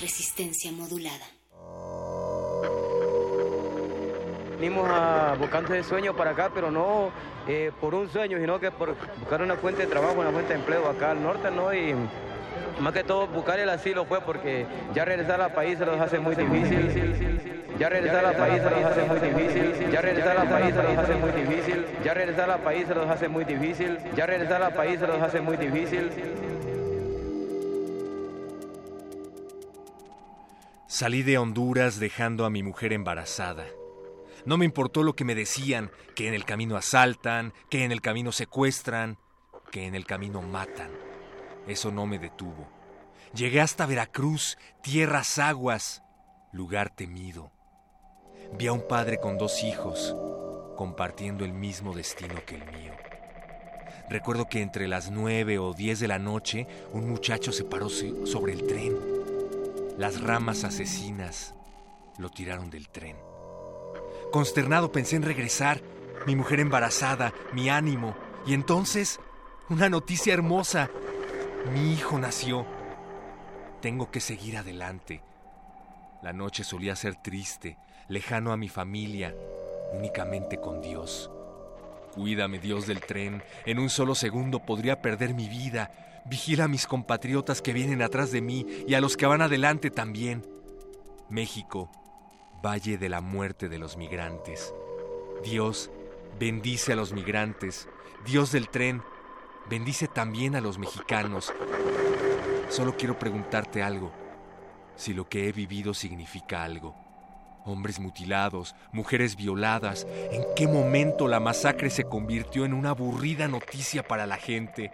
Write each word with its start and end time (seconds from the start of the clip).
Resistencia 0.00 0.72
modulada. 0.72 1.26
Venimos 4.58 4.88
a 4.88 5.34
buscando 5.38 5.74
ese 5.74 5.86
sueño 5.86 6.16
para 6.16 6.30
acá, 6.30 6.50
pero 6.54 6.70
no 6.70 7.10
eh, 7.46 7.70
por 7.80 7.94
un 7.94 8.08
sueño, 8.08 8.38
sino 8.38 8.58
que 8.58 8.70
por 8.70 8.96
buscar 9.18 9.42
una 9.42 9.56
fuente 9.56 9.82
de 9.82 9.88
trabajo, 9.88 10.14
una 10.18 10.30
fuente 10.30 10.54
de 10.54 10.60
empleo 10.60 10.88
acá 10.88 11.10
al 11.10 11.22
norte, 11.22 11.50
¿no? 11.50 11.74
Y 11.74 11.94
más 12.80 12.94
que 12.94 13.04
todo 13.04 13.26
buscar 13.26 13.58
el 13.58 13.68
asilo 13.68 14.06
fue 14.06 14.22
porque 14.22 14.66
ya 14.94 15.04
regresar 15.04 15.38
al 15.40 15.52
país 15.52 15.78
se 15.78 15.84
los 15.84 16.00
hace 16.00 16.18
muy 16.18 16.34
difícil. 16.34 17.76
Ya 17.78 17.90
regresar 17.90 18.24
al 18.24 18.36
país 18.36 18.62
se 18.62 18.70
los 18.70 18.84
hace 18.84 19.02
muy 19.04 19.20
difícil. 19.20 19.90
Ya 19.90 20.00
regresar 20.00 20.38
al 20.38 20.48
país 20.48 20.74
se 20.74 20.82
los 20.82 20.98
hace 20.98 21.14
muy 21.14 21.32
difícil. 21.32 21.86
Ya 22.04 22.14
regresar 22.14 22.50
al 22.50 22.60
país 22.60 22.86
se 22.86 22.94
los 22.94 23.06
hace 23.06 23.28
muy 23.28 23.44
difícil. 23.44 23.98
Ya 24.16 24.26
regresar 24.26 24.62
al 24.62 24.72
país 24.72 24.98
se 24.98 25.06
los 25.06 25.20
hace 25.20 25.40
muy 25.42 25.56
difícil. 25.58 26.10
Salí 30.92 31.22
de 31.22 31.38
Honduras 31.38 32.00
dejando 32.00 32.44
a 32.44 32.50
mi 32.50 32.64
mujer 32.64 32.92
embarazada. 32.92 33.64
No 34.44 34.56
me 34.56 34.64
importó 34.64 35.04
lo 35.04 35.14
que 35.14 35.24
me 35.24 35.36
decían, 35.36 35.92
que 36.16 36.26
en 36.26 36.34
el 36.34 36.44
camino 36.44 36.76
asaltan, 36.76 37.52
que 37.68 37.84
en 37.84 37.92
el 37.92 38.00
camino 38.00 38.32
secuestran, 38.32 39.16
que 39.70 39.86
en 39.86 39.94
el 39.94 40.04
camino 40.04 40.42
matan. 40.42 40.90
Eso 41.68 41.92
no 41.92 42.06
me 42.06 42.18
detuvo. 42.18 42.68
Llegué 43.34 43.60
hasta 43.60 43.86
Veracruz, 43.86 44.58
tierras 44.82 45.38
aguas, 45.38 46.02
lugar 46.52 46.90
temido. 46.90 47.52
Vi 48.58 48.66
a 48.66 48.72
un 48.72 48.84
padre 48.88 49.20
con 49.20 49.38
dos 49.38 49.62
hijos, 49.62 50.16
compartiendo 50.76 51.44
el 51.44 51.52
mismo 51.52 51.94
destino 51.94 52.34
que 52.44 52.56
el 52.56 52.64
mío. 52.64 52.94
Recuerdo 54.08 54.48
que 54.48 54.60
entre 54.60 54.88
las 54.88 55.08
nueve 55.12 55.60
o 55.60 55.72
diez 55.72 56.00
de 56.00 56.08
la 56.08 56.18
noche 56.18 56.66
un 56.92 57.08
muchacho 57.08 57.52
se 57.52 57.62
paró 57.62 57.88
so- 57.88 58.26
sobre 58.26 58.54
el 58.54 58.66
tren. 58.66 58.96
Las 60.00 60.22
ramas 60.22 60.64
asesinas 60.64 61.52
lo 62.16 62.30
tiraron 62.30 62.70
del 62.70 62.88
tren. 62.88 63.18
Consternado 64.32 64.90
pensé 64.90 65.16
en 65.16 65.22
regresar, 65.22 65.82
mi 66.26 66.34
mujer 66.36 66.58
embarazada, 66.60 67.34
mi 67.52 67.68
ánimo, 67.68 68.16
y 68.46 68.54
entonces 68.54 69.20
una 69.68 69.90
noticia 69.90 70.32
hermosa. 70.32 70.88
Mi 71.74 71.92
hijo 71.92 72.18
nació. 72.18 72.64
Tengo 73.82 74.10
que 74.10 74.20
seguir 74.20 74.56
adelante. 74.56 75.20
La 76.22 76.32
noche 76.32 76.64
solía 76.64 76.96
ser 76.96 77.16
triste, 77.16 77.76
lejano 78.08 78.54
a 78.54 78.56
mi 78.56 78.70
familia, 78.70 79.34
únicamente 79.92 80.58
con 80.58 80.80
Dios. 80.80 81.30
Cuídame, 82.14 82.58
Dios 82.58 82.86
del 82.86 83.00
tren. 83.00 83.42
En 83.66 83.78
un 83.78 83.90
solo 83.90 84.14
segundo 84.14 84.60
podría 84.60 85.02
perder 85.02 85.34
mi 85.34 85.46
vida. 85.46 86.09
Vigila 86.26 86.64
a 86.64 86.68
mis 86.68 86.86
compatriotas 86.86 87.62
que 87.62 87.72
vienen 87.72 88.02
atrás 88.02 88.30
de 88.30 88.40
mí 88.40 88.66
y 88.86 88.94
a 88.94 89.00
los 89.00 89.16
que 89.16 89.26
van 89.26 89.42
adelante 89.42 89.90
también. 89.90 90.46
México, 91.28 91.90
Valle 92.62 92.98
de 92.98 93.08
la 93.08 93.22
muerte 93.22 93.70
de 93.70 93.78
los 93.78 93.96
migrantes. 93.96 94.74
Dios, 95.42 95.90
bendice 96.38 96.92
a 96.92 96.96
los 96.96 97.14
migrantes. 97.14 97.88
Dios 98.26 98.52
del 98.52 98.68
tren, 98.68 99.02
bendice 99.70 100.08
también 100.08 100.54
a 100.54 100.60
los 100.60 100.78
mexicanos. 100.78 101.54
Solo 102.68 102.96
quiero 102.98 103.18
preguntarte 103.18 103.82
algo. 103.82 104.12
Si 104.94 105.14
lo 105.14 105.26
que 105.26 105.48
he 105.48 105.52
vivido 105.52 105.94
significa 105.94 106.62
algo. 106.62 106.94
Hombres 107.64 107.98
mutilados, 107.98 108.74
mujeres 108.92 109.36
violadas. 109.36 110.06
¿En 110.30 110.44
qué 110.54 110.66
momento 110.68 111.28
la 111.28 111.40
masacre 111.40 111.88
se 111.88 112.04
convirtió 112.04 112.66
en 112.66 112.74
una 112.74 112.90
aburrida 112.90 113.48
noticia 113.48 114.02
para 114.02 114.26
la 114.26 114.36
gente? 114.36 114.92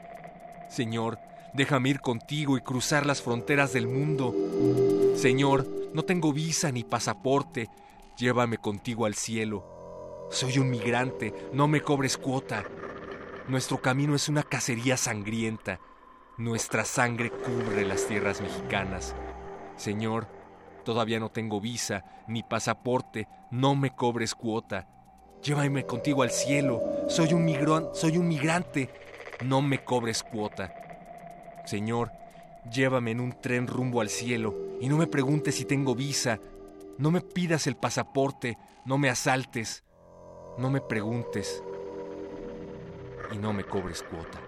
Señor, 0.68 1.18
déjame 1.54 1.90
ir 1.90 2.00
contigo 2.00 2.56
y 2.56 2.60
cruzar 2.60 3.06
las 3.06 3.22
fronteras 3.22 3.72
del 3.72 3.86
mundo. 3.86 4.34
Señor, 5.16 5.66
no 5.94 6.02
tengo 6.02 6.32
visa 6.32 6.70
ni 6.72 6.84
pasaporte. 6.84 7.68
Llévame 8.16 8.58
contigo 8.58 9.06
al 9.06 9.14
cielo. 9.14 10.28
Soy 10.30 10.58
un 10.58 10.70
migrante, 10.70 11.32
no 11.52 11.68
me 11.68 11.80
cobres 11.80 12.16
cuota. 12.16 12.64
Nuestro 13.48 13.80
camino 13.80 14.14
es 14.14 14.28
una 14.28 14.42
cacería 14.42 14.96
sangrienta. 14.96 15.80
Nuestra 16.36 16.84
sangre 16.84 17.30
cubre 17.30 17.84
las 17.86 18.06
tierras 18.06 18.40
mexicanas. 18.40 19.14
Señor, 19.76 20.26
todavía 20.84 21.20
no 21.20 21.30
tengo 21.30 21.60
visa 21.60 22.04
ni 22.26 22.42
pasaporte, 22.42 23.28
no 23.50 23.74
me 23.74 23.94
cobres 23.94 24.34
cuota. 24.34 24.88
Llévame 25.42 25.86
contigo 25.86 26.22
al 26.22 26.30
cielo. 26.30 26.82
Soy 27.08 27.32
un 27.32 27.44
migrón, 27.44 27.90
soy 27.94 28.18
un 28.18 28.26
migrante. 28.26 28.90
No 29.44 29.62
me 29.62 29.84
cobres 29.84 30.22
cuota. 30.22 30.74
Señor, 31.66 32.10
llévame 32.70 33.10
en 33.10 33.20
un 33.20 33.40
tren 33.40 33.66
rumbo 33.66 34.00
al 34.00 34.08
cielo 34.08 34.54
y 34.80 34.88
no 34.88 34.96
me 34.96 35.06
preguntes 35.06 35.56
si 35.56 35.64
tengo 35.64 35.94
visa. 35.94 36.40
No 36.98 37.10
me 37.10 37.20
pidas 37.20 37.66
el 37.66 37.76
pasaporte, 37.76 38.56
no 38.84 38.98
me 38.98 39.10
asaltes. 39.10 39.84
No 40.58 40.70
me 40.70 40.80
preguntes 40.80 41.62
y 43.30 43.36
no 43.36 43.52
me 43.52 43.64
cobres 43.64 44.02
cuota. 44.02 44.40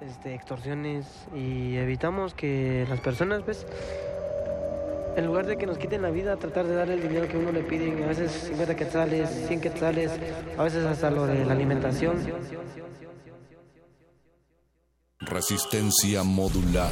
Este, 0.00 0.34
extorsiones 0.34 1.26
y 1.34 1.76
evitamos 1.76 2.34
que 2.34 2.86
las 2.88 3.00
personas, 3.00 3.42
pues, 3.42 3.66
en 5.16 5.26
lugar 5.26 5.46
de 5.46 5.56
que 5.56 5.66
nos 5.66 5.78
quiten 5.78 6.02
la 6.02 6.10
vida, 6.10 6.36
tratar 6.36 6.66
de 6.66 6.74
darle 6.74 6.94
el 6.94 7.02
dinero 7.02 7.28
que 7.28 7.36
uno 7.36 7.52
le 7.52 7.62
piden, 7.62 8.02
a 8.02 8.06
veces 8.08 8.32
50 8.48 8.76
quetzales, 8.76 9.30
100 9.46 9.60
quetzales, 9.60 10.10
a 10.56 10.62
veces 10.62 10.84
hasta 10.84 11.10
lo 11.10 11.26
de 11.26 11.44
la 11.44 11.52
alimentación. 11.52 12.16
Resistencia 15.20 16.22
modulada. 16.22 16.90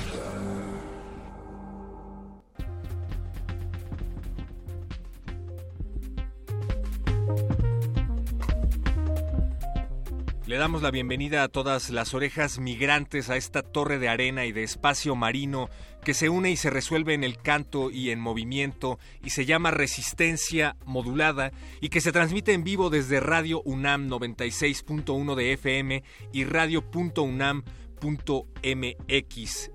Le 10.52 10.58
damos 10.58 10.82
la 10.82 10.90
bienvenida 10.90 11.44
a 11.44 11.48
todas 11.48 11.88
las 11.88 12.12
orejas 12.12 12.58
migrantes 12.58 13.30
a 13.30 13.36
esta 13.36 13.62
torre 13.62 13.98
de 13.98 14.10
arena 14.10 14.44
y 14.44 14.52
de 14.52 14.62
espacio 14.62 15.16
marino 15.16 15.70
que 16.04 16.14
se 16.14 16.28
une 16.28 16.50
y 16.50 16.56
se 16.56 16.70
resuelve 16.70 17.14
en 17.14 17.24
el 17.24 17.38
canto 17.38 17.90
y 17.90 18.10
en 18.10 18.20
movimiento 18.20 18.98
y 19.22 19.30
se 19.30 19.46
llama 19.46 19.70
Resistencia 19.70 20.76
Modulada 20.84 21.52
y 21.80 21.88
que 21.90 22.00
se 22.00 22.12
transmite 22.12 22.52
en 22.52 22.64
vivo 22.64 22.90
desde 22.90 23.20
Radio 23.20 23.62
UNAM 23.64 24.08
96.1 24.08 25.34
de 25.36 25.52
FM 25.52 26.02
y 26.32 26.44
radio.unam.mx, 26.44 27.62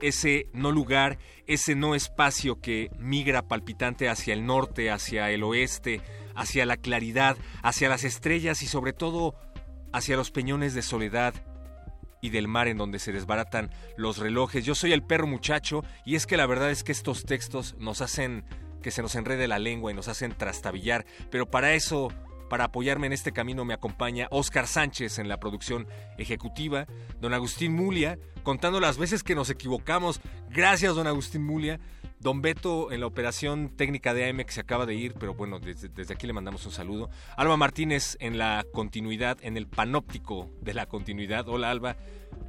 ese 0.01 0.47
no 0.53 0.71
lugar, 0.71 1.17
ese 1.45 1.75
no 1.75 1.95
espacio 1.95 2.59
que 2.59 2.91
migra 2.99 3.47
palpitante 3.47 4.09
hacia 4.09 4.33
el 4.33 4.45
norte, 4.45 4.91
hacia 4.91 5.31
el 5.31 5.43
oeste, 5.43 6.01
hacia 6.35 6.65
la 6.65 6.75
claridad, 6.75 7.37
hacia 7.63 7.87
las 7.89 8.03
estrellas 8.03 8.61
y 8.63 8.67
sobre 8.67 8.91
todo 8.91 9.35
hacia 9.93 10.17
los 10.17 10.31
peñones 10.31 10.73
de 10.73 10.81
soledad 10.81 11.33
del 12.29 12.47
mar 12.47 12.67
en 12.67 12.77
donde 12.77 12.99
se 12.99 13.11
desbaratan 13.11 13.71
los 13.95 14.17
relojes. 14.17 14.65
Yo 14.65 14.75
soy 14.75 14.93
el 14.93 15.03
perro 15.03 15.27
muchacho 15.27 15.83
y 16.05 16.15
es 16.15 16.25
que 16.25 16.37
la 16.37 16.45
verdad 16.45 16.71
es 16.71 16.83
que 16.83 16.91
estos 16.91 17.25
textos 17.25 17.75
nos 17.79 18.01
hacen 18.01 18.43
que 18.81 18.91
se 18.91 19.01
nos 19.01 19.15
enrede 19.15 19.47
la 19.47 19.59
lengua 19.59 19.91
y 19.91 19.95
nos 19.95 20.07
hacen 20.07 20.33
trastabillar, 20.37 21.05
pero 21.29 21.49
para 21.49 21.73
eso 21.73 22.09
para 22.49 22.65
apoyarme 22.65 23.07
en 23.07 23.13
este 23.13 23.31
camino 23.31 23.65
me 23.65 23.73
acompaña 23.73 24.27
Oscar 24.31 24.67
Sánchez 24.67 25.19
en 25.19 25.27
la 25.27 25.39
producción 25.39 25.87
ejecutiva, 26.17 26.85
don 27.19 27.33
Agustín 27.33 27.73
Mulia, 27.73 28.17
contando 28.43 28.79
las 28.79 28.97
veces 28.97 29.23
que 29.23 29.35
nos 29.35 29.49
equivocamos. 29.49 30.21
Gracias, 30.49 30.95
don 30.95 31.07
Agustín 31.07 31.43
Mulia. 31.43 31.79
Don 32.19 32.41
Beto 32.41 32.91
en 32.91 33.01
la 33.01 33.05
operación 33.05 33.69
técnica 33.69 34.13
de 34.13 34.27
AM 34.27 34.37
que 34.37 34.51
se 34.51 34.61
acaba 34.61 34.87
de 34.87 34.95
ir, 34.95 35.13
pero 35.13 35.35
bueno, 35.35 35.59
desde, 35.59 35.89
aquí 36.11 36.25
le 36.25 36.33
mandamos 36.33 36.65
un 36.65 36.71
saludo. 36.71 37.09
Alba 37.35 37.57
Martínez 37.57 38.17
en 38.19 38.39
la 38.39 38.65
continuidad, 38.73 39.37
en 39.41 39.55
el 39.55 39.67
panóptico 39.67 40.49
de 40.61 40.73
la 40.73 40.87
continuidad. 40.87 41.47
Hola 41.47 41.69
Alba. 41.69 41.95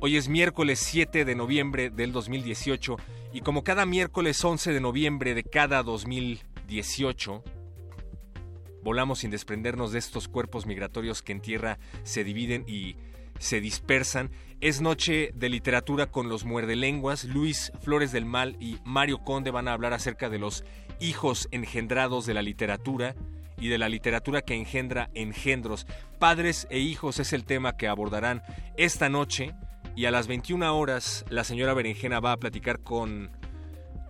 Hoy 0.01 0.17
es 0.17 0.29
miércoles 0.29 0.79
7 0.79 1.27
de 1.27 1.35
noviembre 1.35 1.91
del 1.91 2.13
2018 2.13 2.97
y 3.35 3.43
como 3.43 3.63
cada 3.63 3.85
miércoles 3.85 4.43
11 4.43 4.73
de 4.73 4.81
noviembre 4.81 5.35
de 5.35 5.45
cada 5.45 5.83
2018, 5.83 7.45
volamos 8.83 9.19
sin 9.19 9.31
desprendernos 9.31 9.93
de 9.93 9.99
estos 9.99 10.29
cuerpos 10.29 10.65
migratorios 10.65 11.23
que 11.23 11.33
en 11.33 11.41
tierra 11.41 11.79
se 12.05 12.25
dividen 12.25 12.65
y 12.67 12.97
se 13.39 13.61
dispersan. 13.61 14.31
Es 14.61 14.81
noche 14.81 15.31
de 15.35 15.49
literatura 15.49 16.07
con 16.07 16.29
los 16.29 16.45
muerdelenguas. 16.45 17.25
Luis 17.25 17.73
Flores 17.81 18.13
del 18.13 18.25
Mal 18.25 18.57
y 18.61 18.79
Mario 18.85 19.19
Conde 19.19 19.51
van 19.51 19.69
a 19.69 19.73
hablar 19.73 19.93
acerca 19.93 20.29
de 20.29 20.39
los 20.39 20.65
hijos 21.01 21.49
engendrados 21.51 22.27
de 22.27 22.35
la 22.35 22.43
literatura 22.43 23.15
y 23.61 23.69
de 23.69 23.79
la 23.79 23.89
literatura 23.89 24.43
que 24.43 24.55
engendra 24.55 25.11
engendros. 25.15 25.87
Padres 26.19 26.67
e 26.71 26.79
hijos 26.79 27.19
es 27.19 27.33
el 27.33 27.45
tema 27.45 27.77
que 27.77 27.89
abordarán 27.89 28.43
esta 28.77 29.09
noche 29.09 29.55
y 29.97 30.07
a 30.07 30.11
las 30.11 30.27
21 30.29 30.77
horas 30.77 31.25
la 31.29 31.45
señora 31.45 31.75
Berenjena 31.75 32.21
va 32.21 32.33
a 32.33 32.37
platicar 32.37 32.81
con 32.81 33.31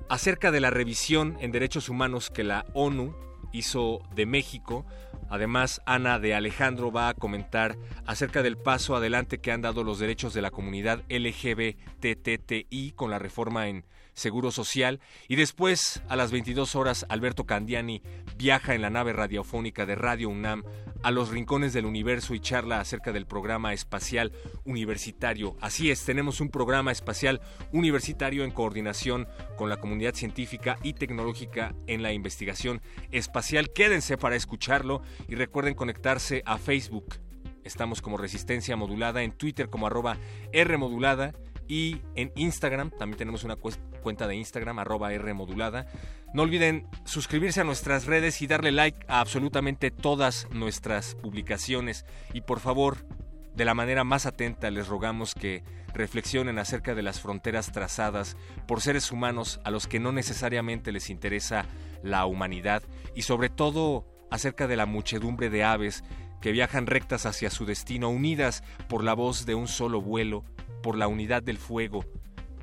acerca 0.08 0.50
de 0.50 0.60
la 0.60 0.70
revisión 0.70 1.36
en 1.40 1.52
derechos 1.52 1.88
humanos 1.88 2.30
que 2.30 2.44
la 2.44 2.66
ONU 2.74 3.14
hizo 3.52 4.00
de 4.14 4.26
México. 4.26 4.84
Además, 5.28 5.82
Ana 5.86 6.18
de 6.18 6.34
Alejandro 6.34 6.90
va 6.90 7.08
a 7.08 7.14
comentar 7.14 7.76
acerca 8.06 8.42
del 8.42 8.56
paso 8.56 8.96
adelante 8.96 9.38
que 9.38 9.52
han 9.52 9.62
dado 9.62 9.84
los 9.84 9.98
derechos 9.98 10.34
de 10.34 10.42
la 10.42 10.50
comunidad 10.50 11.02
LGBTTI 11.08 12.92
con 12.92 13.10
la 13.10 13.18
reforma 13.18 13.68
en 13.68 13.84
Seguro 14.14 14.50
Social. 14.50 15.00
Y 15.28 15.36
después, 15.36 16.02
a 16.08 16.16
las 16.16 16.32
22 16.32 16.74
horas, 16.74 17.06
Alberto 17.08 17.44
Candiani 17.44 18.02
viaja 18.36 18.74
en 18.74 18.82
la 18.82 18.90
nave 18.90 19.12
radiofónica 19.12 19.86
de 19.86 19.94
Radio 19.94 20.28
UNAM 20.28 20.64
a 21.02 21.10
los 21.10 21.30
rincones 21.30 21.72
del 21.72 21.86
universo 21.86 22.34
y 22.34 22.40
charla 22.40 22.80
acerca 22.80 23.12
del 23.12 23.26
programa 23.26 23.72
espacial 23.72 24.32
universitario. 24.64 25.56
Así 25.60 25.90
es, 25.90 26.04
tenemos 26.04 26.40
un 26.40 26.50
programa 26.50 26.92
espacial 26.92 27.40
universitario 27.72 28.44
en 28.44 28.50
coordinación 28.50 29.28
con 29.56 29.68
la 29.68 29.78
comunidad 29.78 30.14
científica 30.14 30.78
y 30.82 30.94
tecnológica 30.94 31.74
en 31.86 32.02
la 32.02 32.12
investigación 32.12 32.80
espacial. 33.10 33.72
Quédense 33.72 34.18
para 34.18 34.36
escucharlo 34.36 35.02
y 35.28 35.34
recuerden 35.34 35.74
conectarse 35.74 36.42
a 36.46 36.58
Facebook. 36.58 37.16
Estamos 37.64 38.00
como 38.00 38.16
Resistencia 38.16 38.76
Modulada, 38.76 39.22
en 39.22 39.32
Twitter 39.32 39.68
como 39.68 39.86
arroba 39.86 40.16
R 40.52 40.76
Modulada 40.78 41.32
y 41.68 42.00
en 42.14 42.32
Instagram, 42.34 42.90
también 42.90 43.18
tenemos 43.18 43.44
una 43.44 43.56
cuenta 43.56 44.26
de 44.26 44.36
Instagram, 44.36 44.78
arroba 44.78 45.12
R 45.12 45.34
modulada. 45.34 45.86
No 46.34 46.42
olviden 46.42 46.86
suscribirse 47.04 47.62
a 47.62 47.64
nuestras 47.64 48.04
redes 48.04 48.42
y 48.42 48.46
darle 48.46 48.70
like 48.70 49.06
a 49.08 49.20
absolutamente 49.20 49.90
todas 49.90 50.46
nuestras 50.52 51.14
publicaciones. 51.14 52.04
Y 52.34 52.42
por 52.42 52.60
favor, 52.60 53.06
de 53.54 53.64
la 53.64 53.74
manera 53.74 54.04
más 54.04 54.26
atenta 54.26 54.70
les 54.70 54.88
rogamos 54.88 55.34
que 55.34 55.64
reflexionen 55.94 56.58
acerca 56.58 56.94
de 56.94 57.02
las 57.02 57.20
fronteras 57.20 57.72
trazadas 57.72 58.36
por 58.66 58.80
seres 58.82 59.10
humanos 59.10 59.58
a 59.64 59.70
los 59.70 59.86
que 59.86 60.00
no 60.00 60.12
necesariamente 60.12 60.92
les 60.92 61.10
interesa 61.10 61.64
la 62.02 62.26
humanidad 62.26 62.82
y 63.16 63.22
sobre 63.22 63.48
todo 63.48 64.06
acerca 64.30 64.66
de 64.66 64.76
la 64.76 64.86
muchedumbre 64.86 65.50
de 65.50 65.64
aves 65.64 66.04
que 66.40 66.52
viajan 66.52 66.86
rectas 66.86 67.26
hacia 67.26 67.50
su 67.50 67.64
destino, 67.64 68.10
unidas 68.10 68.62
por 68.88 69.02
la 69.02 69.14
voz 69.14 69.44
de 69.46 69.54
un 69.54 69.66
solo 69.66 70.00
vuelo, 70.00 70.44
por 70.82 70.96
la 70.96 71.08
unidad 71.08 71.42
del 71.42 71.58
fuego, 71.58 72.04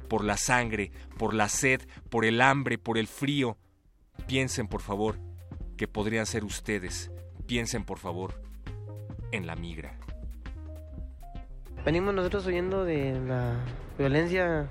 por 0.08 0.24
la 0.24 0.38
sangre, 0.38 0.92
por 1.18 1.34
la 1.34 1.50
sed, 1.50 1.82
por 2.10 2.26
el 2.26 2.42
hambre, 2.42 2.78
por 2.78 2.98
el 2.98 3.08
frío. 3.08 3.58
Piensen, 4.28 4.68
por 4.68 4.82
favor, 4.82 5.18
que 5.78 5.88
podrían 5.88 6.26
ser 6.26 6.44
ustedes. 6.44 7.12
Piensen, 7.46 7.84
por 7.84 8.00
favor, 8.00 8.42
en 9.32 9.46
la 9.46 9.56
migra. 9.56 9.98
Venimos 11.86 12.14
nosotros 12.16 12.48
oyendo 12.48 12.84
de 12.84 13.20
la 13.20 13.60
violencia 13.98 14.68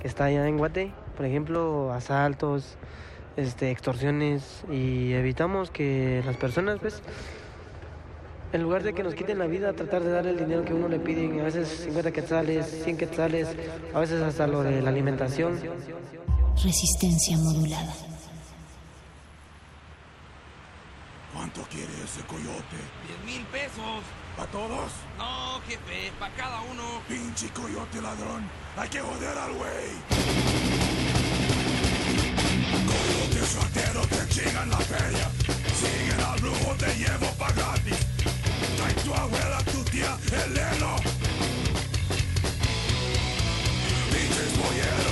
que 0.00 0.08
está 0.08 0.24
allá 0.24 0.46
en 0.46 0.58
Guate, 0.58 0.92
por 1.16 1.24
ejemplo, 1.24 1.92
asaltos, 1.92 2.76
este, 3.36 3.70
extorsiones, 3.70 4.64
y 4.70 5.12
evitamos 5.12 5.70
que 5.70 6.22
las 6.26 6.36
personas, 6.36 6.78
pues, 6.80 7.02
en 8.52 8.62
lugar 8.62 8.82
de 8.82 8.92
que 8.92 9.02
nos 9.02 9.14
quiten 9.14 9.38
la 9.38 9.46
vida, 9.46 9.72
tratar 9.72 10.02
de 10.02 10.10
dar 10.10 10.26
el 10.26 10.36
dinero 10.36 10.64
que 10.64 10.74
uno 10.74 10.88
le 10.88 10.98
piden, 10.98 11.40
a 11.40 11.44
veces 11.44 11.68
50 11.84 12.12
quetzales, 12.12 12.66
100 12.84 12.96
quetzales, 12.96 13.48
a 13.94 14.00
veces 14.00 14.22
hasta 14.22 14.46
lo 14.46 14.62
de 14.62 14.82
la 14.82 14.90
alimentación. 14.90 15.60
Resistencia 16.62 17.36
modulada. 17.38 17.94
¿Cuánto 21.32 21.62
quiere 21.70 21.92
ese 22.04 22.22
coyote? 22.26 22.76
¡Diez 23.06 23.24
mil 23.24 23.46
pesos! 23.46 24.02
¿Para 24.36 24.50
todos? 24.50 24.90
No, 25.16 25.60
jefe, 25.66 26.12
para 26.18 26.34
cada 26.34 26.60
uno. 26.62 27.02
Pinche 27.08 27.48
coyote 27.50 28.02
ladrón. 28.02 28.48
Hay 28.76 28.88
que 28.88 29.00
joder 29.00 29.38
al 29.38 29.52
güey. 29.54 29.90
Coyote 32.86 33.46
suertero 33.46 34.00
te 34.06 34.28
chingan 34.28 34.70
la 34.70 34.78
feria. 34.78 35.30
Siguen 35.74 36.20
al 36.20 36.40
brujo, 36.40 36.74
te 36.78 36.94
llevo 36.94 37.26
pa' 37.38 37.52
gratis. 37.52 37.89
Tu 39.10 39.16
abuela, 39.16 39.58
tu 39.72 39.82
tía, 39.90 40.16
el. 40.30 40.54
Pinches 44.12 44.56
bolleros 44.56 45.09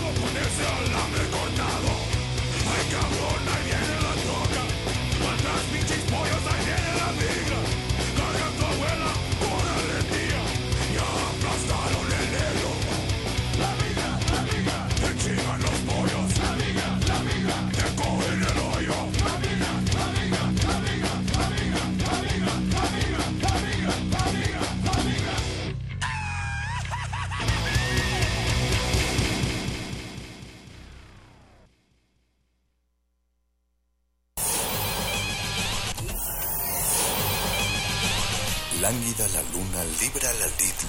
Vamos. 0.00 0.27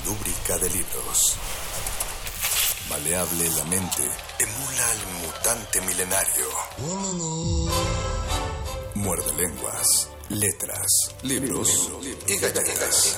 Lúbrica 0.10 0.58
de 0.58 0.70
libros. 0.72 1.38
Maleable 2.90 3.48
la 3.52 3.64
mente 3.66 4.04
emula 4.40 4.90
al 4.90 5.02
mutante 5.22 5.82
milenario. 5.82 6.48
Muerde 8.96 9.34
lenguas, 9.34 10.10
letras, 10.30 11.14
libros 11.22 11.92
y 12.26 12.38
galletas. 12.38 13.18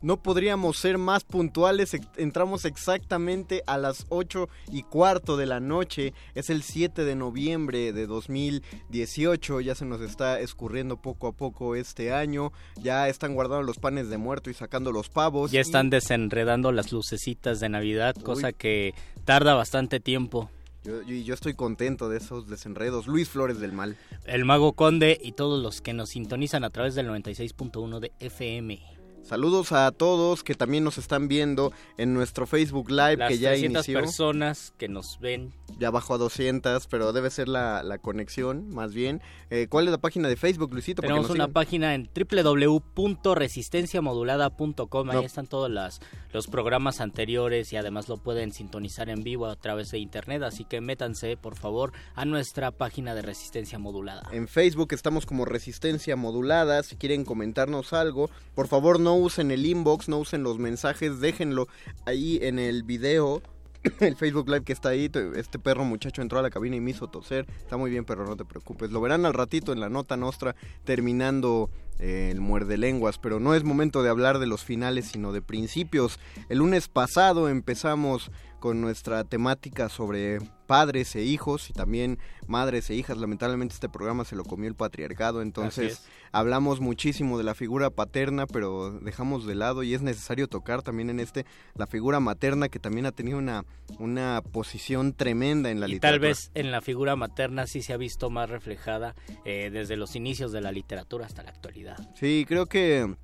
No 0.00 0.22
podríamos 0.22 0.78
ser 0.78 0.96
más 0.96 1.24
puntuales, 1.24 1.96
entramos 2.16 2.64
exactamente 2.64 3.62
a 3.66 3.78
las 3.78 4.06
8 4.10 4.48
y 4.70 4.84
cuarto 4.84 5.36
de 5.36 5.46
la 5.46 5.58
noche, 5.58 6.14
es 6.34 6.50
el 6.50 6.62
7 6.62 7.04
de 7.04 7.16
noviembre 7.16 7.92
de 7.92 8.06
2018, 8.06 9.60
ya 9.60 9.74
se 9.74 9.84
nos 9.84 10.00
está 10.00 10.38
escurriendo 10.38 10.98
poco 10.98 11.26
a 11.26 11.32
poco 11.32 11.74
este 11.74 12.12
año, 12.12 12.52
ya 12.76 13.08
están 13.08 13.34
guardando 13.34 13.64
los 13.64 13.78
panes 13.78 14.08
de 14.08 14.18
muerto 14.18 14.50
y 14.50 14.54
sacando 14.54 14.92
los 14.92 15.08
pavos. 15.08 15.50
Ya 15.50 15.60
están 15.60 15.90
desenredando 15.90 16.70
las 16.70 16.92
lucecitas 16.92 17.58
de 17.58 17.68
Navidad, 17.68 18.14
cosa 18.14 18.52
que 18.52 18.94
tarda 19.24 19.54
bastante 19.54 19.98
tiempo. 19.98 20.48
Yo, 20.84 21.02
yo, 21.02 21.16
yo, 21.16 21.34
estoy 21.34 21.54
contento 21.54 22.08
de 22.08 22.18
esos 22.18 22.48
desenredos. 22.48 23.08
Luis 23.08 23.28
Flores 23.28 23.58
del 23.58 23.72
Mal. 23.72 23.96
El 24.24 24.44
Mago 24.44 24.74
Conde 24.74 25.18
y 25.20 25.32
todos 25.32 25.60
los 25.60 25.82
que 25.82 25.92
nos 25.92 26.10
sintonizan 26.10 26.62
a 26.62 26.70
través 26.70 26.94
del 26.94 27.08
96.1 27.08 27.98
de 27.98 28.12
FM. 28.20 28.97
Saludos 29.28 29.72
a 29.72 29.90
todos 29.92 30.42
que 30.42 30.54
también 30.54 30.84
nos 30.84 30.96
están 30.98 31.28
viendo 31.28 31.72
en 31.98 32.14
nuestro 32.14 32.46
Facebook 32.46 32.90
Live 32.90 33.16
Las 33.18 33.28
que 33.28 33.38
ya 33.38 33.50
300 33.50 33.86
inició. 33.88 34.00
personas 34.00 34.72
que 34.78 34.88
nos 34.88 35.18
ven. 35.20 35.52
Ya 35.78 35.90
bajó 35.90 36.14
a 36.14 36.18
200, 36.18 36.86
pero 36.86 37.12
debe 37.12 37.28
ser 37.30 37.48
la, 37.48 37.82
la 37.82 37.98
conexión, 37.98 38.70
más 38.70 38.94
bien. 38.94 39.20
Eh, 39.50 39.66
¿Cuál 39.68 39.84
es 39.86 39.90
la 39.92 39.98
página 39.98 40.28
de 40.28 40.36
Facebook, 40.36 40.72
Luisito? 40.72 41.02
Tenemos 41.02 41.26
una 41.26 41.34
sigan? 41.44 41.52
página 41.52 41.94
en 41.94 42.08
www.resistenciamodulada.com. 42.14 45.10
Ahí 45.10 45.16
No. 45.16 45.22
están 45.22 45.46
todos 45.46 45.70
las, 45.70 46.00
los 46.32 46.46
programas 46.46 47.00
anteriores 47.00 47.72
y 47.72 47.76
además 47.76 48.08
lo 48.08 48.16
pueden 48.16 48.52
sintonizar 48.52 49.08
en 49.10 49.22
vivo 49.22 49.46
a 49.46 49.56
través 49.56 49.90
de 49.90 49.98
internet. 49.98 50.42
Así 50.42 50.64
que 50.64 50.80
métanse, 50.80 51.36
por 51.36 51.56
favor, 51.56 51.92
a 52.14 52.24
nuestra 52.24 52.70
página 52.70 53.14
de 53.14 53.22
Resistencia 53.22 53.78
Modulada. 53.78 54.22
En 54.32 54.48
Facebook 54.48 54.88
estamos 54.92 55.26
como 55.26 55.44
Resistencia 55.44 56.16
Modulada. 56.16 56.82
Si 56.82 56.96
quieren 56.96 57.24
comentarnos 57.24 57.92
algo, 57.92 58.30
por 58.54 58.68
favor 58.68 59.00
no 59.00 59.14
usen 59.18 59.50
el 59.50 59.66
inbox, 59.66 60.08
no 60.08 60.18
usen 60.18 60.42
los 60.42 60.58
mensajes, 60.58 61.20
déjenlo 61.20 61.68
ahí 62.06 62.38
en 62.42 62.58
el 62.58 62.82
video. 62.82 63.42
El 64.00 64.16
Facebook 64.16 64.48
Live 64.48 64.64
que 64.64 64.72
está 64.72 64.88
ahí, 64.88 65.08
te- 65.08 65.38
este 65.38 65.60
perro 65.60 65.84
muchacho 65.84 66.20
entró 66.20 66.40
a 66.40 66.42
la 66.42 66.50
cabina 66.50 66.74
y 66.74 66.80
me 66.80 66.90
hizo 66.90 67.06
toser. 67.06 67.46
Está 67.58 67.76
muy 67.76 67.90
bien, 67.92 68.04
pero 68.04 68.26
no 68.26 68.36
te 68.36 68.44
preocupes. 68.44 68.90
Lo 68.90 69.00
verán 69.00 69.24
al 69.24 69.34
ratito 69.34 69.72
en 69.72 69.78
la 69.78 69.88
nota 69.88 70.16
nostra 70.16 70.56
terminando 70.84 71.70
el 71.98 72.40
muerde 72.40 72.76
lenguas. 72.76 73.18
Pero 73.18 73.40
no 73.40 73.54
es 73.54 73.64
momento 73.64 74.02
de 74.02 74.10
hablar 74.10 74.38
de 74.38 74.46
los 74.46 74.64
finales, 74.64 75.06
sino 75.06 75.32
de 75.32 75.42
principios. 75.42 76.18
El 76.48 76.58
lunes 76.58 76.88
pasado 76.88 77.48
empezamos 77.48 78.30
con 78.60 78.80
nuestra 78.80 79.22
temática 79.24 79.88
sobre 79.88 80.38
padres 80.66 81.14
e 81.16 81.22
hijos 81.22 81.70
y 81.70 81.72
también 81.72 82.18
madres 82.46 82.90
e 82.90 82.94
hijas. 82.94 83.16
Lamentablemente 83.18 83.74
este 83.74 83.88
programa 83.88 84.24
se 84.24 84.36
lo 84.36 84.44
comió 84.44 84.68
el 84.68 84.74
patriarcado, 84.74 85.42
entonces 85.42 86.06
hablamos 86.32 86.80
muchísimo 86.80 87.38
de 87.38 87.44
la 87.44 87.54
figura 87.54 87.88
paterna, 87.90 88.46
pero 88.46 88.90
dejamos 89.00 89.46
de 89.46 89.54
lado 89.54 89.82
y 89.82 89.94
es 89.94 90.02
necesario 90.02 90.48
tocar 90.48 90.82
también 90.82 91.08
en 91.08 91.20
este 91.20 91.46
la 91.74 91.86
figura 91.86 92.20
materna 92.20 92.68
que 92.68 92.78
también 92.78 93.06
ha 93.06 93.12
tenido 93.12 93.38
una, 93.38 93.64
una 93.98 94.42
posición 94.52 95.14
tremenda 95.14 95.70
en 95.70 95.80
la 95.80 95.88
Y 95.88 95.92
literatura. 95.92 96.20
tal 96.20 96.28
vez 96.28 96.50
en 96.54 96.70
la 96.70 96.82
figura 96.82 97.16
materna 97.16 97.66
sí 97.66 97.80
se 97.80 97.92
ha 97.92 97.96
visto 97.96 98.28
más 98.28 98.50
reflejada 98.50 99.14
eh, 99.44 99.70
desde 99.72 99.96
los 99.96 100.16
inicios 100.16 100.52
de 100.52 100.60
la 100.60 100.72
literatura 100.72 101.26
hasta 101.26 101.42
la 101.42 101.50
actualidad. 101.50 101.87
Sí, 102.14 102.44
creo 102.48 102.66
que 102.66 103.14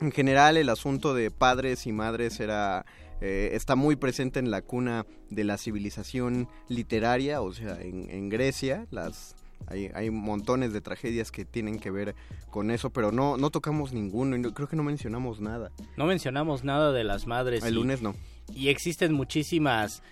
en 0.00 0.12
general 0.12 0.56
el 0.56 0.68
asunto 0.68 1.14
de 1.14 1.30
padres 1.30 1.86
y 1.86 1.92
madres 1.92 2.40
era 2.40 2.84
eh, 3.20 3.50
está 3.54 3.76
muy 3.76 3.96
presente 3.96 4.38
en 4.38 4.50
la 4.50 4.60
cuna 4.62 5.06
de 5.30 5.44
la 5.44 5.56
civilización 5.56 6.48
literaria, 6.68 7.40
o 7.40 7.52
sea, 7.52 7.80
en, 7.80 8.10
en 8.10 8.28
Grecia, 8.28 8.86
las 8.90 9.34
hay, 9.68 9.90
hay 9.94 10.10
montones 10.10 10.72
de 10.74 10.80
tragedias 10.82 11.32
que 11.32 11.44
tienen 11.46 11.78
que 11.78 11.90
ver 11.90 12.14
con 12.50 12.70
eso, 12.70 12.90
pero 12.90 13.10
no 13.12 13.36
no 13.38 13.50
tocamos 13.50 13.92
ninguno 13.94 14.36
y 14.36 14.40
no- 14.40 14.52
creo 14.52 14.68
que 14.68 14.76
no 14.76 14.82
mencionamos 14.82 15.40
nada. 15.40 15.72
No 15.96 16.04
mencionamos 16.06 16.62
nada 16.62 16.92
de 16.92 17.04
las 17.04 17.26
madres. 17.26 17.64
El 17.64 17.72
y- 17.72 17.76
lunes 17.76 18.02
no. 18.02 18.14
y 18.54 18.68
existen 18.68 19.12
muchísimas 19.14 20.02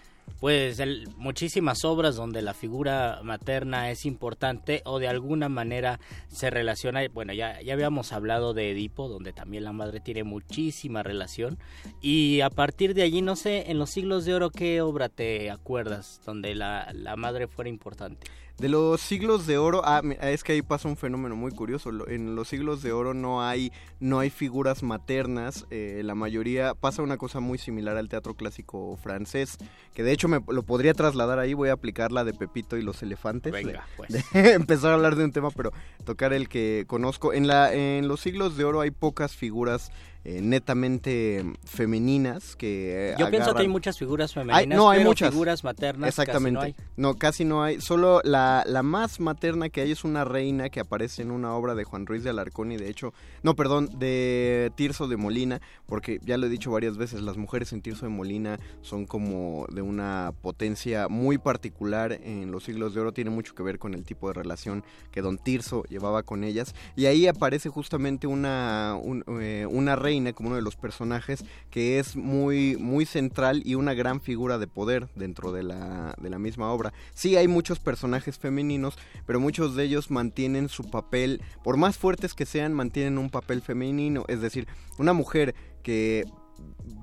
pues 0.40 0.78
el- 0.78 1.09
muchísimas 1.16 1.85
obras 1.85 2.16
donde 2.16 2.43
la 2.43 2.52
figura 2.54 3.21
materna 3.23 3.90
es 3.90 4.04
importante 4.04 4.83
o 4.85 4.99
de 4.99 5.09
alguna 5.09 5.49
manera 5.49 6.00
se 6.28 6.50
relaciona. 6.50 7.00
Bueno 7.09 7.33
ya 7.33 7.61
ya 7.62 7.73
habíamos 7.73 8.12
hablado 8.12 8.52
de 8.52 8.71
Edipo 8.73 9.09
donde 9.09 9.33
también 9.33 9.64
la 9.64 9.73
madre 9.73 10.00
tiene 10.00 10.25
muchísima 10.25 11.02
relación. 11.02 11.59
Y 12.02 12.40
a 12.40 12.50
partir 12.50 12.95
de 12.95 13.02
allí 13.02 13.23
no 13.23 13.37
sé 13.37 13.71
en 13.71 13.78
los 13.78 13.90
siglos 13.90 14.25
de 14.25 14.35
oro 14.35 14.50
qué 14.50 14.81
obra 14.83 15.09
te 15.09 15.50
acuerdas 15.50 16.21
donde 16.26 16.54
la, 16.54 16.90
la 16.93 17.16
madre 17.16 17.47
fuera 17.47 17.71
importante 17.71 18.26
De 18.58 18.68
los 18.68 19.00
siglos 19.00 19.49
de 19.49 19.58
oro, 19.58 19.82
ah, 19.84 20.00
es 20.23 20.44
que 20.44 20.52
ahí 20.52 20.62
pasa 20.62 20.87
un 20.88 20.96
fenómeno 20.96 21.34
muy 21.34 21.50
curioso. 21.50 21.90
En 22.08 22.37
los 22.37 22.46
siglos 22.49 22.82
de 22.82 22.92
oro 22.92 23.12
no 23.12 23.42
hay, 23.42 23.73
no 23.99 24.20
hay 24.20 24.30
figuras 24.30 24.84
maternas. 24.84 25.66
eh, 25.70 26.02
la 26.04 26.14
mayoría 26.14 26.75
pasa 26.75 27.02
una 27.02 27.16
cosa 27.16 27.40
muy 27.40 27.58
similar 27.58 27.96
al 27.96 28.08
teatro 28.08 28.34
clásico 28.34 28.96
francés, 29.02 29.58
que 29.92 30.04
de 30.04 30.12
hecho 30.12 30.28
me 30.28 30.40
lo 30.49 30.62
podría 30.62 30.94
trasladar 30.94 31.40
ahí. 31.40 31.52
Voy 31.52 31.68
a 31.68 31.73
aplicar 31.73 32.12
la 32.12 32.23
de 32.23 32.32
Pepito 32.32 32.76
y 32.76 32.82
los 32.82 33.02
elefantes. 33.02 33.52
Venga, 33.52 33.73
de- 33.73 33.78
pues. 33.96 34.32
de 34.32 34.52
empezar 34.52 34.92
a 34.92 34.94
hablar 34.94 35.16
de 35.16 35.25
un 35.25 35.32
tema, 35.32 35.50
pero 35.50 35.73
tocar 36.04 36.32
el 36.32 36.49
que 36.49 36.84
conozco. 36.87 37.32
En 37.32 37.49
la, 37.49 37.75
en 37.75 38.06
los 38.06 38.20
siglos 38.20 38.56
de 38.56 38.64
oro 38.64 38.80
hay 38.82 38.92
pocas 38.92 39.34
figuras 39.34 39.90
eh, 40.25 40.40
netamente 40.40 41.45
femeninas 41.64 42.57
que 42.57 43.11
eh, 43.12 43.14
yo 43.19 43.31
pienso 43.31 43.54
que 43.54 43.62
hay 43.62 43.69
muchas 43.69 43.99
figuras 43.99 44.33
femeninas 44.33 44.61
Hay- 44.61 44.66
no, 44.66 44.88
hay 44.90 44.99
pero 45.00 45.11
muchas. 45.11 45.31
figuras 45.31 45.64
maternas 45.64 46.09
Exactamente. 46.09 46.59
casi 46.59 46.73
no 46.73 46.76
hay. 46.78 46.87
No, 46.97 47.14
casi 47.14 47.45
no 47.45 47.62
hay. 47.62 47.81
Solo 47.81 48.21
la, 48.25 48.64
la 48.66 48.83
más 48.83 49.21
materna 49.21 49.69
que 49.69 49.83
hay 49.83 49.90
es 49.93 50.02
una 50.04 50.25
reina 50.25 50.71
que 50.71 50.81
aparece 50.81 51.23
en 51.23 51.31
una 51.31 51.54
obra 51.54 51.75
de 51.75 51.85
Juan 51.85 52.07
Ruiz 52.07 52.25
de 52.25 52.31
Alarcón 52.31 52.73
y 52.73 52.76
de 52.76 52.88
hecho, 52.88 53.12
no, 53.43 53.54
perdón, 53.54 53.90
de 53.99 54.73
Tirso 54.76 55.09
de 55.09 55.16
Molina, 55.16 55.61
porque 55.87 56.19
ya 56.25 56.38
lo 56.38 56.47
he 56.47 56.49
dicho 56.50 56.71
varias 56.71 56.97
veces, 56.97 57.21
las 57.21 57.37
mujeres 57.37 57.73
en 57.73 57.83
Tirso 57.83 58.07
de 58.07 58.11
Molina 58.11 58.59
son 58.81 59.07
como 59.07 59.66
de 59.73 59.83
una 59.83 60.33
potencia 60.43 61.09
muy 61.09 61.37
particular 61.38 62.12
en 62.12 62.50
los 62.50 62.64
siglos 62.64 62.95
de 62.95 63.00
oro, 63.00 63.12
tiene 63.12 63.31
mucho 63.31 63.54
que 63.54 63.62
ver 63.62 63.78
con 63.78 63.93
el 63.95 64.04
tipo 64.04 64.28
de 64.28 64.35
relación 64.35 64.85
que 65.11 65.21
don 65.21 65.37
Tirso 65.38 65.85
llevaba 65.90 66.23
con 66.23 66.45
ellas 66.45 66.75
y 66.97 67.07
ahí 67.07 67.26
aparece 67.26 67.69
justamente 67.69 68.26
una, 68.26 68.97
un- 69.02 69.23
eh, 69.40 69.66
una 69.71 69.97
reina 69.97 70.13
como 70.35 70.49
uno 70.49 70.56
de 70.56 70.62
los 70.62 70.76
personajes 70.76 71.44
que 71.71 71.99
es 71.99 72.16
muy, 72.16 72.76
muy 72.76 73.04
central 73.04 73.62
y 73.64 73.75
una 73.75 73.94
gran 73.94 74.21
figura 74.21 74.59
de 74.59 74.66
poder 74.66 75.09
dentro 75.14 75.52
de 75.52 75.62
la, 75.62 76.14
de 76.18 76.30
la 76.30 76.38
misma 76.38 76.73
obra. 76.73 76.92
Sí 77.14 77.37
hay 77.37 77.49
muchos 77.49 77.78
personajes 77.78 78.38
femeninos, 78.38 78.97
pero 79.26 79.40
muchos 79.40 79.75
de 79.75 79.85
ellos 79.85 80.11
mantienen 80.11 80.68
su 80.68 80.85
papel, 80.85 81.42
por 81.62 81.76
más 81.76 81.99
fuertes 81.99 82.35
que 82.35 82.47
sean, 82.47 82.73
mantienen 82.73 83.18
un 83.18 83.30
papel 83.30 83.62
femenino. 83.62 84.25
Es 84.28 84.40
decir, 84.40 84.68
una 84.99 85.12
mujer 85.12 85.54
que 85.83 86.25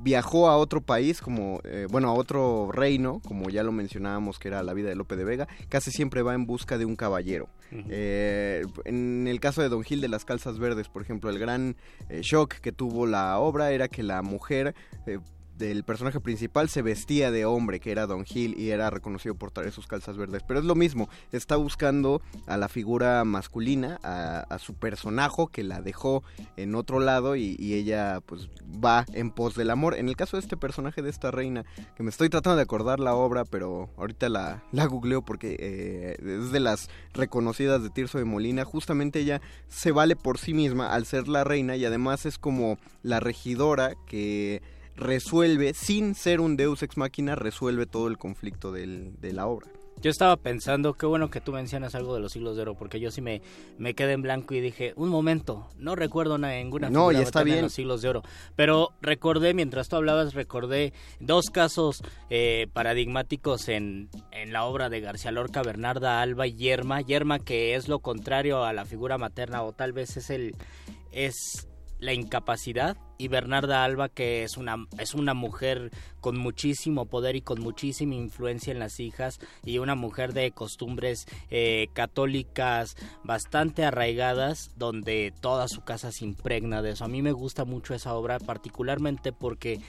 viajó 0.03 0.50
a 0.50 0.58
otro 0.58 0.82
país, 0.82 1.22
como, 1.22 1.62
eh, 1.63 1.88
bueno, 1.89 2.10
a 2.10 2.13
otro 2.13 2.72
reino, 2.72 3.22
como 3.27 3.50
ya 3.50 3.63
lo 3.63 3.72
mencionábamos 3.72 4.39
que 4.39 4.48
era 4.48 4.63
la 4.63 4.74
vida 4.74 4.89
de 4.89 4.96
Lope 4.96 5.15
de 5.15 5.24
Vega, 5.24 5.48
casi 5.70 5.91
siempre 5.91 6.22
va 6.22 6.34
en 6.34 6.46
busca 6.46 6.77
de 6.77 6.86
un 6.86 6.96
caballero. 6.96 7.50
Eh, 7.72 8.63
en 8.84 9.27
el 9.27 9.39
caso 9.39 9.62
de 9.62 9.70
Don 9.70 9.84
Gil 9.84 10.01
de 10.01 10.10
las 10.10 10.25
Calzas 10.25 10.60
Verdes, 10.60 10.89
por 10.89 11.01
ejemplo, 11.01 11.30
el 11.30 11.39
gran 11.39 11.77
eh, 12.10 12.20
shock 12.22 12.56
que 12.56 12.72
tuvo 12.72 13.06
la 13.06 13.39
obra 13.39 13.72
era 13.72 13.88
que 13.88 14.03
la 14.03 14.22
mujer 14.22 14.75
eh, 15.08 15.20
del 15.62 15.84
personaje 15.84 16.20
principal 16.20 16.68
se 16.68 16.82
vestía 16.82 17.32
de 17.32 17.46
hombre, 17.46 17.80
que 17.80 17.91
era 17.91 18.08
Don 18.08 18.25
Gil, 18.25 18.56
y 18.58 18.72
era 18.72 18.89
reconocido 18.89 19.36
por 19.36 19.51
traer 19.51 19.72
sus 19.72 19.88
calzas 19.88 20.18
verdes. 20.18 20.44
Pero 20.48 20.60
es 20.60 20.65
lo 20.65 20.75
mismo, 20.75 21.10
está 21.32 21.56
buscando 21.56 22.22
a 22.48 22.58
la 22.58 22.68
figura 22.68 23.24
masculina, 23.24 24.00
a, 24.03 24.58
su 24.60 24.74
personaje 24.74 25.22
que 25.51 25.63
la 25.63 25.82
dejó 25.82 26.24
en 26.58 26.75
otro 26.75 27.00
lado 27.00 27.36
y, 27.36 27.56
y 27.58 27.75
ella 27.75 28.20
pues 28.25 28.50
va 28.84 29.06
en 29.13 29.32
pos 29.32 29.56
del 29.56 29.70
amor. 29.70 29.96
En 29.96 30.10
el 30.10 30.15
caso 30.15 30.38
de 30.38 30.41
este 30.41 30.58
personaje 30.58 31.01
de 31.01 31.10
esta 31.10 31.32
reina, 31.32 31.63
que 31.96 32.03
me 32.03 32.10
estoy 32.10 32.30
tratando 32.30 32.58
de 32.58 32.63
acordar 32.63 33.00
la 33.00 33.15
obra, 33.15 33.46
pero 33.46 33.89
ahorita 33.98 34.30
la, 34.30 34.63
la 34.72 34.86
googleo 34.86 35.22
porque 35.22 35.56
eh, 35.60 36.18
es 36.20 36.51
de 36.51 36.60
las 36.60 36.89
reconocidas 37.13 37.84
de 37.84 37.89
Tirso 37.89 38.18
de 38.18 38.25
Molina, 38.25 38.65
justamente 38.65 39.20
ella 39.20 39.41
se 39.68 39.91
vale 39.91 40.15
por 40.15 40.38
sí 40.38 40.53
misma 40.53 40.94
al 40.94 41.06
ser 41.06 41.27
la 41.27 41.44
reina 41.44 41.75
y 41.75 41.86
además 41.86 42.25
es 42.25 42.38
como 42.38 42.77
la 43.03 43.20
regidora 43.20 43.94
que 44.08 44.62
resuelve, 45.01 45.74
sin 45.74 46.15
ser 46.15 46.39
un 46.39 46.55
deus 46.55 46.81
ex 46.84 46.96
machina, 46.98 47.36
resuelve 47.36 47.86
todo 47.86 48.08
el 48.08 48.17
conflicto 48.17 48.72
del- 48.72 49.20
de 49.20 49.34
la 49.34 49.48
obra. 49.48 49.67
Yo 50.01 50.10
estaba 50.10 50.36
pensando, 50.38 50.93
qué 50.96 51.05
bueno 51.05 51.29
que 51.29 51.41
tú 51.41 51.51
mencionas 51.51 51.93
algo 51.93 52.15
de 52.15 52.22
los 52.22 52.31
siglos 52.31 52.55
de 52.55 52.63
oro, 52.63 52.74
porque 52.75 53.00
yo 53.00 53.12
sí 53.12 53.22
me, 53.22 53.43
me 53.77 53.93
quedé 53.93 54.13
en 54.13 54.24
blanco 54.24 54.55
y 54.55 54.60
dije, 54.60 54.93
un 54.96 55.10
momento, 55.10 55.67
no 55.77 55.96
recuerdo 55.96 56.39
na- 56.39 56.55
ninguna 56.55 56.89
No, 56.89 57.01
figura 57.10 57.20
y 57.20 57.22
está 57.22 57.39
materna 57.41 57.51
en 57.51 57.55
bien. 57.58 57.63
los 57.65 57.74
siglos 57.74 58.01
de 58.01 58.10
oro. 58.10 58.24
Pero 58.55 58.89
recordé, 59.01 59.53
mientras 59.53 59.89
tú 59.89 59.98
hablabas, 59.98 60.34
recordé 60.34 60.93
dos 61.20 61.51
casos 61.51 62.01
eh, 62.31 62.65
paradigmáticos 62.74 63.70
en, 63.70 64.10
en 64.31 64.53
la 64.53 64.63
obra 64.65 64.89
de 64.89 65.01
García 65.01 65.31
Lorca, 65.31 65.62
Bernarda 65.62 66.20
Alba 66.22 66.48
y 66.48 66.55
Yerma. 66.55 67.01
Yerma 67.01 67.38
que 67.38 67.75
es 67.75 67.88
lo 67.88 68.00
contrario 68.00 68.63
a 68.63 68.74
la 68.74 68.86
figura 68.86 69.20
materna, 69.20 69.62
o 69.62 69.72
tal 69.74 69.93
vez 69.93 70.17
es 70.17 70.31
el... 70.31 70.55
es 71.12 71.67
la 72.01 72.13
incapacidad. 72.13 72.98
Y 73.17 73.27
Bernarda 73.27 73.84
Alba 73.84 74.10
que 74.10 74.43
es 74.43 74.58
una 74.58 74.88
es 74.98 75.13
una 75.13 75.36
mujer 75.36 75.91
con 76.22 76.39
muchísimo 76.39 77.05
poder 77.05 77.36
y 77.36 77.41
con 77.41 77.62
muchísima 77.62 78.15
influencia 78.15 78.72
en 78.72 78.79
las 78.79 79.00
hijas 79.00 79.39
y 79.63 79.77
una 79.77 79.93
mujer 79.93 80.34
de 80.34 80.51
costumbres 80.51 81.27
eh, 81.51 81.88
católicas 81.93 82.96
bastante 83.24 83.86
arraigadas 83.86 84.72
donde 84.75 85.34
toda 85.39 85.67
su 85.67 85.81
casa 85.81 86.12
se 86.12 86.25
impregna 86.25 86.81
de 86.81 86.91
eso. 86.91 87.05
A 87.05 87.10
mí 87.10 87.22
me 87.22 87.31
gusta 87.31 87.63
mucho 87.63 87.93
esa 87.93 88.15
obra 88.15 88.39
particularmente 88.39 89.31
porque 89.31 89.79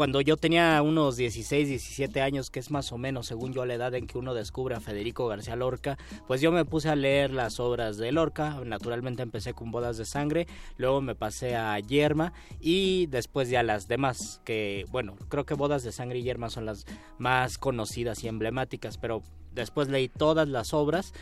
cuando 0.00 0.22
yo 0.22 0.38
tenía 0.38 0.80
unos 0.80 1.18
16, 1.18 1.68
17 1.68 2.22
años, 2.22 2.48
que 2.48 2.58
es 2.58 2.70
más 2.70 2.90
o 2.90 2.96
menos 2.96 3.26
según 3.26 3.52
yo 3.52 3.66
la 3.66 3.74
edad 3.74 3.94
en 3.94 4.06
que 4.06 4.16
uno 4.16 4.32
descubre 4.32 4.74
a 4.74 4.80
Federico 4.80 5.26
García 5.26 5.56
Lorca, 5.56 5.98
pues 6.26 6.40
yo 6.40 6.50
me 6.52 6.64
puse 6.64 6.88
a 6.88 6.96
leer 6.96 7.34
las 7.34 7.60
obras 7.60 7.98
de 7.98 8.10
Lorca, 8.10 8.62
naturalmente 8.64 9.20
empecé 9.22 9.52
con 9.52 9.70
Bodas 9.70 9.98
de 9.98 10.06
Sangre, 10.06 10.46
luego 10.78 11.02
me 11.02 11.14
pasé 11.14 11.54
a 11.54 11.78
Yerma 11.80 12.32
y 12.60 13.08
después 13.08 13.50
ya 13.50 13.62
las 13.62 13.88
demás, 13.88 14.40
que 14.46 14.86
bueno, 14.90 15.16
creo 15.28 15.44
que 15.44 15.52
Bodas 15.52 15.82
de 15.82 15.92
Sangre 15.92 16.20
y 16.20 16.22
Yerma 16.22 16.48
son 16.48 16.64
las 16.64 16.86
más 17.18 17.58
conocidas 17.58 18.24
y 18.24 18.28
emblemáticas, 18.28 18.96
pero 18.96 19.22
después 19.52 19.88
leí 19.88 20.08
todas 20.08 20.48
las 20.48 20.72
obras 20.72 21.12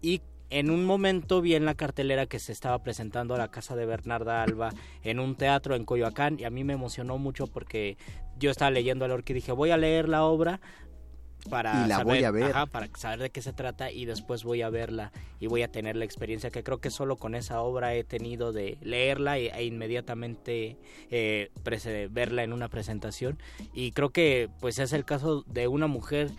y 0.00 0.20
en 0.50 0.70
un 0.70 0.84
momento 0.84 1.40
vi 1.40 1.54
en 1.54 1.64
la 1.64 1.74
cartelera 1.74 2.26
que 2.26 2.38
se 2.38 2.52
estaba 2.52 2.82
presentando 2.82 3.34
a 3.34 3.38
la 3.38 3.50
casa 3.50 3.76
de 3.76 3.86
Bernarda 3.86 4.42
Alba 4.42 4.70
en 5.02 5.20
un 5.20 5.34
teatro 5.36 5.74
en 5.74 5.84
Coyoacán 5.84 6.38
y 6.38 6.44
a 6.44 6.50
mí 6.50 6.64
me 6.64 6.72
emocionó 6.72 7.18
mucho 7.18 7.46
porque 7.46 7.96
yo 8.38 8.50
estaba 8.50 8.70
leyendo 8.70 9.04
a 9.04 9.08
Lorca 9.08 9.32
y 9.32 9.34
dije 9.34 9.52
voy 9.52 9.70
a 9.70 9.76
leer 9.76 10.08
la 10.08 10.24
obra 10.24 10.60
para 11.50 11.84
Y 11.84 11.88
la 11.88 11.98
saber, 11.98 12.16
voy 12.16 12.24
a 12.24 12.30
ver. 12.30 12.44
ajá, 12.50 12.66
para 12.66 12.88
saber 12.96 13.20
de 13.20 13.30
qué 13.30 13.40
se 13.42 13.52
trata 13.52 13.90
y 13.92 14.04
después 14.06 14.42
voy 14.42 14.60
a 14.62 14.70
verla 14.70 15.12
y 15.38 15.46
voy 15.46 15.62
a 15.62 15.70
tener 15.70 15.96
la 15.96 16.04
experiencia 16.04 16.50
que 16.50 16.62
creo 16.64 16.78
que 16.80 16.90
solo 16.90 17.16
con 17.16 17.34
esa 17.34 17.60
obra 17.60 17.94
he 17.94 18.02
tenido 18.04 18.52
de 18.52 18.76
leerla 18.82 19.38
e, 19.38 19.46
e 19.48 19.64
inmediatamente 19.64 20.76
eh, 21.10 21.50
verla 22.10 22.42
en 22.42 22.52
una 22.52 22.68
presentación 22.68 23.38
y 23.72 23.92
creo 23.92 24.10
que 24.10 24.50
pues 24.60 24.78
es 24.78 24.92
el 24.92 25.04
caso 25.04 25.42
de 25.46 25.68
una 25.68 25.86
mujer 25.86 26.30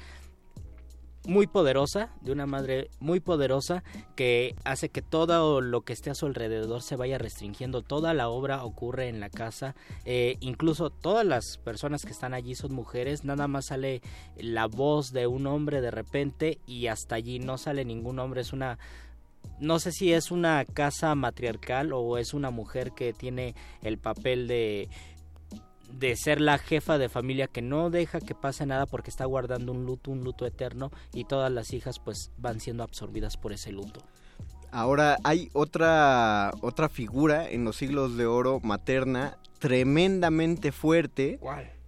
muy 1.27 1.47
poderosa, 1.47 2.09
de 2.21 2.31
una 2.31 2.45
madre 2.45 2.89
muy 2.99 3.19
poderosa 3.19 3.83
que 4.15 4.55
hace 4.63 4.89
que 4.89 5.01
todo 5.01 5.61
lo 5.61 5.81
que 5.81 5.93
esté 5.93 6.09
a 6.09 6.15
su 6.15 6.25
alrededor 6.25 6.81
se 6.81 6.95
vaya 6.95 7.17
restringiendo. 7.17 7.81
Toda 7.81 8.13
la 8.13 8.29
obra 8.29 8.63
ocurre 8.63 9.09
en 9.09 9.19
la 9.19 9.29
casa, 9.29 9.75
eh, 10.05 10.37
incluso 10.39 10.89
todas 10.89 11.25
las 11.25 11.57
personas 11.57 12.05
que 12.05 12.11
están 12.11 12.33
allí 12.33 12.55
son 12.55 12.73
mujeres, 12.73 13.25
nada 13.25 13.47
más 13.47 13.67
sale 13.67 14.01
la 14.37 14.67
voz 14.67 15.11
de 15.11 15.27
un 15.27 15.47
hombre 15.47 15.81
de 15.81 15.91
repente 15.91 16.59
y 16.65 16.87
hasta 16.87 17.15
allí 17.15 17.39
no 17.39 17.57
sale 17.57 17.85
ningún 17.85 18.19
hombre, 18.19 18.41
es 18.41 18.53
una 18.53 18.79
no 19.59 19.79
sé 19.79 19.91
si 19.91 20.13
es 20.13 20.31
una 20.31 20.63
casa 20.65 21.15
matriarcal 21.15 21.91
o 21.93 22.17
es 22.17 22.33
una 22.33 22.49
mujer 22.49 22.91
que 22.91 23.13
tiene 23.13 23.55
el 23.81 23.97
papel 23.97 24.47
de 24.47 24.89
de 25.91 26.15
ser 26.15 26.41
la 26.41 26.57
jefa 26.57 26.97
de 26.97 27.09
familia 27.09 27.47
que 27.47 27.61
no 27.61 27.89
deja 27.89 28.19
que 28.19 28.35
pase 28.35 28.65
nada 28.65 28.85
porque 28.85 29.09
está 29.09 29.25
guardando 29.25 29.71
un 29.71 29.85
luto, 29.85 30.11
un 30.11 30.23
luto 30.23 30.45
eterno 30.45 30.91
y 31.13 31.25
todas 31.25 31.51
las 31.51 31.73
hijas 31.73 31.99
pues 31.99 32.31
van 32.37 32.59
siendo 32.59 32.83
absorbidas 32.83 33.37
por 33.37 33.53
ese 33.53 33.71
luto. 33.71 34.01
Ahora 34.71 35.17
hay 35.23 35.49
otra 35.53 36.51
otra 36.61 36.89
figura 36.89 37.49
en 37.49 37.65
los 37.65 37.75
siglos 37.75 38.17
de 38.17 38.27
oro 38.27 38.59
materna 38.61 39.37
tremendamente 39.59 40.71
fuerte. 40.71 41.39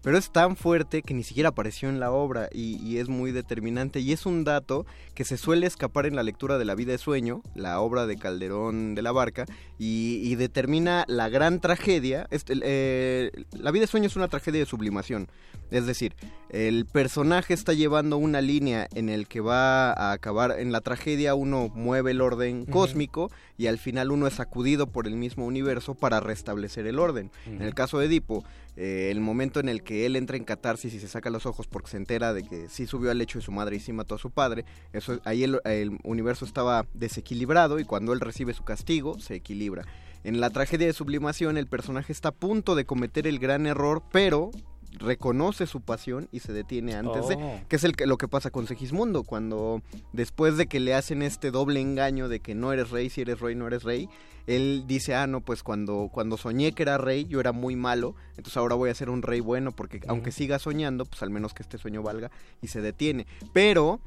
Pero 0.02 0.18
es 0.18 0.32
tan 0.32 0.56
fuerte 0.56 1.04
que 1.04 1.14
ni 1.14 1.24
siquiera 1.24 1.50
apareció 1.50 1.90
en 1.90 2.00
la 2.00 2.12
obra 2.12 2.50
y, 2.52 2.98
es 2.98 3.08
muy 3.08 3.32
determinante. 3.32 4.00
Y 4.00 4.14
es 4.14 4.26
un 4.26 4.44
dato 4.44 4.86
que 5.14 5.26
se 5.26 5.38
suele 5.38 5.68
escapar 5.68 6.06
en 6.06 6.16
la 6.16 6.24
lectura 6.24 6.58
de 6.58 6.66
La 6.66 6.76
vida 6.76 6.92
de 6.92 6.98
sueño, 6.98 7.42
la 7.56 7.80
obra 7.80 8.08
de 8.08 8.18
Calderón 8.18 8.96
de 8.96 9.02
la 9.02 9.12
Barca, 9.12 9.46
y, 9.78 10.22
y 10.24 10.36
determina 10.36 11.06
la 11.08 11.30
gran 11.30 11.60
tragedia. 11.60 12.28
Este, 12.32 12.54
eh, 12.64 13.32
la 13.54 13.72
vida 13.72 13.82
de 13.82 13.88
sueño 13.88 14.08
es 14.08 14.16
una 14.16 14.28
tragedia 14.28 14.60
de 14.60 14.66
sublimación. 14.66 15.28
Es 15.70 15.86
decir, 15.86 16.16
el 16.52 16.86
personaje 16.86 17.54
está 17.54 17.72
llevando 17.72 18.18
una 18.18 18.42
línea 18.42 18.90
en 18.94 19.08
el 19.08 19.30
que 19.30 19.40
va 19.40 19.94
a 19.94 20.12
acabar 20.12 20.60
en 20.60 20.74
la 20.74 20.82
tragedia, 20.82 21.34
uno 21.34 21.72
mueve 21.74 22.12
el 22.12 22.20
orden 22.20 22.66
cósmico 22.66 23.32
y 23.58 23.68
al 23.68 23.78
final 23.78 24.12
uno 24.12 24.28
es 24.28 24.34
sacudido 24.34 24.88
por 24.88 25.08
el 25.08 25.16
mismo 25.16 25.46
universo 25.46 25.96
para 25.96 26.20
restablecer 26.20 26.88
el 26.88 27.00
orden. 27.00 27.32
En 27.46 27.62
el 27.62 27.74
caso 27.74 28.00
de 28.00 28.08
Edipo, 28.08 28.44
eh, 28.76 29.08
el 29.12 29.22
momento 29.22 29.62
en 29.62 29.70
el 29.70 29.82
que 29.82 30.06
él 30.06 30.18
entra 30.18 30.36
en 30.36 30.44
catarsis 30.44 30.94
y 30.94 31.00
se 31.00 31.08
saca 31.08 31.30
los 31.30 31.46
ojos 31.46 31.68
porque 31.68 31.92
se 31.92 31.98
entera 31.98 32.34
de 32.34 32.44
que 32.44 32.68
sí 32.68 32.86
subió 32.86 33.12
al 33.12 33.18
lecho 33.18 33.40
de 33.40 33.46
su 33.46 33.54
madre 33.54 33.78
y 33.78 33.80
sí 33.80 33.94
mató 33.94 34.16
a 34.16 34.20
su 34.20 34.30
padre, 34.30 34.66
eso, 34.92 35.22
ahí 35.24 35.46
el, 35.46 35.62
el 35.64 36.00
universo 36.04 36.44
estaba 36.44 36.86
desequilibrado 36.94 37.80
y 37.80 37.86
cuando 37.86 38.12
él 38.12 38.20
recibe 38.20 38.54
su 38.54 38.64
castigo 38.64 39.18
se 39.22 39.36
equilibra. 39.36 39.86
En 40.26 40.42
la 40.42 40.50
tragedia 40.50 40.88
de 40.88 40.94
sublimación 40.94 41.58
el 41.58 41.68
personaje 41.68 42.12
está 42.12 42.30
a 42.30 42.34
punto 42.34 42.76
de 42.76 42.84
cometer 42.84 43.26
el 43.26 43.40
gran 43.40 43.68
error, 43.68 44.04
pero 44.12 44.52
reconoce 45.00 45.68
su 45.68 45.82
pasión 45.82 46.28
y 46.32 46.40
se 46.40 46.54
detiene 46.54 46.96
antes 46.96 47.28
de 47.28 47.36
Oh. 47.36 47.62
que 47.70 47.76
es 47.78 47.84
el 47.84 47.96
que, 47.96 48.06
lo 48.06 48.18
que 48.18 48.28
pasa 48.28 48.52
con 48.52 48.68
Segismundo 48.68 49.24
cuando 49.24 49.82
después 50.14 50.58
de 50.58 50.68
que 50.68 50.80
le 50.80 50.94
hacen 50.94 51.22
este 51.22 51.50
doble 51.52 51.80
engaño 51.80 52.28
de 52.30 52.40
que 52.40 52.56
no 52.56 52.74
eres 52.74 52.90
rey 52.92 53.10
si 53.10 53.22
eres 53.22 53.40
rey 53.40 53.56
no 53.56 53.68
eres 53.68 53.84
rey 53.84 54.10
él 54.48 54.84
dice 54.88 55.16
ah 55.16 55.28
no 55.28 55.42
pues 55.42 55.64
cuando 55.64 56.10
cuando 56.12 56.38
soñé 56.38 56.74
que 56.74 56.84
era 56.84 56.98
rey 56.98 57.26
yo 57.26 57.40
era 57.40 57.52
muy 57.52 57.76
malo 57.76 58.16
entonces 58.32 58.58
ahora 58.58 58.76
voy 58.76 58.90
a 58.90 58.96
ser 58.96 59.10
un 59.10 59.22
rey 59.22 59.40
bueno 59.40 59.72
porque 59.72 60.02
aunque 60.08 60.32
siga 60.32 60.60
soñando 60.60 61.06
pues 61.06 61.22
al 61.24 61.30
menos 61.30 61.54
que 61.54 61.64
este 61.64 61.78
sueño 61.78 62.04
valga 62.04 62.32
y 62.62 62.68
se 62.68 62.82
detiene 62.82 63.26
pero 63.54 64.00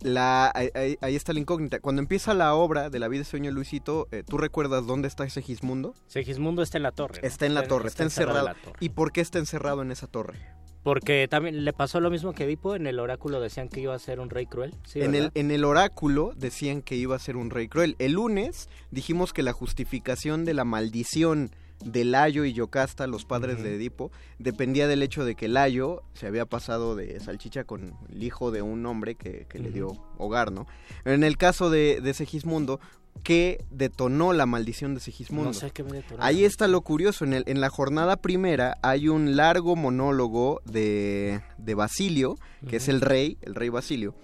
la, 0.00 0.52
ahí, 0.54 0.96
está 1.16 1.32
la 1.32 1.40
incógnita. 1.40 1.80
Cuando 1.80 2.00
empieza 2.00 2.34
la 2.34 2.54
obra 2.54 2.90
de 2.90 2.98
la 2.98 3.08
vida 3.08 3.20
de 3.20 3.24
sueño 3.24 3.50
Luisito, 3.50 4.08
eh, 4.12 4.22
¿tú 4.26 4.38
recuerdas 4.38 4.86
dónde 4.86 5.08
está 5.08 5.28
Segismundo? 5.28 5.94
Segismundo 6.06 6.62
está 6.62 6.78
en 6.78 6.82
la 6.82 6.92
torre. 6.92 7.20
¿no? 7.20 7.28
Está 7.28 7.46
en 7.46 7.54
la 7.54 7.66
torre, 7.66 7.88
está, 7.88 8.02
encerrado 8.02 8.54
torre. 8.64 8.76
¿Y 8.80 8.90
por 8.90 9.12
qué 9.12 9.20
está 9.20 9.38
encerrado 9.38 9.82
en 9.82 9.90
esa 9.90 10.06
torre? 10.06 10.38
Porque 10.82 11.26
también 11.28 11.64
le 11.64 11.72
pasó 11.72 11.98
lo 11.98 12.10
mismo 12.10 12.32
que 12.32 12.44
Edipo, 12.44 12.76
en 12.76 12.86
el 12.86 13.00
oráculo 13.00 13.40
decían 13.40 13.68
que 13.68 13.80
iba 13.80 13.92
a 13.92 13.98
ser 13.98 14.20
un 14.20 14.30
rey 14.30 14.46
cruel. 14.46 14.72
Sí, 14.84 15.02
en, 15.02 15.16
el, 15.16 15.32
en 15.34 15.50
el 15.50 15.64
oráculo 15.64 16.32
decían 16.36 16.80
que 16.80 16.94
iba 16.94 17.16
a 17.16 17.18
ser 17.18 17.36
un 17.36 17.50
rey 17.50 17.66
cruel. 17.66 17.96
El 17.98 18.12
lunes 18.12 18.68
dijimos 18.92 19.32
que 19.32 19.42
la 19.42 19.52
justificación 19.52 20.44
de 20.44 20.54
la 20.54 20.64
maldición 20.64 21.50
de 21.84 22.04
Layo 22.04 22.44
y 22.44 22.52
Yocasta, 22.52 23.06
los 23.06 23.24
padres 23.24 23.62
de 23.62 23.76
Edipo, 23.76 24.10
dependía 24.38 24.88
del 24.88 25.02
hecho 25.02 25.24
de 25.24 25.34
que 25.34 25.48
Layo 25.48 26.02
se 26.14 26.26
había 26.26 26.46
pasado 26.46 26.96
de 26.96 27.20
salchicha 27.20 27.64
con 27.64 27.94
el 28.10 28.22
hijo 28.22 28.50
de 28.50 28.62
un 28.62 28.84
hombre 28.86 29.14
que, 29.14 29.46
que 29.48 29.58
le 29.58 29.70
dio 29.70 29.92
hogar, 30.18 30.52
¿no? 30.52 30.66
En 31.04 31.24
el 31.24 31.36
caso 31.36 31.70
de, 31.70 32.00
de 32.00 32.14
Segismundo, 32.14 32.80
¿qué 33.22 33.64
detonó 33.70 34.32
la 34.32 34.46
maldición 34.46 34.94
de 34.94 35.00
Segismundo? 35.00 35.50
No 35.50 35.54
sé 35.54 35.70
qué 35.70 35.82
me 35.84 35.92
detonó. 35.92 36.22
Ahí 36.22 36.44
está 36.44 36.66
lo 36.66 36.80
curioso, 36.80 37.24
en, 37.24 37.34
el, 37.34 37.44
en 37.46 37.60
la 37.60 37.68
jornada 37.68 38.16
primera 38.16 38.78
hay 38.82 39.08
un 39.08 39.36
largo 39.36 39.76
monólogo 39.76 40.62
de, 40.64 41.42
de 41.58 41.74
Basilio, 41.74 42.36
que 42.68 42.76
es 42.76 42.88
el 42.88 43.00
rey, 43.00 43.38
el 43.42 43.54
rey 43.54 43.68
Basilio. 43.68 44.14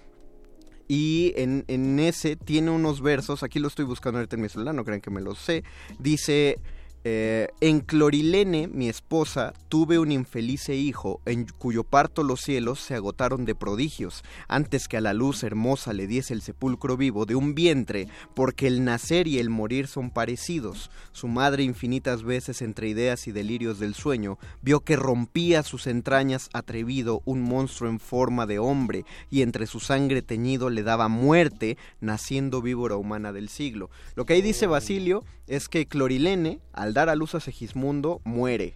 Y 0.87 1.33
en, 1.37 1.63
en 1.69 1.97
ese 1.99 2.35
tiene 2.35 2.69
unos 2.69 3.01
versos, 3.01 3.41
aquí 3.41 3.59
lo 3.59 3.69
estoy 3.69 3.85
buscando 3.85 4.19
ahorita 4.19 4.35
en 4.35 4.41
mi 4.41 4.49
celular, 4.49 4.75
no 4.75 4.83
crean 4.83 5.01
que 5.01 5.09
me 5.09 5.21
los 5.21 5.39
sé. 5.39 5.63
Dice, 5.97 6.59
eh, 7.05 7.49
en 7.59 7.81
Clorilene, 7.81 8.67
mi 8.67 8.87
esposa, 8.87 9.53
tuve 9.67 9.99
un 9.99 10.11
infelice 10.11 10.75
hijo, 10.75 11.19
en 11.25 11.45
cuyo 11.45 11.83
parto 11.83 12.23
los 12.23 12.39
cielos 12.39 12.79
se 12.79 12.95
agotaron 12.95 13.43
de 13.43 13.55
prodigios, 13.55 14.23
antes 14.47 14.87
que 14.87 14.95
a 14.95 15.01
la 15.01 15.13
luz 15.13 15.43
hermosa 15.43 15.91
le 15.91 16.07
diese 16.07 16.33
el 16.33 16.41
sepulcro 16.41 16.95
vivo 16.95 17.25
de 17.25 17.35
un 17.35 17.55
vientre, 17.55 18.07
porque 18.33 18.67
el 18.67 18.85
nacer 18.85 19.27
y 19.27 19.39
el 19.39 19.49
morir 19.49 19.87
son 19.87 20.11
parecidos. 20.11 20.91
Su 21.11 21.27
madre 21.27 21.63
infinitas 21.63 22.23
veces 22.23 22.61
entre 22.61 22.87
ideas 22.87 23.27
y 23.27 23.33
delirios 23.33 23.79
del 23.79 23.95
sueño, 23.95 24.37
vio 24.61 24.79
que 24.79 24.95
rompía 24.95 25.63
sus 25.63 25.87
entrañas 25.87 26.49
atrevido 26.53 27.21
un 27.25 27.41
monstruo 27.41 27.89
en 27.89 27.99
forma 27.99 28.45
de 28.45 28.59
hombre, 28.59 29.05
y 29.29 29.41
entre 29.41 29.67
su 29.67 29.81
sangre 29.81 30.21
teñido 30.21 30.69
le 30.69 30.83
daba 30.83 31.09
muerte, 31.09 31.77
naciendo 31.99 32.61
víbora 32.61 32.95
humana 32.95 33.33
del 33.33 33.49
siglo. 33.49 33.89
Lo 34.15 34.25
que 34.25 34.33
ahí 34.33 34.41
dice 34.41 34.67
Basilio 34.67 35.25
es 35.47 35.67
que 35.67 35.85
Clorilene, 35.85 36.61
al 36.71 36.92
dar 36.93 37.09
a 37.09 37.15
luz 37.15 37.35
a 37.35 37.39
Segismundo, 37.39 38.21
muere. 38.23 38.73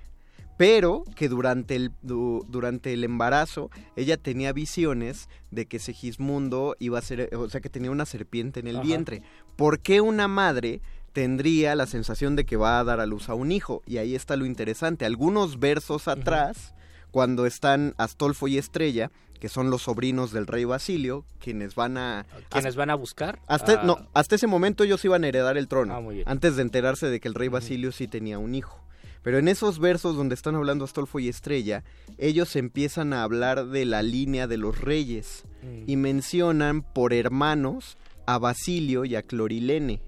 Pero 0.57 1.03
que 1.15 1.29
durante 1.29 1.75
el, 1.75 1.91
du- 2.01 2.43
durante 2.49 2.91
el 2.91 3.03
embarazo 3.03 3.69
ella 3.95 4.17
tenía 4.17 4.53
visiones 4.53 5.29
de 5.51 5.67
que 5.67 5.77
Segismundo 5.77 6.75
iba 6.79 6.97
a 6.97 7.01
ser, 7.03 7.29
o 7.35 7.47
sea, 7.49 7.61
que 7.61 7.69
tenía 7.69 7.91
una 7.91 8.05
serpiente 8.07 8.59
en 8.59 8.67
el 8.67 8.77
Ajá. 8.77 8.85
vientre. 8.85 9.21
¿Por 9.55 9.79
qué 9.79 10.01
una 10.01 10.27
madre 10.27 10.81
tendría 11.13 11.75
la 11.75 11.85
sensación 11.85 12.35
de 12.35 12.45
que 12.45 12.57
va 12.57 12.79
a 12.79 12.83
dar 12.83 12.99
a 12.99 13.05
luz 13.05 13.29
a 13.29 13.35
un 13.35 13.51
hijo? 13.51 13.83
Y 13.85 13.97
ahí 13.97 14.15
está 14.15 14.35
lo 14.35 14.45
interesante. 14.47 15.05
Algunos 15.05 15.59
versos 15.59 16.07
atrás, 16.07 16.73
cuando 17.11 17.45
están 17.45 17.93
Astolfo 17.97 18.47
y 18.47 18.57
Estrella, 18.57 19.11
que 19.39 19.49
son 19.49 19.69
los 19.69 19.83
sobrinos 19.83 20.31
del 20.31 20.47
rey 20.47 20.65
Basilio, 20.65 21.25
quienes 21.39 21.75
van 21.75 21.97
a... 21.97 22.25
¿Quienes 22.49 22.75
van 22.75 22.89
a 22.89 22.95
buscar? 22.95 23.39
Hasta, 23.47 23.81
Ah, 23.81 23.83
no, 23.83 23.97
hasta 24.13 24.35
ese 24.35 24.47
momento 24.47 24.83
ellos 24.83 25.03
iban 25.05 25.23
a 25.23 25.27
heredar 25.27 25.57
el 25.57 25.67
trono, 25.67 25.95
Ah, 25.95 26.01
muy 26.01 26.15
bien. 26.15 26.27
antes 26.29 26.55
de 26.55 26.61
enterarse 26.63 27.07
de 27.07 27.19
que 27.19 27.27
el 27.27 27.33
rey 27.35 27.47
Basilio 27.49 27.91
sí 27.91 28.07
tenía 28.07 28.39
un 28.39 28.55
hijo. 28.55 28.83
Pero 29.23 29.39
en 29.39 29.47
esos 29.49 29.79
versos 29.79 30.15
donde 30.15 30.35
están 30.35 30.55
hablando 30.55 30.85
Astolfo 30.85 31.19
y 31.19 31.27
Estrella, 31.27 31.83
ellos 32.17 32.55
empiezan 32.55 33.11
a 33.13 33.23
hablar 33.23 33.67
de 33.67 33.83
la 33.85 34.01
línea 34.01 34.47
de 34.47 34.57
los 34.57 34.79
reyes 34.79 35.43
Mm. 35.63 35.83
y 35.89 35.95
mencionan 35.97 36.81
por 36.81 37.13
hermanos 37.13 37.97
a 38.25 38.37
Basilio 38.37 39.05
y 39.05 39.15
a 39.15 39.23
Clorilene. 39.23 40.01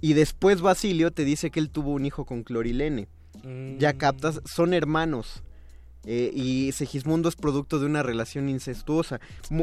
Y 0.00 0.14
después 0.14 0.60
Basilio 0.62 1.10
te 1.10 1.24
dice 1.24 1.50
que 1.50 1.60
él 1.60 1.68
tuvo 1.70 1.90
un 1.92 2.06
hijo 2.06 2.24
con 2.24 2.42
Clorilene. 2.42 3.08
Ya 3.78 3.92
Mm. 3.92 3.96
captas, 3.98 4.40
son 4.44 4.72
hermanos. 4.74 5.42
Eh, 6.06 6.30
y 6.34 6.72
Segismundo 6.72 7.28
es 7.28 7.36
producto 7.36 7.78
de 7.78 7.86
una 7.86 8.02
relación 8.02 8.48
incestuosa. 8.48 9.20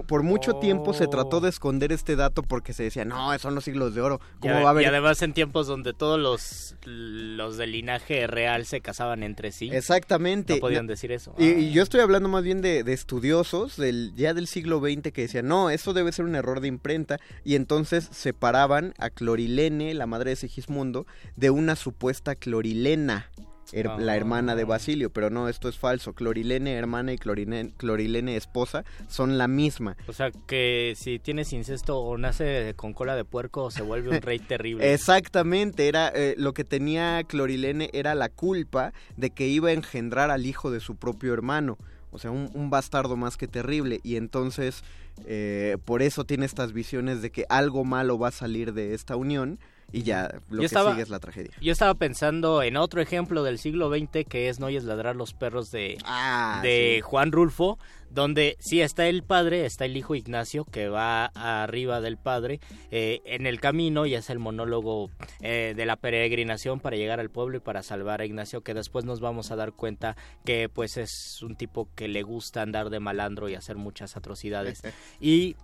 Por 0.07 0.21
mucho 0.23 0.53
tiempo 0.55 0.93
se 0.93 1.07
trató 1.07 1.41
de 1.41 1.49
esconder 1.49 1.91
este 1.91 2.15
dato 2.15 2.43
porque 2.43 2.73
se 2.73 2.83
decía, 2.83 3.05
no, 3.05 3.37
son 3.39 3.55
los 3.55 3.63
siglos 3.63 3.95
de 3.95 4.01
oro. 4.01 4.19
Y, 4.37 4.41
¿Cómo 4.41 4.53
ade- 4.53 4.61
va 4.63 4.67
a 4.67 4.71
haber 4.71 4.83
y 4.83 4.85
además 4.85 5.21
en 5.23 5.33
tiempos 5.33 5.65
donde 5.65 5.93
todos 5.93 6.19
los, 6.19 6.75
los 6.85 7.57
del 7.57 7.71
linaje 7.71 8.27
real 8.27 8.65
se 8.65 8.81
casaban 8.81 9.23
entre 9.23 9.51
sí. 9.51 9.69
Exactamente. 9.73 10.55
No 10.55 10.59
podían 10.59 10.85
No, 10.85 10.91
decir 10.91 11.11
eso. 11.11 11.33
Y, 11.39 11.47
y 11.49 11.71
yo 11.71 11.81
estoy 11.81 12.01
hablando 12.01 12.29
más 12.29 12.43
bien 12.43 12.61
de, 12.61 12.83
de 12.83 12.93
estudiosos 12.93 13.75
del 13.77 14.13
ya 14.15 14.33
del 14.35 14.47
siglo 14.47 14.79
XX 14.79 15.11
que 15.11 15.21
decían, 15.21 15.47
no, 15.47 15.69
eso 15.71 15.93
debe 15.93 16.11
ser 16.11 16.25
un 16.25 16.35
error 16.35 16.59
de 16.61 16.67
imprenta. 16.67 17.19
Y 17.43 17.55
entonces 17.55 18.07
separaban 18.11 18.93
a 18.99 19.09
Clorilene, 19.09 19.93
la 19.95 20.05
madre 20.05 20.29
de 20.31 20.35
Segismundo, 20.35 21.07
de 21.35 21.49
una 21.49 21.75
supuesta 21.75 22.35
Clorilena. 22.35 23.31
Her- 23.73 23.87
Ah. 23.89 23.97
La 23.99 24.15
hermana 24.15 24.55
de 24.55 24.63
Basilio, 24.63 25.09
pero 25.09 25.29
no, 25.29 25.49
esto 25.49 25.69
es 25.69 25.77
falso. 25.77 26.13
Clorilene 26.13 26.73
hermana 26.73 27.13
y 27.13 27.17
Clorilene, 27.17 27.71
Clorilene 27.77 28.35
esposa 28.35 28.83
son 29.07 29.37
la 29.37 29.47
misma. 29.47 29.95
O 30.07 30.13
sea, 30.13 30.31
que 30.31 30.93
si 30.95 31.19
tienes 31.19 31.53
incesto 31.53 31.99
o 31.99 32.17
nace 32.17 32.73
con 32.75 32.93
cola 32.93 33.15
de 33.15 33.25
puerco, 33.25 33.71
se 33.71 33.81
vuelve 33.81 34.09
un 34.09 34.21
rey 34.21 34.39
terrible. 34.47 34.93
Exactamente, 34.93 35.87
era 35.87 36.09
eh, 36.13 36.35
lo 36.37 36.53
que 36.53 36.63
tenía 36.63 37.23
Clorilene 37.23 37.89
era 37.93 38.13
la 38.15 38.29
culpa 38.29 38.93
de 39.15 39.29
que 39.31 39.47
iba 39.47 39.69
a 39.69 39.73
engendrar 39.73 40.31
al 40.31 40.45
hijo 40.45 40.71
de 40.71 40.79
su 40.79 40.95
propio 40.95 41.33
hermano. 41.33 41.77
O 42.11 42.19
sea, 42.19 42.31
un, 42.31 42.49
un 42.53 42.69
bastardo 42.69 43.15
más 43.17 43.35
que 43.37 43.47
terrible. 43.47 43.99
Y 44.03 44.15
entonces, 44.15 44.81
eh, 45.25 45.77
por 45.85 46.01
eso 46.01 46.23
tiene 46.23 46.45
estas 46.45 46.71
visiones 46.73 47.21
de 47.21 47.31
que 47.31 47.45
algo 47.49 47.83
malo 47.83 48.17
va 48.17 48.29
a 48.29 48.31
salir 48.31 48.73
de 48.73 48.93
esta 48.93 49.15
unión. 49.17 49.59
Y 49.91 50.03
ya 50.03 50.29
lo 50.49 50.55
Yo 50.57 50.59
que 50.61 50.65
estaba- 50.65 50.91
sigue 50.91 51.03
es 51.03 51.09
la 51.09 51.19
tragedia. 51.19 51.51
Yo 51.61 51.71
estaba 51.71 51.93
pensando 51.93 52.61
en 52.61 52.75
otro 52.77 53.01
ejemplo 53.01 53.43
del 53.43 53.57
siglo 53.57 53.89
XX 53.89 54.25
que 54.27 54.49
es 54.49 54.59
No 54.59 54.69
ladrar 54.69 55.15
los 55.15 55.33
perros 55.33 55.71
de, 55.71 55.97
Ah, 56.03 56.59
de 56.61 56.95
sí. 56.97 57.01
Juan 57.01 57.31
Rulfo, 57.31 57.79
donde 58.09 58.57
sí 58.59 58.81
está 58.81 59.07
el 59.07 59.23
padre, 59.23 59.65
está 59.65 59.85
el 59.85 59.95
hijo 59.95 60.13
Ignacio 60.15 60.65
que 60.65 60.89
va 60.89 61.25
arriba 61.27 62.01
del 62.01 62.17
padre 62.17 62.59
eh, 62.91 63.21
en 63.25 63.45
el 63.47 63.59
camino 63.61 64.05
y 64.05 64.13
es 64.15 64.29
el 64.29 64.39
monólogo 64.39 65.09
eh, 65.41 65.73
de 65.75 65.85
la 65.85 65.95
peregrinación 65.95 66.79
para 66.81 66.95
llegar 66.97 67.19
al 67.19 67.29
pueblo 67.29 67.57
y 67.57 67.59
para 67.61 67.81
salvar 67.83 68.21
a 68.21 68.25
Ignacio 68.25 68.61
que 68.61 68.73
después 68.73 69.05
nos 69.05 69.19
vamos 69.21 69.51
a 69.51 69.55
dar 69.55 69.71
cuenta 69.73 70.15
que 70.45 70.69
pues 70.69 70.97
es 70.97 71.41
un 71.41 71.55
tipo 71.55 71.89
que 71.95 72.07
le 72.07 72.23
gusta 72.23 72.61
andar 72.61 72.89
de 72.89 72.99
malandro 72.99 73.49
y 73.49 73.55
hacer 73.55 73.77
muchas 73.77 74.15
atrocidades 74.17 74.81
y 75.21 75.55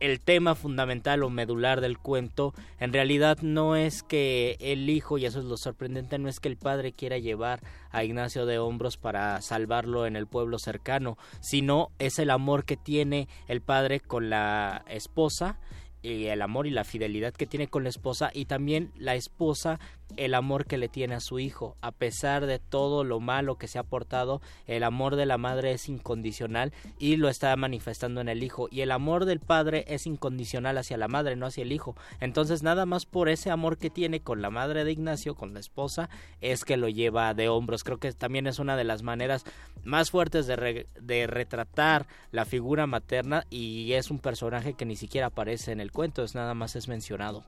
el 0.00 0.20
tema 0.20 0.54
fundamental 0.54 1.22
o 1.22 1.30
medular 1.30 1.80
del 1.80 1.98
cuento 1.98 2.54
en 2.78 2.92
realidad 2.92 3.38
no 3.42 3.76
es 3.76 4.02
que 4.02 4.56
el 4.60 4.90
hijo, 4.90 5.18
y 5.18 5.26
eso 5.26 5.38
es 5.38 5.44
lo 5.44 5.56
sorprendente, 5.56 6.18
no 6.18 6.28
es 6.28 6.40
que 6.40 6.48
el 6.48 6.56
padre 6.56 6.92
quiera 6.92 7.18
llevar 7.18 7.60
a 7.90 8.04
Ignacio 8.04 8.46
de 8.46 8.58
hombros 8.58 8.96
para 8.96 9.40
salvarlo 9.42 10.06
en 10.06 10.16
el 10.16 10.26
pueblo 10.26 10.58
cercano, 10.58 11.16
sino 11.40 11.90
es 11.98 12.18
el 12.18 12.30
amor 12.30 12.64
que 12.64 12.76
tiene 12.76 13.28
el 13.48 13.60
padre 13.60 14.00
con 14.00 14.28
la 14.28 14.84
esposa 14.88 15.58
y 16.02 16.26
el 16.26 16.42
amor 16.42 16.66
y 16.66 16.70
la 16.70 16.84
fidelidad 16.84 17.34
que 17.34 17.46
tiene 17.46 17.68
con 17.68 17.82
la 17.82 17.88
esposa 17.88 18.30
y 18.32 18.44
también 18.44 18.92
la 18.96 19.14
esposa 19.14 19.80
el 20.16 20.34
amor 20.34 20.66
que 20.66 20.78
le 20.78 20.88
tiene 20.88 21.14
a 21.14 21.20
su 21.20 21.38
hijo. 21.38 21.76
A 21.80 21.92
pesar 21.92 22.46
de 22.46 22.58
todo 22.58 23.04
lo 23.04 23.20
malo 23.20 23.56
que 23.56 23.68
se 23.68 23.78
ha 23.78 23.82
portado 23.82 24.40
el 24.66 24.82
amor 24.82 25.16
de 25.16 25.26
la 25.26 25.38
madre 25.38 25.72
es 25.72 25.88
incondicional 25.88 26.72
y 26.98 27.16
lo 27.16 27.28
está 27.28 27.54
manifestando 27.56 28.20
en 28.20 28.28
el 28.28 28.42
hijo. 28.42 28.68
Y 28.70 28.80
el 28.80 28.92
amor 28.92 29.24
del 29.24 29.40
padre 29.40 29.84
es 29.88 30.06
incondicional 30.06 30.78
hacia 30.78 30.96
la 30.96 31.08
madre 31.08 31.36
no 31.36 31.46
hacia 31.46 31.62
el 31.62 31.72
hijo. 31.72 31.96
Entonces 32.20 32.62
nada 32.62 32.86
más 32.86 33.06
por 33.06 33.28
ese 33.28 33.50
amor 33.50 33.78
que 33.78 33.90
tiene 33.90 34.20
con 34.20 34.42
la 34.42 34.50
madre 34.50 34.84
de 34.84 34.92
Ignacio 34.92 35.34
con 35.34 35.54
la 35.54 35.60
esposa 35.60 36.08
es 36.40 36.64
que 36.64 36.76
lo 36.76 36.88
lleva 36.88 37.34
de 37.34 37.48
hombros. 37.48 37.84
Creo 37.84 37.98
que 37.98 38.12
también 38.12 38.46
es 38.46 38.58
una 38.58 38.76
de 38.76 38.84
las 38.84 39.02
maneras 39.02 39.44
más 39.84 40.10
fuertes 40.10 40.46
de, 40.46 40.86
de 41.00 41.26
retratar 41.26 42.06
la 42.32 42.44
figura 42.44 42.86
materna 42.86 43.44
y 43.50 43.92
es 43.92 44.10
un 44.10 44.18
personaje 44.18 44.74
que 44.74 44.84
ni 44.84 44.96
siquiera 44.96 45.28
aparece 45.28 45.72
en 45.72 45.80
el 45.80 45.92
cuento 45.92 46.22
es 46.22 46.34
nada 46.34 46.54
más 46.54 46.76
es 46.76 46.88
mencionado 46.88 47.44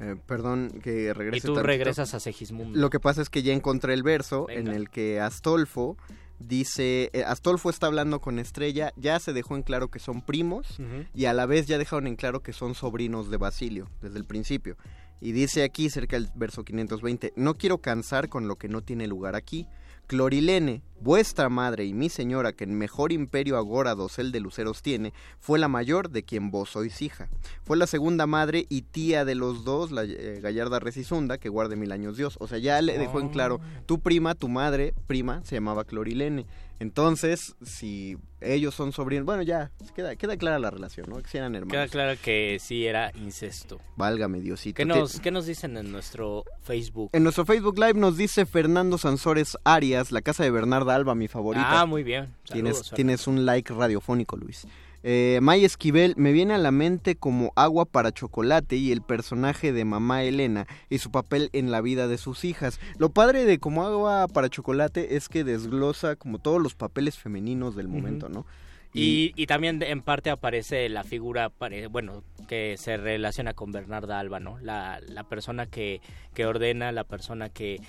Eh, 0.00 0.16
perdón 0.26 0.80
que 0.82 1.12
regrese 1.14 1.38
y 1.38 1.40
tú 1.40 1.54
tantito. 1.54 1.66
regresas 1.66 2.14
a 2.14 2.20
Segismundo 2.20 2.78
Lo 2.78 2.90
que 2.90 3.00
pasa 3.00 3.22
es 3.22 3.28
que 3.28 3.42
ya 3.42 3.52
encontré 3.52 3.94
el 3.94 4.02
verso 4.02 4.48
en 4.48 4.68
el 4.68 4.90
que 4.90 5.20
Astolfo 5.20 5.96
dice, 6.38 7.10
eh, 7.12 7.24
Astolfo 7.24 7.70
está 7.70 7.86
hablando 7.86 8.20
con 8.20 8.38
Estrella, 8.38 8.92
ya 8.96 9.18
se 9.20 9.32
dejó 9.32 9.56
en 9.56 9.62
claro 9.62 9.88
que 9.88 9.98
son 9.98 10.22
primos 10.22 10.78
y 11.14 11.26
a 11.26 11.32
la 11.32 11.46
vez 11.46 11.66
ya 11.66 11.78
dejaron 11.78 12.06
en 12.06 12.16
claro 12.16 12.42
que 12.42 12.52
son 12.52 12.74
sobrinos 12.74 13.30
de 13.30 13.36
Basilio 13.36 13.88
desde 14.00 14.18
el 14.18 14.24
principio. 14.24 14.76
Y 15.20 15.32
dice 15.32 15.62
aquí 15.62 15.88
cerca 15.88 16.16
del 16.16 16.30
verso 16.34 16.64
520, 16.64 17.32
no 17.36 17.54
quiero 17.54 17.78
cansar 17.78 18.28
con 18.28 18.48
lo 18.48 18.56
que 18.56 18.68
no 18.68 18.82
tiene 18.82 19.06
lugar 19.06 19.36
aquí. 19.36 19.68
Clorilene, 20.08 20.82
vuestra 21.02 21.48
madre 21.48 21.84
y 21.84 21.94
mi 21.94 22.08
señora, 22.08 22.52
que 22.52 22.64
en 22.64 22.76
mejor 22.76 23.12
imperio 23.12 23.56
agora 23.56 23.94
dosel 23.94 24.32
de 24.32 24.40
luceros 24.40 24.82
tiene, 24.82 25.12
fue 25.40 25.58
la 25.58 25.68
mayor 25.68 26.10
de 26.10 26.22
quien 26.22 26.50
vos 26.50 26.70
sois 26.70 27.02
hija. 27.02 27.28
Fue 27.64 27.76
la 27.76 27.86
segunda 27.86 28.26
madre 28.26 28.66
y 28.68 28.82
tía 28.82 29.24
de 29.24 29.34
los 29.34 29.64
dos, 29.64 29.90
la 29.90 30.04
eh, 30.04 30.40
gallarda 30.40 30.78
Recisunda, 30.78 31.38
que 31.38 31.48
guarde 31.48 31.76
mil 31.76 31.92
años 31.92 32.16
Dios. 32.16 32.36
O 32.40 32.46
sea, 32.46 32.58
ya 32.58 32.80
le 32.82 32.98
dejó 32.98 33.20
en 33.20 33.28
claro, 33.28 33.60
tu 33.86 34.00
prima, 34.00 34.34
tu 34.34 34.48
madre, 34.48 34.94
prima, 35.06 35.44
se 35.44 35.56
llamaba 35.56 35.84
Clorilene. 35.84 36.46
Entonces, 36.82 37.54
si 37.62 38.16
ellos 38.40 38.74
son 38.74 38.90
sobrinos, 38.90 39.24
bueno, 39.24 39.44
ya, 39.44 39.70
queda, 39.94 40.16
queda 40.16 40.36
clara 40.36 40.58
la 40.58 40.68
relación, 40.68 41.08
¿no? 41.08 41.22
Que 41.22 41.28
si 41.28 41.38
eran 41.38 41.52
queda 41.52 41.60
hermanos. 41.60 41.90
claro 41.92 42.20
que 42.20 42.58
sí 42.60 42.86
era 42.86 43.12
incesto 43.14 43.80
Válgame 43.96 44.40
Diosito. 44.40 44.76
¿Qué 44.76 44.84
nos, 44.84 45.20
¿Qué 45.20 45.30
nos 45.30 45.46
dicen 45.46 45.76
en 45.76 45.92
nuestro 45.92 46.44
Facebook? 46.62 47.10
En 47.12 47.22
nuestro 47.22 47.46
Facebook 47.46 47.78
Live 47.78 47.94
nos 47.94 48.16
dice 48.16 48.46
Fernando 48.46 48.98
Sansores 48.98 49.56
Arias, 49.62 50.10
la 50.10 50.22
casa 50.22 50.42
de 50.42 50.50
Bernarda 50.50 50.91
Alba, 50.94 51.14
mi 51.14 51.28
favorita. 51.28 51.80
Ah, 51.80 51.86
muy 51.86 52.02
bien. 52.02 52.28
Tienes, 52.44 52.76
Saludos, 52.76 52.92
tienes 52.94 53.26
un 53.26 53.44
like 53.46 53.72
radiofónico, 53.72 54.36
Luis. 54.36 54.66
Eh, 55.04 55.40
May 55.42 55.64
Esquivel, 55.64 56.14
me 56.16 56.30
viene 56.30 56.54
a 56.54 56.58
la 56.58 56.70
mente 56.70 57.16
como 57.16 57.52
agua 57.56 57.86
para 57.86 58.12
chocolate 58.12 58.76
y 58.76 58.92
el 58.92 59.02
personaje 59.02 59.72
de 59.72 59.84
mamá 59.84 60.22
Elena 60.22 60.68
y 60.90 60.98
su 60.98 61.10
papel 61.10 61.50
en 61.52 61.72
la 61.72 61.80
vida 61.80 62.06
de 62.06 62.18
sus 62.18 62.44
hijas. 62.44 62.78
Lo 62.98 63.08
padre 63.08 63.44
de 63.44 63.58
como 63.58 63.84
agua 63.84 64.28
para 64.28 64.48
chocolate 64.48 65.16
es 65.16 65.28
que 65.28 65.42
desglosa 65.42 66.14
como 66.14 66.38
todos 66.38 66.62
los 66.62 66.74
papeles 66.74 67.18
femeninos 67.18 67.74
del 67.74 67.88
momento, 67.88 68.28
¿no? 68.28 68.46
Y, 68.94 69.32
y 69.36 69.46
también 69.46 69.82
en 69.82 70.02
parte 70.02 70.28
aparece 70.28 70.88
la 70.90 71.02
figura, 71.02 71.50
bueno, 71.90 72.22
que 72.46 72.76
se 72.76 72.98
relaciona 72.98 73.54
con 73.54 73.72
Bernarda 73.72 74.18
Alba, 74.18 74.38
¿no? 74.38 74.58
La, 74.60 75.00
la 75.00 75.24
persona 75.24 75.64
que, 75.66 76.02
que 76.34 76.44
ordena, 76.44 76.92
la 76.92 77.04
persona 77.04 77.48
que 77.48 77.80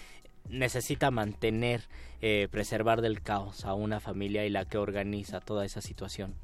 necesita 0.49 1.11
mantener, 1.11 1.87
eh, 2.21 2.47
preservar 2.51 3.01
del 3.01 3.21
caos 3.21 3.65
a 3.65 3.73
una 3.73 3.99
familia 3.99 4.45
y 4.45 4.49
la 4.49 4.65
que 4.65 4.77
organiza 4.77 5.39
toda 5.39 5.65
esa 5.65 5.81
situación. 5.81 6.35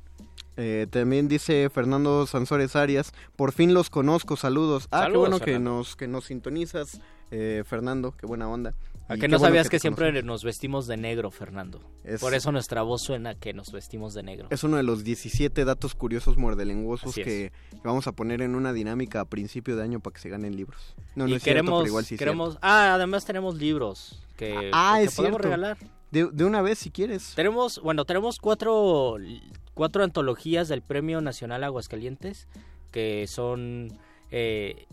Eh, 0.57 0.87
también 0.89 1.29
dice 1.29 1.69
Fernando 1.69 2.27
Sansores 2.27 2.75
Arias, 2.75 3.13
por 3.37 3.53
fin 3.53 3.73
los 3.73 3.89
conozco, 3.89 4.35
saludos. 4.35 4.87
Ah, 4.91 5.07
qué 5.09 5.17
bueno 5.17 5.39
que 5.39 5.57
nos, 5.57 5.95
que 5.95 6.07
nos 6.07 6.25
sintonizas, 6.25 6.99
eh, 7.31 7.63
Fernando, 7.65 8.13
qué 8.17 8.25
buena 8.25 8.49
onda. 8.49 8.73
¿A 9.09 9.17
que 9.17 9.27
no 9.27 9.37
bueno 9.37 9.49
sabías 9.49 9.69
que, 9.69 9.79
siempre 9.79 10.05
conocemos. 10.05 10.25
nos 10.27 10.43
vestimos 10.43 10.87
de 10.87 10.95
negro, 10.97 11.31
Fernando? 11.31 11.81
Es- 12.03 12.21
Por 12.21 12.33
eso 12.33 12.51
nuestra 12.51 12.81
voz 12.83 13.01
suena 13.03 13.35
que 13.35 13.53
nos 13.53 13.71
vestimos 13.71 14.13
de 14.13 14.23
negro. 14.23 14.47
Es 14.51 14.63
uno 14.63 14.77
de 14.77 14.83
los 14.83 15.03
17 15.03 15.65
datos 15.65 15.95
curiosos 15.95 16.37
muerdelenguosos 16.37 17.17
es. 17.17 17.25
que, 17.25 17.51
vamos 17.83 18.07
a 18.07 18.11
poner 18.13 18.41
en 18.41 18.55
una 18.55 18.71
dinámica 18.71 19.21
a 19.21 19.25
principio 19.25 19.75
de 19.75 19.83
año 19.83 19.99
para 19.99 20.13
que 20.13 20.21
se 20.21 20.29
ganen 20.29 20.55
libros. 20.55 20.95
No, 21.15 21.25
no 21.25 21.29
y 21.31 21.33
es 21.33 21.43
cierto, 21.43 21.59
queremos, 21.61 21.79
pero 21.81 21.87
igual 21.87 22.05
sí 22.05 22.15
es 22.15 22.19
queremos, 22.19 22.57
ah, 22.61 22.93
además 22.93 23.25
tenemos 23.25 23.55
libros 23.57 24.21
que, 24.37 24.69
Ah, 24.73 24.95
que 24.99 25.05
es 25.05 25.15
podemos 25.15 25.41
cierto. 25.41 25.47
regalar. 25.55 25.77
De, 26.11 26.29
de 26.31 26.43
una 26.45 26.61
vez, 26.61 26.79
si 26.79 26.89
quieres. 26.89 27.33
Tenemos, 27.35 27.79
bueno, 27.81 28.05
tenemos 28.05 28.37
cuatro, 28.39 29.17
cuatro 29.73 30.03
antologías 30.03 30.67
del 30.67 30.81
Premio 30.81 31.21
Nacional 31.21 31.63
Aguascalientes, 31.63 32.47
que 32.91 33.25
son, 33.27 33.89
eh, 34.31 34.85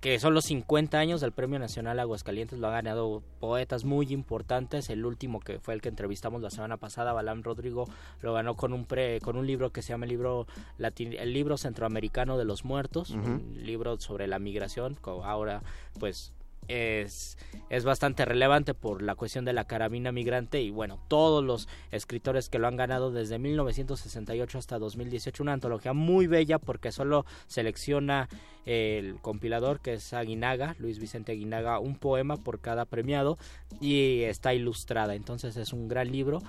que 0.00 0.18
son 0.18 0.34
los 0.34 0.44
50 0.46 0.98
años 0.98 1.20
del 1.20 1.32
Premio 1.32 1.58
Nacional 1.58 1.98
Aguascalientes. 2.00 2.58
Lo 2.58 2.68
han 2.68 2.74
ganado 2.74 3.22
poetas 3.40 3.84
muy 3.84 4.12
importantes. 4.12 4.90
El 4.90 5.04
último, 5.04 5.40
que 5.40 5.58
fue 5.58 5.74
el 5.74 5.80
que 5.80 5.88
entrevistamos 5.88 6.42
la 6.42 6.50
semana 6.50 6.76
pasada, 6.76 7.12
Balam 7.12 7.42
Rodrigo, 7.42 7.88
lo 8.20 8.32
ganó 8.32 8.54
con 8.54 8.72
un, 8.72 8.84
pre, 8.84 9.20
con 9.20 9.36
un 9.36 9.46
libro 9.46 9.70
que 9.70 9.82
se 9.82 9.90
llama 9.90 10.04
el 10.04 10.10
libro, 10.10 10.46
el 10.78 11.32
libro 11.32 11.56
centroamericano 11.56 12.38
de 12.38 12.44
los 12.44 12.64
muertos, 12.64 13.10
un 13.10 13.58
libro 13.62 13.98
sobre 14.00 14.26
la 14.26 14.38
migración, 14.38 14.98
ahora 15.04 15.62
pues 15.98 16.32
es, 16.68 17.36
es 17.70 17.84
bastante 17.84 18.24
relevante 18.24 18.74
por 18.74 19.02
la 19.02 19.14
cuestión 19.14 19.44
de 19.44 19.52
la 19.52 19.64
carabina 19.64 20.12
migrante 20.12 20.60
y 20.60 20.70
bueno, 20.70 20.98
todos 21.08 21.42
los 21.42 21.68
escritores 21.90 22.48
que 22.48 22.58
lo 22.58 22.68
han 22.68 22.76
ganado 22.76 23.10
desde 23.10 23.38
1968 23.38 24.58
hasta 24.58 24.78
2018, 24.78 25.42
una 25.42 25.52
antología 25.52 25.92
muy 25.92 26.26
bella 26.26 26.58
porque 26.58 26.92
solo 26.92 27.24
selecciona 27.46 28.28
el 28.64 29.16
compilador 29.20 29.80
que 29.80 29.94
es 29.94 30.12
Aguinaga, 30.12 30.76
Luis 30.78 30.98
Vicente 30.98 31.32
Aguinaga, 31.32 31.78
un 31.78 31.96
poema 31.96 32.36
por 32.36 32.60
cada 32.60 32.84
premiado 32.84 33.38
y 33.80 34.22
está 34.22 34.54
ilustrada, 34.54 35.14
entonces 35.14 35.56
es 35.56 35.72
un 35.72 35.88
gran 35.88 36.10
libro. 36.10 36.42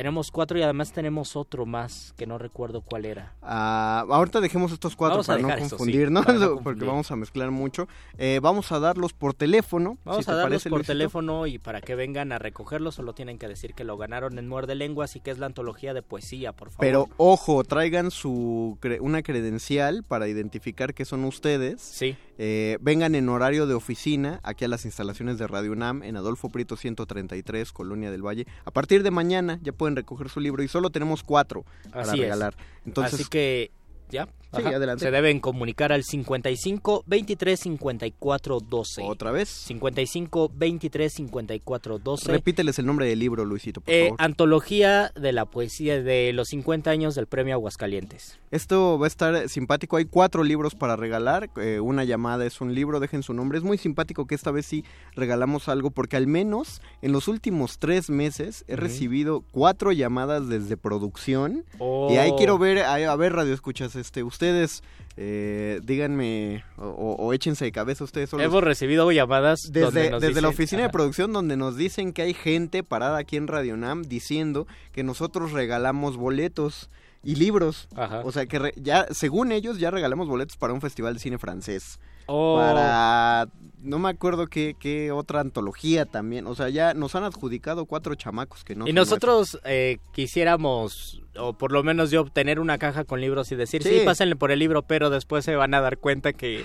Tenemos 0.00 0.30
cuatro 0.30 0.58
y 0.58 0.62
además 0.62 0.92
tenemos 0.92 1.36
otro 1.36 1.66
más 1.66 2.14
que 2.16 2.26
no 2.26 2.38
recuerdo 2.38 2.80
cuál 2.80 3.04
era. 3.04 3.34
Ah, 3.42 4.06
ahorita 4.08 4.40
dejemos 4.40 4.72
estos 4.72 4.96
cuatro 4.96 5.16
Vamos 5.22 5.26
para 5.26 5.42
no 5.42 5.48
sí, 5.64 5.68
confundirnos, 5.68 6.24
no 6.26 6.56
porque 6.64 6.86
vamos 6.86 7.10
a 7.10 7.16
mezclar 7.16 7.50
mucho. 7.50 7.86
Eh, 8.16 8.40
vamos 8.42 8.72
a 8.72 8.78
darlos 8.78 9.12
por 9.12 9.34
teléfono. 9.34 9.98
Vamos 10.06 10.24
si 10.24 10.30
a 10.30 10.32
te 10.32 10.38
darlos 10.38 10.52
parece, 10.52 10.70
por 10.70 10.78
Luisito. 10.78 10.92
teléfono 10.94 11.46
y 11.46 11.58
para 11.58 11.82
que 11.82 11.94
vengan 11.96 12.32
a 12.32 12.38
recogerlos 12.38 12.94
solo 12.94 13.12
tienen 13.12 13.38
que 13.38 13.46
decir 13.46 13.74
que 13.74 13.84
lo 13.84 13.98
ganaron 13.98 14.38
en 14.38 14.48
Muerde 14.48 14.74
Lenguas 14.74 15.16
y 15.16 15.20
que 15.20 15.32
es 15.32 15.38
la 15.38 15.44
antología 15.44 15.92
de 15.92 16.00
poesía, 16.00 16.52
por 16.52 16.70
favor. 16.70 16.80
Pero 16.80 17.08
ojo, 17.18 17.62
traigan 17.64 18.10
su 18.10 18.78
cre- 18.80 19.00
una 19.02 19.22
credencial 19.22 20.02
para 20.02 20.28
identificar 20.28 20.94
que 20.94 21.04
son 21.04 21.24
ustedes. 21.24 21.82
Sí. 21.82 22.16
Eh, 22.38 22.78
vengan 22.80 23.14
en 23.14 23.28
horario 23.28 23.66
de 23.66 23.74
oficina 23.74 24.40
aquí 24.44 24.64
a 24.64 24.68
las 24.68 24.86
instalaciones 24.86 25.36
de 25.36 25.46
Radio 25.46 25.72
UNAM 25.72 26.02
en 26.04 26.16
Adolfo 26.16 26.48
Prieto 26.48 26.76
133, 26.78 27.70
Colonia 27.72 28.10
del 28.10 28.24
Valle. 28.26 28.46
A 28.64 28.70
partir 28.70 29.02
de 29.02 29.10
mañana 29.10 29.58
ya 29.60 29.72
pueden 29.72 29.89
recoger 29.96 30.28
su 30.28 30.40
libro 30.40 30.62
y 30.62 30.68
solo 30.68 30.90
tenemos 30.90 31.22
cuatro 31.22 31.64
para 31.90 32.02
Así 32.02 32.20
regalar. 32.20 32.54
Entonces, 32.84 33.14
Así 33.14 33.24
que 33.28 33.70
ya. 34.10 34.28
Sí, 34.56 34.64
adelante. 34.64 35.04
Se 35.04 35.12
deben 35.12 35.38
comunicar 35.38 35.92
al 35.92 36.02
55 36.02 37.04
23 37.06 37.60
54 37.60 38.58
12. 38.60 39.02
Otra 39.04 39.30
vez. 39.30 39.48
55 39.48 40.50
23 40.52 41.12
54 41.12 41.98
12. 42.00 42.32
repíteles 42.32 42.76
el 42.80 42.86
nombre 42.86 43.06
del 43.06 43.20
libro, 43.20 43.44
Luisito, 43.44 43.80
por 43.80 43.94
Eh, 43.94 44.06
favor. 44.08 44.20
antología 44.20 45.12
de 45.14 45.32
la 45.32 45.44
poesía 45.44 46.02
de 46.02 46.32
los 46.32 46.48
50 46.48 46.90
años 46.90 47.14
del 47.14 47.28
Premio 47.28 47.54
Aguascalientes. 47.54 48.40
Esto 48.50 48.98
va 48.98 49.06
a 49.06 49.08
estar 49.08 49.48
simpático. 49.48 49.96
Hay 49.96 50.06
cuatro 50.06 50.42
libros 50.42 50.74
para 50.74 50.96
regalar. 50.96 51.50
Eh, 51.56 51.78
una 51.78 52.02
llamada 52.02 52.44
es 52.44 52.60
un 52.60 52.74
libro, 52.74 52.98
dejen 52.98 53.22
su 53.22 53.32
nombre. 53.32 53.58
Es 53.58 53.64
muy 53.64 53.78
simpático 53.78 54.26
que 54.26 54.34
esta 54.34 54.50
vez 54.50 54.66
sí 54.66 54.84
regalamos 55.14 55.68
algo 55.68 55.92
porque 55.92 56.16
al 56.16 56.26
menos 56.26 56.82
en 57.02 57.12
los 57.12 57.28
últimos 57.28 57.78
tres 57.78 58.10
meses 58.10 58.64
he 58.66 58.74
recibido 58.74 59.44
cuatro 59.52 59.92
llamadas 59.92 60.48
desde 60.48 60.76
producción. 60.76 61.64
Oh. 61.78 62.08
Y 62.10 62.16
ahí 62.16 62.32
quiero 62.36 62.58
ver, 62.58 62.78
a, 62.78 62.94
a 63.12 63.16
ver, 63.16 63.32
Radio 63.34 63.54
Escuchas, 63.54 63.94
este, 64.00 64.22
ustedes 64.22 64.82
eh, 65.16 65.80
díganme 65.84 66.64
o, 66.76 66.86
o- 67.18 67.32
échense 67.32 67.64
de 67.64 67.72
cabeza 67.72 68.04
ustedes 68.04 68.30
solos. 68.30 68.44
Hemos 68.46 68.64
recibido 68.64 69.10
llamadas 69.12 69.60
donde 69.70 69.80
Desde, 70.00 70.10
nos 70.10 70.20
desde 70.22 70.40
la 70.40 70.48
oficina 70.48 70.82
de 70.82 70.88
producción 70.88 71.32
donde 71.32 71.56
nos 71.56 71.76
dicen 71.76 72.12
que 72.12 72.22
hay 72.22 72.34
gente 72.34 72.82
parada 72.82 73.18
aquí 73.18 73.36
en 73.36 73.46
Radio 73.46 73.76
Nam 73.76 74.02
diciendo 74.02 74.66
que 74.92 75.02
nosotros 75.02 75.52
regalamos 75.52 76.16
boletos 76.16 76.88
y 77.22 77.34
libros. 77.36 77.88
Ajá. 77.96 78.22
O 78.24 78.32
sea 78.32 78.46
que 78.46 78.58
re- 78.58 78.74
ya, 78.76 79.06
según 79.10 79.52
ellos, 79.52 79.78
ya 79.78 79.90
regalamos 79.90 80.26
boletos 80.26 80.56
para 80.56 80.72
un 80.72 80.80
festival 80.80 81.14
de 81.14 81.20
cine 81.20 81.38
francés. 81.38 81.98
Oh. 82.32 82.56
Para, 82.58 83.48
no 83.82 83.98
me 83.98 84.08
acuerdo 84.08 84.46
qué, 84.46 84.76
qué 84.78 85.10
otra 85.10 85.40
antología 85.40 86.06
también. 86.06 86.46
O 86.46 86.54
sea, 86.54 86.68
ya 86.68 86.94
nos 86.94 87.14
han 87.16 87.24
adjudicado 87.24 87.84
cuatro 87.86 88.14
chamacos 88.14 88.62
que 88.64 88.74
no. 88.76 88.86
y 88.86 88.92
nosotros 88.92 89.58
eh, 89.64 89.98
quisiéramos, 90.12 91.19
o 91.36 91.52
por 91.52 91.72
lo 91.72 91.82
menos 91.82 92.10
yo, 92.10 92.22
obtener 92.22 92.60
una 92.60 92.78
caja 92.78 93.04
con 93.04 93.20
libros 93.20 93.52
y 93.52 93.56
decir, 93.56 93.82
sí. 93.82 94.00
Sí. 94.00 94.02
pásenle 94.04 94.36
por 94.36 94.50
el 94.50 94.58
libro, 94.58 94.82
pero 94.82 95.10
después 95.10 95.44
se 95.44 95.56
van 95.56 95.74
a 95.74 95.80
dar 95.80 95.98
cuenta 95.98 96.32
que, 96.32 96.64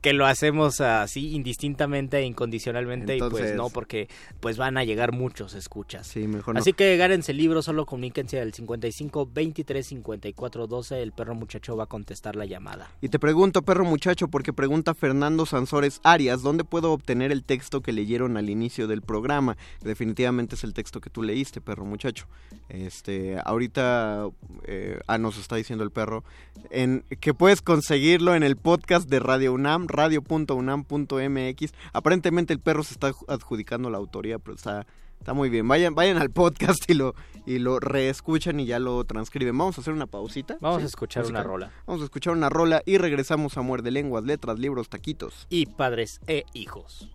que 0.00 0.12
lo 0.12 0.26
hacemos 0.26 0.80
así 0.80 1.34
indistintamente 1.34 2.18
e 2.18 2.24
incondicionalmente 2.24 3.16
y 3.16 3.20
pues 3.20 3.54
no, 3.54 3.68
porque 3.68 4.08
pues 4.40 4.56
van 4.56 4.78
a 4.78 4.84
llegar 4.84 5.12
muchos 5.12 5.54
escuchas. 5.54 6.06
Sí, 6.06 6.26
mejor 6.26 6.54
no. 6.54 6.60
Así 6.60 6.72
que 6.72 6.96
gárense 6.96 7.32
el 7.32 7.38
libro, 7.38 7.62
solo 7.62 7.86
comuníquense 7.86 8.40
al 8.40 8.52
55 8.52 9.28
23 9.32 9.86
54 9.86 10.66
12, 10.66 11.02
el 11.02 11.12
perro 11.12 11.34
muchacho 11.34 11.76
va 11.76 11.84
a 11.84 11.86
contestar 11.86 12.36
la 12.36 12.46
llamada. 12.46 12.90
Y 13.00 13.08
te 13.08 13.18
pregunto, 13.18 13.62
perro 13.62 13.84
muchacho, 13.84 14.28
porque 14.28 14.52
pregunta 14.52 14.94
Fernando 14.94 15.46
Sansores 15.46 16.00
Arias, 16.02 16.42
¿dónde 16.42 16.64
puedo 16.64 16.92
obtener 16.92 17.32
el 17.32 17.44
texto 17.44 17.82
que 17.82 17.92
leyeron 17.92 18.36
al 18.36 18.48
inicio 18.48 18.86
del 18.86 19.02
programa? 19.02 19.56
Definitivamente 19.82 20.54
es 20.54 20.64
el 20.64 20.74
texto 20.74 21.00
que 21.00 21.10
tú 21.10 21.22
leíste, 21.22 21.60
perro 21.60 21.84
muchacho. 21.84 22.26
Este, 22.68 23.36
ahorita, 23.44 24.28
eh, 24.64 25.00
ah, 25.06 25.18
nos 25.18 25.38
está 25.38 25.56
diciendo 25.56 25.84
el 25.84 25.90
perro, 25.90 26.24
en, 26.70 27.04
que 27.20 27.34
puedes 27.34 27.62
conseguirlo 27.62 28.34
en 28.34 28.42
el 28.42 28.56
podcast 28.56 29.08
de 29.08 29.20
Radio 29.20 29.52
UNAM, 29.52 29.88
radio.unam.mx. 29.90 31.72
Aparentemente 31.92 32.52
el 32.52 32.60
perro 32.60 32.82
se 32.82 32.94
está 32.94 33.12
adjudicando 33.28 33.90
la 33.90 33.98
autoría, 33.98 34.38
pero 34.38 34.56
está... 34.56 34.86
Está 35.18 35.34
muy 35.34 35.50
bien. 35.50 35.68
Vayan, 35.68 35.94
vayan 35.94 36.16
al 36.16 36.30
podcast 36.30 36.88
y 36.88 36.94
lo, 36.94 37.14
y 37.44 37.58
lo 37.58 37.78
reescuchan 37.78 38.58
y 38.58 38.64
ya 38.64 38.78
lo 38.78 39.04
transcriben. 39.04 39.56
Vamos 39.56 39.76
a 39.76 39.82
hacer 39.82 39.92
una 39.92 40.06
pausita. 40.06 40.56
Vamos 40.62 40.78
¿sí? 40.78 40.84
a 40.84 40.86
escuchar 40.86 41.26
una 41.26 41.42
rola. 41.42 41.70
Vamos 41.86 42.00
a 42.00 42.04
escuchar 42.04 42.32
una 42.32 42.48
rola 42.48 42.80
y 42.86 42.96
regresamos 42.96 43.58
a 43.58 43.60
Muerde 43.60 43.90
Lenguas, 43.90 44.24
Letras, 44.24 44.58
Libros, 44.58 44.88
Taquitos. 44.88 45.46
Y 45.50 45.66
padres 45.66 46.22
e 46.26 46.44
hijos. 46.54 47.10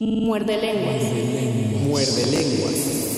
Muerde 0.00 0.56
lenguas. 0.58 1.02
Muerde 1.82 2.26
Lenguas. 2.26 3.17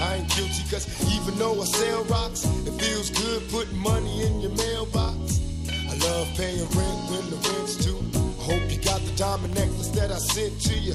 I 0.00 0.16
ain't 0.16 0.28
guilty, 0.34 0.62
cause 0.70 0.86
even 1.14 1.38
though 1.38 1.60
I 1.60 1.64
sell 1.64 2.04
rocks, 2.04 2.44
it 2.44 2.72
feels 2.80 3.10
good 3.10 3.48
putting 3.50 3.78
money 3.78 4.26
in 4.26 4.40
your 4.40 4.52
mailbox. 4.52 5.40
I 5.88 5.94
love 5.96 6.28
paying 6.36 6.66
rent 6.76 7.00
when 7.10 7.24
the 7.30 7.38
rent's 7.50 7.76
due. 7.76 7.98
I 8.14 8.44
hope 8.44 8.70
you 8.70 8.78
got 8.78 9.00
the 9.02 9.12
diamond 9.16 9.54
necklace 9.54 9.88
that 9.90 10.10
I 10.10 10.18
sent 10.18 10.60
to 10.62 10.78
you. 10.78 10.94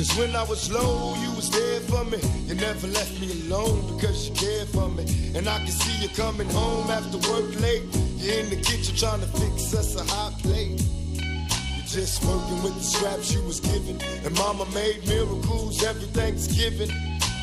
Cause 0.00 0.16
when 0.16 0.34
I 0.34 0.44
was 0.44 0.70
low, 0.72 1.14
you 1.20 1.30
was 1.36 1.50
there 1.50 1.80
for 1.80 2.04
me. 2.06 2.18
You 2.46 2.54
never 2.54 2.86
left 2.86 3.20
me 3.20 3.30
alone 3.44 3.84
because 3.94 4.28
you 4.28 4.34
cared 4.34 4.68
for 4.68 4.88
me. 4.88 5.04
And 5.34 5.46
I 5.46 5.58
can 5.58 5.68
see 5.68 6.02
you 6.02 6.08
coming 6.16 6.48
home 6.48 6.88
after 6.90 7.18
work 7.30 7.60
late. 7.60 7.84
You're 8.16 8.40
in 8.40 8.48
the 8.48 8.56
kitchen 8.56 8.96
trying 8.96 9.20
to 9.20 9.26
fix 9.26 9.74
us 9.74 10.00
a 10.00 10.04
hot 10.04 10.38
plate. 10.40 10.80
You're 11.76 11.84
just 11.84 12.24
working 12.24 12.62
with 12.62 12.76
the 12.76 12.82
scraps 12.82 13.34
you 13.34 13.42
was 13.42 13.60
given. 13.60 14.00
And 14.24 14.34
mama 14.38 14.64
made 14.72 15.06
miracles 15.06 15.84
every 15.84 16.08
Thanksgiving. 16.16 16.88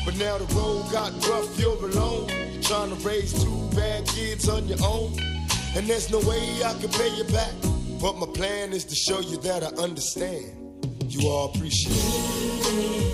But 0.08 0.16
now 0.16 0.38
the 0.38 0.46
road 0.54 0.90
got 0.90 1.12
rough, 1.28 1.60
you're 1.60 1.76
alone. 1.84 2.28
Trying 2.62 2.96
to 2.96 3.06
raise 3.06 3.30
two 3.44 3.68
bad 3.76 4.06
kids 4.06 4.48
on 4.48 4.66
your 4.66 4.78
own. 4.82 5.12
And 5.76 5.86
there's 5.86 6.10
no 6.10 6.18
way 6.20 6.40
I 6.64 6.72
can 6.80 6.88
pay 6.88 7.14
you 7.14 7.24
back. 7.24 7.52
But 8.00 8.16
my 8.16 8.26
plan 8.26 8.72
is 8.72 8.86
to 8.86 8.94
show 8.94 9.20
you 9.20 9.36
that 9.42 9.62
I 9.62 9.66
understand. 9.82 10.46
You 11.10 11.28
all 11.28 11.52
appreciate 11.54 11.92
it. 11.92 13.12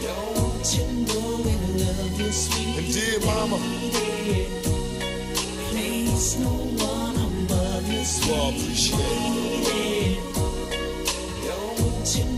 Don't 0.00 0.74
you 0.74 0.86
know 1.04 1.36
when 1.44 1.78
love 1.84 2.18
is 2.18 2.48
sweet? 2.48 2.78
And 2.78 2.88
dear 2.94 3.20
mama, 3.26 3.58
Place 5.68 6.38
no 6.38 6.48
one 6.48 7.14
above 7.14 7.92
you, 7.92 8.00
you 8.00 8.34
all 8.40 8.48
appreciate 8.56 8.98
it. 9.76 10.18
Don't 11.44 12.16
you 12.16 12.24
know 12.24 12.32
when 12.32 12.32
love 12.32 12.32
is 12.32 12.37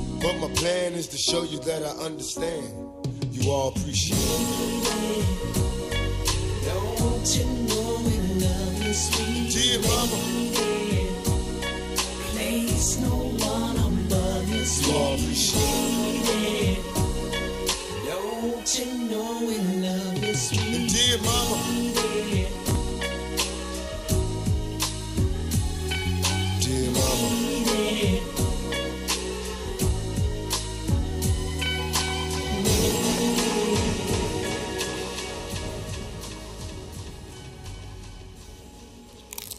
But 0.21 0.37
my 0.37 0.47
plan 0.53 0.93
is 0.93 1.07
to 1.07 1.17
show 1.17 1.43
you 1.43 1.59
that 1.59 1.83
I 1.83 1.89
understand. 2.05 2.63
You 3.31 3.49
all 3.51 3.69
appreciate 3.69 4.17
it. 4.19 5.25
Don't 6.65 7.35
you 7.35 7.45
know 7.69 7.97
when 8.05 8.39
love 8.39 8.85
is 8.85 9.09
sweet? 9.09 9.49
Dear 9.51 9.79
mama, 9.81 10.17
Place 12.31 12.97
no 12.99 13.15
one 13.45 13.77
above 13.77 14.47
you, 14.49 14.61
you 14.61 14.95
all 14.95 15.13
appreciate 15.15 15.61
sweet. 16.25 16.79
Don't 18.05 18.69
you 18.79 18.85
know 19.09 19.39
when 19.47 19.81
love 19.81 20.23
is 20.23 20.49
sweet? 20.49 20.61
And 20.61 20.87
dear 20.93 21.17
mama, 21.23 21.90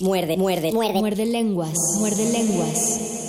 Muerde, 0.03 0.37
muerde, 0.37 0.73
muerde. 0.73 0.99
Muerde 0.99 1.27
lenguas. 1.27 1.79
Muerde 2.01 2.33
lenguas. 2.33 3.23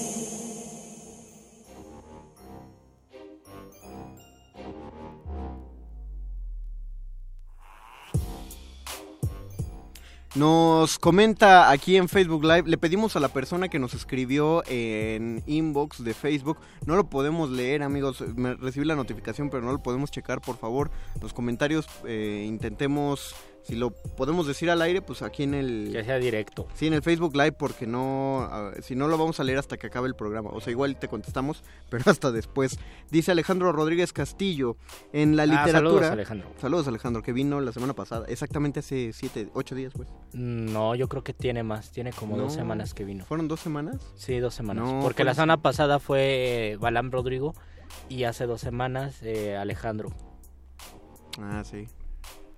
Nos 10.36 10.98
comenta 10.98 11.70
aquí 11.70 11.96
en 11.96 12.10
Facebook 12.10 12.44
Live, 12.44 12.64
le 12.66 12.80
pedimos 12.80 13.16
a 13.16 13.20
la 13.20 13.28
persona 13.28 13.70
que 13.70 13.78
nos 13.78 13.94
escribió 13.94 14.64
en 14.68 15.44
inbox 15.46 16.04
de 16.04 16.16
Facebook, 16.16 16.58
no 16.88 16.96
lo 16.96 17.08
podemos 17.08 17.52
leer 17.52 17.84
amigos, 17.84 18.20
me 18.36 18.56
recibí 18.56 18.84
la 18.84 18.96
notificación 18.96 19.52
pero 19.52 19.62
no 19.62 19.72
lo 19.72 19.84
podemos 19.84 20.10
checar 20.10 20.42
por 20.42 20.58
favor, 20.58 20.90
los 21.22 21.34
comentarios 21.34 21.86
eh, 22.08 22.46
intentemos, 22.48 23.36
si 23.64 23.76
lo 23.76 23.92
podemos 23.92 24.46
decir 24.46 24.70
al 24.70 24.82
aire 24.82 25.02
pues 25.02 25.22
aquí 25.22 25.44
en 25.44 25.54
el... 25.54 25.90
Que 25.94 26.04
sea 26.04 26.18
directo. 26.18 26.68
Sí, 26.76 26.88
en 26.88 26.94
el 26.94 27.02
Facebook 27.02 27.36
Live 27.36 27.54
porque 27.54 27.88
no, 27.88 28.50
si 28.82 28.96
no 28.96 29.08
lo 29.08 29.18
vamos 29.18 29.40
a 29.40 29.44
leer 29.44 29.58
hasta 29.58 29.78
que 29.78 29.88
acabe 29.88 30.08
el 30.08 30.16
programa. 30.16 30.50
O 30.52 30.60
sea, 30.62 30.72
igual 30.72 30.98
te 30.98 31.08
contestamos, 31.08 31.64
pero 31.90 32.04
hasta 32.12 32.32
después. 32.32 32.78
Dice 33.10 33.32
Alejandro 33.32 33.72
Rodríguez 33.72 34.12
Castillo, 34.14 34.76
en 35.14 35.36
la 35.36 35.44
Ah, 35.44 35.46
literatura... 35.46 35.72
saludos, 35.80 36.04
Alejandro. 36.12 36.50
Saludos, 36.60 36.88
Alejandro, 36.88 37.24
que 37.24 37.34
vino 37.34 37.62
la 37.62 37.72
semana 37.72 37.94
pasada, 37.94 38.26
exactamente 38.28 38.82
hace 38.82 39.12
siete, 39.14 39.50
ocho 39.54 39.76
días, 39.76 39.94
pues. 39.96 40.10
No, 40.34 40.94
yo 40.96 41.08
creo 41.08 41.24
que 41.24 41.34
tiene 41.34 41.64
más, 41.64 41.92
tiene 41.92 42.12
como 42.12 42.38
dos 42.38 42.54
semanas 42.54 42.94
que 42.94 43.04
vino. 43.06 43.26
¿Fueron 43.26 43.48
dos 43.48 43.60
semanas? 43.62 43.98
Sí, 44.16 44.40
dos 44.40 44.54
semanas. 44.54 44.86
No, 44.86 45.00
Porque 45.02 45.24
la 45.24 45.34
semana 45.34 45.62
pasada 45.62 46.00
fue 46.00 46.78
Balam 46.80 47.12
Rodrigo 47.12 47.54
y 48.10 48.24
hace 48.26 48.46
dos 48.46 48.60
semanas 48.62 49.22
eh, 49.24 49.56
Alejandro. 49.56 50.10
Ah, 51.40 51.64
sí. 51.64 51.88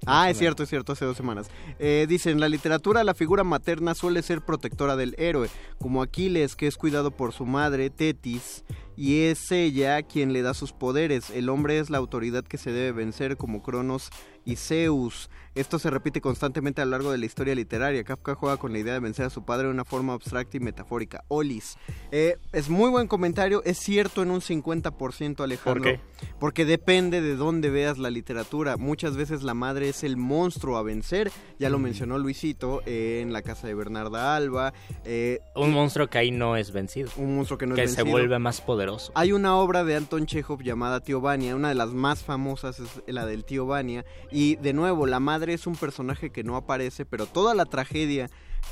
Ah, 0.05 0.29
es 0.29 0.37
cierto, 0.37 0.63
es 0.63 0.69
cierto, 0.69 0.93
hace 0.93 1.05
dos 1.05 1.17
semanas. 1.17 1.49
Eh, 1.79 2.05
dice, 2.07 2.31
en 2.31 2.39
la 2.39 2.49
literatura 2.49 3.03
la 3.03 3.13
figura 3.13 3.43
materna 3.43 3.95
suele 3.95 4.21
ser 4.21 4.41
protectora 4.41 4.95
del 4.95 5.15
héroe, 5.17 5.49
como 5.79 6.01
Aquiles, 6.01 6.55
que 6.55 6.67
es 6.67 6.77
cuidado 6.77 7.11
por 7.11 7.33
su 7.33 7.45
madre, 7.45 7.89
Tetis, 7.89 8.63
y 8.95 9.23
es 9.23 9.51
ella 9.51 10.03
quien 10.03 10.33
le 10.33 10.41
da 10.41 10.53
sus 10.53 10.73
poderes. 10.73 11.29
El 11.29 11.49
hombre 11.49 11.79
es 11.79 11.89
la 11.89 11.97
autoridad 11.97 12.43
que 12.43 12.57
se 12.57 12.71
debe 12.71 12.91
vencer, 12.91 13.37
como 13.37 13.63
Cronos 13.63 14.09
y 14.45 14.55
Zeus. 14.55 15.29
Esto 15.55 15.79
se 15.79 15.89
repite 15.89 16.19
constantemente 16.19 16.81
a 16.81 16.85
lo 16.85 16.91
largo 16.91 17.11
de 17.13 17.17
la 17.17 17.25
historia 17.25 17.55
literaria. 17.55 18.03
Kafka 18.03 18.35
juega 18.35 18.57
con 18.57 18.73
la 18.73 18.79
idea 18.79 18.91
de 18.93 18.99
vencer 18.99 19.25
a 19.25 19.29
su 19.29 19.45
padre 19.45 19.67
de 19.67 19.73
una 19.73 19.85
forma 19.85 20.11
abstracta 20.11 20.57
y 20.57 20.59
metafórica. 20.59 21.23
Olis. 21.29 21.77
Eh, 22.11 22.35
es 22.51 22.67
muy 22.69 22.89
buen 22.89 23.07
comentario, 23.07 23.63
es 23.63 23.77
cierto 23.77 24.21
en 24.23 24.31
un 24.31 24.41
50% 24.41 25.41
Alejandro. 25.41 25.83
¿Por 25.83 25.93
qué? 25.93 25.99
Porque 26.41 26.65
depende 26.65 27.21
de 27.21 27.37
dónde 27.37 27.69
veas 27.69 27.97
la 27.97 28.09
literatura. 28.09 28.75
Muchas 28.75 29.15
veces 29.15 29.43
la 29.43 29.53
madre 29.53 29.87
es 29.87 30.03
el 30.03 30.17
monstruo 30.17 30.75
a 30.75 30.83
vencer. 30.83 31.31
Ya 31.57 31.69
lo 31.69 31.79
mencionó 31.79 32.17
Luisito 32.17 32.81
eh, 32.85 33.21
en 33.23 33.31
la 33.31 33.41
casa 33.41 33.65
de 33.65 33.75
Bernarda 33.75 34.35
Alba. 34.35 34.73
eh, 35.05 35.39
Un 35.55 35.71
monstruo 35.71 36.07
que 36.07 36.17
ahí 36.17 36.31
no 36.31 36.57
es 36.57 36.71
vencido. 36.71 37.09
un 37.15 37.33
monstruo 37.37 37.57
que 37.57 37.65
no 37.65 37.75
que 37.75 37.83
es 37.83 37.91
se 37.91 37.97
vencido. 38.03 38.11
vuelve 38.17 38.39
más 38.39 38.59
poderoso. 38.59 39.13
Hay 39.15 39.31
una 39.31 39.55
obra 39.55 39.85
de 39.85 39.95
Anton 39.95 40.25
Chekhov 40.25 40.61
llamada 40.63 40.99
Tío 40.99 41.21
Vania, 41.21 41.55
una 41.55 41.69
de 41.69 41.75
las 41.75 41.91
más 41.93 42.23
famosas 42.25 42.81
es 42.81 43.01
la 43.07 43.25
del 43.25 43.45
Tío 43.45 43.65
Vania. 43.65 44.03
Y 44.35 44.57
de 44.57 44.73
nuevo, 44.73 45.05
la 45.05 45.21
madre 45.21 45.53
es 45.53 45.65
un 45.65 45.77
personaje 45.77 46.29
que 46.29 46.43
no 46.43 46.57
aparece, 46.57 47.05
pero 47.05 47.25
toda 47.25 47.55
la 47.55 47.63
tragedia 47.63 48.29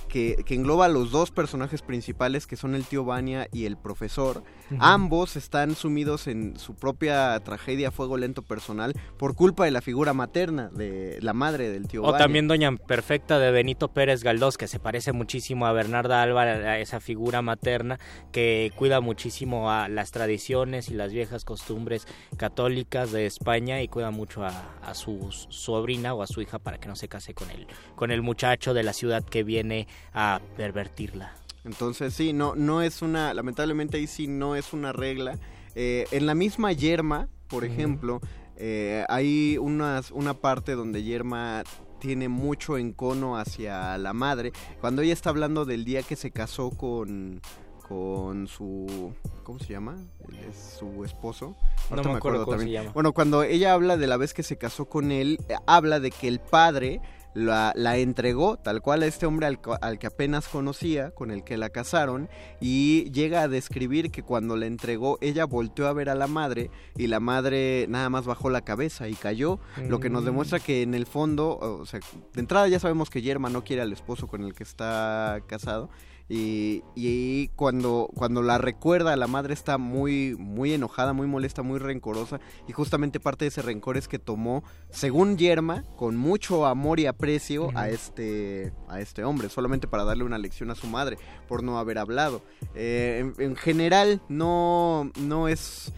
que, 0.08 0.44
que 0.46 0.56
engloba 0.56 0.86
a 0.86 0.90
los 0.90 1.12
dos 1.12 1.32
personajes 1.32 1.82
principales, 1.82 2.48
que 2.48 2.56
son 2.56 2.76
el 2.76 2.84
Tío 2.86 3.06
Vania 3.06 3.48
y 3.52 3.66
el 3.66 3.78
profesor, 3.78 4.44
ambos 4.80 5.36
están 5.36 5.76
sumidos 5.76 6.28
en 6.28 6.58
su 6.58 6.76
propia 6.76 7.40
tragedia 7.42 7.90
a 7.90 7.92
fuego 7.92 8.18
lento 8.18 8.42
personal 8.42 8.94
por 9.18 9.36
culpa 9.36 9.66
de 9.66 9.72
la 9.72 9.82
figura 9.82 10.14
materna 10.14 10.70
de 10.70 11.20
la 11.22 11.34
madre 11.34 11.70
del 11.70 11.88
Tío 11.88 12.02
O 12.02 12.12
Vania. 12.12 12.20
también 12.20 12.48
Doña 12.48 12.72
Perfecta 12.76 13.40
de 13.40 13.52
Benito 13.52 13.90
Pérez 13.90 14.24
Galdós, 14.24 14.58
que 14.58 14.68
se 14.68 14.80
parece 14.80 15.14
muchísimo 15.14 15.66
a 15.66 15.74
Bernarda 15.74 16.22
Alba, 16.22 16.44
a 16.44 16.80
esa 16.80 17.00
figura 17.00 17.42
materna 17.42 18.00
que 18.32 18.72
cuida 18.76 19.02
muchísimo 19.02 19.72
a 19.72 19.90
las 19.90 20.12
tradiciones 20.12 20.90
y 20.90 20.94
las 20.94 21.12
viejas 21.12 21.46
costumbres 21.46 22.08
católicas 22.38 23.12
de 23.12 23.26
España 23.26 23.82
y 23.82 23.88
cuida 23.88 24.12
mucho 24.12 24.44
a, 24.44 24.76
a 24.82 24.94
su 24.94 25.32
sobrina 25.50 26.14
o 26.14 26.22
a 26.22 26.28
su 26.28 26.42
hija 26.42 26.60
para 26.60 26.80
que 26.80 26.88
no 26.88 26.96
se 26.96 27.08
case 27.08 27.34
con 27.34 27.50
él, 27.52 27.68
con 27.96 28.12
el 28.12 28.22
muchacho 28.22 28.74
de 28.74 28.84
la 28.84 28.94
ciudad 28.94 29.24
que 29.24 29.44
viene 29.44 29.83
a 30.14 30.42
pervertirla. 30.58 31.34
Entonces 31.64 32.14
sí, 32.14 32.34
no, 32.34 32.56
no 32.56 32.82
es 32.82 33.02
una, 33.02 33.34
lamentablemente 33.34 33.98
ahí 33.98 34.08
sí 34.08 34.28
no 34.28 34.56
es 34.56 34.74
una 34.74 34.92
regla. 34.92 35.38
Eh, 35.76 36.08
en 36.12 36.26
la 36.26 36.36
misma 36.36 36.72
Yerma, 36.72 37.30
por 37.48 37.66
ejemplo, 37.66 38.22
eh, 38.58 39.06
hay 39.10 39.58
unas, 39.58 40.12
una 40.12 40.34
parte 40.34 40.74
donde 40.74 41.04
Yerma 41.04 41.64
tiene 42.00 42.28
mucho 42.28 42.78
encono 42.78 43.38
hacia 43.38 43.98
la 43.98 44.14
madre. 44.14 44.52
Cuando 44.82 45.02
ella 45.02 45.14
está 45.14 45.30
hablando 45.30 45.64
del 45.64 45.86
día 45.86 46.04
que 46.04 46.18
se 46.18 46.32
casó 46.32 46.70
con, 46.72 47.42
con 47.88 48.48
su 48.48 49.14
¿cómo 49.44 49.60
se 49.60 49.74
llama? 49.74 49.98
Es 50.50 50.78
su 50.80 51.04
esposo. 51.04 51.56
No 51.90 52.04
me 52.04 52.14
acuerdo 52.14 52.46
cómo 52.46 52.60
se 52.60 52.70
llama. 52.70 52.92
Bueno, 52.92 53.14
cuando 53.14 53.44
ella 53.44 53.74
habla 53.74 53.98
de 53.98 54.08
la 54.08 54.18
vez 54.18 54.34
que 54.34 54.44
se 54.44 54.58
casó 54.58 54.86
con 54.86 55.12
él, 55.12 55.40
eh, 55.50 55.56
habla 55.68 56.00
de 56.00 56.12
que 56.12 56.28
el 56.28 56.40
padre 56.40 57.02
la, 57.34 57.74
la 57.76 57.98
entregó 57.98 58.58
tal 58.58 58.82
cual 58.82 59.04
a 59.04 59.06
este 59.06 59.26
hombre 59.26 59.48
al, 59.48 59.60
al 59.82 60.00
que 60.00 60.08
apenas 60.08 60.48
conocía, 60.48 61.12
con 61.12 61.32
el 61.32 61.44
que 61.44 61.58
la 61.58 61.70
casaron, 61.70 62.30
y 62.60 63.12
llega 63.12 63.42
a 63.42 63.48
describir 63.48 64.12
que 64.12 64.24
cuando 64.24 64.56
la 64.56 64.66
entregó, 64.66 65.18
ella 65.22 65.46
volteó 65.46 65.88
a 65.88 65.94
ver 65.94 66.10
a 66.10 66.16
la 66.16 66.28
madre 66.28 66.70
y 66.96 67.08
la 67.08 67.20
madre 67.20 67.86
nada 67.90 68.10
más 68.10 68.26
bajó 68.26 68.50
la 68.50 68.62
cabeza 68.62 69.08
y 69.08 69.16
cayó, 69.16 69.60
lo 69.88 70.00
que 70.00 70.10
nos 70.10 70.26
demuestra 70.26 70.60
que 70.60 70.82
en 70.82 70.94
el 70.94 71.06
fondo, 71.06 71.58
o 71.58 71.86
sea, 71.86 72.00
de 72.34 72.40
entrada 72.40 72.68
ya 72.68 72.80
sabemos 72.80 73.10
que 73.10 73.22
Yerma 73.22 73.50
no 73.50 73.64
quiere 73.64 73.82
al 73.82 73.94
esposo 73.94 74.28
con 74.28 74.44
el 74.44 74.54
que 74.54 74.64
está 74.64 75.42
casado. 75.48 75.90
Y, 76.36 76.84
y 76.96 77.50
cuando, 77.50 78.10
cuando 78.16 78.42
la 78.42 78.58
recuerda, 78.58 79.16
la 79.16 79.28
madre 79.28 79.54
está 79.54 79.78
muy, 79.78 80.36
muy 80.36 80.74
enojada, 80.74 81.14
muy 81.14 81.28
molesta, 81.28 81.62
muy 81.62 81.78
rencorosa. 81.78 82.40
Y 82.68 82.72
justamente 82.72 83.20
parte 83.20 83.46
de 83.46 83.50
ese 83.50 83.62
rencor 83.62 83.98
es 83.98 84.08
que 84.08 84.18
tomó, 84.18 84.64
según 84.90 85.38
Yerma, 85.38 85.84
con 85.96 86.18
mucho 86.18 86.66
amor 86.66 87.00
y 87.00 87.06
aprecio 87.06 87.70
a, 87.76 87.90
este, 87.90 88.74
a 88.90 89.00
este 89.00 89.24
hombre, 89.24 89.48
solamente 89.50 89.88
para 89.88 90.06
darle 90.06 90.24
una 90.24 90.40
lección 90.40 90.72
a 90.72 90.76
su 90.76 90.88
madre 90.88 91.20
por 91.48 91.62
no 91.62 91.78
haber 91.78 92.00
hablado. 92.00 92.42
Eh, 92.74 93.32
en, 93.38 93.52
en 93.52 93.56
general, 93.56 94.20
no, 94.28 95.12
no 95.20 95.48
es 95.48 95.94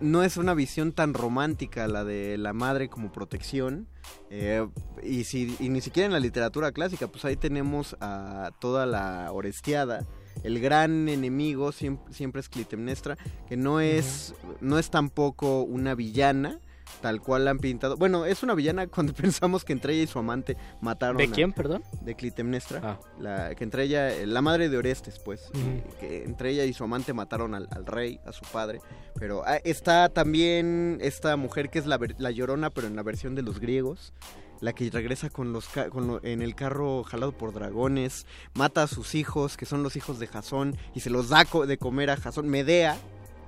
no 0.00 0.22
es 0.22 0.36
una 0.36 0.54
visión 0.54 0.92
tan 0.92 1.14
romántica 1.14 1.88
la 1.88 2.04
de 2.04 2.38
la 2.38 2.52
madre 2.52 2.88
como 2.88 3.12
protección. 3.12 3.88
eh, 4.30 4.66
y, 5.02 5.24
si, 5.24 5.56
y 5.58 5.68
ni 5.68 5.80
siquiera 5.80 6.06
en 6.06 6.12
la 6.12 6.20
literatura 6.20 6.72
clásica, 6.72 7.08
pues 7.08 7.24
ahí 7.24 7.36
tenemos 7.36 7.96
a 8.00 8.52
toda 8.60 8.86
la 8.86 9.30
Orestiada. 9.32 10.06
El 10.42 10.60
gran 10.60 11.08
enemigo 11.08 11.72
siempre, 11.72 12.12
siempre 12.12 12.40
es 12.40 12.48
Clitemnestra, 12.48 13.16
que 13.48 13.56
no 13.56 13.80
es, 13.80 14.34
no 14.60 14.78
es 14.78 14.90
tampoco 14.90 15.62
una 15.62 15.94
villana, 15.94 16.60
tal 17.04 17.20
cual 17.20 17.44
la 17.44 17.50
han 17.50 17.58
pintado. 17.58 17.98
Bueno, 17.98 18.24
es 18.24 18.42
una 18.42 18.54
villana 18.54 18.86
cuando 18.94 19.12
pensamos 19.12 19.62
que 19.62 19.74
entre 19.74 19.92
ella 19.92 20.04
y 20.04 20.06
su 20.06 20.18
amante 20.18 20.56
mataron 20.80 21.18
¿De 21.18 21.24
a- 21.24 21.30
quién, 21.30 21.52
perdón? 21.52 21.82
de 22.00 22.14
Clitemnestra, 22.14 22.80
Ah. 22.82 22.98
la, 23.20 23.54
que 23.54 23.62
entre 23.62 23.82
ella, 23.82 24.10
la 24.24 24.40
madre 24.40 24.70
de 24.70 24.78
Orestes, 24.78 25.18
pues, 25.18 25.50
y 25.52 26.00
que 26.00 26.24
entre 26.24 26.48
ella 26.52 26.64
y 26.64 26.72
su 26.72 26.82
amante 26.82 27.12
mataron 27.12 27.54
al, 27.54 27.68
al 27.72 27.84
rey, 27.84 28.20
a 28.24 28.32
su 28.32 28.46
padre, 28.50 28.80
pero 29.16 29.42
ah, 29.46 29.56
está 29.64 30.08
también 30.08 30.96
esta 31.02 31.36
mujer 31.36 31.68
que 31.68 31.78
es 31.78 31.84
la, 31.84 31.98
llorona, 32.30 32.70
pero 32.70 32.86
en 32.86 32.96
la 32.96 33.02
versión 33.02 33.34
de 33.34 33.42
los 33.42 33.60
griegos, 33.60 34.14
la 34.62 34.72
que 34.72 34.88
regresa 34.88 35.28
con 35.28 35.52
los 35.52 35.68
ca- 35.68 35.90
con 35.90 36.06
lo- 36.06 36.24
en 36.24 36.40
el 36.40 36.54
carro 36.54 37.04
jalado 37.04 37.32
por 37.32 37.52
dragones, 37.52 38.24
mata 38.54 38.84
a 38.84 38.86
sus 38.86 39.14
hijos, 39.14 39.58
que 39.58 39.66
son 39.66 39.82
los 39.82 39.94
hijos 39.96 40.18
de 40.18 40.26
Jasón, 40.26 40.74
y 40.94 41.00
se 41.00 41.10
los 41.10 41.28
da 41.28 41.44
co- 41.44 41.66
de 41.66 41.76
comer 41.76 42.08
a 42.08 42.16
Jasón, 42.16 42.48
Medea, 42.48 42.96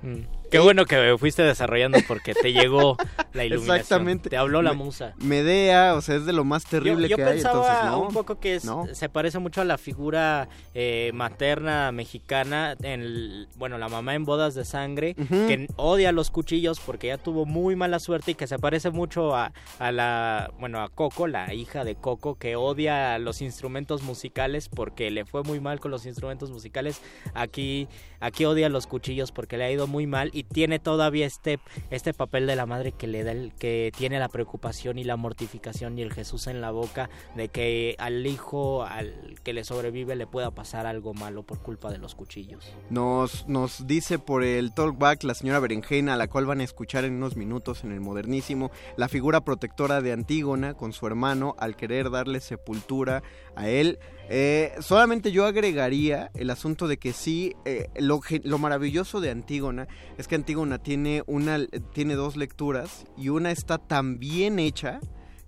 Mm. 0.03 0.27
Qué 0.49 0.59
bueno 0.59 0.85
que 0.85 1.15
fuiste 1.19 1.43
desarrollando 1.43 1.97
porque 2.07 2.33
te 2.33 2.53
llegó 2.53 2.95
la 3.33 3.43
iluminación. 3.45 3.79
Exactamente. 3.79 4.29
Te 4.29 4.37
habló 4.37 4.61
la 4.61 4.73
musa. 4.73 5.13
Medea, 5.17 5.93
o 5.95 6.01
sea, 6.01 6.15
es 6.15 6.25
de 6.25 6.33
lo 6.33 6.43
más 6.43 6.65
terrible 6.65 7.03
yo, 7.09 7.11
yo 7.11 7.15
que 7.17 7.23
hay, 7.23 7.33
pensaba 7.33 7.59
entonces 7.67 7.85
no. 7.91 8.01
un 8.07 8.13
poco 8.13 8.39
que 8.39 8.55
es- 8.55 8.65
no. 8.65 8.87
se 8.93 9.09
parece 9.09 9.39
mucho 9.39 9.61
a 9.61 9.65
la 9.65 9.77
figura 9.77 10.47
eh, 10.73 11.11
materna 11.13 11.91
mexicana, 11.91 12.75
en 12.81 13.01
el- 13.01 13.47
bueno, 13.57 13.77
la 13.77 13.89
mamá 13.89 14.15
en 14.15 14.25
bodas 14.25 14.55
de 14.55 14.63
sangre, 14.65 15.15
que 15.15 15.67
odia 15.75 16.11
los 16.11 16.31
cuchillos 16.31 16.79
porque 16.79 17.07
ya 17.07 17.17
tuvo 17.17 17.45
muy 17.45 17.75
mala 17.75 17.99
suerte 17.99 18.31
y 18.31 18.35
que 18.35 18.47
se 18.47 18.57
parece 18.59 18.89
mucho 18.89 19.35
a, 19.35 19.51
a 19.79 19.91
la, 19.91 20.51
bueno, 20.59 20.81
a 20.81 20.89
Coco, 20.89 21.27
la 21.27 21.53
hija 21.53 21.83
de 21.83 21.95
Coco, 21.95 22.35
que 22.35 22.55
odia 22.55 23.17
los 23.19 23.41
instrumentos 23.41 24.01
musicales 24.03 24.69
porque 24.69 25.11
le 25.11 25.25
fue 25.25 25.43
muy 25.43 25.59
mal 25.59 25.79
con 25.79 25.91
los 25.91 26.05
instrumentos 26.05 26.51
musicales. 26.51 27.01
Aquí, 27.33 27.87
aquí 28.19 28.45
odia 28.45 28.69
los 28.69 28.87
cuchillos 28.87 29.31
porque 29.31 29.57
le 29.57 29.65
ha 29.65 29.71
ido 29.71 29.87
muy 29.87 30.07
mal 30.07 30.29
y 30.37 30.43
tiene 30.43 30.77
todavía 30.77 31.25
este, 31.25 31.59
este 31.89 32.13
papel 32.13 32.45
de 32.45 32.55
la 32.55 32.67
madre 32.67 32.91
que 32.91 33.07
le 33.07 33.23
da 33.23 33.31
el, 33.31 33.53
que 33.53 33.91
tiene 33.97 34.19
la 34.19 34.29
preocupación 34.29 34.99
y 34.99 35.03
la 35.03 35.17
mortificación 35.17 35.97
y 35.97 36.03
el 36.03 36.13
Jesús 36.13 36.45
en 36.45 36.61
la 36.61 36.69
boca 36.69 37.09
de 37.35 37.49
que 37.49 37.95
al 37.97 38.27
hijo 38.27 38.83
al 38.83 39.35
que 39.43 39.53
le 39.53 39.63
sobrevive 39.63 40.15
le 40.15 40.27
pueda 40.27 40.51
pasar 40.51 40.85
algo 40.85 41.15
malo 41.15 41.41
por 41.41 41.59
culpa 41.59 41.89
de 41.89 41.97
los 41.97 42.13
cuchillos. 42.13 42.71
Nos, 42.91 43.47
nos 43.47 43.87
dice 43.87 44.19
por 44.19 44.43
el 44.43 44.73
talkback 44.73 45.23
la 45.23 45.33
señora 45.33 45.59
Berenjena, 45.59 46.13
a 46.13 46.17
la 46.17 46.27
cual 46.27 46.45
van 46.45 46.61
a 46.61 46.63
escuchar 46.63 47.03
en 47.03 47.15
unos 47.15 47.35
minutos 47.35 47.83
en 47.83 47.91
el 47.91 47.99
modernísimo, 47.99 48.69
la 48.95 49.09
figura 49.09 49.41
protectora 49.41 50.01
de 50.01 50.11
Antígona 50.11 50.75
con 50.75 50.93
su 50.93 51.07
hermano 51.07 51.55
al 51.57 51.75
querer 51.75 52.11
darle 52.11 52.41
sepultura 52.41 53.23
a 53.55 53.69
él. 53.69 53.97
Eh, 54.29 54.73
solamente 54.81 55.31
yo 55.31 55.45
agregaría 55.45 56.31
el 56.35 56.49
asunto 56.49 56.87
de 56.87 56.97
que 56.97 57.13
sí, 57.13 57.55
eh, 57.63 57.89
lo, 57.97 58.19
lo 58.43 58.57
maravilloso 58.57 59.21
de 59.21 59.31
Antígona 59.31 59.87
es 60.17 60.27
que 60.27 60.35
Antígona 60.35 60.79
tiene, 60.79 61.23
una, 61.27 61.65
tiene 61.93 62.15
dos 62.15 62.35
lecturas 62.35 63.05
y 63.17 63.29
una 63.29 63.51
está 63.51 63.77
tan 63.77 64.19
bien 64.19 64.59
hecha 64.59 64.99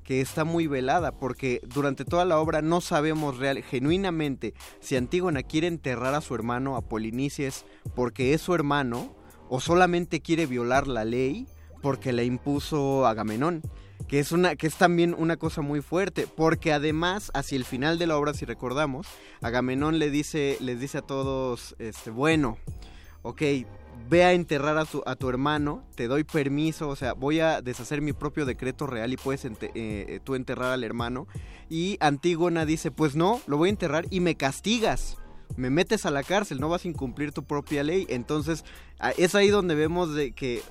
que 0.03 0.21
está 0.21 0.45
muy 0.45 0.65
velada 0.65 1.11
porque 1.11 1.61
durante 1.67 2.05
toda 2.05 2.25
la 2.25 2.39
obra 2.39 2.61
no 2.61 2.80
sabemos 2.80 3.38
real, 3.38 3.61
genuinamente 3.61 4.53
si 4.80 4.95
Antígona 4.95 5.43
quiere 5.43 5.67
enterrar 5.67 6.15
a 6.15 6.21
su 6.21 6.34
hermano 6.34 6.77
a 6.77 6.82
Polinices 6.82 7.65
porque 7.95 8.34
es 8.34 8.41
su 8.41 8.55
hermano 8.55 9.13
o 9.49 9.59
solamente 9.59 10.21
quiere 10.21 10.45
violar 10.45 10.88
la 10.88 11.03
ley 11.03 11.47
porque 11.82 12.13
la 12.13 12.23
impuso 12.23 13.05
Agamenón 13.05 13.61
que 14.10 14.20
es 14.20 14.32
una 14.34 14.55
que 14.57 14.68
es 14.68 14.76
también 14.76 15.16
una 15.18 15.38
cosa 15.38 15.62
muy 15.62 15.82
fuerte 15.82 16.28
porque 16.36 16.74
además 16.74 17.32
hacia 17.34 17.55
el 17.55 17.64
final 17.64 17.97
de 17.99 18.07
la 18.07 18.18
obra 18.18 18.34
si 18.34 18.43
recordamos 18.43 19.07
Agamenón 19.41 19.99
le 19.99 20.10
dice 20.10 20.57
les 20.60 20.80
dice 20.82 20.97
a 20.97 21.01
todos 21.01 21.76
este 21.80 22.10
bueno 22.12 22.57
ok, 23.22 23.41
ve 24.10 24.24
a 24.24 24.34
enterrar 24.34 24.78
a, 24.78 24.86
su- 24.86 25.03
a 25.05 25.16
tu 25.18 25.28
hermano, 25.28 25.84
te 25.95 26.07
doy 26.07 26.24
permiso, 26.24 26.88
o 26.88 26.95
sea, 26.95 27.12
voy 27.14 27.41
a 27.41 27.62
deshacer 27.62 28.01
mi 28.01 28.14
propio 28.14 28.45
decreto 28.45 28.88
real 28.88 29.12
y 29.12 29.18
puedes 29.18 29.43
ente- 29.43 29.72
eh, 29.76 30.05
eh, 30.07 30.20
tú 30.24 30.36
enterrar 30.36 30.72
al 30.72 30.86
hermano. 30.86 31.28
Y 31.70 31.97
Antígona 31.99 32.66
dice, 32.66 32.91
pues 32.91 33.18
no, 33.18 33.41
lo 33.45 33.57
voy 33.57 33.68
a 33.68 33.72
enterrar 33.72 34.05
y 34.10 34.22
me 34.22 34.36
castigas. 34.36 35.18
Me 35.57 35.70
metes 35.70 36.05
a 36.05 36.12
la 36.12 36.24
cárcel, 36.24 36.62
no 36.62 36.70
vas 36.70 36.86
a 36.86 36.88
incumplir 36.88 37.34
tu 37.34 37.43
propia 37.43 37.84
ley. 37.84 38.05
Entonces, 38.10 38.64
es 39.18 39.36
ahí 39.36 39.49
donde 39.49 39.76
vemos 39.76 40.16
de 40.16 40.32
que 40.32 40.62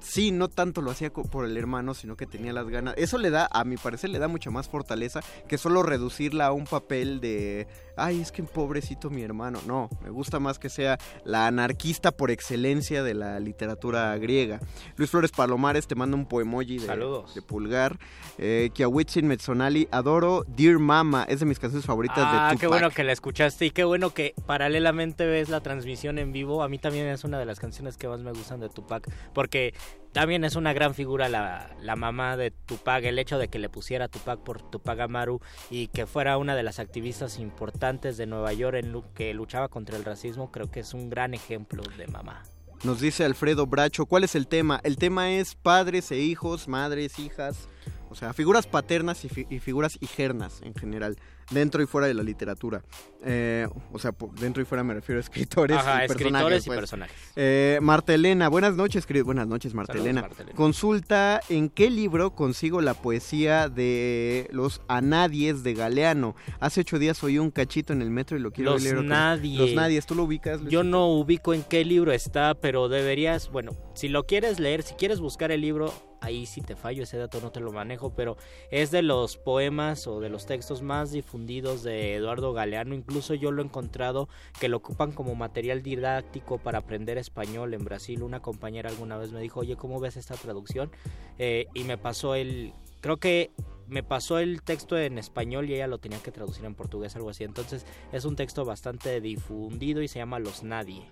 sí, 0.00 0.30
no 0.30 0.48
tanto 0.48 0.82
lo 0.82 0.90
hacía 0.90 1.10
por 1.12 1.44
el 1.46 1.56
hermano, 1.56 1.94
sino 1.94 2.16
que 2.16 2.26
tenía 2.26 2.52
las 2.52 2.68
ganas. 2.68 2.94
Eso 2.96 3.18
le 3.18 3.30
da, 3.30 3.48
a 3.52 3.64
mi 3.64 3.76
parecer, 3.76 4.10
le 4.10 4.18
da 4.18 4.28
mucha 4.28 4.50
más 4.50 4.68
fortaleza 4.68 5.20
que 5.48 5.58
solo 5.58 5.82
reducirla 5.82 6.46
a 6.46 6.52
un 6.52 6.64
papel 6.64 7.20
de, 7.20 7.66
ay, 7.96 8.20
es 8.20 8.32
que 8.32 8.42
pobrecito 8.42 9.10
mi 9.10 9.22
hermano. 9.22 9.60
No, 9.66 9.88
me 10.02 10.10
gusta 10.10 10.38
más 10.40 10.58
que 10.58 10.68
sea 10.68 10.98
la 11.24 11.46
anarquista 11.46 12.12
por 12.12 12.30
excelencia 12.30 13.02
de 13.02 13.14
la 13.14 13.40
literatura 13.40 14.16
griega. 14.18 14.60
Luis 14.96 15.10
Flores 15.10 15.32
Palomares 15.32 15.86
te 15.86 15.94
manda 15.94 16.16
un 16.16 16.26
poemoji 16.26 16.78
de, 16.78 16.86
Saludos. 16.86 17.34
de 17.34 17.42
pulgar. 17.42 17.98
Eh, 18.38 18.70
Kiawitzin 18.74 19.26
Mezzonali, 19.26 19.88
adoro 19.90 20.44
Dear 20.48 20.78
Mama, 20.78 21.24
es 21.28 21.40
de 21.40 21.46
mis 21.46 21.58
canciones 21.58 21.86
favoritas 21.86 22.18
Ah, 22.18 22.32
de 22.32 22.38
Tupac. 22.50 22.60
qué 22.60 22.66
bueno 22.66 22.90
que 22.90 23.04
la 23.04 23.12
escuchaste 23.12 23.66
y 23.66 23.70
qué 23.70 23.84
bueno 23.84 24.12
que 24.12 24.34
paralelamente 24.46 25.26
ves 25.26 25.48
la 25.48 25.60
transmisión 25.60 26.18
en 26.18 26.32
vivo. 26.32 26.62
A 26.62 26.68
mí 26.68 26.78
también 26.78 27.06
es 27.08 27.24
una 27.24 27.38
de 27.38 27.44
las 27.46 27.58
canciones 27.60 27.96
que 27.96 28.08
más 28.08 28.20
me 28.20 28.32
gustan 28.32 28.60
de 28.60 28.68
Tupac, 28.68 29.08
porque 29.32 29.74
también 30.16 30.44
es 30.44 30.56
una 30.56 30.72
gran 30.72 30.94
figura 30.94 31.28
la, 31.28 31.76
la 31.82 31.94
mamá 31.94 32.38
de 32.38 32.50
Tupac. 32.50 33.04
El 33.04 33.18
hecho 33.18 33.36
de 33.36 33.48
que 33.48 33.58
le 33.58 33.68
pusiera 33.68 34.08
Tupac 34.08 34.40
por 34.40 34.62
Tupac 34.62 34.98
Amaru 35.00 35.40
y 35.68 35.88
que 35.88 36.06
fuera 36.06 36.38
una 36.38 36.54
de 36.54 36.62
las 36.62 36.78
activistas 36.78 37.38
importantes 37.38 38.16
de 38.16 38.26
Nueva 38.26 38.54
York 38.54 38.78
en 38.78 39.02
que 39.14 39.34
luchaba 39.34 39.68
contra 39.68 39.98
el 39.98 40.06
racismo, 40.06 40.50
creo 40.50 40.70
que 40.70 40.80
es 40.80 40.94
un 40.94 41.10
gran 41.10 41.34
ejemplo 41.34 41.82
de 41.98 42.06
mamá. 42.06 42.42
Nos 42.82 43.00
dice 43.02 43.26
Alfredo 43.26 43.66
Bracho, 43.66 44.06
¿cuál 44.06 44.24
es 44.24 44.34
el 44.34 44.46
tema? 44.46 44.80
El 44.84 44.96
tema 44.96 45.32
es 45.32 45.54
padres 45.54 46.10
e 46.10 46.18
hijos, 46.18 46.66
madres, 46.66 47.18
hijas, 47.18 47.68
o 48.08 48.14
sea, 48.14 48.32
figuras 48.32 48.66
paternas 48.66 49.22
y, 49.22 49.46
y 49.50 49.58
figuras 49.58 49.98
hijernas 50.00 50.62
en 50.62 50.74
general, 50.74 51.18
dentro 51.50 51.82
y 51.82 51.86
fuera 51.86 52.06
de 52.06 52.14
la 52.14 52.22
literatura. 52.22 52.82
Eh, 53.28 53.66
o 53.92 53.98
sea, 53.98 54.14
dentro 54.40 54.62
y 54.62 54.66
fuera 54.66 54.84
me 54.84 54.94
refiero 54.94 55.18
a 55.18 55.22
escritores 55.22 55.76
Ajá, 55.78 56.04
y 56.04 56.08
personajes. 56.08 56.20
escritores 56.26 56.64
y 56.64 56.68
pues. 56.68 56.78
personajes. 56.78 57.16
Eh, 57.34 57.78
Marta 57.82 58.14
Elena, 58.14 58.48
buenas 58.48 58.76
noches, 58.76 59.04
querido. 59.06 59.24
Buenas 59.24 59.46
noches, 59.46 59.74
Marta 59.74 59.94
Elena. 59.94 60.28
Consulta 60.54 61.40
en 61.48 61.68
qué 61.70 61.90
libro 61.90 62.34
consigo 62.34 62.80
la 62.80 62.94
poesía 62.94 63.68
de 63.68 64.48
los 64.52 64.80
Anadies 64.88 65.62
de 65.62 65.74
Galeano. 65.74 66.34
Hace 66.60 66.80
ocho 66.82 66.98
días 66.98 67.22
oí 67.22 67.38
un 67.38 67.50
cachito 67.50 67.92
en 67.92 68.02
el 68.02 68.10
metro 68.10 68.36
y 68.36 68.40
lo 68.40 68.50
quiero 68.50 68.72
Los 68.72 68.82
leer. 68.82 68.96
vez. 68.96 69.04
Nadies. 69.04 69.58
Los 69.58 69.72
Nadies, 69.74 70.06
¿tú 70.06 70.14
lo 70.14 70.24
ubicas? 70.24 70.60
Luis? 70.60 70.72
Yo 70.72 70.82
no 70.84 71.06
ubico 71.08 71.54
en 71.54 71.62
qué 71.62 71.84
libro 71.84 72.12
está, 72.12 72.54
pero 72.54 72.88
deberías, 72.88 73.50
bueno, 73.50 73.72
si 73.94 74.08
lo 74.08 74.24
quieres 74.24 74.58
leer, 74.58 74.82
si 74.82 74.94
quieres 74.94 75.20
buscar 75.20 75.52
el 75.52 75.60
libro, 75.60 75.92
ahí 76.20 76.46
sí 76.46 76.60
te 76.60 76.74
fallo, 76.76 77.02
ese 77.04 77.18
dato 77.18 77.40
no 77.40 77.52
te 77.52 77.60
lo 77.60 77.72
manejo, 77.72 78.14
pero 78.14 78.36
es 78.70 78.90
de 78.90 79.02
los 79.02 79.36
poemas 79.36 80.06
o 80.06 80.20
de 80.20 80.28
los 80.28 80.46
textos 80.46 80.82
más 80.82 81.12
difundidos 81.12 81.35
de 81.44 82.14
Eduardo 82.14 82.52
Galeano, 82.52 82.94
incluso 82.94 83.34
yo 83.34 83.50
lo 83.50 83.62
he 83.62 83.64
encontrado 83.64 84.28
que 84.58 84.68
lo 84.68 84.78
ocupan 84.78 85.12
como 85.12 85.34
material 85.34 85.82
didáctico 85.82 86.58
para 86.58 86.78
aprender 86.78 87.18
español 87.18 87.74
en 87.74 87.84
Brasil. 87.84 88.22
Una 88.22 88.40
compañera 88.40 88.88
alguna 88.88 89.16
vez 89.18 89.32
me 89.32 89.40
dijo, 89.40 89.60
oye, 89.60 89.76
¿cómo 89.76 90.00
ves 90.00 90.16
esta 90.16 90.34
traducción? 90.34 90.90
Eh, 91.38 91.66
y 91.74 91.84
me 91.84 91.98
pasó 91.98 92.34
el 92.34 92.72
creo 93.00 93.18
que 93.18 93.50
me 93.88 94.02
pasó 94.02 94.38
el 94.38 94.62
texto 94.62 94.98
en 94.98 95.18
español 95.18 95.68
y 95.68 95.74
ella 95.74 95.86
lo 95.86 95.98
tenía 95.98 96.18
que 96.20 96.32
traducir 96.32 96.64
en 96.64 96.74
portugués, 96.74 97.14
algo 97.16 97.30
así. 97.30 97.44
Entonces 97.44 97.86
es 98.12 98.24
un 98.24 98.36
texto 98.36 98.64
bastante 98.64 99.20
difundido 99.20 100.02
y 100.02 100.08
se 100.08 100.18
llama 100.18 100.38
Los 100.38 100.62
Nadie. 100.62 101.08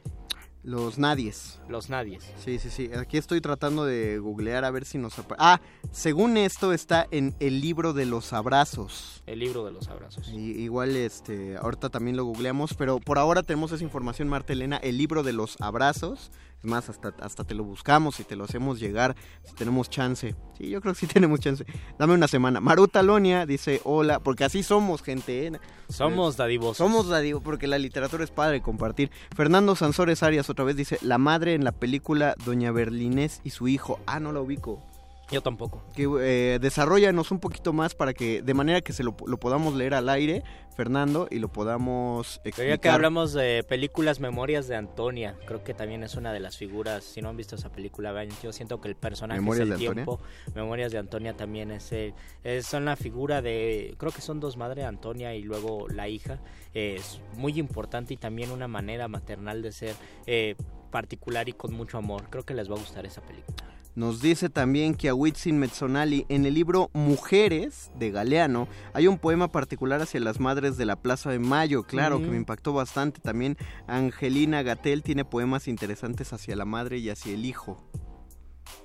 Los 0.65 0.99
nadies. 0.99 1.61
Los 1.69 1.91
Nadies. 1.91 2.25
Sí, 2.43 2.59
sí, 2.59 2.71
sí. 2.71 2.91
Aquí 2.97 3.19
estoy 3.19 3.43
tratando 3.43 3.85
de 3.85 4.19
googlear 4.19 4.65
a 4.65 4.71
ver 4.71 4.87
si 4.87 4.97
nos 4.97 5.19
aparece. 5.19 5.37
Ah, 5.39 5.61
según 5.93 6.39
esto 6.39 6.73
está 6.73 7.07
en 7.11 7.35
el 7.39 7.61
libro 7.61 7.93
de 7.93 8.07
los 8.07 8.33
abrazos. 8.33 9.23
El 9.27 9.41
libro 9.41 9.67
de 9.67 9.73
los 9.73 9.89
abrazos. 9.89 10.27
Y, 10.29 10.63
igual, 10.63 10.97
este, 10.97 11.59
ahorita 11.59 11.91
también 11.91 12.17
lo 12.17 12.25
googleamos, 12.25 12.73
pero 12.73 12.99
por 12.99 13.19
ahora 13.19 13.43
tenemos 13.43 13.73
esa 13.73 13.85
información, 13.85 14.27
Marta 14.29 14.55
Elena, 14.55 14.79
el 14.79 14.97
libro 14.97 15.23
de 15.23 15.35
los 15.35 15.61
abrazos. 15.61 16.31
Es 16.65 16.71
más, 16.71 16.89
hasta, 16.89 17.13
hasta 17.21 17.45
te 17.45 17.55
lo 17.55 17.63
buscamos 17.63 18.21
y 18.21 18.25
te 18.25 18.37
lo 18.37 18.45
hacemos 18.45 18.81
llegar 18.81 19.15
si 19.43 19.55
tenemos 19.55 19.91
chance. 19.91 20.35
Sí, 20.57 20.71
yo 20.71 20.81
creo 20.81 20.95
que 20.95 21.01
sí 21.01 21.07
tenemos 21.13 21.41
chance. 21.41 21.67
Dame 21.99 22.15
una 22.15 22.27
semana. 22.27 22.59
Maruta 22.59 23.03
Lonia 23.03 23.45
dice 23.45 23.83
hola, 23.85 24.19
porque 24.19 24.45
así 24.45 24.63
somos, 24.63 25.03
gente. 25.03 25.47
¿eh? 25.47 25.53
Somos 25.91 26.39
dadivosos. 26.39 26.79
Somos 26.79 27.09
dadivosos, 27.09 27.45
porque 27.45 27.67
la 27.67 27.77
literatura 27.77 28.25
es 28.25 28.31
padre 28.31 28.63
compartir. 28.63 29.11
Fernando 29.37 29.77
Sansores 29.77 30.23
Arias 30.23 30.49
otra 30.49 30.65
vez 30.65 30.75
dice, 30.75 30.99
la 31.03 31.19
madre 31.19 31.53
en 31.53 31.65
la 31.65 31.73
película 31.73 32.35
Doña 32.47 32.73
Berlinés 32.73 33.43
y 33.45 33.51
su 33.51 33.69
hijo. 33.69 34.01
Ah, 34.07 34.19
no 34.19 34.33
la 34.33 34.41
ubico. 34.41 34.83
Yo 35.31 35.41
tampoco. 35.43 35.83
Que 35.95 36.07
eh, 36.21 36.59
desarrollanos 36.61 37.31
un 37.31 37.41
poquito 37.41 37.73
más 37.73 37.95
para 37.95 38.13
que, 38.13 38.43
de 38.43 38.55
manera 38.55 38.81
que 38.83 38.93
se 38.93 39.03
lo, 39.03 39.17
lo 39.27 39.39
podamos 39.39 39.75
leer 39.75 39.95
al 39.95 40.09
aire, 40.11 40.43
Fernando, 40.77 41.29
y 41.31 41.39
lo 41.39 41.49
podamos 41.49 42.41
Pero 42.43 42.49
explicar. 42.51 42.69
ya 42.77 42.79
que 42.79 42.89
hablamos 42.91 43.33
de 43.33 43.65
películas 43.67 44.21
Memorias 44.21 44.69
de 44.69 44.77
Antonia, 44.77 45.35
creo 45.47 45.65
que 45.65 45.73
también 45.73 46.03
es 46.03 46.17
una 46.17 46.33
de 46.33 46.41
las 46.41 46.57
figuras, 46.59 47.05
si 47.05 47.23
no 47.23 47.31
han 47.31 47.37
visto 47.37 47.57
esa 47.57 47.71
película, 47.73 48.13
vean, 48.13 48.29
yo 48.43 48.53
siento 48.53 48.81
que 48.81 48.89
el 48.89 48.97
personaje 48.97 49.41
¿Memorias 49.41 49.67
es 49.69 49.73
el 49.73 49.79
de 49.81 49.87
Antonia? 49.87 50.05
tiempo, 50.05 50.21
Memorias 50.55 50.93
de 50.93 50.99
Antonia 50.99 51.35
también 51.35 51.71
es, 51.71 51.91
el- 51.93 52.13
es- 52.43 52.67
son 52.67 52.85
la 52.85 52.97
figura 52.97 53.41
de, 53.41 53.95
creo 53.99 54.13
que 54.13 54.21
son 54.21 54.41
dos 54.41 54.57
madres, 54.57 54.85
Antonia 54.85 55.35
y 55.35 55.43
luego 55.43 55.89
la 55.89 56.09
hija, 56.09 56.39
es 56.75 57.21
muy 57.37 57.59
importante 57.59 58.13
y 58.15 58.17
también 58.19 58.51
una 58.51 58.69
manera 58.69 59.09
maternal 59.09 59.63
de 59.63 59.73
ser 59.73 59.95
eh, 60.27 60.57
particular 60.91 61.49
y 61.49 61.53
con 61.55 61.73
mucho 61.73 61.97
amor, 61.99 62.25
creo 62.31 62.45
que 62.45 62.53
les 62.55 62.69
va 62.71 62.75
a 62.75 62.79
gustar 62.79 63.07
esa 63.07 63.23
película. 63.23 63.74
Nos 63.95 64.21
dice 64.21 64.49
también 64.51 64.95
que 64.97 65.09
a 65.09 65.15
Huitzin 65.15 65.59
Mezzonali, 65.59 66.27
en 66.29 66.47
el 66.47 66.55
libro 66.55 66.91
Mujeres 66.95 67.93
de 67.97 68.11
Galeano, 68.11 68.67
hay 68.93 69.07
un 69.07 69.19
poema 69.19 69.53
particular 69.53 70.01
hacia 70.03 70.19
las 70.21 70.41
madres 70.41 70.77
de 70.77 70.85
la 70.85 70.97
Plaza 70.97 71.31
de 71.31 71.39
Mayo, 71.39 71.85
claro, 71.85 72.19
que 72.19 72.27
me 72.27 72.37
impactó 72.37 72.73
bastante. 72.73 73.21
También 73.21 73.57
Angelina 73.87 74.63
Gatel 74.63 75.03
tiene 75.05 75.25
poemas 75.25 75.69
interesantes 75.69 76.33
hacia 76.33 76.57
la 76.57 76.65
madre 76.65 76.99
y 76.99 77.09
hacia 77.09 77.35
el 77.35 77.45
hijo. 77.47 77.77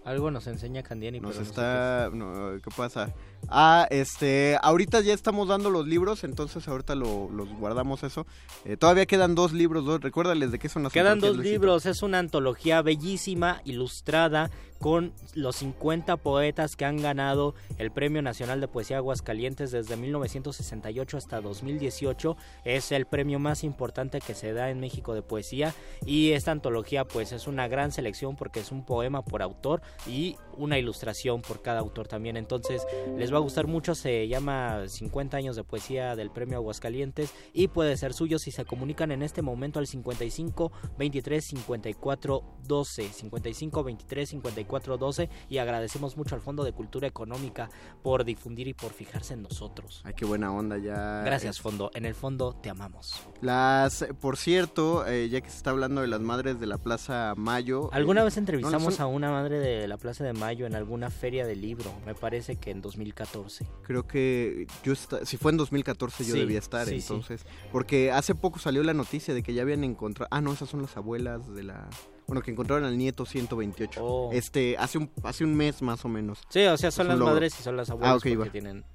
Algo 0.06 0.32
nos 0.32 0.48
enseña 0.48 0.82
Candiani, 0.82 1.20
Nos 1.20 1.34
pero 1.34 1.44
está... 1.44 2.10
no, 2.14 2.52
¿Qué 2.64 2.70
pasa? 2.76 3.14
Ah, 3.48 3.86
este... 3.92 4.58
Ahorita 4.62 5.02
ya 5.02 5.14
estamos 5.14 5.48
dando 5.48 5.70
los 5.70 5.88
libros, 5.88 6.24
entonces 6.24 6.68
ahorita 6.68 6.96
lo- 6.96 7.30
los 7.30 7.50
guardamos 7.50 8.04
eso. 8.04 8.26
Eh, 8.66 8.78
todavía 8.78 9.06
quedan 9.06 9.36
dos 9.36 9.54
libros, 9.54 9.86
dos. 9.86 10.02
Recuérdales 10.02 10.52
de 10.52 10.60
qué 10.60 10.70
son 10.70 10.84
las 10.84 10.94
Quedan 10.94 11.20
dos 11.20 11.36
Luisito. 11.36 11.52
libros, 11.52 11.86
es 11.86 12.02
una 12.02 12.20
antología 12.20 12.82
bellísima, 12.82 13.62
ilustrada, 13.66 14.50
con 14.80 15.14
los 15.36 15.58
50 15.58 16.18
poetas 16.18 16.76
que 16.76 16.86
han 16.86 16.98
ganado 16.98 17.54
el 17.78 17.92
Premio 17.92 18.22
Nacional 18.22 18.62
de 18.62 18.68
Poesía 18.68 18.98
Aguascalientes 18.98 19.72
desde 19.72 19.98
1968 19.98 21.18
hasta 21.18 21.42
2018. 21.42 22.38
Es 22.64 22.92
el 22.92 23.06
premio 23.06 23.40
más 23.40 23.64
importante 23.64 24.22
que 24.22 24.34
se 24.34 24.54
da 24.54 24.70
en 24.70 24.80
México 24.80 25.14
de 25.14 25.22
poesía 25.22 25.74
y 26.06 26.32
esta 26.32 26.52
antología 26.52 27.06
pues 27.06 27.32
es 27.32 27.48
una 27.48 27.68
gran 27.68 27.92
selección 27.92 28.36
porque 28.36 28.62
es 28.62 28.72
un 28.72 28.86
poema 28.86 29.22
por 29.22 29.42
autor 29.42 29.82
y 30.08 30.38
una 30.60 30.78
ilustración 30.78 31.42
por 31.42 31.62
cada 31.62 31.80
autor 31.80 32.08
también. 32.08 32.38
Entonces 32.38 32.86
les 33.18 33.34
va 33.34 33.38
a 33.38 33.42
gustar 33.42 33.68
mucho, 33.68 33.96
se 33.96 34.28
llama 34.28 34.88
50 34.88 35.38
años 35.38 35.56
de 35.56 35.64
poesía 35.64 36.16
del 36.16 36.30
Premio 36.32 36.58
Aguascalientes 36.58 37.34
y 37.54 37.70
puede 37.70 37.98
ser 37.98 38.14
suyo 38.14 38.38
si 38.40 38.52
se 38.52 38.66
comunican 38.66 39.12
en 39.12 39.24
este 39.24 39.42
momento 39.42 39.80
al 39.80 39.88
55 39.88 40.72
23 40.98 41.44
54 41.46 42.44
12 42.68 43.10
55 43.14 43.84
23 43.84 44.30
54 44.30 44.98
12 44.98 45.30
y 45.50 45.58
agradecemos 45.58 46.18
mucho 46.18 46.36
al 46.36 46.42
Fondo 46.42 46.64
de 46.64 46.74
Cultura 46.74 47.08
Económica 47.08 47.70
por 48.04 48.26
difundir 48.26 48.68
y 48.68 48.74
por 48.74 48.92
fijarse 48.92 49.34
en 49.34 49.44
nosotros. 49.44 50.02
Ay, 50.04 50.14
qué 50.16 50.26
buena 50.26 50.52
onda 50.54 50.78
ya. 50.78 51.24
Gracias 51.24 51.60
Fondo, 51.60 51.92
en 51.94 52.06
el 52.06 52.16
fondo 52.16 52.54
te 52.62 52.70
amamos. 52.70 53.14
Las, 53.42 54.06
por 54.20 54.38
cierto, 54.38 55.06
eh, 55.08 55.30
ya 55.30 55.42
que 55.42 55.50
se 55.50 55.58
está 55.58 55.72
hablando 55.72 56.02
de 56.02 56.08
las 56.08 56.20
madres 56.22 56.60
de 56.60 56.68
la 56.68 56.78
Plaza 56.78 57.34
Mayo. 57.38 57.90
¿Alguna 57.94 58.22
eh, 58.22 58.26
vez 58.26 58.38
entrevistamos 58.38 58.96
son- 58.96 59.04
a 59.04 59.08
una 59.08 59.32
madre 59.32 59.60
de 59.60 59.88
la 59.88 59.98
Plaza 59.98 60.24
de 60.24 60.34
Mayo 60.34 60.49
en 60.52 60.76
alguna 60.76 61.10
feria 61.10 61.46
de 61.46 61.56
libro? 61.56 61.92
Me 62.06 62.16
parece 62.16 62.56
que 62.58 62.72
en 62.72 62.82
2014. 62.82 63.66
Creo 63.84 64.08
que 64.08 64.68
yo 64.84 64.94
esta- 64.94 65.26
si 65.26 65.38
fue 65.38 65.52
en 65.52 65.58
2014 65.58 66.24
yo 66.26 66.34
Sí, 66.34 66.40
debía 66.40 66.60
estar, 66.60 66.88
sí, 66.88 67.02
sí. 67.02 67.14
entonces, 67.14 67.46
porque 67.72 68.12
hace 68.12 68.36
poco 68.36 68.60
salió 68.60 68.84
la 68.84 68.94
noticia 68.94 69.34
de 69.34 69.44
que 69.44 69.54
ya 69.54 69.62
habían 69.62 69.84
encontrado, 69.84 70.28
ah 70.32 70.42
no, 70.42 70.54
esas 70.54 70.70
son 70.70 70.82
las 70.82 70.96
abuelas 70.98 71.54
de 71.54 71.64
la, 71.64 71.88
bueno, 72.28 72.42
que 72.42 72.52
encontraron 72.52 72.86
al 72.86 72.98
nieto 72.98 73.26
128. 73.26 74.04
Oh. 74.04 74.30
Este, 74.32 74.78
hace 74.78 74.98
un 74.98 75.10
hace 75.24 75.44
un 75.44 75.56
mes 75.56 75.82
más 75.82 76.04
o 76.06 76.10
menos. 76.10 76.40
Sí, 76.50 76.64
o 76.66 76.78
sea, 76.78 76.92
son 76.92 77.08
Es 77.12 77.18
las 77.18 77.20
madres 77.20 77.60
y 77.60 77.64
son 77.64 77.76
las 77.78 77.90
abuelas 77.90 78.12
Ah, 78.12 78.16
ok, 78.18 78.22
porque 78.24 78.36
va. 78.38 78.46
tienen 78.52 78.86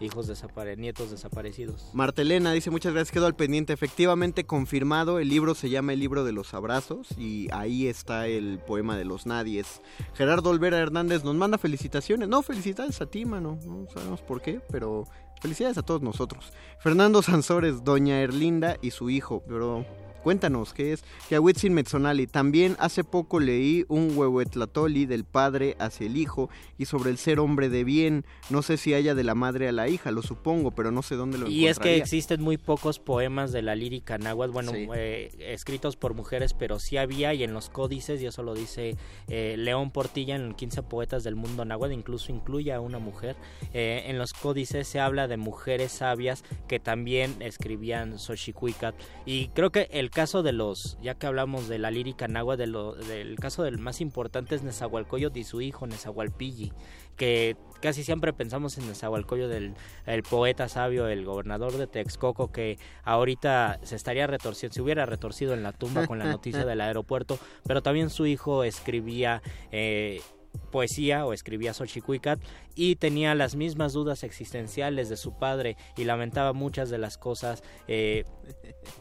hijos 0.00 0.26
desapare 0.26 0.76
nietos 0.76 1.10
desaparecidos. 1.10 1.90
Martelena 1.92 2.52
dice 2.52 2.70
muchas 2.70 2.92
gracias, 2.92 3.12
quedó 3.12 3.26
al 3.26 3.36
pendiente. 3.36 3.72
Efectivamente, 3.72 4.44
confirmado, 4.44 5.18
el 5.18 5.28
libro 5.28 5.54
se 5.54 5.70
llama 5.70 5.92
El 5.92 6.00
libro 6.00 6.24
de 6.24 6.32
los 6.32 6.54
abrazos 6.54 7.08
y 7.18 7.48
ahí 7.52 7.86
está 7.86 8.26
el 8.26 8.58
poema 8.58 8.96
de 8.96 9.04
los 9.04 9.26
nadies. 9.26 9.80
Gerardo 10.14 10.50
Olvera 10.50 10.78
Hernández 10.78 11.24
nos 11.24 11.34
manda 11.34 11.58
felicitaciones. 11.58 12.28
No, 12.28 12.42
felicidades 12.42 13.00
a 13.00 13.06
ti, 13.06 13.24
mano. 13.24 13.58
No 13.64 13.86
sabemos 13.92 14.20
por 14.20 14.42
qué, 14.42 14.60
pero 14.70 15.06
felicidades 15.40 15.78
a 15.78 15.82
todos 15.82 16.02
nosotros. 16.02 16.52
Fernando 16.78 17.22
Sansores, 17.22 17.84
Doña 17.84 18.20
Erlinda 18.20 18.76
y 18.82 18.90
su 18.90 19.10
hijo, 19.10 19.42
pero... 19.46 19.84
Cuéntanos, 20.24 20.72
¿qué 20.72 20.94
es? 20.94 21.04
Que 21.28 21.34
a 21.36 21.40
Huitzin 21.42 21.74
Mezzonali. 21.74 22.26
También 22.26 22.76
hace 22.78 23.04
poco 23.04 23.40
leí 23.40 23.84
un 23.88 24.16
huehuetlatoli 24.16 25.04
del 25.04 25.24
padre 25.24 25.76
hacia 25.78 26.06
el 26.06 26.16
hijo 26.16 26.48
y 26.78 26.86
sobre 26.86 27.10
el 27.10 27.18
ser 27.18 27.40
hombre 27.40 27.68
de 27.68 27.84
bien. 27.84 28.24
No 28.48 28.62
sé 28.62 28.78
si 28.78 28.94
haya 28.94 29.14
de 29.14 29.22
la 29.22 29.34
madre 29.34 29.68
a 29.68 29.72
la 29.72 29.86
hija, 29.88 30.10
lo 30.12 30.22
supongo, 30.22 30.70
pero 30.70 30.90
no 30.90 31.02
sé 31.02 31.16
dónde 31.16 31.36
lo 31.36 31.46
Y 31.50 31.66
es 31.66 31.78
que 31.78 31.98
existen 31.98 32.40
muy 32.40 32.56
pocos 32.56 32.98
poemas 32.98 33.52
de 33.52 33.60
la 33.60 33.74
lírica 33.74 34.16
náhuatl, 34.16 34.50
bueno, 34.50 34.72
Sí. 34.72 34.88
eh, 34.94 35.30
escritos 35.40 35.96
por 35.96 36.14
mujeres, 36.14 36.54
pero 36.54 36.78
sí 36.78 36.96
había 36.96 37.34
y 37.34 37.44
en 37.44 37.52
los 37.52 37.68
códices, 37.68 38.22
y 38.22 38.26
eso 38.26 38.42
lo 38.42 38.54
dice 38.54 38.96
eh, 39.28 39.56
León 39.58 39.90
Portilla 39.90 40.36
en 40.36 40.54
15 40.54 40.82
poetas 40.84 41.22
del 41.22 41.34
mundo 41.36 41.66
náhuatl, 41.66 41.92
incluso 41.92 42.32
incluye 42.32 42.72
a 42.72 42.80
una 42.80 42.98
mujer. 42.98 43.36
Eh, 43.74 44.04
en 44.06 44.16
los 44.16 44.32
códices 44.32 44.88
se 44.88 45.00
habla 45.00 45.28
de 45.28 45.36
mujeres 45.36 45.92
sabias 45.92 46.44
que 46.66 46.80
también 46.80 47.36
escribían 47.40 48.18
Xochicuicat. 48.18 48.94
Y 49.26 49.48
creo 49.48 49.70
que 49.70 49.88
el 49.92 50.13
caso 50.14 50.42
de 50.42 50.52
los, 50.52 50.96
ya 51.02 51.14
que 51.14 51.26
hablamos 51.26 51.68
de 51.68 51.78
la 51.78 51.90
lírica 51.90 52.26
náhuatl, 52.28 52.58
de 52.60 52.66
lo- 52.68 52.94
del 52.94 53.36
caso 53.38 53.62
del 53.64 53.78
más 53.78 54.00
importante 54.00 54.54
es 54.54 54.62
Nezahualcóyotl 54.62 55.38
y 55.38 55.44
su 55.44 55.60
hijo 55.60 55.86
Nezahualpilli 55.86 56.72
que 57.16 57.56
casi 57.80 58.02
siempre 58.02 58.32
pensamos 58.32 58.76
en 58.78 58.88
Nezahualcóyotl 58.88 59.50
del 59.52 59.74
el 60.06 60.22
poeta 60.24 60.68
sabio, 60.68 61.06
el 61.06 61.24
gobernador 61.24 61.76
de 61.76 61.86
Texcoco, 61.86 62.50
que 62.50 62.76
ahorita 63.04 63.78
se 63.84 63.94
estaría 63.94 64.26
retorciendo, 64.26 64.74
se 64.74 64.82
hubiera 64.82 65.06
retorcido 65.06 65.54
en 65.54 65.62
la 65.62 65.70
tumba 65.72 66.06
con 66.08 66.18
la 66.18 66.24
noticia 66.24 66.64
del 66.64 66.80
aeropuerto, 66.80 67.38
pero 67.66 67.82
también 67.82 68.10
su 68.10 68.26
hijo 68.26 68.64
escribía 68.64 69.42
eh, 69.70 70.20
poesía 70.70 71.26
o 71.26 71.32
escribía 71.32 71.74
Xochicuicat 71.74 72.40
y 72.74 72.96
tenía 72.96 73.34
las 73.34 73.54
mismas 73.54 73.92
dudas 73.92 74.24
existenciales 74.24 75.08
de 75.08 75.16
su 75.16 75.38
padre 75.38 75.76
y 75.96 76.04
lamentaba 76.04 76.52
muchas 76.52 76.90
de 76.90 76.98
las 76.98 77.18
cosas 77.18 77.62
eh, 77.88 78.24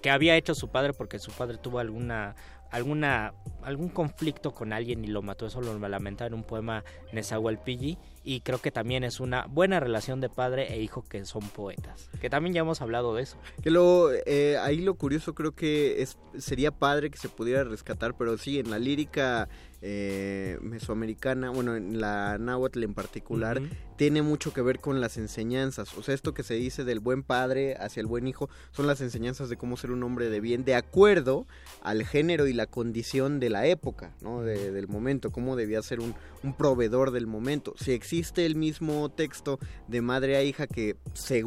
que 0.02 0.10
había 0.10 0.36
hecho 0.36 0.56
su 0.56 0.70
padre 0.70 0.94
porque 0.94 1.20
su 1.20 1.32
padre 1.32 1.58
tuvo 1.58 1.80
alguna 1.80 2.36
alguna 2.70 3.34
algún 3.62 3.90
conflicto 3.90 4.52
con 4.52 4.74
alguien 4.74 5.04
y 5.04 5.08
lo 5.08 5.22
mató. 5.22 5.46
Eso 5.46 5.62
lo 5.62 5.78
lamentaba 5.78 6.28
en 6.28 6.34
un 6.34 6.44
poema 6.44 6.84
Nezahualpilli 7.12 8.00
y 8.24 8.42
creo 8.42 8.60
que 8.60 8.72
también 8.72 9.04
es 9.04 9.20
una 9.20 9.46
buena 9.46 9.80
relación 9.80 10.22
de 10.22 10.30
padre 10.30 10.74
e 10.74 10.82
hijo 10.82 11.04
que 11.04 11.24
son 11.26 11.48
poetas 11.50 12.10
que 12.24 12.30
también 12.30 12.54
ya 12.54 12.62
hemos 12.62 12.82
hablado 12.82 13.14
de 13.16 13.24
eso. 13.24 13.36
Que 13.62 13.70
lo, 13.70 14.10
eh, 14.14 14.58
ahí 14.58 14.78
lo 14.78 14.96
curioso 14.96 15.36
creo 15.36 15.52
que 15.52 16.02
es, 16.02 16.18
sería 16.38 16.72
padre 16.72 17.12
que 17.12 17.18
se 17.18 17.28
pudiera 17.28 17.66
rescatar, 17.66 18.16
pero 18.18 18.38
sí, 18.38 18.60
en 18.60 18.72
la 18.72 18.80
lírica 18.80 19.50
eh, 19.86 20.58
mesoamericana, 20.62 21.50
bueno, 21.50 21.76
en 21.76 22.00
la 22.00 22.38
náhuatl 22.38 22.84
en 22.84 22.94
particular. 22.94 23.62
Tiene 23.96 24.22
mucho 24.22 24.54
que 24.54 24.62
ver 24.62 24.80
con 24.80 25.02
las 25.02 25.18
enseñanzas. 25.18 25.94
O 25.98 26.04
sea, 26.04 26.14
esto 26.16 26.34
que 26.34 26.44
se 26.44 26.56
dice 26.56 26.84
del 26.84 27.00
buen 27.00 27.24
padre 27.24 27.76
hacia 27.80 28.02
el 28.02 28.08
buen 28.08 28.28
hijo, 28.28 28.50
son 28.72 28.88
las 28.88 29.02
enseñanzas 29.02 29.50
de 29.50 29.58
cómo 29.58 29.78
ser 29.78 29.92
un 29.92 30.04
hombre 30.04 30.30
de 30.30 30.40
bien, 30.40 30.64
de 30.66 30.76
acuerdo 30.76 31.46
al 31.82 32.04
género 32.06 32.48
y 32.48 32.54
la 32.54 32.66
condición 32.68 33.40
de 33.40 33.50
la 33.50 33.68
época, 33.68 34.16
¿no? 34.22 34.42
De- 34.42 34.72
del 34.72 34.88
momento, 34.88 35.32
cómo 35.32 35.56
debía 35.56 35.82
ser 35.82 36.00
un, 36.00 36.16
un 36.44 36.54
proveedor 36.56 37.12
del 37.12 37.28
momento. 37.28 37.74
Si 37.78 37.92
existe 37.92 38.46
el 38.46 38.56
mismo 38.56 39.10
texto 39.12 39.60
de 39.88 40.02
madre 40.02 40.36
a 40.38 40.44
hija 40.44 40.68
que 40.68 40.96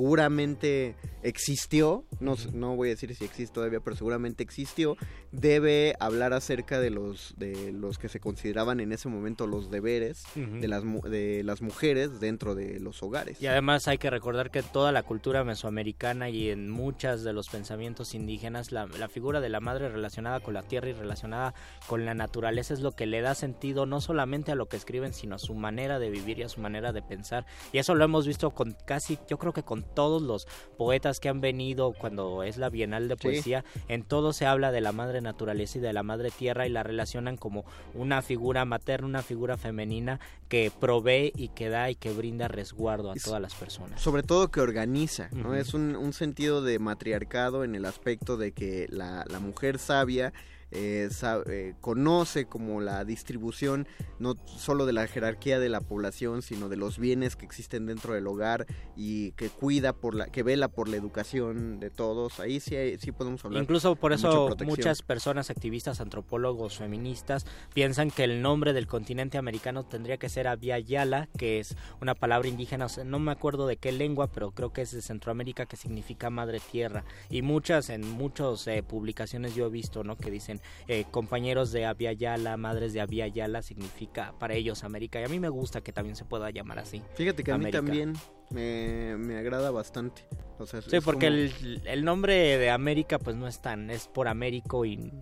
seguramente 0.06 0.94
existió, 1.22 2.04
no, 2.20 2.36
no 2.52 2.76
voy 2.76 2.88
a 2.88 2.90
decir 2.92 3.14
si 3.14 3.24
existe 3.24 3.52
todavía, 3.54 3.80
pero 3.80 3.96
seguramente 3.96 4.42
existió, 4.44 4.96
debe 5.32 5.94
hablar 5.98 6.32
acerca 6.32 6.78
de 6.80 6.90
los, 6.90 7.34
de 7.36 7.72
los 7.72 7.98
que 7.98 8.08
se 8.08 8.20
consideraban 8.20 8.78
en 8.80 8.92
ese 8.92 9.08
momento 9.08 9.46
los 9.46 9.70
deberes 9.70 10.22
de, 10.34 10.68
las, 10.68 10.84
de 11.02 11.42
las 11.44 11.62
mujeres 11.62 12.20
dentro 12.20 12.35
dentro 12.36 12.54
de 12.54 12.78
los 12.80 13.02
hogares. 13.02 13.40
Y 13.40 13.46
además 13.46 13.88
hay 13.88 13.96
que 13.96 14.10
recordar 14.10 14.50
que 14.50 14.62
toda 14.62 14.92
la 14.92 15.02
cultura 15.02 15.42
mesoamericana 15.42 16.28
y 16.28 16.50
en 16.50 16.68
muchas 16.68 17.24
de 17.24 17.32
los 17.32 17.48
pensamientos 17.48 18.14
indígenas, 18.14 18.72
la, 18.72 18.86
la, 18.86 19.08
figura 19.08 19.40
de 19.40 19.48
la 19.48 19.60
madre 19.60 19.88
relacionada 19.88 20.40
con 20.40 20.52
la 20.52 20.62
tierra 20.62 20.90
y 20.90 20.92
relacionada 20.92 21.54
con 21.86 22.04
la 22.04 22.12
naturaleza 22.12 22.74
es 22.74 22.80
lo 22.80 22.92
que 22.92 23.06
le 23.06 23.22
da 23.22 23.34
sentido 23.34 23.86
no 23.86 24.02
solamente 24.02 24.52
a 24.52 24.54
lo 24.54 24.66
que 24.66 24.76
escriben, 24.76 25.14
sino 25.14 25.36
a 25.36 25.38
su 25.38 25.54
manera 25.54 25.98
de 25.98 26.10
vivir 26.10 26.38
y 26.38 26.42
a 26.42 26.50
su 26.50 26.60
manera 26.60 26.92
de 26.92 27.00
pensar. 27.00 27.46
Y 27.72 27.78
eso 27.78 27.94
lo 27.94 28.04
hemos 28.04 28.26
visto 28.26 28.50
con 28.50 28.76
casi, 28.84 29.18
yo 29.28 29.38
creo 29.38 29.54
que 29.54 29.62
con 29.62 29.82
todos 29.82 30.20
los 30.20 30.46
poetas 30.76 31.20
que 31.20 31.30
han 31.30 31.40
venido 31.40 31.94
cuando 31.94 32.42
es 32.42 32.58
la 32.58 32.68
Bienal 32.68 33.08
de 33.08 33.16
Poesía, 33.16 33.64
sí. 33.72 33.80
en 33.88 34.02
todo 34.02 34.34
se 34.34 34.44
habla 34.44 34.72
de 34.72 34.82
la 34.82 34.92
madre 34.92 35.22
naturaleza 35.22 35.78
y 35.78 35.80
de 35.80 35.94
la 35.94 36.02
madre 36.02 36.30
tierra 36.30 36.66
y 36.66 36.70
la 36.70 36.82
relacionan 36.82 37.38
como 37.38 37.64
una 37.94 38.20
figura 38.20 38.66
materna, 38.66 39.06
una 39.06 39.22
figura 39.22 39.56
femenina 39.56 40.20
que 40.48 40.70
provee 40.78 41.32
y 41.34 41.48
que 41.48 41.70
da 41.70 41.90
y 41.90 41.94
que 41.94 42.12
brinda 42.12 42.25
resguardo 42.48 43.10
a 43.10 43.14
todas 43.14 43.40
las 43.40 43.54
personas. 43.54 44.00
Sobre 44.00 44.22
todo 44.22 44.50
que 44.50 44.60
organiza, 44.60 45.28
¿no? 45.32 45.50
Uh 45.50 45.52
-huh. 45.52 45.58
Es 45.58 45.74
un, 45.74 45.96
un, 45.96 46.12
sentido 46.12 46.62
de 46.62 46.78
matriarcado 46.78 47.64
en 47.64 47.74
el 47.74 47.84
aspecto 47.84 48.36
de 48.36 48.52
que 48.52 48.86
la, 48.90 49.24
la 49.28 49.40
mujer 49.40 49.78
sabia 49.78 50.32
eh, 50.70 51.08
sabe, 51.10 51.44
eh, 51.68 51.74
conoce 51.80 52.46
como 52.46 52.80
la 52.80 53.04
distribución 53.04 53.86
no 54.18 54.34
solo 54.46 54.86
de 54.86 54.92
la 54.92 55.06
jerarquía 55.06 55.58
de 55.58 55.68
la 55.68 55.80
población 55.80 56.42
sino 56.42 56.68
de 56.68 56.76
los 56.76 56.98
bienes 56.98 57.36
que 57.36 57.44
existen 57.44 57.86
dentro 57.86 58.14
del 58.14 58.26
hogar 58.26 58.66
y 58.96 59.32
que 59.32 59.48
cuida 59.48 59.92
por 59.92 60.14
la 60.14 60.26
que 60.26 60.42
vela 60.42 60.68
por 60.68 60.88
la 60.88 60.96
educación 60.96 61.80
de 61.80 61.90
todos 61.90 62.40
ahí 62.40 62.60
sí 62.60 62.76
sí 62.98 63.12
podemos 63.12 63.44
hablar 63.44 63.62
incluso 63.62 63.96
por 63.96 64.12
eso 64.12 64.54
muchas 64.64 65.02
personas 65.02 65.50
activistas 65.50 66.00
antropólogos 66.00 66.78
feministas 66.78 67.46
piensan 67.74 68.10
que 68.10 68.24
el 68.24 68.42
nombre 68.42 68.72
del 68.72 68.86
continente 68.86 69.38
americano 69.38 69.84
tendría 69.84 70.16
que 70.16 70.28
ser 70.28 70.48
Abya 70.48 70.78
Yala 70.78 71.28
que 71.38 71.60
es 71.60 71.76
una 72.00 72.14
palabra 72.14 72.48
indígena 72.48 72.86
no 73.04 73.18
me 73.18 73.32
acuerdo 73.32 73.66
de 73.66 73.76
qué 73.76 73.92
lengua 73.92 74.26
pero 74.28 74.50
creo 74.50 74.72
que 74.72 74.82
es 74.82 74.92
de 74.92 75.02
Centroamérica 75.02 75.66
que 75.66 75.76
significa 75.76 76.30
madre 76.30 76.60
tierra. 76.60 77.04
Y 77.30 77.42
muchas 77.42 77.90
en 77.90 78.08
muchas 78.08 78.66
eh, 78.66 78.82
publicaciones 78.82 79.54
yo 79.54 79.66
he 79.66 79.70
visto 79.70 80.04
no 80.04 80.16
que 80.16 80.30
dicen 80.30 80.55
eh, 80.88 81.04
compañeros 81.10 81.72
de 81.72 81.86
Abya 81.86 82.12
Yala, 82.12 82.56
madres 82.56 82.92
de 82.92 83.00
Abya 83.00 83.26
Yala, 83.28 83.62
significa 83.62 84.34
para 84.38 84.54
ellos 84.54 84.84
América. 84.84 85.20
Y 85.20 85.24
a 85.24 85.28
mí 85.28 85.40
me 85.40 85.48
gusta 85.48 85.80
que 85.80 85.92
también 85.92 86.16
se 86.16 86.24
pueda 86.24 86.50
llamar 86.50 86.78
así. 86.78 87.02
Fíjate 87.14 87.44
que 87.44 87.52
América. 87.52 87.78
a 87.78 87.82
mí 87.82 87.88
también 87.88 88.12
me, 88.50 89.16
me 89.16 89.38
agrada 89.38 89.70
bastante. 89.70 90.26
O 90.58 90.66
sea, 90.66 90.80
sí, 90.80 91.00
porque 91.04 91.26
como... 91.26 91.38
el, 91.38 91.82
el, 91.84 92.04
nombre 92.04 92.34
de 92.58 92.70
América 92.70 93.18
pues 93.18 93.36
no 93.36 93.46
es 93.46 93.60
tan, 93.60 93.90
es 93.90 94.08
por 94.08 94.26
Américo 94.28 94.84
y 94.86 95.12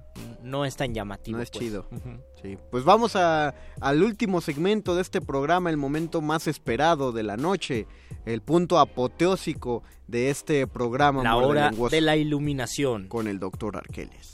no 0.43 0.65
es 0.65 0.77
tan 0.77 0.95
llamativo. 0.95 1.39
No 1.39 1.43
es 1.43 1.51
pues. 1.51 1.65
chido. 1.65 1.89
Uh 1.91 1.97
-huh. 1.97 2.21
Sí, 2.41 2.59
pues 2.71 2.85
vamos 2.85 3.17
a, 3.17 3.55
al 3.81 4.03
último 4.03 4.41
segmento 4.41 4.95
de 4.95 5.03
este 5.03 5.21
programa, 5.21 5.71
el 5.71 5.77
momento 5.77 6.21
más 6.21 6.47
esperado 6.47 7.11
de 7.13 7.23
la 7.23 7.37
noche, 7.37 7.87
el 8.27 8.43
punto 8.43 8.79
apoteósico 8.79 9.83
de 10.07 10.31
este 10.31 10.67
programa. 10.67 11.23
La 11.23 11.37
hora 11.37 11.71
de 11.71 12.01
la 12.01 12.17
iluminación. 12.17 13.09
Con 13.09 13.27
el 13.27 13.39
doctor 13.39 13.77
Arqueles. 13.77 14.34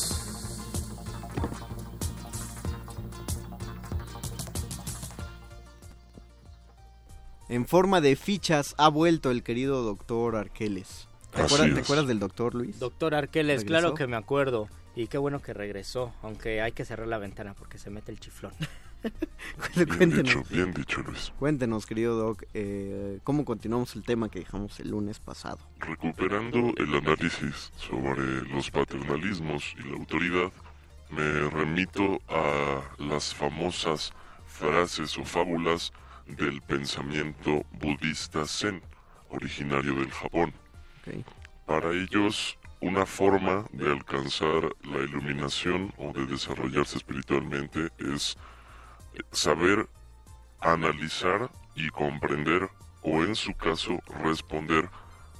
En 7.51 7.67
forma 7.67 7.99
de 7.99 8.15
fichas 8.15 8.75
ha 8.77 8.87
vuelto 8.87 9.29
el 9.29 9.43
querido 9.43 9.83
doctor 9.83 10.37
Arqueles. 10.37 11.09
¿Te 11.35 11.41
acuerdas, 11.41 11.73
¿Te 11.73 11.79
acuerdas, 11.81 12.07
del 12.07 12.19
doctor 12.19 12.55
Luis? 12.55 12.79
Doctor 12.79 13.13
Arqueles, 13.13 13.61
¿Regresó? 13.61 13.67
claro 13.67 13.93
que 13.93 14.07
me 14.07 14.15
acuerdo. 14.15 14.69
Y 14.95 15.07
qué 15.07 15.17
bueno 15.17 15.41
que 15.41 15.53
regresó, 15.53 16.13
aunque 16.21 16.61
hay 16.61 16.71
que 16.71 16.85
cerrar 16.85 17.07
la 17.07 17.17
ventana 17.17 17.53
porque 17.53 17.77
se 17.77 17.89
mete 17.89 18.11
el 18.13 18.21
chiflón. 18.21 18.53
bien 19.75 19.87
Cuéntenos. 19.87 20.23
Dicho, 20.23 20.43
bien 20.49 20.73
dicho, 20.73 21.01
Luis. 21.01 21.33
Cuéntenos, 21.39 21.85
querido 21.85 22.15
Doc, 22.15 22.43
eh, 22.53 23.19
¿cómo 23.25 23.43
continuamos 23.43 23.95
el 23.97 24.03
tema 24.03 24.29
que 24.29 24.39
dejamos 24.39 24.79
el 24.79 24.91
lunes 24.91 25.19
pasado? 25.19 25.59
Recuperando 25.79 26.73
el 26.77 26.95
análisis 26.95 27.71
sobre 27.75 28.43
los 28.49 28.71
paternalismos 28.71 29.75
y 29.77 29.89
la 29.89 29.97
autoridad, 29.97 30.51
me 31.09 31.49
remito 31.49 32.21
a 32.29 32.81
las 32.97 33.33
famosas 33.35 34.13
frases 34.47 35.17
o 35.17 35.25
fábulas 35.25 35.91
del 36.35 36.61
pensamiento 36.61 37.63
budista 37.79 38.45
zen, 38.45 38.81
originario 39.29 39.95
del 39.95 40.11
Japón. 40.11 40.53
Okay. 41.01 41.25
Para 41.65 41.91
ellos, 41.91 42.57
una 42.81 43.05
forma 43.05 43.65
de 43.71 43.91
alcanzar 43.91 44.69
la 44.83 44.99
iluminación 44.99 45.93
o 45.97 46.11
de 46.13 46.25
desarrollarse 46.25 46.97
espiritualmente 46.97 47.89
es 47.99 48.37
saber 49.31 49.87
analizar 50.59 51.49
y 51.75 51.89
comprender 51.89 52.69
o 53.03 53.23
en 53.23 53.35
su 53.35 53.53
caso 53.53 53.99
responder 54.23 54.89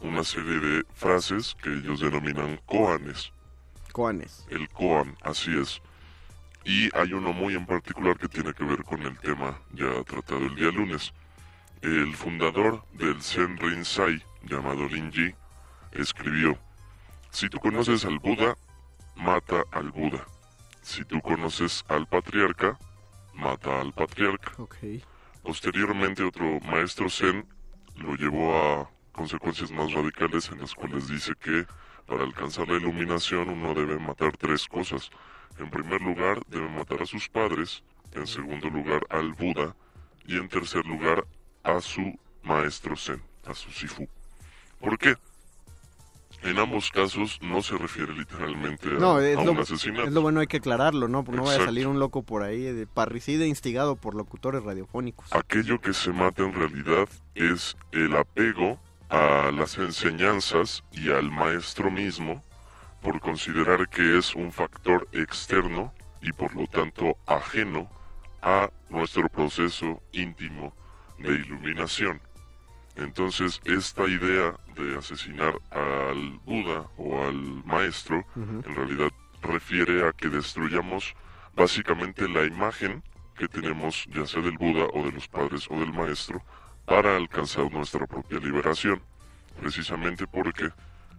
una 0.01 0.23
serie 0.23 0.59
de 0.59 0.83
frases 0.93 1.55
que 1.61 1.69
ellos 1.69 1.99
denominan 1.99 2.59
koanes. 2.65 3.31
Koanes. 3.91 4.45
El 4.49 4.67
koan, 4.69 5.15
así 5.21 5.51
es. 5.59 5.81
Y 6.64 6.95
hay 6.95 7.14
uno 7.14 7.34
muy 7.34 7.55
en 7.55 7.66
particular 7.66 8.18
que 8.18 8.28
tiene 8.28 8.53
que 8.53 8.64
ver 8.64 8.84
con 8.84 9.01
el 9.01 9.18
tema 9.20 9.59
ya 9.74 10.03
tratado 10.03 10.45
el 10.45 10.55
día 10.55 10.72
lunes. 10.72 11.14
El 11.82 12.16
fundador 12.16 12.84
del 12.93 13.22
Zen 13.22 13.57
Rinzai, 13.57 14.24
llamado 14.43 14.88
Linji, 14.88 15.34
escribió, 15.91 16.57
si 17.32 17.49
tú 17.49 17.59
conoces 17.59 18.05
al 18.05 18.20
Buda, 18.20 18.55
mata 19.16 19.64
al 19.72 19.91
Buda. 19.91 20.26
Si 20.82 21.03
tú 21.05 21.22
conoces 21.22 21.84
al 21.88 22.07
patriarca, 22.07 22.78
mata 23.34 23.82
al 23.82 23.93
patriarca. 23.93 24.51
Okay. 24.57 25.03
Posteriormente 25.43 26.24
otro 26.24 26.59
maestro 26.59 27.09
Zen 27.09 27.47
lo 27.95 28.16
llevó 28.16 28.55
a 28.55 28.89
consecuencias 29.12 29.72
más 29.72 29.91
radicales 29.93 30.49
en 30.51 30.59
las 30.59 30.74
cuales 30.76 31.07
dice 31.07 31.34
que 31.39 31.66
para 32.05 32.24
alcanzar 32.24 32.68
la 32.68 32.78
iluminación 32.78 33.49
uno 33.49 33.74
debe 33.74 33.97
matar 33.97 34.36
tres 34.38 34.68
cosas 34.68 35.09
en 35.62 35.70
primer 35.70 36.01
lugar, 36.01 36.41
debe 36.47 36.68
matar 36.70 37.01
a 37.01 37.05
sus 37.05 37.30
padres, 37.30 37.84
en 38.14 38.28
segundo 38.28 38.70
lugar 38.70 39.05
al 39.09 39.34
Buda 39.34 39.76
y 40.26 40.38
en 40.38 40.49
tercer 40.49 40.86
lugar 40.86 41.26
a 41.64 41.80
su 41.80 42.18
maestro 42.43 42.95
Zen, 42.95 43.22
a 43.45 43.53
su 43.53 43.72
Sifu. 43.72 44.07
¿Por 44.80 44.97
qué? 44.97 45.16
En 46.43 46.57
ambos 46.57 46.89
casos 46.89 47.39
no 47.43 47.62
se 47.62 47.78
refiere 47.78 48.14
literalmente 48.14 48.88
a, 48.89 48.93
no, 48.93 49.20
es 49.20 49.38
a 49.38 49.43
lo, 49.43 49.51
un 49.51 49.59
asesinato. 49.59 50.07
Es 50.07 50.14
lo 50.14 50.22
bueno, 50.22 50.39
hay 50.39 50.47
que 50.47 50.57
aclararlo, 50.57 51.07
¿no? 51.07 51.24
Porque 51.24 51.38
no 51.38 51.45
vaya 51.45 51.62
a 51.62 51.66
salir 51.66 51.86
un 51.86 51.99
loco 51.99 52.24
por 52.24 52.41
ahí 52.41 52.62
de 52.62 52.88
parricida 52.88 53.45
instigado 53.45 53.95
por 53.95 54.16
locutores 54.16 54.64
radiofónicos. 54.64 55.32
Aquello 55.34 55.80
que 55.80 55.93
se 55.93 56.12
mata 56.12 56.41
en 56.43 56.53
realidad 56.53 57.07
es 57.36 57.78
el 57.91 58.16
apego 58.16 58.80
a 59.09 59.51
las 59.51 59.78
enseñanzas 59.78 60.84
y 60.91 61.12
al 61.12 61.30
maestro 61.30 61.91
mismo 61.91 62.41
por 63.02 63.20
considerar 63.20 63.89
que 63.89 64.18
es 64.18 64.36
un 64.36 64.52
factor 64.52 65.08
externo 65.12 65.93
y 66.22 66.32
por 66.32 66.56
lo 66.56 66.68
tanto 66.68 67.18
ajeno 67.26 67.89
a 68.41 68.70
nuestro 68.89 69.28
proceso 69.30 70.02
íntimo 70.12 70.74
de 71.18 71.34
iluminación. 71.34 72.22
Entonces 72.95 73.62
esta 73.66 74.04
idea 74.08 74.54
de 74.76 74.97
asesinar 74.97 75.56
al 75.72 76.39
Buda 76.45 76.86
o 76.97 77.24
al 77.24 77.64
maestro 77.66 78.18
uh 78.36 78.39
-huh. 78.39 78.68
en 78.68 78.76
realidad 78.76 79.12
refiere 79.41 80.08
a 80.08 80.12
que 80.12 80.30
destruyamos 80.30 81.16
básicamente 81.56 82.28
la 82.28 82.43
imagen 82.43 83.04
que 83.38 83.47
tenemos 83.47 84.06
ya 84.14 84.26
sea 84.26 84.41
del 84.41 84.58
Buda 84.58 84.86
o 84.93 85.04
de 85.04 85.12
los 85.12 85.28
padres 85.28 85.68
o 85.70 85.80
del 85.80 85.93
maestro 85.93 86.41
para 86.86 87.16
alcanzar 87.16 87.72
nuestra 87.72 88.06
propia 88.06 88.39
liberación, 88.39 89.02
precisamente 89.60 90.28
porque 90.28 90.70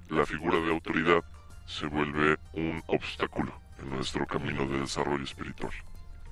la 0.09 0.27
figura 0.27 0.61
de 0.61 0.71
autoridad 0.71 1.25
se 1.73 1.87
vuelve 1.87 2.37
un 2.53 2.83
obstáculo 2.87 3.53
en 3.81 3.91
nuestro 3.91 4.27
camino 4.27 4.67
de 4.69 4.81
desarrollo 4.81 5.25
espiritual. 5.25 5.73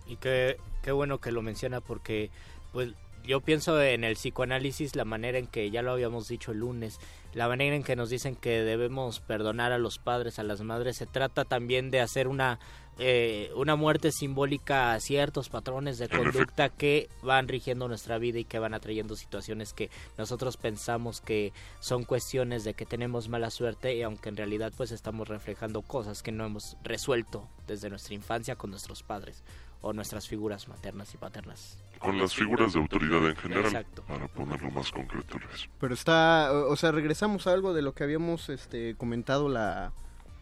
Y 0.07 0.16
qué, 0.16 0.59
qué 0.82 0.93
bueno 0.93 1.18
que 1.18 1.32
lo 1.32 1.41
menciona 1.41 1.80
porque 1.80 2.30
pues 2.72 2.95
yo 3.24 3.41
pienso 3.41 3.80
en 3.80 4.05
el 4.05 4.14
psicoanálisis, 4.14 4.97
la 4.97 5.05
manera 5.05 5.38
en 5.38 5.47
que, 5.47 5.70
ya 5.70 5.82
lo 5.82 5.93
habíamos 5.93 6.28
dicho 6.28 6.53
el 6.53 6.59
lunes, 6.59 6.99
la 7.32 7.49
manera 7.49 7.76
en 7.76 7.82
que 7.82 7.97
nos 7.97 8.11
dicen 8.11 8.34
que 8.36 8.62
debemos 8.62 9.20
perdonar 9.20 9.72
a 9.72 9.78
los 9.78 9.99
padres, 9.99 10.38
a 10.38 10.43
las 10.43 10.62
madres, 10.62 10.97
se 10.97 11.07
trata 11.07 11.45
también 11.45 11.91
de 11.91 12.01
hacer 12.01 12.28
una, 12.28 12.59
eh, 12.99 13.51
una 13.57 13.76
muerte 13.76 14.12
simbólica 14.12 14.93
a 14.93 15.01
ciertos 15.01 15.49
patrones 15.49 15.99
de 15.99 16.09
conducta 16.09 16.68
que 16.68 17.09
van 17.22 17.49
rigiendo 17.49 17.88
nuestra 17.88 18.18
vida 18.18 18.38
y 18.38 18.45
que 18.45 18.59
van 18.59 18.74
atrayendo 18.74 19.16
situaciones 19.16 19.72
que 19.72 19.91
nosotros 20.18 20.57
pensamos 20.57 21.20
que 21.20 21.53
son 21.78 22.05
cuestiones 22.05 22.64
de 22.64 22.74
que 22.74 22.84
tenemos 22.84 23.28
mala 23.28 23.51
suerte 23.51 23.97
y 23.97 24.03
aunque 24.03 24.28
en 24.28 24.36
realidad 24.36 24.72
pues 24.76 24.93
estamos 24.93 25.28
reflejando 25.28 25.82
cosas 25.82 26.22
que 26.22 26.32
no 26.32 26.45
hemos 26.45 26.76
resuelto 26.82 27.49
desde 27.66 27.88
nuestra 27.88 28.14
infancia 28.14 28.57
con 28.57 28.70
nuestros 28.70 29.03
padres 29.03 29.43
o 29.82 29.93
nuestras 29.93 30.28
figuras 30.28 30.68
maternas 30.68 31.14
y 31.14 31.16
paternas. 31.16 31.78
Con 31.99 32.18
las 32.18 32.34
figuras 32.34 32.72
de 32.72 32.80
autoridad 32.80 33.26
en 33.28 33.36
general, 33.36 33.64
Exacto. 33.64 34.03
para 34.07 34.28
ponerlo 34.28 34.70
más 34.70 34.91
concreto, 34.91 35.38
Luis. 35.38 35.68
Pero 35.78 35.95
está, 35.95 36.51
o 36.53 36.72
o 36.72 36.76
sea, 36.76 36.93
regresamos 36.93 37.47
a 37.47 37.53
algo 37.53 37.72
de 37.72 37.82
lo 37.82 37.95
que 37.95 38.05
habíamos 38.05 38.49
este, 38.49 38.95
comentado 38.97 39.49
la, 39.49 39.93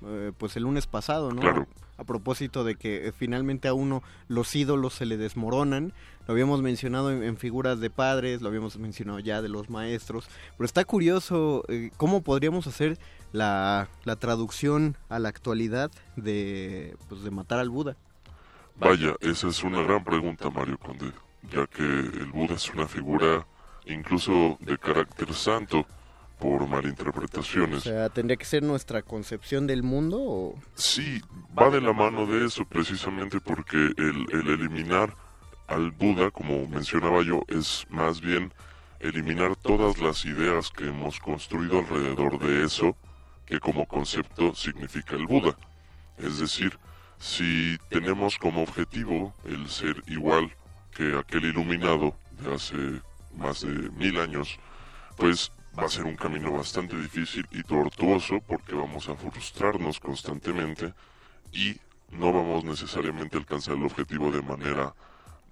eh, 0.04 0.32
pues 0.36 0.56
el 0.56 0.64
lunes 0.64 0.86
pasado, 0.86 1.32
¿no? 1.32 1.40
Claro. 1.40 1.66
A 1.98 2.04
propósito 2.04 2.64
de 2.64 2.76
que 2.76 3.08
eh, 3.08 3.12
finalmente 3.12 3.68
a 3.68 3.74
uno 3.74 4.02
los 4.28 4.54
ídolos 4.56 4.94
se 4.94 5.04
le 5.04 5.16
desmoronan. 5.16 5.92
Lo 6.26 6.32
habíamos 6.32 6.62
mencionado 6.62 7.10
en, 7.10 7.36
figuras 7.36 7.80
de 7.80 7.90
padres, 7.90 8.40
lo 8.40 8.48
habíamos 8.48 8.78
mencionado 8.78 9.18
ya 9.18 9.42
de 9.42 9.48
los 9.48 9.68
maestros. 9.68 10.28
Pero 10.56 10.64
está 10.64 10.84
curioso 10.84 11.64
eh, 11.68 11.90
cómo 11.96 12.22
podríamos 12.22 12.66
hacer 12.66 12.98
la, 13.32 13.88
la 14.04 14.16
traducción 14.16 14.96
a 15.08 15.18
la 15.18 15.28
actualidad 15.28 15.90
de, 16.16 16.96
pues, 17.08 17.22
de 17.22 17.30
matar 17.30 17.58
al 17.58 17.70
Buda. 17.70 17.96
Vaya, 18.76 19.14
esa 19.20 19.48
es 19.48 19.64
una 19.64 19.82
gran 19.82 20.04
pregunta, 20.04 20.50
Mario 20.50 20.78
Conde, 20.78 21.12
ya 21.50 21.66
que 21.66 21.82
el 21.82 22.30
Buda 22.32 22.54
es 22.54 22.70
una 22.70 22.86
figura 22.86 23.46
incluso 23.86 24.56
de 24.60 24.78
carácter 24.78 25.32
santo 25.34 25.84
por 26.38 26.62
O 26.62 26.66
malinterpretaciones. 26.66 27.82
sea, 27.82 28.08
¿tendría 28.08 28.36
que 28.36 28.44
ser 28.44 28.62
nuestra 28.62 29.02
concepción 29.02 29.66
del 29.66 29.82
mundo 29.82 30.18
o...? 30.20 30.54
Sí, 30.74 31.20
va 31.58 31.70
de 31.70 31.80
la 31.80 31.92
mano 31.92 32.26
de 32.26 32.46
eso 32.46 32.64
precisamente 32.64 33.40
porque 33.40 33.76
el, 33.76 34.26
el 34.32 34.48
eliminar 34.48 35.14
al 35.66 35.90
Buda, 35.90 36.30
como 36.30 36.66
mencionaba 36.66 37.22
yo, 37.22 37.42
es 37.48 37.86
más 37.90 38.20
bien 38.20 38.52
eliminar 39.00 39.54
todas 39.56 39.98
las 39.98 40.24
ideas 40.24 40.70
que 40.70 40.88
hemos 40.88 41.20
construido 41.20 41.80
alrededor 41.80 42.38
de 42.38 42.64
eso 42.64 42.96
que 43.46 43.60
como 43.60 43.86
concepto 43.86 44.54
significa 44.54 45.14
el 45.14 45.26
Buda. 45.26 45.56
Es 46.18 46.38
decir, 46.38 46.78
si 47.18 47.76
tenemos 47.88 48.38
como 48.38 48.62
objetivo 48.62 49.34
el 49.44 49.68
ser 49.68 50.02
igual 50.06 50.52
que 50.92 51.16
aquel 51.16 51.44
iluminado 51.46 52.14
de 52.40 52.54
hace 52.54 52.76
más 53.36 53.62
de 53.62 53.72
mil 53.90 54.18
años, 54.18 54.58
pues 55.16 55.52
va 55.76 55.84
a 55.84 55.88
ser 55.88 56.04
un 56.04 56.16
camino 56.16 56.52
bastante 56.52 56.96
difícil 56.96 57.46
y 57.50 57.62
tortuoso 57.62 58.40
porque 58.46 58.74
vamos 58.74 59.08
a 59.08 59.14
frustrarnos 59.16 60.00
constantemente 60.00 60.92
y 61.52 61.76
no 62.10 62.32
vamos 62.32 62.64
necesariamente 62.64 63.36
a 63.36 63.40
alcanzar 63.40 63.76
el 63.76 63.84
objetivo 63.84 64.30
de 64.30 64.42
manera, 64.42 64.94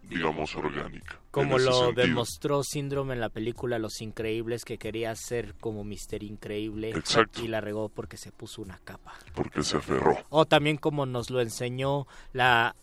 digamos, 0.03 0.55
orgánica. 0.57 1.19
Como 1.31 1.59
lo 1.59 1.73
sentido. 1.73 2.07
demostró 2.07 2.63
Síndrome 2.63 3.15
en 3.15 3.21
la 3.21 3.29
película 3.29 3.79
Los 3.79 4.01
Increíbles, 4.01 4.65
que 4.65 4.79
quería 4.79 5.15
ser 5.15 5.55
como 5.61 5.85
Mister 5.85 6.23
Increíble 6.23 6.91
Exacto. 6.91 7.43
y 7.43 7.49
la 7.49 7.61
regó 7.61 7.89
porque 7.89 8.17
se 8.17 8.33
puso 8.33 8.63
una 8.63 8.79
capa. 8.85 9.15
porque 9.35 9.63
se 9.63 9.77
aferró. 9.77 10.17
O 10.31 10.47
también 10.47 10.77
como 10.77 11.05
nos 11.05 11.31
lo 11.31 11.41
enseñó 11.41 12.07
la, 12.33 12.75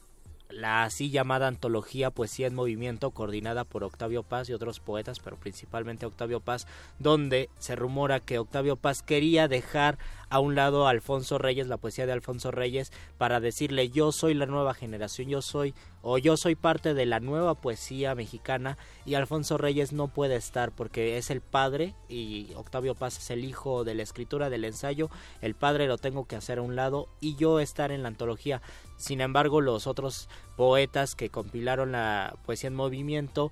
la 0.54 0.84
así 0.84 1.10
llamada 1.10 1.48
antología 1.48 2.12
Poesía 2.12 2.48
en 2.48 2.56
Movimiento, 2.56 3.12
coordinada 3.12 3.64
por 3.64 3.84
Octavio 3.84 4.24
Paz 4.24 4.50
y 4.50 4.54
otros 4.54 4.80
poetas, 4.80 5.20
pero 5.20 5.38
principalmente 5.38 6.06
Octavio 6.06 6.40
Paz, 6.40 6.68
donde 7.00 7.50
se 7.60 7.76
rumora 7.76 8.20
que 8.20 8.40
Octavio 8.40 8.76
Paz 8.76 9.02
quería 9.02 9.48
dejar 9.48 9.98
a 10.34 10.40
un 10.40 10.56
lado 10.56 10.88
Alfonso 10.88 11.38
Reyes, 11.38 11.68
la 11.68 11.78
poesía 11.78 12.08
de 12.08 12.12
Alfonso 12.12 12.50
Reyes, 12.50 12.92
para 13.20 13.40
decirle 13.40 13.92
yo 13.92 14.12
soy 14.12 14.34
la 14.34 14.48
nueva 14.48 14.74
generación, 14.74 15.30
yo 15.30 15.44
soy 15.44 15.76
o 16.02 16.18
yo 16.18 16.38
soy 16.38 16.56
parte 16.56 16.96
de 16.96 17.06
la 17.06 17.20
nueva 17.20 17.54
poesía 17.54 18.16
mexicana 18.16 18.80
y 19.06 19.14
Alfonso 19.14 19.60
Reyes 19.60 19.94
no 19.94 20.08
puede 20.08 20.36
estar 20.36 20.72
porque 20.72 21.20
es 21.20 21.30
el 21.30 21.42
padre 21.42 21.94
y 22.10 22.52
Octavio 22.56 22.96
Paz 22.96 23.20
es 23.20 23.30
el 23.30 23.46
hijo 23.46 23.84
de 23.84 23.94
la 23.94 24.02
escritura 24.02 24.50
del 24.50 24.66
ensayo, 24.66 25.12
el 25.42 25.54
padre 25.54 25.86
lo 25.86 26.00
tengo 26.00 26.26
que 26.26 26.36
hacer 26.36 26.58
a 26.58 26.64
un 26.64 26.76
lado 26.76 27.10
y 27.20 27.36
yo 27.36 27.60
estar 27.60 27.92
en 27.92 28.02
la 28.02 28.08
antología. 28.08 28.64
Sin 28.98 29.22
embargo, 29.22 29.62
los 29.62 29.86
otros 29.86 30.30
poetas 30.56 31.14
que 31.14 31.30
compilaron 31.30 31.92
la 31.92 32.38
poesía 32.44 32.70
en 32.70 32.76
movimiento 32.76 33.52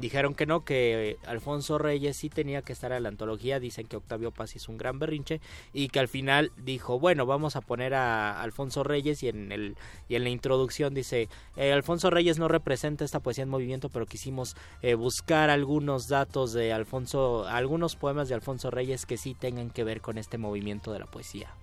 dijeron 0.00 0.34
que 0.34 0.46
no, 0.46 0.64
que 0.64 1.16
Alfonso 1.26 1.78
Reyes 1.78 2.16
sí 2.16 2.28
tenía 2.28 2.62
que 2.62 2.72
estar 2.72 2.92
en 2.92 3.02
la 3.02 3.08
antología, 3.08 3.60
dicen 3.60 3.86
que 3.86 3.96
Octavio 3.96 4.30
Paz 4.30 4.56
hizo 4.56 4.72
un 4.72 4.78
gran 4.78 4.98
berrinche 4.98 5.40
y 5.72 5.88
que 5.88 6.00
al 6.00 6.08
final 6.08 6.52
dijo, 6.56 6.98
bueno, 6.98 7.26
vamos 7.26 7.56
a 7.56 7.60
poner 7.60 7.94
a 7.94 8.40
Alfonso 8.40 8.84
Reyes 8.84 9.22
y 9.22 9.28
en 9.28 9.52
el 9.52 9.76
y 10.08 10.14
en 10.14 10.24
la 10.24 10.30
introducción 10.30 10.94
dice, 10.94 11.28
eh, 11.56 11.72
Alfonso 11.72 12.10
Reyes 12.10 12.38
no 12.38 12.48
representa 12.48 13.04
esta 13.04 13.20
poesía 13.20 13.44
en 13.44 13.50
movimiento, 13.50 13.88
pero 13.88 14.06
quisimos 14.06 14.56
eh, 14.82 14.94
buscar 14.94 15.50
algunos 15.50 16.08
datos 16.08 16.52
de 16.52 16.72
Alfonso, 16.72 17.46
algunos 17.46 17.96
poemas 17.96 18.28
de 18.28 18.34
Alfonso 18.34 18.70
Reyes 18.70 19.06
que 19.06 19.16
sí 19.16 19.34
tengan 19.34 19.70
que 19.70 19.84
ver 19.84 20.00
con 20.00 20.18
este 20.18 20.38
movimiento 20.38 20.92
de 20.92 21.00
la 21.00 21.06
poesía. 21.06 21.54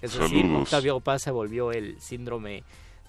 Es 0.00 0.18
decir. 0.18 0.44
Octavio 0.46 1.00
Paz 1.00 1.22
se 1.22 1.30
volvió 1.30 1.70
el 1.70 2.00
síndrome 2.00 2.64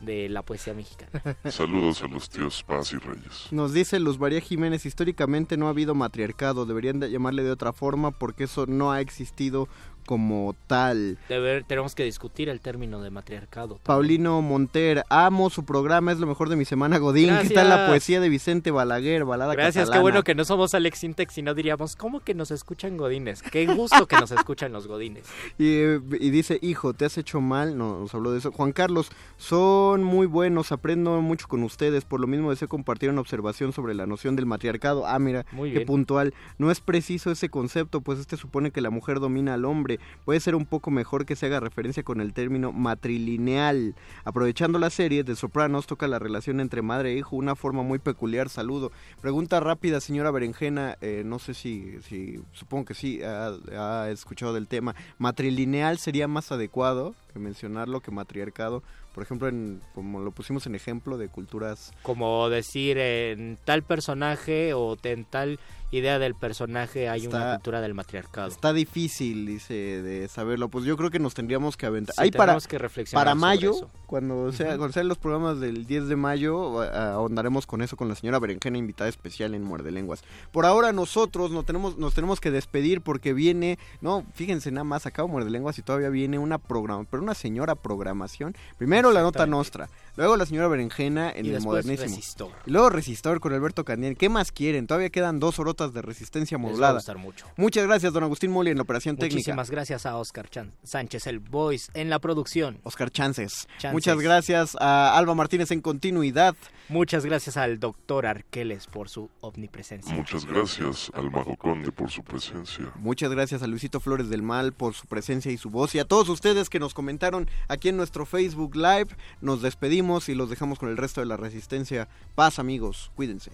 de 0.06 0.30
la 0.30 0.44
poesía 0.44 0.74
mexicana. 0.74 1.38
Saludos 1.50 2.04
a 2.04 2.08
los 2.08 2.30
tíos 2.30 2.64
Paz 2.64 2.94
y 2.94 2.98
Reyes. 2.98 3.48
Nos 3.52 3.74
dice 3.74 4.00
Luz 4.00 4.20
María 4.20 4.42
Jiménez, 4.42 4.86
históricamente 4.86 5.58
no 5.58 5.68
ha 5.68 5.70
habido 5.70 5.96
matriarcado, 5.96 6.66
deberían 6.66 7.00
de 7.00 7.10
llamarle 7.10 7.44
de 7.44 7.52
otra 7.52 7.74
forma 7.74 8.12
porque 8.12 8.46
eso 8.46 8.66
no 8.66 8.92
ha 8.92 9.02
existido 9.02 9.68
como 10.06 10.56
tal. 10.68 11.18
Tenemos 11.28 11.96
que 11.96 12.04
discutir 12.04 12.50
el 12.50 12.60
término 12.60 13.02
de 13.02 13.10
matriarcado. 13.10 13.80
Paulino 13.84 14.42
Monter, 14.42 15.04
amo 15.10 15.50
su 15.50 15.66
programa, 15.66 16.12
es 16.12 16.20
lo 16.20 16.28
mejor 16.28 16.50
de 16.50 16.56
mi 16.56 16.66
semana 16.66 16.98
Godín. 16.98 17.36
¿Qué 17.42 17.50
tal 17.50 17.70
la 17.70 17.76
Gracias. 17.76 17.90
poesía 17.90 18.20
de 18.20 18.30
Vicente 18.30 18.72
Balaguer, 18.72 19.26
balada 19.26 19.54
Gracias, 19.54 19.90
qué 19.90 20.00
bueno 20.00 20.24
que 20.24 20.36
no 20.36 20.46
somos 20.46 20.74
Alex 20.74 21.00
Sintex 21.00 21.38
y 21.38 21.42
no 21.42 21.54
diríamos, 21.54 21.96
¿cómo 21.96 22.20
que 22.20 22.34
nos 22.34 22.52
escuchan 22.52 22.98
godines? 22.98 23.42
Qué 23.42 23.66
gusto 23.66 24.08
que 24.08 24.16
nos 24.18 24.32
escuchan 24.32 24.72
los 24.72 24.88
godines. 24.88 25.26
Y, 25.58 25.66
y 25.66 26.30
dice, 26.32 26.58
hijo, 26.62 26.94
te 26.94 27.06
has 27.06 27.18
hecho 27.18 27.40
mal, 27.40 27.78
no, 27.78 28.00
nos 28.00 28.14
habló 28.16 28.32
de 28.32 28.40
eso. 28.40 28.52
Juan 28.52 28.72
Carlos, 28.72 29.12
son 29.38 30.04
muy 30.04 30.26
buenos, 30.26 30.72
aprendo 30.72 31.22
mucho 31.22 31.48
con 31.48 31.64
ustedes, 31.64 32.06
por 32.06 32.20
lo 32.20 32.28
mismo 32.28 32.50
deseo 32.50 32.68
compartir 32.68 33.10
una 33.10 33.22
observación 33.22 33.72
sobre 33.74 33.94
la 33.94 34.06
noción 34.06 34.36
del 34.36 34.46
matriarcado. 34.46 35.06
Ah, 35.06 35.20
mira, 35.20 35.46
Muy 35.52 35.70
qué 35.70 35.78
bien. 35.80 35.88
puntual. 35.88 36.34
No 36.58 36.72
es 36.72 36.80
preciso 36.82 37.32
ese 37.32 37.50
concepto, 37.50 38.02
pues 38.02 38.20
este 38.20 38.38
supone 38.38 38.72
que 38.72 38.82
la 38.82 38.90
mujer 38.90 39.20
domina 39.20 39.54
al 39.54 39.66
hombre. 39.66 39.93
Puede 40.26 40.40
ser 40.40 40.56
un 40.56 40.66
poco 40.66 40.92
mejor 40.92 41.26
que 41.26 41.36
se 41.36 41.46
haga 41.46 41.60
referencia 41.60 42.04
con 42.04 42.22
el 42.22 42.34
término 42.34 42.72
matrilineal. 42.72 43.96
Aprovechando 44.24 44.80
la 44.80 44.90
serie 44.90 45.24
de 45.24 45.36
Sopranos, 45.36 45.88
toca 45.88 46.08
la 46.08 46.20
relación 46.20 46.60
entre 46.60 46.82
madre 46.82 47.14
e 47.14 47.18
hijo, 47.18 47.36
una 47.36 47.56
forma 47.56 47.84
muy 47.84 48.00
peculiar. 48.00 48.50
Saludo. 48.50 48.92
Pregunta 49.22 49.60
rápida, 49.60 50.00
señora 50.00 50.32
Berenjena, 50.32 50.98
eh, 51.02 51.24
no 51.26 51.40
sé 51.40 51.54
si, 51.54 51.98
si, 52.02 52.40
supongo 52.52 52.86
que 52.86 52.94
sí, 52.94 53.22
ha, 53.24 53.54
ha 53.78 54.10
escuchado 54.10 54.54
del 54.54 54.68
tema. 54.68 54.96
¿Matrilineal 55.18 55.98
sería 55.98 56.28
más 56.28 56.52
adecuado 56.52 57.16
que 57.34 57.40
mencionarlo 57.40 58.02
que 58.02 58.12
matriarcado? 58.12 58.84
Por 59.14 59.24
ejemplo, 59.24 59.48
en, 59.48 59.82
como 59.94 60.20
lo 60.22 60.32
pusimos 60.32 60.66
en 60.66 60.74
ejemplo 60.76 61.18
de 61.18 61.28
culturas 61.30 61.92
Como 62.02 62.50
decir, 62.50 62.98
en 62.98 63.58
tal 63.64 63.84
personaje 63.84 64.74
o 64.74 64.98
en 65.04 65.26
tal 65.26 65.60
idea 65.92 66.18
del 66.18 66.34
personaje 66.34 67.08
hay 67.10 67.28
una 67.28 67.38
Está- 67.38 67.54
cultura 67.56 67.82
del 67.82 67.94
matriarcado. 67.94 68.48
Está 68.48 68.74
difícil, 68.74 69.46
dice, 69.46 69.74
de 70.02 70.28
saberlo. 70.28 70.70
Pues 70.70 70.86
yo 70.86 70.98
creo 70.98 71.12
que 71.12 71.20
nos 71.20 71.36
tendríamos 71.36 71.78
que 71.78 71.86
aventar. 71.86 72.16
Sí, 72.16 72.22
Ahí 72.24 72.32
para, 72.32 72.58
que 72.68 72.80
reflexionar 72.80 73.24
para 73.26 73.32
sobre 73.34 73.42
mayo, 73.42 73.72
eso. 73.76 73.92
Cuando, 74.14 74.52
sea, 74.52 74.78
cuando 74.78 74.92
sean 74.92 75.08
los 75.08 75.18
programas 75.18 75.60
del 75.60 75.88
10 75.88 76.08
de 76.08 76.16
mayo, 76.16 76.84
ahondaremos 76.84 77.66
con 77.66 77.82
eso 77.82 77.98
con 77.98 78.10
la 78.10 78.14
señora 78.14 78.38
Berenjena, 78.38 78.78
invitada 78.78 79.10
especial 79.10 79.56
en 79.56 79.64
Muerde 79.64 79.90
Lenguas. 79.90 80.24
Por 80.52 80.68
ahora 80.68 80.92
nosotros 80.92 81.50
nos 81.50 81.66
tenemos, 81.66 81.98
nos 81.98 82.14
tenemos 82.14 82.40
que 82.40 82.52
despedir 82.52 83.02
porque 83.02 83.34
viene, 83.34 83.80
no, 84.02 84.24
fíjense 84.36 84.70
nada 84.70 84.84
más, 84.84 85.08
acabo 85.08 85.30
Muerde 85.30 85.50
Lenguas 85.50 85.80
y 85.80 85.82
todavía 85.82 86.10
viene 86.10 86.38
una 86.38 86.60
programa, 86.60 87.08
pero 87.10 87.24
una 87.24 87.34
señora 87.34 87.74
programación. 87.74 88.56
Primero 88.78 89.12
la 89.12 89.24
nota 89.24 89.48
nostra, 89.48 89.90
luego 90.16 90.38
la 90.38 90.46
señora 90.46 90.68
Berenjena 90.68 91.32
en 91.32 91.46
Y 91.46 91.50
el 91.50 91.62
modernísimo. 91.62 92.08
Resistor. 92.10 92.52
Y 92.66 92.72
luego 92.72 92.90
Resistor 92.90 93.40
con 93.40 93.54
Alberto 93.54 93.84
Candiel. 93.86 94.18
¿Qué 94.18 94.30
más 94.30 94.52
quieren? 94.52 94.88
Todavía 94.88 95.10
quedan 95.10 95.40
dos 95.40 95.60
horotas 95.60 95.94
de 95.94 96.02
resistencia 96.02 96.58
Les 96.58 96.64
va 96.66 96.68
a 96.68 96.72
modulada. 96.72 96.94
gustar 96.96 97.18
mucho. 97.18 97.46
Muchas 97.58 97.86
gracias, 97.86 98.14
don 98.14 98.24
Agustín 98.24 98.52
Moli, 98.52 98.72
en 98.72 98.78
la 98.78 98.84
operación 98.84 99.16
técnica. 99.16 99.36
Muchísimas 99.36 99.72
gracias 99.72 100.06
a 100.06 100.18
Oscar 100.18 100.50
Chan- 100.50 100.74
Sánchez, 100.84 101.28
el 101.28 101.40
voice, 101.40 101.92
en 101.94 102.10
la 102.10 102.20
producción. 102.20 102.80
Oscar 102.84 103.10
Chances. 103.12 103.68
Chances. 103.78 103.92
Muchas 103.94 104.20
gracias 104.20 104.76
a 104.80 105.18
Alba 105.18 105.34
Martínez 105.36 105.72
en 105.72 105.82
continuidad. 105.82 106.56
Muchas 106.90 107.26
gracias 107.26 107.56
al 107.58 107.80
doctor 107.80 108.26
Arqueles 108.26 108.88
por 108.88 109.08
su 109.10 109.30
omnipresencia. 109.42 110.14
Muchas 110.14 110.46
gracias 110.46 111.10
al 111.16 111.32
Mago 111.32 111.56
Conde 111.56 111.92
por 111.92 112.12
su 112.12 112.24
presencia. 112.24 112.92
Muchas 112.96 113.32
gracias 113.32 113.64
a 113.64 113.68
Luisito 113.68 114.00
Flores 114.00 114.30
del 114.30 114.44
Mal 114.44 114.74
por 114.74 114.94
su 114.94 115.08
presencia 115.08 115.52
y 115.52 115.58
su 115.58 115.70
voz. 115.70 115.96
Y 115.96 116.00
a 116.00 116.06
todos 116.06 116.28
ustedes 116.30 116.70
que 116.70 116.80
nos 116.80 116.94
comentaron 116.94 117.50
aquí 117.70 117.90
en 117.90 117.98
nuestro 117.98 118.26
Facebook 118.26 118.76
Live. 118.76 119.08
Nos 119.42 119.62
despedimos 119.62 120.03
y 120.30 120.36
los 120.36 120.50
dejamos 120.50 120.80
con 120.80 120.90
el 120.90 120.98
resto 120.98 121.22
de 121.22 121.28
la 121.28 121.38
resistencia. 121.38 122.08
Paz 122.36 122.60
amigos, 122.60 123.12
cuídense. 123.16 123.52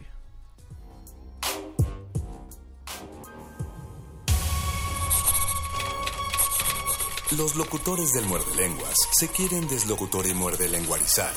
Los 7.38 7.56
locutores 7.56 8.12
del 8.14 8.26
muerde 8.26 8.56
lenguas 8.56 8.96
se 9.12 9.28
quieren 9.28 9.68
deslocutor 9.68 10.26
y 10.26 10.34
muerde 10.34 10.68
lenguarizar. 10.68 11.32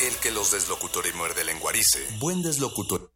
El 0.00 0.14
que 0.16 0.32
los 0.32 0.50
deslocutor 0.50 1.06
y 1.06 1.16
muerde 1.16 1.44
lenguarice, 1.44 2.00
buen 2.18 2.42
deslocutor. 2.42 3.12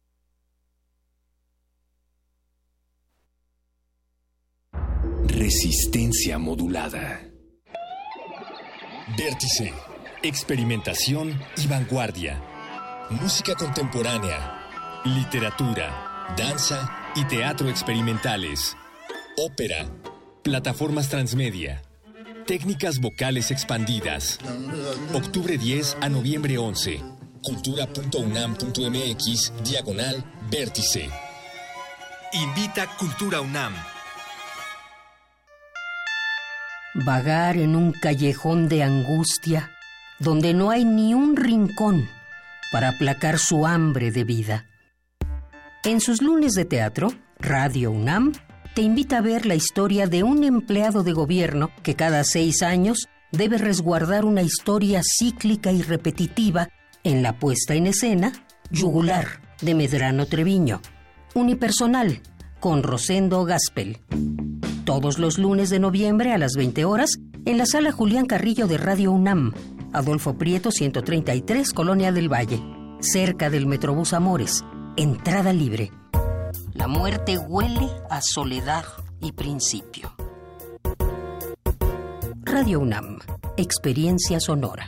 Resistencia 5.27 6.37
modulada. 6.39 7.21
Vértice. 9.17 9.90
Experimentación 10.23 11.41
y 11.57 11.65
vanguardia. 11.65 12.39
Música 13.09 13.55
contemporánea. 13.55 15.01
Literatura. 15.03 16.35
Danza 16.37 16.95
y 17.15 17.25
teatro 17.25 17.69
experimentales. 17.69 18.77
Ópera. 19.35 19.87
Plataformas 20.43 21.09
transmedia. 21.09 21.81
Técnicas 22.45 22.99
vocales 22.99 23.49
expandidas. 23.49 24.37
Octubre 25.11 25.57
10 25.57 25.97
a 26.01 26.09
noviembre 26.09 26.59
11. 26.59 27.01
Cultura.unam.mx, 27.41 29.53
diagonal, 29.63 30.23
vértice. 30.51 31.09
Invita 32.33 32.85
Cultura 32.99 33.41
UNAM. 33.41 33.73
Vagar 36.93 37.57
en 37.57 37.75
un 37.75 37.91
callejón 37.91 38.69
de 38.69 38.83
angustia 38.83 39.71
donde 40.21 40.53
no 40.53 40.69
hay 40.69 40.85
ni 40.85 41.13
un 41.13 41.35
rincón 41.35 42.07
para 42.71 42.89
aplacar 42.89 43.39
su 43.39 43.65
hambre 43.65 44.11
de 44.11 44.23
vida. 44.23 44.65
En 45.83 45.99
sus 45.99 46.21
lunes 46.21 46.53
de 46.53 46.65
teatro, 46.65 47.11
Radio 47.39 47.91
UNAM 47.91 48.33
te 48.75 48.81
invita 48.81 49.17
a 49.17 49.21
ver 49.21 49.45
la 49.45 49.55
historia 49.55 50.07
de 50.07 50.23
un 50.23 50.43
empleado 50.43 51.03
de 51.03 51.11
gobierno 51.11 51.71
que 51.83 51.95
cada 51.95 52.23
seis 52.23 52.61
años 52.61 53.09
debe 53.31 53.57
resguardar 53.57 54.25
una 54.25 54.43
historia 54.43 55.01
cíclica 55.03 55.71
y 55.71 55.81
repetitiva 55.81 56.69
en 57.03 57.23
la 57.23 57.39
puesta 57.39 57.73
en 57.73 57.87
escena 57.87 58.31
Yugular 58.69 59.41
de 59.61 59.75
Medrano 59.75 60.27
Treviño. 60.27 60.81
Unipersonal 61.33 62.21
con 62.59 62.83
Rosendo 62.83 63.43
Gaspel. 63.43 63.97
Todos 64.85 65.17
los 65.17 65.37
lunes 65.37 65.69
de 65.69 65.79
noviembre 65.79 66.31
a 66.31 66.37
las 66.37 66.53
20 66.53 66.85
horas 66.85 67.11
en 67.45 67.57
la 67.57 67.65
sala 67.65 67.91
Julián 67.91 68.27
Carrillo 68.27 68.67
de 68.67 68.77
Radio 68.77 69.11
UNAM. 69.11 69.53
Adolfo 69.93 70.37
Prieto 70.37 70.71
133, 70.71 71.73
Colonia 71.73 72.11
del 72.13 72.31
Valle. 72.31 72.61
Cerca 73.01 73.49
del 73.49 73.65
Metrobús 73.65 74.13
Amores. 74.13 74.63
Entrada 74.95 75.51
libre. 75.51 75.91
La 76.73 76.87
muerte 76.87 77.37
huele 77.37 77.89
a 78.09 78.21
soledad 78.21 78.85
y 79.19 79.33
principio. 79.33 80.13
Radio 82.43 82.79
UNAM. 82.79 83.19
Experiencia 83.57 84.39
sonora. 84.39 84.87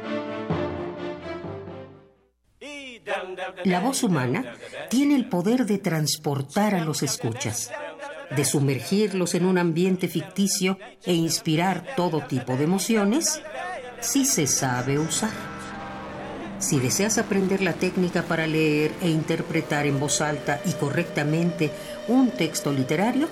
La 3.63 3.79
voz 3.79 4.03
humana 4.03 4.55
tiene 4.89 5.15
el 5.15 5.27
poder 5.27 5.65
de 5.65 5.77
transportar 5.77 6.75
a 6.75 6.83
los 6.83 7.03
escuchas, 7.03 7.71
de 8.35 8.45
sumergirlos 8.45 9.35
en 9.35 9.45
un 9.45 9.57
ambiente 9.57 10.07
ficticio 10.07 10.77
e 11.03 11.13
inspirar 11.13 11.95
todo 11.95 12.21
tipo 12.21 12.55
de 12.55 12.63
emociones 12.63 13.41
si 13.99 14.25
se 14.25 14.47
sabe 14.47 14.99
usar. 14.99 15.31
Si 16.59 16.79
deseas 16.79 17.17
aprender 17.17 17.61
la 17.61 17.73
técnica 17.73 18.21
para 18.21 18.45
leer 18.45 18.91
e 19.01 19.09
interpretar 19.09 19.87
en 19.87 19.99
voz 19.99 20.21
alta 20.21 20.61
y 20.65 20.73
correctamente 20.73 21.71
un 22.07 22.29
texto 22.29 22.71
literario, 22.71 23.27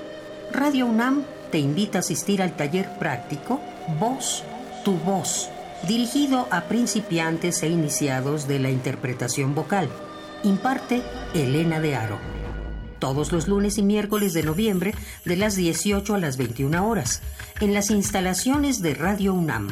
Radio 0.52 0.88
UNAM 0.88 1.24
te 1.52 1.60
invita 1.60 2.00
a 2.00 2.02
asistir 2.02 2.42
al 2.42 2.56
taller 2.56 2.90
práctico 2.98 3.62
Voz, 4.00 4.44
tu 4.84 4.94
voz 4.98 5.50
dirigido 5.88 6.48
a 6.52 6.62
principiantes 6.62 7.64
e 7.64 7.70
iniciados 7.70 8.48
de 8.48 8.60
la 8.60 8.70
interpretación 8.70 9.56
vocal. 9.56 9.90
Imparte 10.44 11.02
Elena 11.34 11.80
de 11.80 11.96
Aro. 11.96 12.18
Todos 13.00 13.32
los 13.32 13.48
lunes 13.48 13.78
y 13.78 13.84
miércoles 13.84 14.34
de 14.34 14.44
noviembre 14.44 14.94
de 15.26 15.38
las 15.38 15.56
18 15.56 16.16
a 16.16 16.20
las 16.20 16.38
21 16.38 16.88
horas, 16.88 17.22
en 17.62 17.74
las 17.74 17.92
instalaciones 17.92 18.82
de 18.82 18.94
Radio 18.94 19.34
UNAM. 19.34 19.70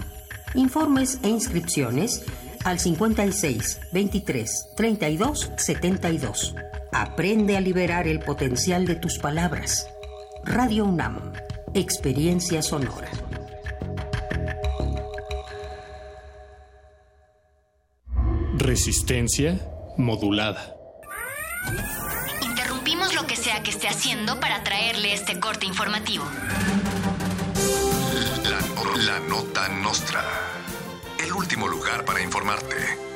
Informes 0.56 1.20
e 1.24 1.30
inscripciones 1.30 2.24
al 2.64 2.80
56 2.80 3.80
23 3.92 4.70
32 4.76 5.52
72. 5.58 6.56
Aprende 6.92 7.58
a 7.58 7.62
liberar 7.62 8.08
el 8.08 8.20
potencial 8.20 8.86
de 8.86 8.96
tus 8.96 9.20
palabras. 9.20 9.88
Radio 10.44 10.86
UNAM. 10.86 11.34
Experiencia 11.74 12.62
sonora. 12.62 13.10
Resistencia 18.68 19.58
modulada. 19.96 20.76
Interrumpimos 22.42 23.16
lo 23.16 23.26
que 23.26 23.38
sea 23.38 23.64
que 23.64 23.70
esté 23.70 23.88
haciendo 23.88 24.42
para 24.42 24.62
traerle 24.62 25.14
este 25.14 25.40
corte 25.40 25.66
informativo. 25.66 26.26
La, 28.44 29.06
la 29.06 29.20
nota 29.22 29.70
nostra. 29.70 30.22
El 31.18 31.32
último 31.32 31.70
lugar 31.70 32.04
para 32.04 32.22
informarte. 32.22 33.07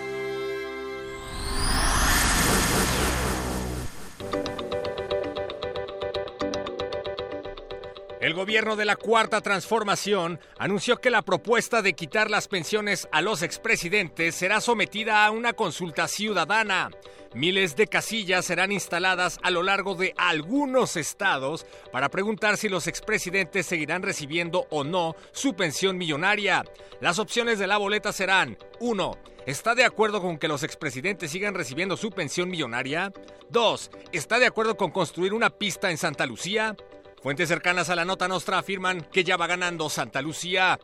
El 8.22 8.36
gobierno 8.36 8.76
de 8.76 8.86
la 8.86 8.98
Cuarta 8.98 9.42
Transformación 9.42 10.40
anunció 10.60 10.98
que 10.98 11.10
la 11.10 11.24
propuesta 11.24 11.82
de 11.82 11.94
quitar 11.94 12.30
las 12.30 12.48
pensiones 12.48 13.10
a 13.12 13.20
los 13.24 13.42
expresidentes 13.42 14.36
será 14.36 14.62
sometida 14.62 15.26
a 15.26 15.32
una 15.32 15.54
consulta 15.54 16.08
ciudadana. 16.08 16.92
Miles 17.34 17.76
de 17.76 17.88
casillas 17.88 18.46
serán 18.46 18.72
instaladas 18.72 19.40
a 19.42 19.50
lo 19.50 19.64
largo 19.64 19.96
de 19.96 20.14
algunos 20.18 20.98
estados 20.98 21.66
para 21.92 22.10
preguntar 22.10 22.58
si 22.58 22.70
los 22.70 22.86
expresidentes 22.86 23.66
seguirán 23.66 24.04
recibiendo 24.04 24.68
o 24.70 24.84
no 24.84 25.16
su 25.32 25.56
pensión 25.56 25.98
millonaria. 25.98 26.64
Las 27.00 27.18
opciones 27.18 27.58
de 27.58 27.66
la 27.66 27.78
boleta 27.78 28.14
serán 28.14 28.56
1. 28.80 29.18
¿Está 29.48 29.74
de 29.74 29.84
acuerdo 29.84 30.22
con 30.22 30.38
que 30.38 30.48
los 30.48 30.62
expresidentes 30.62 31.32
sigan 31.32 31.56
recibiendo 31.56 31.98
su 31.98 32.12
pensión 32.12 32.52
millonaria? 32.52 33.12
2. 33.50 33.90
¿Está 34.12 34.38
de 34.38 34.46
acuerdo 34.46 34.78
con 34.78 34.92
construir 34.92 35.34
una 35.34 35.50
pista 35.50 35.90
en 35.90 35.98
Santa 35.98 36.28
Lucía? 36.28 36.76
Fuentes 37.22 37.50
cercanas 37.50 37.92
a 37.92 37.96
la 37.96 38.04
nota 38.04 38.28
nostra 38.28 38.58
afirman 38.58 39.02
que 39.12 39.24
ya 39.24 39.38
va 39.38 39.46
ganando 39.46 39.90
Santa 39.90 40.24
Lucía. 40.24 40.80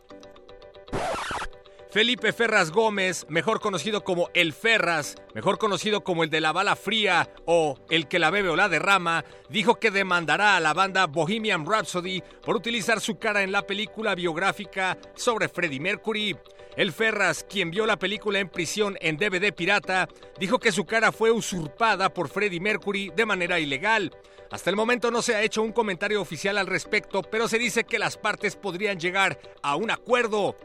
Felipe 1.89 2.31
Ferras 2.31 2.69
Gómez, 2.69 3.25
mejor 3.27 3.59
conocido 3.59 4.03
como 4.03 4.29
El 4.35 4.53
Ferras, 4.53 5.15
mejor 5.33 5.57
conocido 5.57 6.03
como 6.03 6.23
el 6.23 6.29
de 6.29 6.39
la 6.39 6.51
bala 6.51 6.75
fría 6.75 7.27
o 7.45 7.79
el 7.89 8.07
que 8.07 8.19
la 8.19 8.29
bebe 8.29 8.49
o 8.49 8.55
la 8.55 8.69
derrama, 8.69 9.25
dijo 9.49 9.79
que 9.79 9.89
demandará 9.89 10.55
a 10.55 10.59
la 10.59 10.75
banda 10.75 11.07
Bohemian 11.07 11.65
Rhapsody 11.65 12.21
por 12.43 12.55
utilizar 12.55 13.01
su 13.01 13.17
cara 13.17 13.41
en 13.41 13.51
la 13.51 13.65
película 13.65 14.13
biográfica 14.13 14.95
sobre 15.15 15.49
Freddie 15.49 15.79
Mercury. 15.79 16.37
El 16.75 16.91
Ferras, 16.91 17.43
quien 17.49 17.71
vio 17.71 17.87
la 17.87 17.97
película 17.97 18.37
en 18.37 18.49
prisión 18.49 18.95
en 19.01 19.17
DVD 19.17 19.51
pirata, 19.51 20.07
dijo 20.39 20.59
que 20.59 20.71
su 20.71 20.85
cara 20.85 21.11
fue 21.11 21.31
usurpada 21.31 22.13
por 22.13 22.29
Freddie 22.29 22.59
Mercury 22.59 23.11
de 23.15 23.25
manera 23.25 23.59
ilegal. 23.59 24.11
Hasta 24.51 24.69
el 24.69 24.75
momento 24.75 25.11
no 25.11 25.21
se 25.21 25.35
ha 25.35 25.43
hecho 25.43 25.61
un 25.61 25.73
comentario 25.73 26.21
oficial 26.21 26.57
al 26.57 26.67
respecto, 26.67 27.21
pero 27.21 27.47
se 27.47 27.59
dice 27.59 27.83
que 27.83 27.99
las 27.99 28.17
partes 28.17 28.55
podrían 28.55 28.99
llegar 28.99 29.39
a 29.61 29.75
un 29.75 29.91
acuerdo. 29.91 30.55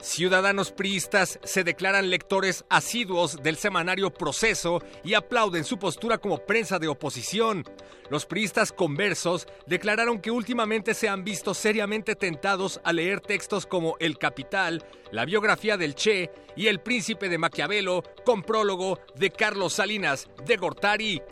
Ciudadanos 0.00 0.70
priistas 0.70 1.40
se 1.42 1.64
declaran 1.64 2.10
lectores 2.10 2.64
asiduos 2.68 3.42
del 3.42 3.56
semanario 3.56 4.14
Proceso 4.14 4.80
y 5.02 5.14
aplauden 5.14 5.64
su 5.64 5.78
postura 5.78 6.18
como 6.18 6.38
prensa 6.38 6.78
de 6.78 6.86
oposición. 6.86 7.64
Los 8.08 8.24
priistas 8.24 8.70
conversos 8.70 9.48
declararon 9.66 10.20
que 10.20 10.30
últimamente 10.30 10.94
se 10.94 11.08
han 11.08 11.24
visto 11.24 11.54
seriamente 11.54 12.14
tentados 12.14 12.80
a 12.84 12.92
leer 12.92 13.20
textos 13.20 13.66
como 13.66 13.96
El 13.98 14.16
Capital, 14.16 14.84
la 15.10 15.24
biografía 15.24 15.76
del 15.76 15.96
Che 15.96 16.30
y 16.54 16.68
El 16.68 16.80
Príncipe 16.80 17.28
de 17.28 17.38
Maquiavelo 17.38 18.04
con 18.24 18.44
prólogo 18.44 19.00
de 19.16 19.30
Carlos 19.32 19.72
Salinas 19.72 20.28
de 20.46 20.56
Gortari. 20.56 21.22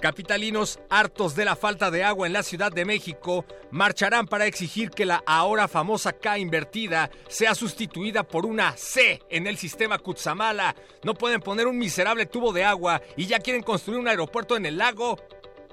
Capitalinos 0.00 0.78
hartos 0.90 1.34
de 1.34 1.46
la 1.46 1.56
falta 1.56 1.90
de 1.90 2.04
agua 2.04 2.26
en 2.26 2.34
la 2.34 2.42
Ciudad 2.42 2.70
de 2.70 2.84
México 2.84 3.46
marcharán 3.70 4.26
para 4.26 4.46
exigir 4.46 4.90
que 4.90 5.06
la 5.06 5.22
ahora 5.26 5.68
famosa 5.68 6.12
K 6.12 6.38
invertida 6.38 7.10
sea 7.28 7.54
sustituida 7.54 8.22
por 8.22 8.44
una 8.44 8.76
C 8.76 9.22
en 9.30 9.46
el 9.46 9.56
sistema 9.56 9.98
Cutzamala. 9.98 10.76
No 11.02 11.14
pueden 11.14 11.40
poner 11.40 11.66
un 11.66 11.78
miserable 11.78 12.26
tubo 12.26 12.52
de 12.52 12.64
agua 12.64 13.00
y 13.16 13.26
ya 13.26 13.38
quieren 13.38 13.62
construir 13.62 13.98
un 13.98 14.08
aeropuerto 14.08 14.56
en 14.56 14.66
el 14.66 14.76
lago. 14.76 15.18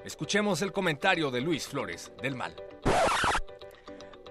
Escuchemos 0.04 0.62
el 0.62 0.72
comentario 0.72 1.30
de 1.30 1.42
Luis 1.42 1.68
Flores 1.68 2.10
del 2.22 2.34
Mal. 2.34 2.54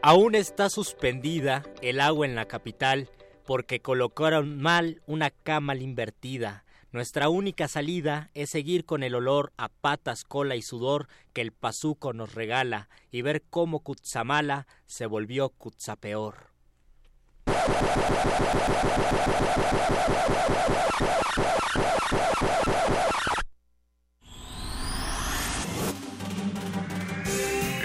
Aún 0.02 0.36
está 0.36 0.70
suspendida 0.70 1.64
el 1.82 2.02
agua 2.02 2.26
en 2.26 2.36
la 2.36 2.46
capital 2.46 3.10
porque 3.46 3.80
colocaron 3.80 4.60
mal 4.60 5.02
una 5.06 5.30
cama 5.30 5.76
invertida. 5.76 6.64
Nuestra 6.94 7.28
única 7.28 7.68
salida 7.68 8.30
es 8.36 8.52
seguir 8.52 8.86
con 8.86 9.02
el 9.02 9.16
olor 9.16 9.52
a 9.58 9.68
patas, 9.70 10.24
cola 10.24 10.56
y 10.56 10.62
sudor 10.62 11.08
que 11.34 11.42
el 11.42 11.52
pazuco 11.52 12.14
nos 12.14 12.36
regala 12.36 12.88
y 13.10 13.24
ver 13.24 13.42
cómo 13.50 13.80
Cutzamala 13.80 14.68
se 14.86 15.08
volvió 15.08 15.50
Cutzapeor. 15.50 16.52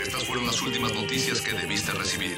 Estas 0.03 0.25
fueron 0.25 0.47
las 0.47 0.61
últimas 0.61 0.93
noticias 0.93 1.41
que 1.41 1.55
debiste 1.55 1.93
recibir. 1.93 2.37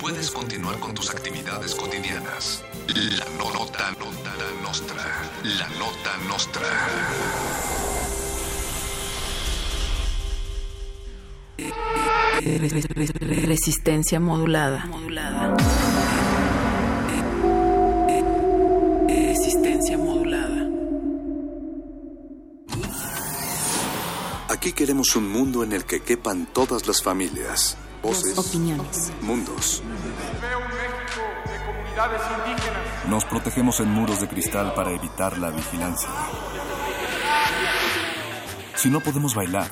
Puedes 0.00 0.30
continuar 0.30 0.78
con 0.78 0.94
tus 0.94 1.10
actividades 1.10 1.74
cotidianas. 1.74 2.64
La 2.86 3.24
nota, 3.36 3.90
nota 3.98 4.34
nostra. 4.62 5.02
La 5.42 5.68
nota 5.78 6.16
nostra. 6.28 6.62
Resistencia 13.46 14.20
modulada. 14.20 14.86
Modulada. 14.86 15.56
Resistencia 19.08 19.98
modulada. 19.98 20.68
Aquí 24.48 24.72
queremos 24.72 25.14
un 25.16 25.30
mundo 25.30 25.62
en 25.62 25.72
el 25.72 25.84
que 25.84 26.00
quepan 26.00 26.46
todas 26.52 26.86
las 26.86 27.02
familias, 27.02 27.76
voces, 28.02 28.38
Opiniones. 28.38 29.12
mundos. 29.22 29.82
Veo 30.40 30.58
un 30.58 30.64
México 30.68 31.22
de 31.46 31.66
comunidades 31.66 32.22
indígenas. 32.38 32.82
Nos 33.08 33.24
protegemos 33.24 33.80
en 33.80 33.90
muros 33.90 34.20
de 34.20 34.28
cristal 34.28 34.74
para 34.74 34.90
evitar 34.92 35.38
la 35.38 35.50
vigilancia. 35.50 36.08
Si 38.76 38.88
no 38.90 39.00
podemos 39.00 39.34
bailar, 39.34 39.68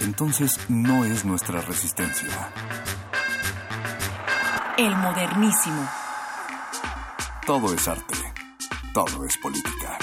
entonces 0.00 0.58
no 0.68 1.04
es 1.04 1.24
nuestra 1.24 1.60
resistencia. 1.62 2.50
El 4.76 4.94
modernísimo. 4.96 5.88
Todo 7.46 7.72
es 7.74 7.88
arte. 7.88 8.14
Todo 8.92 9.24
es 9.24 9.36
política. 9.38 9.98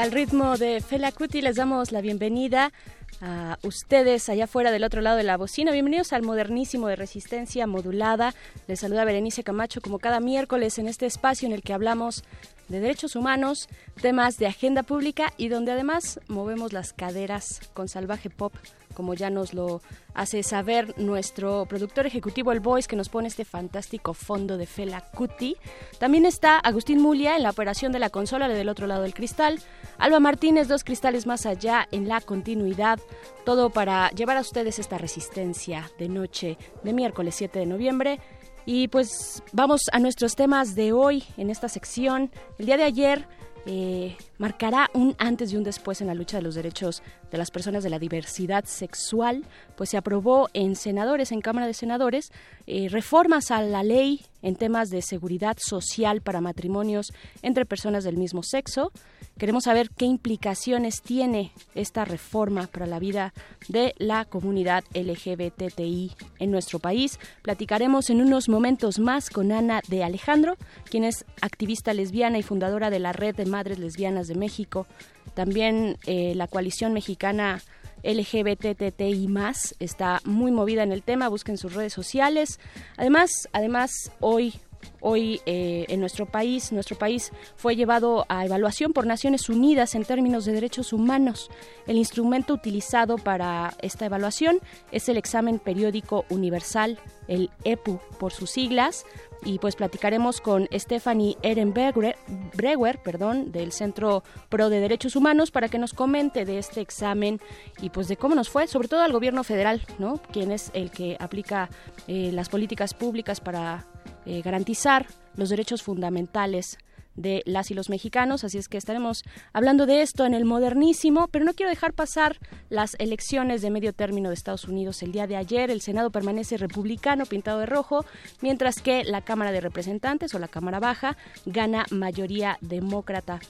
Al 0.00 0.12
ritmo 0.12 0.56
de 0.56 0.80
Fela 0.80 1.12
Kuti 1.12 1.42
les 1.42 1.56
damos 1.56 1.92
la 1.92 2.00
bienvenida 2.00 2.72
a 3.20 3.58
ustedes 3.62 4.30
allá 4.30 4.44
afuera 4.44 4.70
del 4.70 4.82
otro 4.82 5.02
lado 5.02 5.18
de 5.18 5.24
la 5.24 5.36
bocina. 5.36 5.72
Bienvenidos 5.72 6.14
al 6.14 6.22
modernísimo 6.22 6.88
de 6.88 6.96
resistencia 6.96 7.66
modulada. 7.66 8.34
Les 8.66 8.80
saluda 8.80 9.04
Berenice 9.04 9.44
Camacho 9.44 9.82
como 9.82 9.98
cada 9.98 10.18
miércoles 10.20 10.78
en 10.78 10.88
este 10.88 11.04
espacio 11.04 11.46
en 11.46 11.52
el 11.52 11.60
que 11.60 11.74
hablamos 11.74 12.24
de 12.68 12.80
derechos 12.80 13.14
humanos, 13.14 13.68
temas 14.00 14.38
de 14.38 14.46
agenda 14.46 14.82
pública 14.82 15.34
y 15.36 15.48
donde 15.48 15.72
además 15.72 16.18
movemos 16.28 16.72
las 16.72 16.94
caderas 16.94 17.60
con 17.74 17.86
salvaje 17.86 18.30
pop 18.30 18.54
como 18.94 19.14
ya 19.14 19.30
nos 19.30 19.54
lo 19.54 19.82
hace 20.14 20.42
saber 20.42 20.94
nuestro 20.98 21.66
productor 21.66 22.06
ejecutivo 22.06 22.52
El 22.52 22.60
Voice, 22.60 22.88
que 22.88 22.96
nos 22.96 23.08
pone 23.08 23.28
este 23.28 23.44
fantástico 23.44 24.14
fondo 24.14 24.56
de 24.56 24.66
Fela 24.66 25.00
Kuti. 25.00 25.56
También 25.98 26.26
está 26.26 26.58
Agustín 26.58 27.00
Mulia 27.00 27.36
en 27.36 27.42
la 27.42 27.50
operación 27.50 27.92
de 27.92 27.98
la 27.98 28.10
consola 28.10 28.48
del 28.48 28.68
otro 28.68 28.86
lado 28.86 29.02
del 29.02 29.14
cristal. 29.14 29.60
Alba 29.98 30.20
Martínez, 30.20 30.68
dos 30.68 30.84
cristales 30.84 31.26
más 31.26 31.46
allá 31.46 31.86
en 31.90 32.08
la 32.08 32.20
continuidad. 32.20 33.00
Todo 33.44 33.70
para 33.70 34.10
llevar 34.10 34.36
a 34.36 34.40
ustedes 34.40 34.78
esta 34.78 34.98
resistencia 34.98 35.90
de 35.98 36.08
noche 36.08 36.58
de 36.82 36.92
miércoles 36.92 37.34
7 37.36 37.58
de 37.58 37.66
noviembre. 37.66 38.20
Y 38.66 38.88
pues 38.88 39.42
vamos 39.52 39.82
a 39.92 39.98
nuestros 39.98 40.36
temas 40.36 40.74
de 40.74 40.92
hoy 40.92 41.24
en 41.36 41.50
esta 41.50 41.68
sección. 41.68 42.30
El 42.58 42.66
día 42.66 42.76
de 42.76 42.84
ayer 42.84 43.26
eh, 43.66 44.16
marcará 44.40 44.90
un 44.94 45.14
antes 45.18 45.52
y 45.52 45.58
un 45.58 45.64
después 45.64 46.00
en 46.00 46.06
la 46.06 46.14
lucha 46.14 46.38
de 46.38 46.42
los 46.42 46.54
derechos 46.54 47.02
de 47.30 47.36
las 47.36 47.50
personas 47.50 47.84
de 47.84 47.90
la 47.90 47.98
diversidad 47.98 48.64
sexual, 48.64 49.44
pues 49.76 49.90
se 49.90 49.98
aprobó 49.98 50.48
en 50.54 50.76
senadores, 50.76 51.30
en 51.30 51.42
Cámara 51.42 51.66
de 51.66 51.74
Senadores, 51.74 52.32
eh, 52.66 52.88
reformas 52.88 53.50
a 53.50 53.60
la 53.60 53.82
ley 53.82 54.22
en 54.42 54.56
temas 54.56 54.88
de 54.88 55.02
seguridad 55.02 55.58
social 55.60 56.22
para 56.22 56.40
matrimonios 56.40 57.12
entre 57.42 57.66
personas 57.66 58.02
del 58.02 58.16
mismo 58.16 58.42
sexo. 58.42 58.92
Queremos 59.38 59.64
saber 59.64 59.90
qué 59.90 60.06
implicaciones 60.06 61.02
tiene 61.02 61.52
esta 61.74 62.04
reforma 62.04 62.66
para 62.66 62.86
la 62.86 62.98
vida 62.98 63.32
de 63.68 63.94
la 63.98 64.24
comunidad 64.24 64.84
LGBTI 64.94 66.12
en 66.38 66.50
nuestro 66.50 66.78
país. 66.78 67.18
Platicaremos 67.42 68.10
en 68.10 68.20
unos 68.20 68.48
momentos 68.48 68.98
más 68.98 69.30
con 69.30 69.52
Ana 69.52 69.80
de 69.88 70.04
Alejandro, 70.04 70.56
quien 70.84 71.04
es 71.04 71.24
activista 71.40 71.94
lesbiana 71.94 72.38
y 72.38 72.42
fundadora 72.42 72.90
de 72.90 72.98
la 72.98 73.12
Red 73.12 73.36
de 73.36 73.46
Madres 73.46 73.78
Lesbianas 73.78 74.29
de 74.30 74.36
México. 74.36 74.86
También 75.34 75.98
eh, 76.06 76.34
la 76.34 76.46
coalición 76.46 76.94
mexicana 76.94 77.60
LGBTTI 78.02 79.28
más 79.28 79.74
está 79.78 80.20
muy 80.24 80.50
movida 80.50 80.82
en 80.82 80.92
el 80.92 81.02
tema, 81.02 81.28
busquen 81.28 81.58
sus 81.58 81.74
redes 81.74 81.92
sociales. 81.92 82.58
Además, 82.96 83.30
además 83.52 84.10
hoy 84.20 84.54
Hoy 85.00 85.40
eh, 85.46 85.86
en 85.88 86.00
nuestro 86.00 86.26
país, 86.26 86.72
nuestro 86.72 86.96
país 86.96 87.32
fue 87.56 87.76
llevado 87.76 88.26
a 88.28 88.44
evaluación 88.44 88.92
por 88.92 89.06
Naciones 89.06 89.48
Unidas 89.48 89.94
en 89.94 90.04
términos 90.04 90.44
de 90.44 90.52
derechos 90.52 90.92
humanos. 90.92 91.50
El 91.86 91.96
instrumento 91.96 92.54
utilizado 92.54 93.16
para 93.16 93.74
esta 93.80 94.06
evaluación 94.06 94.58
es 94.92 95.08
el 95.08 95.16
examen 95.16 95.58
periódico 95.58 96.24
universal, 96.28 96.98
el 97.28 97.50
EPU 97.64 98.00
por 98.18 98.32
sus 98.32 98.50
siglas, 98.50 99.06
y 99.44 99.58
pues 99.58 99.76
platicaremos 99.76 100.40
con 100.40 100.68
Stephanie 100.72 101.36
Ehrenberger, 101.42 102.16
Brewer, 102.54 102.98
perdón, 103.02 103.52
del 103.52 103.72
Centro 103.72 104.22
Pro 104.48 104.68
de 104.68 104.80
Derechos 104.80 105.16
Humanos 105.16 105.50
para 105.50 105.68
que 105.68 105.78
nos 105.78 105.94
comente 105.94 106.44
de 106.44 106.58
este 106.58 106.80
examen 106.80 107.40
y 107.80 107.90
pues 107.90 108.08
de 108.08 108.16
cómo 108.16 108.34
nos 108.34 108.50
fue, 108.50 108.66
sobre 108.66 108.88
todo 108.88 109.00
al 109.00 109.12
gobierno 109.12 109.44
federal, 109.44 109.82
¿no? 109.98 110.20
Quien 110.32 110.50
es 110.52 110.70
el 110.74 110.90
que 110.90 111.16
aplica 111.18 111.70
eh, 112.06 112.30
las 112.32 112.48
políticas 112.48 112.92
públicas 112.92 113.40
para 113.40 113.86
eh, 114.26 114.42
garantizar 114.42 115.06
los 115.36 115.48
derechos 115.48 115.82
fundamentales 115.82 116.78
de 117.16 117.42
las 117.44 117.70
y 117.70 117.74
los 117.74 117.90
mexicanos, 117.90 118.44
así 118.44 118.58
es 118.58 118.68
que 118.68 118.78
estaremos 118.78 119.24
hablando 119.52 119.86
de 119.86 120.02
esto 120.02 120.24
en 120.24 120.34
el 120.34 120.44
modernísimo, 120.44 121.28
pero 121.28 121.44
no 121.44 121.54
quiero 121.54 121.70
dejar 121.70 121.92
pasar 121.92 122.38
las 122.68 122.96
elecciones 122.98 123.62
de 123.62 123.70
medio 123.70 123.92
término 123.92 124.28
de 124.28 124.34
Estados 124.34 124.64
Unidos 124.64 125.02
el 125.02 125.12
día 125.12 125.26
de 125.26 125.36
ayer. 125.36 125.70
El 125.70 125.80
Senado 125.80 126.10
permanece 126.10 126.56
republicano 126.56 127.26
pintado 127.26 127.60
de 127.60 127.66
rojo, 127.66 128.04
mientras 128.40 128.80
que 128.80 129.04
la 129.04 129.22
Cámara 129.22 129.52
de 129.52 129.60
Representantes 129.60 130.34
o 130.34 130.38
la 130.38 130.48
Cámara 130.48 130.80
Baja 130.80 131.16
gana 131.44 131.84
mayoría 131.90 132.58
demócrata. 132.60 133.40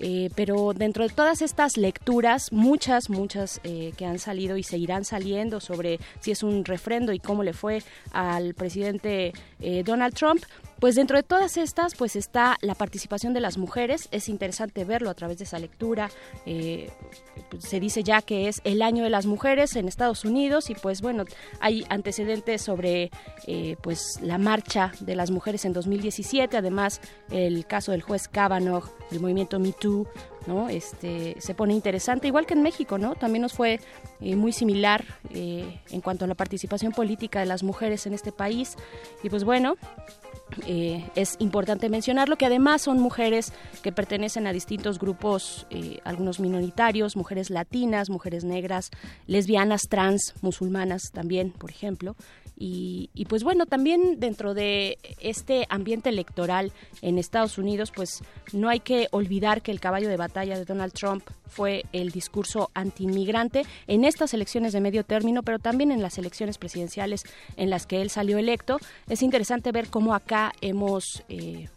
Eh, 0.00 0.30
pero 0.34 0.72
dentro 0.74 1.06
de 1.06 1.12
todas 1.14 1.42
estas 1.42 1.76
lecturas, 1.76 2.52
muchas, 2.52 3.10
muchas 3.10 3.60
eh, 3.64 3.92
que 3.96 4.06
han 4.06 4.18
salido 4.18 4.56
y 4.56 4.62
seguirán 4.62 5.04
saliendo 5.04 5.60
sobre 5.60 6.00
si 6.20 6.30
es 6.30 6.42
un 6.42 6.64
refrendo 6.64 7.12
y 7.12 7.18
cómo 7.18 7.42
le 7.42 7.52
fue 7.52 7.82
al 8.12 8.54
presidente 8.54 9.32
eh, 9.60 9.82
Donald 9.84 10.14
Trump, 10.14 10.42
pues 10.78 10.94
dentro 10.94 11.18
de 11.18 11.22
todas 11.22 11.58
estas, 11.58 11.94
pues 11.94 12.16
está 12.16 12.56
la 12.62 12.74
participación 12.74 13.34
de 13.34 13.40
las 13.40 13.58
mujeres. 13.58 14.08
Es 14.12 14.30
interesante 14.30 14.86
verlo 14.86 15.10
a 15.10 15.14
través 15.14 15.36
de 15.36 15.44
esa 15.44 15.58
lectura. 15.58 16.08
Pues, 16.44 17.64
se 17.64 17.80
dice 17.80 18.02
ya 18.02 18.22
que 18.22 18.48
es 18.48 18.62
el 18.64 18.80
año 18.80 19.04
de 19.04 19.10
las 19.10 19.26
mujeres 19.26 19.76
en 19.76 19.88
Estados 19.88 20.24
Unidos 20.24 20.70
y 20.70 20.74
pues 20.74 21.02
bueno, 21.02 21.26
hay 21.60 21.84
antecedentes 21.90 22.62
sobre 22.62 23.10
pues 23.82 24.18
la 24.22 24.38
marcha 24.38 24.92
de 25.00 25.14
las 25.16 25.30
mujeres 25.30 25.66
en 25.66 25.74
2017. 25.74 26.56
Además, 26.56 27.02
el 27.30 27.66
caso 27.66 27.92
del 27.92 28.00
juez 28.00 28.26
Kavanaugh, 28.28 28.84
el 29.10 29.20
movimiento 29.20 29.58
Me 29.58 29.72
Too, 29.72 29.89
¿no? 30.46 30.68
Este, 30.68 31.36
se 31.38 31.54
pone 31.54 31.74
interesante, 31.74 32.26
igual 32.26 32.46
que 32.46 32.54
en 32.54 32.62
México, 32.62 32.98
¿no? 32.98 33.14
También 33.14 33.42
nos 33.42 33.52
fue 33.52 33.80
eh, 34.20 34.36
muy 34.36 34.52
similar 34.52 35.04
eh, 35.30 35.80
en 35.90 36.00
cuanto 36.00 36.24
a 36.24 36.28
la 36.28 36.34
participación 36.34 36.92
política 36.92 37.40
de 37.40 37.46
las 37.46 37.62
mujeres 37.62 38.06
en 38.06 38.14
este 38.14 38.32
país. 38.32 38.76
Y 39.22 39.30
pues 39.30 39.44
bueno, 39.44 39.76
eh, 40.66 41.08
es 41.14 41.36
importante 41.38 41.88
mencionarlo, 41.88 42.36
que 42.36 42.46
además 42.46 42.82
son 42.82 42.98
mujeres 42.98 43.52
que 43.82 43.92
pertenecen 43.92 44.46
a 44.46 44.52
distintos 44.52 44.98
grupos, 44.98 45.66
eh, 45.70 46.00
algunos 46.04 46.40
minoritarios, 46.40 47.16
mujeres 47.16 47.50
latinas, 47.50 48.10
mujeres 48.10 48.44
negras, 48.44 48.90
lesbianas, 49.26 49.82
trans, 49.88 50.34
musulmanas 50.40 51.10
también, 51.12 51.52
por 51.52 51.70
ejemplo. 51.70 52.16
Y, 52.62 53.08
y, 53.14 53.24
pues 53.24 53.42
bueno, 53.42 53.64
también 53.64 54.20
dentro 54.20 54.52
de 54.52 54.98
este 55.18 55.66
ambiente 55.70 56.10
electoral 56.10 56.72
en 57.00 57.16
Estados 57.16 57.56
Unidos, 57.56 57.90
pues 57.90 58.22
no 58.52 58.68
hay 58.68 58.80
que 58.80 59.08
olvidar 59.12 59.62
que 59.62 59.70
el 59.72 59.80
caballo 59.80 60.10
de 60.10 60.18
batalla 60.18 60.58
de 60.58 60.66
Donald 60.66 60.92
Trump 60.92 61.24
fue 61.46 61.84
el 61.94 62.10
discurso 62.10 62.70
antiinmigrante 62.74 63.64
en 63.86 64.04
estas 64.04 64.34
elecciones 64.34 64.74
de 64.74 64.82
medio 64.82 65.04
término, 65.04 65.42
pero 65.42 65.58
también 65.58 65.90
en 65.90 66.02
las 66.02 66.18
elecciones 66.18 66.58
presidenciales 66.58 67.22
en 67.56 67.70
las 67.70 67.86
que 67.86 68.02
él 68.02 68.10
salió 68.10 68.36
electo. 68.36 68.78
Es 69.08 69.22
interesante 69.22 69.72
ver 69.72 69.88
cómo 69.88 70.14
acá 70.14 70.52
hemos... 70.60 71.24
Eh, 71.30 71.68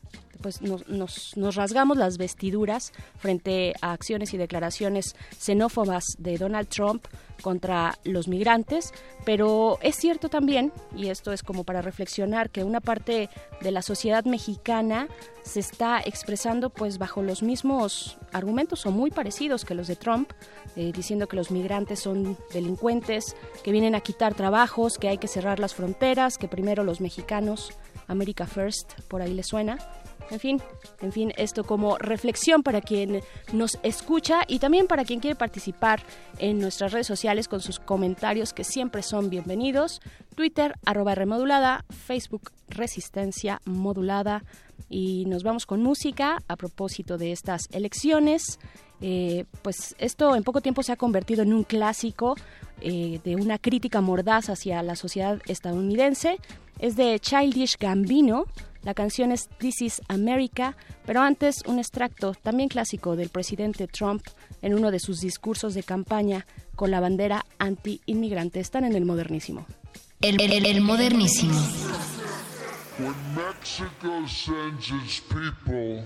pues 0.43 0.61
nos, 0.61 1.35
nos, 1.35 1.55
rasgamos 1.55 1.97
las 1.97 2.17
vestiduras 2.19 2.93
frente 3.17 3.73
a 3.81 3.93
acciones 3.93 4.33
y 4.35 4.37
declaraciones 4.37 5.15
xenófobas 5.39 6.15
de 6.19 6.37
Donald 6.37 6.67
Trump 6.67 7.07
contra 7.41 7.97
los 8.03 8.27
migrantes, 8.27 8.93
pero 9.25 9.79
es 9.81 9.95
cierto 9.95 10.29
también, 10.29 10.71
y 10.95 11.07
esto 11.09 11.33
es 11.33 11.41
como 11.41 11.63
para 11.63 11.81
reflexionar, 11.81 12.51
que 12.51 12.63
una 12.63 12.79
parte 12.79 13.29
de 13.61 13.71
la 13.71 13.81
sociedad 13.81 14.23
mexicana 14.25 15.07
se 15.43 15.59
está 15.59 15.99
expresando 15.99 16.69
pues 16.69 16.97
bajo 16.97 17.21
los 17.21 17.43
mismos 17.43 18.17
argumentos 18.31 18.85
o 18.85 18.91
muy 18.91 19.11
parecidos 19.11 19.65
que 19.65 19.75
los 19.75 19.87
de 19.87 19.95
Trump, 19.95 20.31
eh, 20.75 20.91
diciendo 20.93 21.27
que 21.27 21.35
los 21.35 21.51
migrantes 21.51 21.99
son 21.99 22.37
delincuentes, 22.53 23.35
que 23.63 23.71
vienen 23.71 23.95
a 23.95 24.01
quitar 24.01 24.35
trabajos, 24.35 24.97
que 24.97 25.09
hay 25.09 25.17
que 25.17 25.27
cerrar 25.27 25.59
las 25.59 25.73
fronteras, 25.73 26.37
que 26.37 26.47
primero 26.47 26.83
los 26.83 27.01
mexicanos, 27.01 27.73
America 28.07 28.45
First, 28.45 28.99
por 29.07 29.21
ahí 29.21 29.33
le 29.33 29.43
suena. 29.43 29.77
En 30.31 30.39
fin, 30.39 30.61
en 31.01 31.11
fin, 31.11 31.33
esto 31.37 31.63
como 31.63 31.97
reflexión 31.97 32.63
para 32.63 32.81
quien 32.81 33.21
nos 33.51 33.77
escucha 33.83 34.41
y 34.47 34.59
también 34.59 34.87
para 34.87 35.03
quien 35.03 35.19
quiere 35.19 35.35
participar 35.35 36.03
en 36.39 36.59
nuestras 36.59 36.91
redes 36.91 37.07
sociales 37.07 37.47
con 37.47 37.61
sus 37.61 37.79
comentarios 37.79 38.53
que 38.53 38.63
siempre 38.63 39.03
son 39.03 39.29
bienvenidos. 39.29 40.01
Twitter, 40.35 40.73
arroba 40.85 41.15
remodulada, 41.15 41.85
Facebook, 41.89 42.51
resistencia 42.67 43.61
modulada. 43.65 44.43
Y 44.89 45.25
nos 45.25 45.43
vamos 45.43 45.65
con 45.65 45.81
música 45.81 46.37
a 46.47 46.55
propósito 46.55 47.17
de 47.17 47.31
estas 47.31 47.67
elecciones. 47.71 48.59
Eh, 49.01 49.45
pues 49.61 49.95
esto 49.97 50.35
en 50.35 50.43
poco 50.43 50.61
tiempo 50.61 50.83
se 50.83 50.91
ha 50.91 50.95
convertido 50.95 51.43
en 51.43 51.53
un 51.53 51.63
clásico 51.63 52.35
eh, 52.81 53.19
de 53.23 53.35
una 53.35 53.57
crítica 53.57 54.01
mordaz 54.01 54.49
hacia 54.49 54.81
la 54.83 54.95
sociedad 54.95 55.41
estadounidense. 55.47 56.37
Es 56.79 56.95
de 56.95 57.19
Childish 57.19 57.77
Gambino. 57.77 58.45
La 58.83 58.93
canción 58.93 59.31
es 59.31 59.47
This 59.59 59.81
is 59.81 60.01
America, 60.09 60.75
pero 61.05 61.21
antes 61.21 61.63
un 61.65 61.79
extracto 61.79 62.33
también 62.33 62.67
clásico 62.67 63.15
del 63.15 63.29
presidente 63.29 63.87
Trump 63.87 64.23
en 64.61 64.73
uno 64.73 64.91
de 64.91 64.99
sus 64.99 65.21
discursos 65.21 65.73
de 65.73 65.83
campaña 65.83 66.45
con 66.75 66.91
la 66.91 66.99
bandera 66.99 67.45
anti-inmigrante. 67.59 68.59
Están 68.59 68.83
en 68.83 68.95
el 68.95 69.05
modernísimo. 69.05 69.65
El, 70.21 70.39
el, 70.41 70.65
el 70.65 70.81
modernísimo. 70.81 71.53
When 72.99 73.15
Mexico 73.35 74.27
sends 74.27 74.91
its 74.91 75.19
people, 75.21 76.03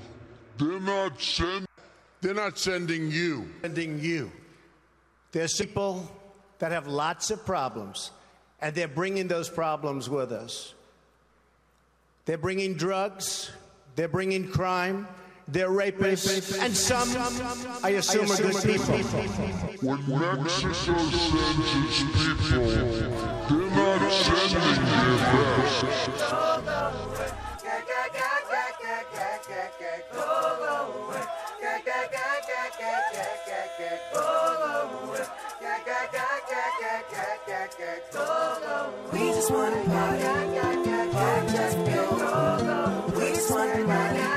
they're 0.57 0.79
not 0.79 1.19
send, 1.19 1.65
they're 2.21 2.33
not 2.33 2.57
sending 2.57 3.11
you. 3.11 3.45
Sending 3.61 3.99
you. 3.99 4.31
There's 5.31 5.53
people 5.57 6.09
that 6.59 6.71
have 6.71 6.87
lots 6.87 7.29
of 7.29 7.45
problems, 7.45 8.11
and 8.61 8.73
they're 8.73 8.87
bringing 8.87 9.27
those 9.27 9.49
problems 9.49 10.09
with 10.09 10.31
us. 10.31 10.73
They're 12.27 12.37
bringing 12.37 12.73
drugs, 12.73 13.51
they're 13.95 14.09
bringing 14.09 14.49
crime, 14.49 15.07
they're 15.47 15.69
rapists, 15.69 16.61
and 16.61 16.75
some, 16.75 17.07
I 17.81 17.91
assume, 17.91 18.29
are 18.29 18.35
good 18.35 18.61
people. 18.63 18.97
When 19.79 20.05
Mexico 20.43 20.75
sends 20.75 21.71
its 21.71 22.03
people, 22.11 22.67
they're 23.47 23.69
not 23.71 24.11
sending 24.11 24.59
their 24.91 25.15
best. 25.23 25.85
We 39.13 39.19
just 39.29 39.49
wanna 39.49 39.81
party, 39.85 40.86
I 41.27 41.45
just 41.47 41.77
feel 41.77 42.13
older. 42.35 43.19
We 43.19 43.29
just 43.35 43.51
wondering 43.51 43.87
why 43.87 44.36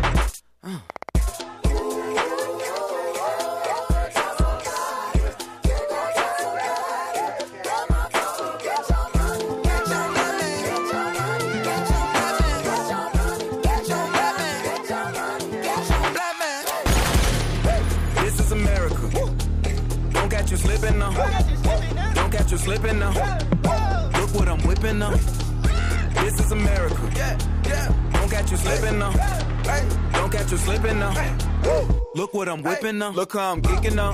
I'm 32.51 32.61
whipping 32.63 32.97
now. 32.97 33.11
Look 33.11 33.31
how 33.31 33.53
I'm 33.53 33.61
geeking 33.61 33.95
now. 33.95 34.13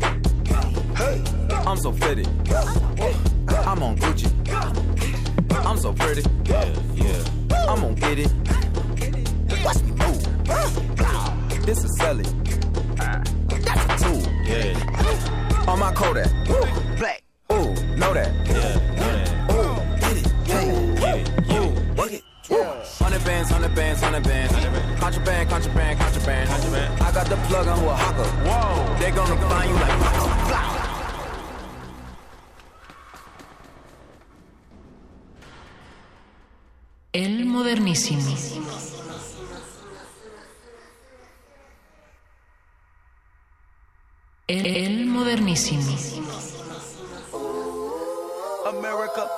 I'm 1.68 1.77
so 1.77 1.91
fitted. 1.91 2.27
I'm 3.65 3.81
on 3.81 3.97
Gucci. 3.97 4.31
I'm 5.65 5.77
so 5.77 5.91
pretty. 5.91 6.22
Yeah, 6.45 6.72
yeah. 6.93 7.65
I'm 7.68 7.81
gonna 7.81 7.95
get 7.95 8.19
it. 8.19 8.31
Watch 9.65 9.81
me 9.81 9.91
move. 9.91 11.65
This 11.65 11.84
is 11.84 11.97
Sally. 11.97 12.26
That's 12.95 14.03
a 14.03 14.05
tool. 14.05 14.22
Yeah. 14.45 15.65
On 15.68 15.80
my 15.80 15.91
Kodak. 15.93 16.86
El, 44.49 44.65
el 44.65 45.06
modernísimo. 45.07 45.84
America. 48.65 49.30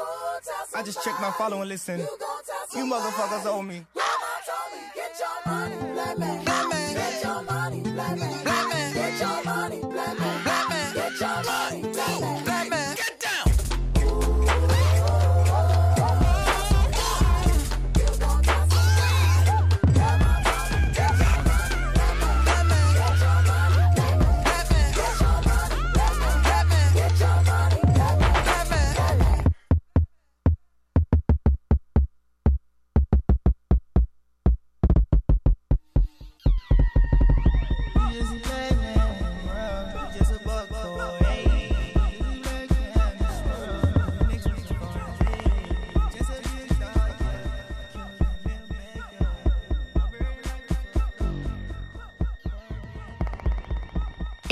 I 0.75 0.83
just 0.83 1.03
checked 1.03 1.19
my 1.19 1.31
follow 1.31 1.61
and 1.61 1.69
listen. 1.69 1.99
You 2.75 2.85
motherfuckers 2.85 3.45
owe 3.47 3.63
me. 3.63 3.85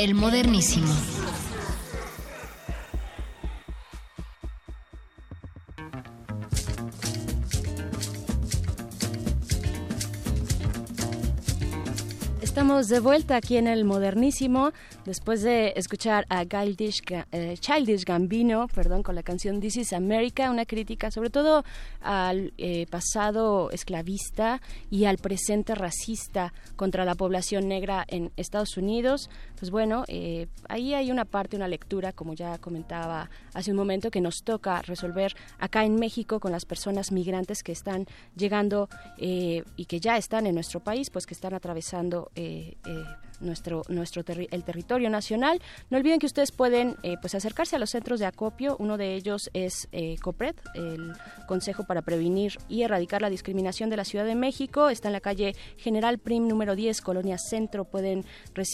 El 0.08 0.16
modernísimo. 0.16 1.16
Estamos 12.78 12.90
de 12.90 12.99
vuelta 12.99 13.36
aquí 13.38 13.58
en 13.58 13.66
el 13.66 13.86
modernísimo 13.86 14.72
después 15.04 15.41
de 15.41 15.74
escuchar 15.78 16.28
a 16.30 16.45
Childish, 16.45 17.02
eh, 17.32 17.56
Childish 17.58 18.06
Gambino, 18.06 18.68
perdón, 18.68 19.02
con 19.02 19.16
la 19.16 19.24
canción 19.24 19.60
This 19.60 19.78
is 19.78 19.94
America, 19.94 20.52
una 20.52 20.64
crítica 20.64 21.10
sobre 21.10 21.32
todo 21.32 21.64
al 22.02 22.54
eh, 22.60 22.86
pasado 22.86 23.72
esclavista 23.72 24.62
y 24.91 25.06
al 25.06 25.18
presente 25.18 25.74
racista 25.74 26.54
contra 26.76 27.04
la 27.04 27.16
población 27.16 27.68
negra 27.68 28.06
en 28.08 28.32
Estados 28.38 28.78
Unidos. 28.78 29.32
Pues 29.58 29.72
bueno, 29.72 30.04
eh, 30.08 30.45
ahí 30.70 30.94
hay 30.94 31.10
una 31.10 31.26
parte, 31.26 31.56
una 31.56 31.68
lectura, 31.68 32.14
como 32.14 32.36
ya 32.36 32.60
comentaba 32.60 33.32
hace 33.56 33.72
un 33.72 33.78
momento, 33.78 34.12
que 34.12 34.22
nos 34.22 34.44
toca 34.44 34.84
resolver 34.84 35.34
acá 35.58 35.84
en 35.84 35.95
México 35.95 36.40
con 36.40 36.52
las 36.52 36.66
personas 36.66 37.12
migrantes 37.12 37.64
que 37.64 37.72
están 37.72 38.06
llegando 38.36 38.88
eh, 39.18 39.64
y 39.76 39.86
que 39.86 39.99
ya 39.99 40.16
están 40.16 40.45
en 40.45 40.54
nuestro 40.54 40.80
país, 40.80 41.10
pues 41.10 41.26
que 41.26 41.34
están 41.34 41.56
atravesando 41.56 42.30
eh, 42.36 42.66
eh, 42.85 43.06
nuestro 43.39 43.84
nuestro 43.89 44.23
terri- 44.23 44.47
el 44.51 44.64
territorio 44.64 45.09
nacional. 45.09 45.61
No 45.89 45.97
olviden 45.97 46.19
que 46.19 46.26
ustedes 46.26 46.51
pueden 46.51 46.95
eh, 47.03 47.15
pues 47.22 47.35
acercarse 47.35 47.76
a 47.76 47.80
los 47.80 47.89
centros 47.91 48.19
de 48.19 48.26
acopio. 48.26 48.76
Uno 48.80 48.97
de 48.97 49.15
ellos 49.15 49.49
es 49.53 49.88
eh, 49.91 50.15
COPRED, 50.22 50.55
el 50.76 51.14
Consejo 51.47 51.85
para 51.85 52.01
prevenir 52.01 52.53
y 52.69 52.84
erradicar 52.84 53.22
la 53.22 53.30
discriminación 53.30 53.89
de 53.89 53.97
la 53.97 54.03
Ciudad 54.05 54.26
de 54.26 54.35
México. 54.35 54.89
Está 54.89 55.09
en 55.09 55.14
la 55.14 55.22
calle 55.22 55.55
General 55.77 56.18
Prim 56.18 56.47
número 56.47 56.76
10, 56.76 57.01
Colonia 57.01 57.38
Centro. 57.38 57.85
Pueden 57.85 58.26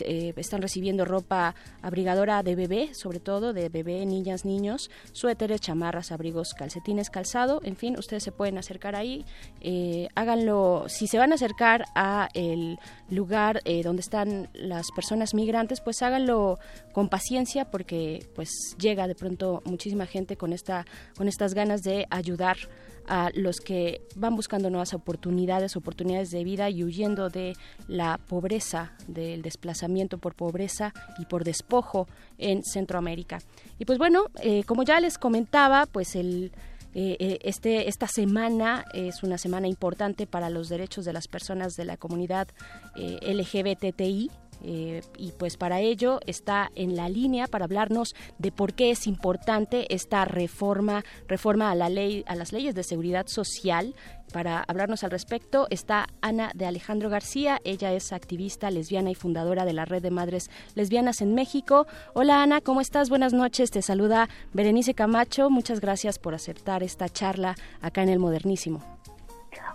eh, 0.05 0.33
están 0.37 0.61
recibiendo 0.61 1.05
ropa 1.05 1.55
abrigadora 1.81 2.43
de 2.43 2.55
bebé, 2.55 2.93
sobre 2.93 3.19
todo 3.19 3.53
de 3.53 3.69
bebé, 3.69 4.05
niñas, 4.05 4.45
niños, 4.45 4.89
suéteres, 5.11 5.61
chamarras, 5.61 6.11
abrigos, 6.11 6.53
calcetines, 6.53 7.09
calzado. 7.09 7.61
En 7.63 7.75
fin, 7.75 7.97
ustedes 7.97 8.23
se 8.23 8.31
pueden 8.31 8.57
acercar 8.57 8.95
ahí. 8.95 9.25
Eh, 9.61 10.07
háganlo 10.15 10.85
si 10.87 11.07
se 11.07 11.17
van 11.17 11.31
a 11.31 11.35
acercar 11.35 11.85
a 11.95 12.29
el 12.33 12.77
lugar 13.09 13.61
eh, 13.65 13.83
donde 13.83 14.01
están 14.01 14.49
las 14.53 14.91
personas 14.91 15.33
migrantes, 15.33 15.81
pues 15.81 16.01
háganlo 16.01 16.59
con 16.91 17.09
paciencia 17.09 17.65
porque 17.65 18.25
pues 18.35 18.49
llega 18.77 19.07
de 19.07 19.15
pronto 19.15 19.61
muchísima 19.65 20.05
gente 20.05 20.37
con 20.37 20.53
esta 20.53 20.85
con 21.17 21.27
estas 21.27 21.53
ganas 21.53 21.81
de 21.81 22.07
ayudar 22.09 22.57
a 23.05 23.31
los 23.33 23.59
que 23.59 24.01
van 24.15 24.35
buscando 24.35 24.69
nuevas 24.69 24.93
oportunidades, 24.93 25.75
oportunidades 25.75 26.29
de 26.29 26.43
vida 26.45 26.69
y 26.69 26.85
huyendo 26.85 27.29
de 27.29 27.53
la 27.87 28.17
pobreza, 28.17 28.93
del 29.07 29.41
desplazamiento 29.41 30.19
por 30.19 30.35
pobreza 30.35 30.93
y 31.19 31.25
por 31.25 31.43
despojo 31.43 32.07
en 32.37 32.63
Centroamérica. 32.63 33.39
Y 33.77 33.83
pues 33.83 33.97
bueno, 33.97 34.27
eh, 34.41 34.63
como 34.63 34.83
ya 34.83 35.01
les 35.01 35.17
comentaba, 35.17 35.85
pues 35.85 36.15
el 36.15 36.53
eh, 36.95 37.17
eh, 37.19 37.39
este, 37.41 37.89
esta 37.89 38.07
semana 38.07 38.85
es 38.93 39.23
una 39.23 39.37
semana 39.37 39.67
importante 39.67 40.27
para 40.27 40.49
los 40.49 40.69
derechos 40.69 41.05
de 41.05 41.13
las 41.13 41.27
personas 41.27 41.73
de 41.73 41.85
la 41.85 41.97
comunidad 41.97 42.47
eh, 42.95 43.33
LGBTI. 43.33 44.29
Eh, 44.63 45.01
y 45.17 45.31
pues 45.31 45.57
para 45.57 45.79
ello 45.79 46.19
está 46.25 46.71
en 46.75 46.95
la 46.95 47.09
línea 47.09 47.47
para 47.47 47.65
hablarnos 47.65 48.15
de 48.37 48.51
por 48.51 48.73
qué 48.73 48.91
es 48.91 49.07
importante 49.07 49.93
esta 49.93 50.25
reforma 50.25 51.03
reforma 51.27 51.71
a 51.71 51.75
la 51.75 51.89
ley 51.89 52.23
a 52.27 52.35
las 52.35 52.53
leyes 52.53 52.75
de 52.75 52.83
seguridad 52.83 53.27
social. 53.27 53.95
Para 54.31 54.63
hablarnos 54.67 55.03
al 55.03 55.11
respecto 55.11 55.67
está 55.69 56.07
Ana 56.21 56.51
de 56.55 56.65
Alejandro 56.65 57.09
García 57.09 57.59
ella 57.63 57.93
es 57.93 58.13
activista 58.13 58.71
lesbiana 58.71 59.11
y 59.11 59.15
fundadora 59.15 59.65
de 59.65 59.73
la 59.73 59.85
red 59.85 60.01
de 60.01 60.11
madres 60.11 60.49
lesbianas 60.75 61.21
en 61.21 61.35
México. 61.35 61.85
Hola 62.13 62.41
Ana 62.41 62.61
cómo 62.61 62.81
estás 62.81 63.09
buenas 63.09 63.33
noches 63.33 63.69
te 63.69 63.81
saluda 63.81 64.29
Berenice 64.53 64.93
Camacho. 64.93 65.49
Muchas 65.49 65.81
gracias 65.81 66.19
por 66.19 66.33
aceptar 66.33 66.83
esta 66.83 67.09
charla 67.09 67.55
acá 67.81 68.01
en 68.01 68.09
el 68.09 68.19
Modernísimo. 68.19 68.81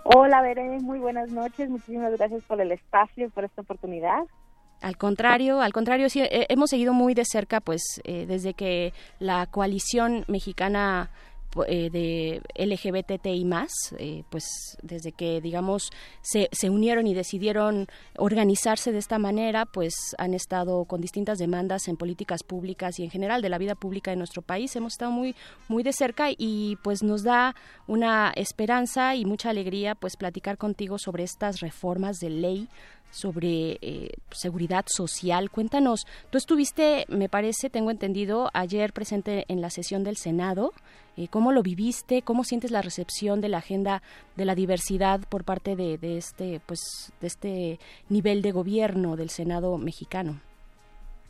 Hola, 0.04 0.40
Veré, 0.40 0.80
muy 0.80 0.98
buenas 0.98 1.30
noches. 1.30 1.68
Muchísimas 1.68 2.16
gracias 2.16 2.42
por 2.44 2.60
el 2.60 2.72
espacio, 2.72 3.28
por 3.30 3.44
esta 3.44 3.62
oportunidad. 3.62 4.24
Al 4.80 4.96
contrario, 4.96 5.60
al 5.60 5.72
contrario, 5.72 6.08
sí, 6.08 6.20
eh, 6.20 6.46
hemos 6.48 6.70
seguido 6.70 6.92
muy 6.92 7.14
de 7.14 7.24
cerca, 7.24 7.60
pues, 7.60 7.82
eh, 8.04 8.26
desde 8.26 8.54
que 8.54 8.92
la 9.18 9.46
coalición 9.46 10.24
mexicana 10.28 11.10
eh, 11.66 11.88
de 11.90 12.42
LGBTI 12.54 13.44
más, 13.46 13.70
eh, 13.98 14.22
pues 14.28 14.76
desde 14.82 15.12
que 15.12 15.40
digamos 15.40 15.90
se, 16.20 16.50
se 16.52 16.68
unieron 16.68 17.06
y 17.06 17.14
decidieron 17.14 17.86
organizarse 18.18 18.92
de 18.92 18.98
esta 18.98 19.18
manera, 19.18 19.64
pues 19.64 19.94
han 20.18 20.34
estado 20.34 20.84
con 20.84 21.00
distintas 21.00 21.38
demandas 21.38 21.88
en 21.88 21.96
políticas 21.96 22.42
públicas 22.42 22.98
y 22.98 23.04
en 23.04 23.10
general 23.10 23.40
de 23.40 23.48
la 23.48 23.56
vida 23.56 23.74
pública 23.74 24.10
de 24.10 24.18
nuestro 24.18 24.42
país. 24.42 24.76
Hemos 24.76 24.92
estado 24.92 25.10
muy 25.10 25.34
muy 25.68 25.82
de 25.82 25.94
cerca 25.94 26.28
y 26.36 26.76
pues 26.82 27.02
nos 27.02 27.22
da 27.22 27.54
una 27.86 28.30
esperanza 28.36 29.14
y 29.14 29.24
mucha 29.24 29.48
alegría 29.48 29.94
pues 29.94 30.16
platicar 30.16 30.58
contigo 30.58 30.98
sobre 30.98 31.24
estas 31.24 31.60
reformas 31.60 32.18
de 32.20 32.28
ley 32.28 32.68
sobre 33.10 33.78
eh, 33.80 34.12
seguridad 34.30 34.84
social. 34.88 35.50
Cuéntanos, 35.50 36.06
tú 36.30 36.38
estuviste, 36.38 37.04
me 37.08 37.28
parece, 37.28 37.70
tengo 37.70 37.90
entendido, 37.90 38.50
ayer 38.54 38.92
presente 38.92 39.44
en 39.48 39.60
la 39.60 39.70
sesión 39.70 40.04
del 40.04 40.16
Senado. 40.16 40.72
Eh, 41.16 41.28
¿Cómo 41.28 41.52
lo 41.52 41.62
viviste? 41.62 42.22
¿Cómo 42.22 42.44
sientes 42.44 42.70
la 42.70 42.82
recepción 42.82 43.40
de 43.40 43.48
la 43.48 43.58
agenda 43.58 44.02
de 44.36 44.44
la 44.44 44.54
diversidad 44.54 45.20
por 45.28 45.44
parte 45.44 45.74
de, 45.74 45.98
de 45.98 46.16
este, 46.16 46.60
pues, 46.66 47.12
de 47.20 47.26
este 47.26 47.78
nivel 48.08 48.42
de 48.42 48.52
gobierno 48.52 49.16
del 49.16 49.30
Senado 49.30 49.78
mexicano? 49.78 50.40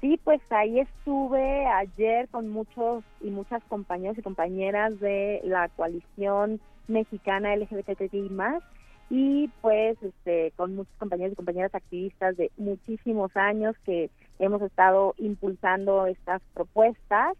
Sí, 0.00 0.20
pues 0.22 0.40
ahí 0.50 0.78
estuve 0.78 1.66
ayer 1.66 2.28
con 2.28 2.48
muchos 2.48 3.02
y 3.20 3.30
muchas 3.30 3.64
compañeros 3.64 4.16
y 4.16 4.22
compañeras 4.22 5.00
de 5.00 5.40
la 5.44 5.68
coalición 5.70 6.60
mexicana 6.86 7.56
LGBTI 7.56 8.30
más 8.30 8.62
y 9.10 9.48
pues 9.62 9.96
este 10.02 10.52
con 10.56 10.74
muchos 10.74 10.94
compañeros 10.98 11.32
y 11.32 11.36
compañeras 11.36 11.74
activistas 11.74 12.36
de 12.36 12.50
muchísimos 12.56 13.34
años 13.36 13.74
que 13.84 14.10
hemos 14.38 14.60
estado 14.62 15.14
impulsando 15.18 16.06
estas 16.06 16.42
propuestas 16.54 17.36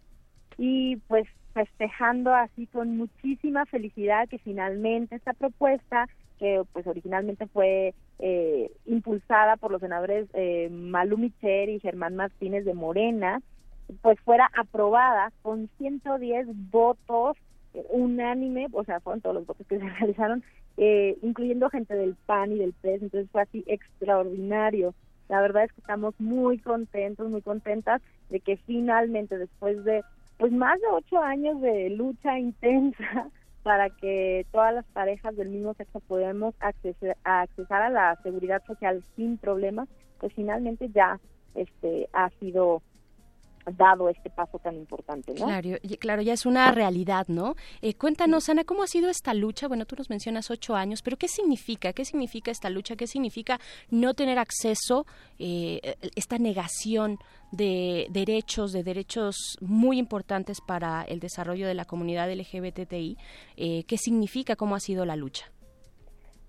y 0.57 0.97
pues 1.07 1.27
festejando 1.53 2.33
así 2.33 2.67
con 2.67 2.97
muchísima 2.97 3.65
felicidad 3.65 4.27
que 4.27 4.39
finalmente 4.39 5.15
esta 5.15 5.33
propuesta 5.33 6.07
que 6.39 6.63
pues 6.73 6.87
originalmente 6.87 7.47
fue 7.47 7.93
eh, 8.17 8.71
impulsada 8.85 9.57
por 9.57 9.71
los 9.71 9.81
senadores 9.81 10.27
eh, 10.33 10.69
Malú 10.71 11.17
Micher 11.17 11.69
y 11.69 11.79
Germán 11.79 12.15
Martínez 12.15 12.65
de 12.65 12.73
Morena 12.73 13.41
pues 14.01 14.19
fuera 14.21 14.49
aprobada 14.57 15.31
con 15.41 15.69
110 15.77 16.47
votos 16.71 17.37
unánime, 17.89 18.67
o 18.71 18.83
sea, 18.83 18.99
fueron 18.99 19.21
todos 19.21 19.35
los 19.35 19.45
votos 19.45 19.65
que 19.67 19.79
se 19.79 19.89
realizaron, 19.99 20.43
eh, 20.77 21.17
incluyendo 21.21 21.69
gente 21.69 21.95
del 21.95 22.15
PAN 22.25 22.51
y 22.51 22.59
del 22.59 22.73
PES, 22.73 23.03
entonces 23.03 23.29
fue 23.31 23.41
así 23.41 23.63
extraordinario. 23.67 24.93
La 25.27 25.41
verdad 25.41 25.65
es 25.65 25.73
que 25.73 25.81
estamos 25.81 26.13
muy 26.19 26.57
contentos, 26.59 27.29
muy 27.29 27.41
contentas 27.41 28.01
de 28.29 28.39
que 28.39 28.57
finalmente, 28.57 29.37
después 29.37 29.83
de 29.83 30.03
pues 30.37 30.53
más 30.53 30.79
de 30.79 30.87
ocho 30.87 31.19
años 31.21 31.61
de 31.61 31.89
lucha 31.89 32.39
intensa 32.39 33.29
para 33.63 33.89
que 33.89 34.45
todas 34.51 34.73
las 34.73 34.85
parejas 34.85 35.35
del 35.35 35.49
mismo 35.49 35.73
sexo 35.73 35.99
podamos 35.99 36.55
acceder, 36.61 37.17
a 37.25 37.41
accesar 37.41 37.81
a 37.83 37.89
la 37.89 38.15
seguridad 38.23 38.63
social 38.65 39.03
sin 39.15 39.37
problemas, 39.37 39.89
pues 40.17 40.33
finalmente 40.33 40.89
ya 40.89 41.19
este 41.55 42.07
ha 42.13 42.29
sido 42.39 42.81
dado 43.71 44.09
este 44.09 44.29
paso 44.29 44.59
tan 44.59 44.75
importante, 44.75 45.33
¿no? 45.33 45.45
Claro, 45.45 45.69
claro, 45.99 46.21
ya 46.21 46.33
es 46.33 46.45
una 46.45 46.71
realidad, 46.71 47.27
¿no? 47.27 47.55
Eh, 47.81 47.93
cuéntanos, 47.95 48.49
Ana, 48.49 48.63
¿cómo 48.63 48.83
ha 48.83 48.87
sido 48.87 49.09
esta 49.09 49.33
lucha? 49.33 49.67
Bueno, 49.67 49.85
tú 49.85 49.95
nos 49.97 50.09
mencionas 50.09 50.51
ocho 50.51 50.75
años, 50.75 51.01
pero 51.01 51.17
¿qué 51.17 51.27
significa? 51.27 51.93
¿Qué 51.93 52.05
significa 52.05 52.51
esta 52.51 52.69
lucha? 52.69 52.95
¿Qué 52.95 53.07
significa 53.07 53.59
no 53.89 54.13
tener 54.13 54.39
acceso, 54.39 55.05
eh, 55.37 55.95
esta 56.15 56.37
negación 56.37 57.17
de 57.51 58.07
derechos, 58.11 58.71
de 58.71 58.83
derechos 58.83 59.57
muy 59.61 59.97
importantes 59.97 60.61
para 60.61 61.03
el 61.03 61.19
desarrollo 61.19 61.67
de 61.67 61.73
la 61.73 61.85
comunidad 61.85 62.31
LGBTI? 62.31 63.17
Eh, 63.57 63.83
¿Qué 63.85 63.97
significa? 63.97 64.55
¿Cómo 64.55 64.75
ha 64.75 64.79
sido 64.79 65.05
la 65.05 65.15
lucha? 65.15 65.45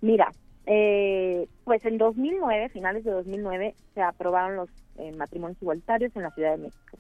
Mira, 0.01 0.31
eh, 0.67 1.49
pues 1.65 1.85
en 1.85 1.99
2009, 1.99 2.69
finales 2.69 3.05
de 3.05 3.11
2009, 3.11 3.75
se 3.95 4.03
aprobaron 4.03 4.57
los 4.57 4.71
eh, 4.99 5.13
matrimonios 5.17 5.61
igualitarios 5.61 6.15
en 6.15 6.23
la 6.23 6.31
Ciudad 6.31 6.53
de 6.53 6.59
México. 6.59 6.99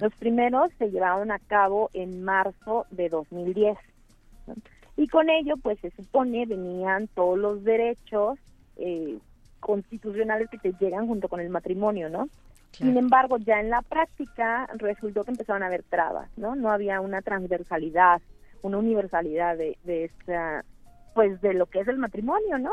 Los 0.00 0.14
primeros 0.14 0.72
se 0.78 0.90
llevaron 0.90 1.30
a 1.30 1.38
cabo 1.38 1.90
en 1.92 2.22
marzo 2.22 2.86
de 2.90 3.08
2010. 3.08 3.76
¿no? 4.46 4.54
Y 4.96 5.06
con 5.06 5.30
ello, 5.30 5.56
pues 5.56 5.78
se 5.80 5.90
supone, 5.92 6.44
venían 6.46 7.06
todos 7.08 7.38
los 7.38 7.62
derechos 7.62 8.38
eh, 8.76 9.18
constitucionales 9.60 10.48
que 10.50 10.58
te 10.58 10.72
llegan 10.80 11.06
junto 11.06 11.28
con 11.28 11.40
el 11.40 11.50
matrimonio, 11.50 12.08
¿no? 12.08 12.28
Sin 12.72 12.96
embargo, 12.96 13.38
ya 13.38 13.60
en 13.60 13.70
la 13.70 13.82
práctica 13.82 14.68
resultó 14.74 15.24
que 15.24 15.30
empezaron 15.30 15.62
a 15.62 15.66
haber 15.66 15.84
trabas, 15.84 16.28
¿no? 16.36 16.54
No 16.54 16.70
había 16.70 17.00
una 17.00 17.22
transversalidad, 17.22 18.20
una 18.62 18.78
universalidad 18.78 19.56
de, 19.56 19.78
de 19.84 20.04
esta, 20.04 20.64
pues 21.14 21.40
de 21.40 21.54
lo 21.54 21.66
que 21.66 21.80
es 21.80 21.88
el 21.88 21.98
matrimonio, 21.98 22.58
¿no? 22.58 22.72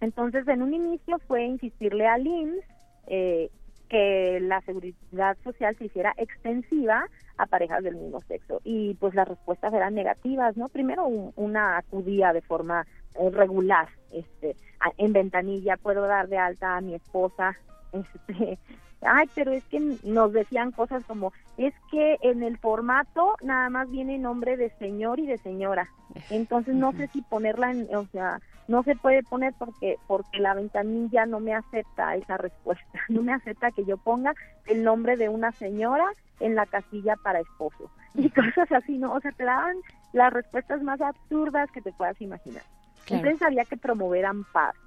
Entonces, 0.00 0.46
en 0.48 0.62
un 0.62 0.74
inicio 0.74 1.18
fue 1.26 1.44
insistirle 1.44 2.06
al 2.06 2.26
IMSS 2.26 2.64
eh, 3.06 3.50
que 3.92 4.40
la 4.40 4.62
seguridad 4.62 5.36
social 5.44 5.76
se 5.76 5.84
hiciera 5.84 6.14
extensiva 6.16 7.06
a 7.36 7.44
parejas 7.46 7.84
del 7.84 7.96
mismo 7.96 8.22
sexo. 8.22 8.60
Y 8.64 8.94
pues 8.94 9.14
las 9.14 9.28
respuestas 9.28 9.72
eran 9.74 9.94
negativas, 9.94 10.56
¿no? 10.56 10.70
Primero, 10.70 11.04
un- 11.06 11.32
una 11.36 11.76
acudía 11.76 12.32
de 12.32 12.40
forma 12.40 12.86
eh, 13.14 13.28
regular, 13.30 13.88
este, 14.10 14.56
en 14.96 15.12
ventanilla, 15.12 15.76
puedo 15.76 16.06
dar 16.06 16.28
de 16.28 16.38
alta 16.38 16.78
a 16.78 16.80
mi 16.80 16.94
esposa, 16.94 17.54
este, 17.92 18.58
ay, 19.02 19.28
pero 19.34 19.52
es 19.52 19.62
que 19.64 19.78
nos 20.02 20.32
decían 20.32 20.70
cosas 20.72 21.04
como, 21.04 21.30
es 21.58 21.74
que 21.90 22.16
en 22.22 22.42
el 22.42 22.56
formato 22.56 23.34
nada 23.42 23.68
más 23.68 23.90
viene 23.90 24.16
nombre 24.16 24.56
de 24.56 24.70
señor 24.78 25.20
y 25.20 25.26
de 25.26 25.36
señora, 25.36 25.86
entonces 26.30 26.74
no 26.74 26.92
sé 26.92 27.08
si 27.08 27.20
ponerla 27.20 27.72
en, 27.72 27.94
o 27.94 28.06
sea, 28.06 28.40
no 28.68 28.82
se 28.82 28.96
puede 28.96 29.22
poner 29.22 29.52
porque 29.58 29.98
porque 30.06 30.38
la 30.38 30.54
ventanilla 30.54 31.26
no 31.26 31.40
me 31.40 31.54
acepta 31.54 32.16
esa 32.16 32.36
respuesta, 32.36 32.84
no 33.08 33.22
me 33.22 33.32
acepta 33.32 33.70
que 33.70 33.84
yo 33.84 33.96
ponga 33.96 34.34
el 34.66 34.82
nombre 34.84 35.16
de 35.16 35.28
una 35.28 35.52
señora 35.52 36.06
en 36.40 36.54
la 36.54 36.66
casilla 36.66 37.16
para 37.16 37.40
esposo 37.40 37.90
y 38.14 38.30
cosas 38.30 38.70
así, 38.72 38.98
¿no? 38.98 39.12
O 39.12 39.20
sea, 39.20 39.32
te 39.32 39.44
daban 39.44 39.76
las 40.12 40.32
respuestas 40.32 40.82
más 40.82 41.00
absurdas 41.00 41.70
que 41.70 41.80
te 41.80 41.92
puedas 41.92 42.20
imaginar. 42.20 42.62
Claro. 43.06 43.24
Entonces 43.24 43.42
había 43.46 43.64
que 43.64 43.76
promover 43.76 44.26
amparo. 44.26 44.78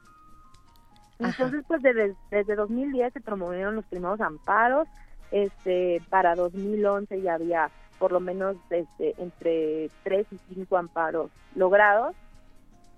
Entonces, 1.19 1.63
pues 1.67 1.81
desde, 1.81 2.13
desde 2.29 2.55
2010 2.55 3.13
se 3.13 3.21
promovieron 3.21 3.75
los 3.75 3.85
primeros 3.85 4.19
amparos. 4.21 4.87
Este, 5.31 6.01
para 6.09 6.35
2011 6.35 7.21
ya 7.21 7.33
había 7.33 7.69
por 7.97 8.11
lo 8.11 8.19
menos 8.19 8.57
este, 8.69 9.15
entre 9.17 9.89
3 10.03 10.27
y 10.31 10.53
5 10.53 10.77
amparos 10.77 11.31
logrados. 11.55 12.15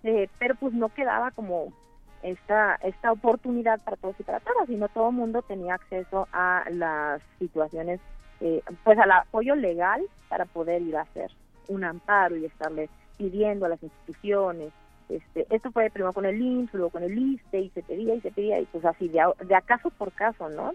Eh, 0.08 0.30
pero 0.40 0.56
pues 0.56 0.74
no 0.74 0.88
quedaba 0.88 1.32
como 1.32 1.74
esta 2.24 2.76
esta 2.76 3.12
oportunidad 3.12 3.84
para 3.84 3.98
todos 3.98 4.16
y 4.18 4.24
para 4.24 4.40
todas, 4.40 4.66
sino 4.68 4.88
todo 4.88 5.10
el 5.10 5.16
mundo 5.16 5.42
tenía 5.42 5.74
acceso 5.74 6.30
a 6.32 6.64
las 6.72 7.22
situaciones, 7.40 8.00
eh, 8.40 8.62
pues 8.86 8.98
al 9.00 9.12
apoyo 9.12 9.54
legal 9.58 10.02
para 10.30 10.46
poder 10.46 10.82
ir 10.82 10.96
a 10.96 11.02
hacer 11.02 11.30
un 11.68 11.84
amparo 11.84 12.38
y 12.38 12.46
estarle 12.46 12.90
pidiendo 13.18 13.66
a 13.66 13.70
las 13.70 13.84
instituciones. 13.84 14.72
Este, 15.10 15.46
esto 15.54 15.74
fue 15.74 15.90
primero 15.90 16.14
con 16.14 16.26
el 16.26 16.42
IMSS, 16.42 16.74
luego 16.76 16.92
con 16.92 17.04
el 17.04 17.18
ISTE, 17.18 17.60
y 17.60 17.70
se 17.72 17.84
pedía 17.84 18.16
y 18.16 18.22
se 18.22 18.32
pedía, 18.32 18.62
y 18.62 18.66
pues 18.66 18.86
así, 18.86 19.10
de, 19.10 19.20
de 19.46 19.62
por 19.98 20.14
caso, 20.14 20.48
¿no? 20.48 20.72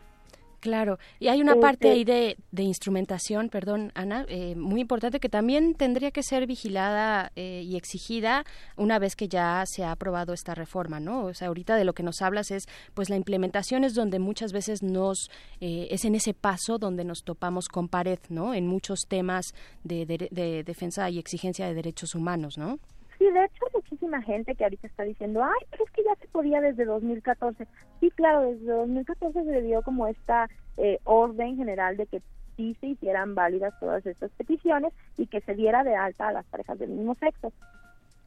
Claro, 0.63 1.01
y 1.19 1.27
hay 1.27 1.41
una 1.43 1.55
Este- 1.55 1.61
parte 1.61 1.91
ahí 1.91 2.05
de, 2.05 2.37
de 2.53 2.63
instrumentación, 2.63 3.49
perdón, 3.49 3.91
Ana, 3.97 4.25
eh, 4.29 4.55
muy 4.55 4.81
importante 4.81 5.19
que 5.19 5.29
también 5.29 5.75
tendría 5.75 6.13
que 6.13 6.23
ser 6.23 6.47
vigilada 6.47 7.33
eh, 7.35 7.63
y 7.67 7.75
exigida 7.75 8.45
una 8.77 9.01
vez 9.01 9.17
que 9.17 9.27
ya 9.27 9.65
se 9.67 9.83
ha 9.83 9.91
aprobado 9.91 10.33
esta 10.33 10.55
reforma, 10.55 11.01
¿no? 11.01 11.25
O 11.25 11.35
sea, 11.35 11.49
ahorita 11.49 11.75
de 11.75 11.83
lo 11.85 11.95
que 11.95 12.05
nos 12.05 12.23
hablas 12.23 12.53
es, 12.53 12.67
pues 12.95 13.11
la 13.11 13.17
implementación 13.17 13.83
es 13.83 13.95
donde 13.95 14.21
muchas 14.21 14.53
veces 14.53 14.85
nos, 14.85 15.31
eh, 15.61 15.89
es 15.91 16.05
en 16.05 16.15
ese 16.15 16.33
paso 16.33 16.79
donde 16.79 17.05
nos 17.05 17.25
topamos 17.25 17.67
con 17.67 17.89
pared, 17.89 18.21
¿no? 18.29 18.55
En 18.55 18.69
muchos 18.69 19.01
temas 19.09 19.47
de, 19.83 20.07
de- 20.07 20.29
de 20.31 20.63
defensa 20.63 21.11
y 21.11 21.19
exigencia 21.19 21.67
de 21.67 21.75
derechos 21.75 22.15
humanos, 22.15 22.57
¿no? 22.57 22.79
Sí, 23.23 23.31
de 23.31 23.45
hecho, 23.45 23.67
hay 23.67 23.73
muchísima 23.75 24.21
gente 24.23 24.57
que 24.57 24.65
ahorita 24.65 24.89
está 24.89 25.05
diciendo, 25.05 25.45
ay, 25.45 25.67
pero 25.71 25.85
es 25.85 25.91
que 25.93 26.03
ya 26.03 26.13
se 26.17 26.27
podía 26.27 26.61
desde 26.61 26.85
2014. 26.85 27.69
Sí, 28.01 28.11
claro, 28.11 28.41
desde 28.51 28.73
2014 28.73 29.45
se 29.45 29.63
dio 29.63 29.81
como 29.83 30.09
esta 30.09 30.49
eh, 30.77 30.99
orden 31.05 31.57
general 31.57 31.97
de 31.97 32.07
que 32.07 32.21
sí 32.57 32.77
se 32.81 32.89
hicieran 32.89 33.37
válidas 33.37 33.79
todas 33.79 34.05
estas 34.07 34.33
peticiones 34.33 34.93
y 35.17 35.29
que 35.29 35.41
se 35.43 35.55
diera 35.55 35.85
de 35.85 35.95
alta 35.95 36.27
a 36.27 36.33
las 36.33 36.45
parejas 36.47 36.81
del 36.81 36.91
mismo 36.91 37.15
sexo. 37.15 37.53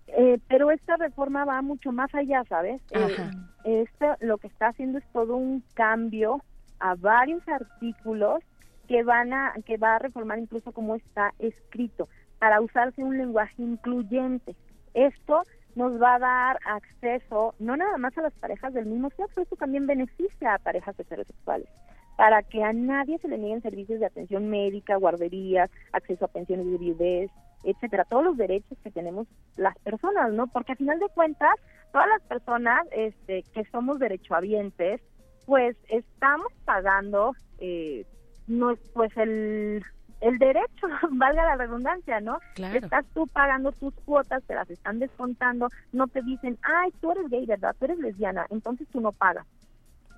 Eh, 0.07 0.39
pero 0.47 0.71
esta 0.71 0.95
reforma 0.95 1.43
va 1.43 1.61
mucho 1.61 1.91
más 1.91 2.15
allá, 2.15 2.45
¿sabes? 2.47 2.81
Eh, 2.91 3.17
esto 3.65 4.15
lo 4.21 4.37
que 4.37 4.47
está 4.47 4.67
haciendo 4.67 4.99
es 4.99 5.05
todo 5.11 5.35
un 5.35 5.61
cambio 5.73 6.41
a 6.79 6.95
varios 6.95 7.45
artículos 7.49 8.41
que 8.87 9.03
van 9.03 9.33
a 9.33 9.55
que 9.65 9.75
va 9.75 9.97
a 9.97 9.99
reformar 9.99 10.39
incluso 10.39 10.71
cómo 10.71 10.95
está 10.95 11.33
escrito 11.39 12.07
para 12.39 12.61
usarse 12.61 13.03
un 13.03 13.17
lenguaje 13.17 13.61
incluyente. 13.61 14.55
Esto 14.95 15.43
nos 15.75 16.01
va 16.01 16.15
a 16.15 16.19
dar 16.19 16.59
acceso 16.65 17.53
no 17.59 17.77
nada 17.77 17.97
más 17.97 18.17
a 18.17 18.21
las 18.21 18.33
parejas 18.33 18.73
del 18.73 18.85
mismo 18.85 19.09
sexo, 19.11 19.41
esto 19.41 19.55
también 19.55 19.85
beneficia 19.85 20.55
a 20.55 20.59
parejas 20.59 20.97
heterosexuales 20.99 21.67
para 22.15 22.43
que 22.43 22.63
a 22.63 22.73
nadie 22.73 23.19
se 23.19 23.27
le 23.27 23.37
nieguen 23.37 23.61
servicios 23.61 23.99
de 23.99 24.05
atención 24.05 24.49
médica, 24.49 24.95
guarderías, 24.95 25.69
acceso 25.91 26.25
a 26.25 26.29
pensiones 26.29 26.65
de 26.67 26.77
viudez, 26.77 27.31
etcétera, 27.63 28.05
todos 28.05 28.23
los 28.23 28.37
derechos 28.37 28.77
que 28.83 28.91
tenemos 28.91 29.27
las 29.57 29.77
personas, 29.79 30.31
¿no? 30.31 30.47
Porque 30.47 30.73
a 30.73 30.77
final 30.77 30.99
de 30.99 31.09
cuentas, 31.09 31.53
todas 31.91 32.07
las 32.07 32.21
personas 32.23 32.87
este, 32.91 33.43
que 33.53 33.65
somos 33.65 33.99
derechohabientes, 33.99 35.01
pues 35.45 35.75
estamos 35.89 36.51
pagando, 36.63 37.33
eh, 37.59 38.05
no, 38.47 38.75
pues 38.93 39.15
el, 39.17 39.83
el 40.25 40.39
derecho, 40.39 40.87
valga 41.11 41.45
la 41.45 41.55
redundancia, 41.55 42.19
¿no? 42.19 42.39
Claro. 42.55 42.79
Estás 42.79 43.05
tú 43.13 43.27
pagando 43.27 43.71
tus 43.71 43.93
cuotas, 44.05 44.43
te 44.43 44.55
las 44.55 44.69
están 44.69 44.97
descontando, 44.99 45.69
no 45.93 46.07
te 46.07 46.21
dicen, 46.23 46.57
ay, 46.63 46.91
tú 46.99 47.11
eres 47.11 47.29
gay, 47.29 47.45
¿verdad? 47.45 47.75
Tú 47.77 47.85
eres 47.85 47.99
lesbiana, 47.99 48.45
entonces 48.49 48.87
tú 48.91 49.01
no 49.01 49.11
pagas. 49.11 49.45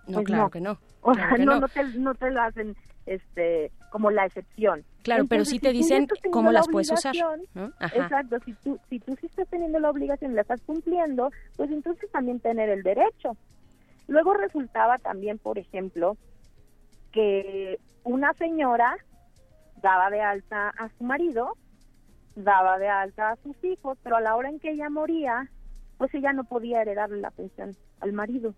No, 0.07 0.15
Pues 0.15 0.27
claro 0.27 0.43
no. 0.43 0.49
que 0.49 0.61
no. 0.61 0.77
O 1.01 1.11
claro 1.11 1.35
sea, 1.35 1.45
no, 1.45 1.53
no. 1.53 1.59
no 1.61 1.67
te, 1.67 1.83
no 1.99 2.15
te 2.15 2.31
lo 2.31 2.41
hacen 2.41 2.75
este, 3.05 3.71
como 3.91 4.11
la 4.11 4.25
excepción. 4.25 4.83
Claro, 5.03 5.25
pero 5.27 5.45
sí 5.45 5.59
te 5.59 5.71
si 5.71 5.77
dicen 5.77 6.07
cómo 6.31 6.51
la 6.51 6.59
las 6.59 6.67
puedes 6.67 6.91
usar, 6.91 7.15
¿no? 7.53 7.71
Exacto, 7.93 8.37
si 8.45 8.53
tú, 8.53 8.79
si 8.89 8.99
tú 8.99 9.15
sí 9.19 9.27
estás 9.27 9.47
teniendo 9.49 9.79
la 9.79 9.89
obligación 9.89 10.31
y 10.31 10.35
la 10.35 10.41
estás 10.41 10.61
cumpliendo, 10.61 11.31
pues 11.55 11.69
entonces 11.71 12.09
también 12.11 12.39
tener 12.39 12.69
el 12.69 12.83
derecho. 12.83 13.37
Luego 14.07 14.33
resultaba 14.33 14.97
también, 14.97 15.37
por 15.37 15.57
ejemplo, 15.57 16.17
que 17.11 17.79
una 18.03 18.33
señora 18.33 18.97
daba 19.81 20.09
de 20.09 20.21
alta 20.21 20.69
a 20.69 20.89
su 20.97 21.03
marido, 21.03 21.57
daba 22.35 22.77
de 22.77 22.87
alta 22.87 23.31
a 23.31 23.35
sus 23.37 23.61
hijos, 23.63 23.97
pero 24.03 24.17
a 24.17 24.21
la 24.21 24.35
hora 24.35 24.49
en 24.49 24.59
que 24.59 24.71
ella 24.71 24.89
moría, 24.89 25.49
pues 25.97 26.13
ella 26.13 26.33
no 26.33 26.43
podía 26.43 26.81
heredarle 26.81 27.17
la 27.17 27.31
pensión 27.31 27.75
al 27.99 28.13
marido. 28.13 28.53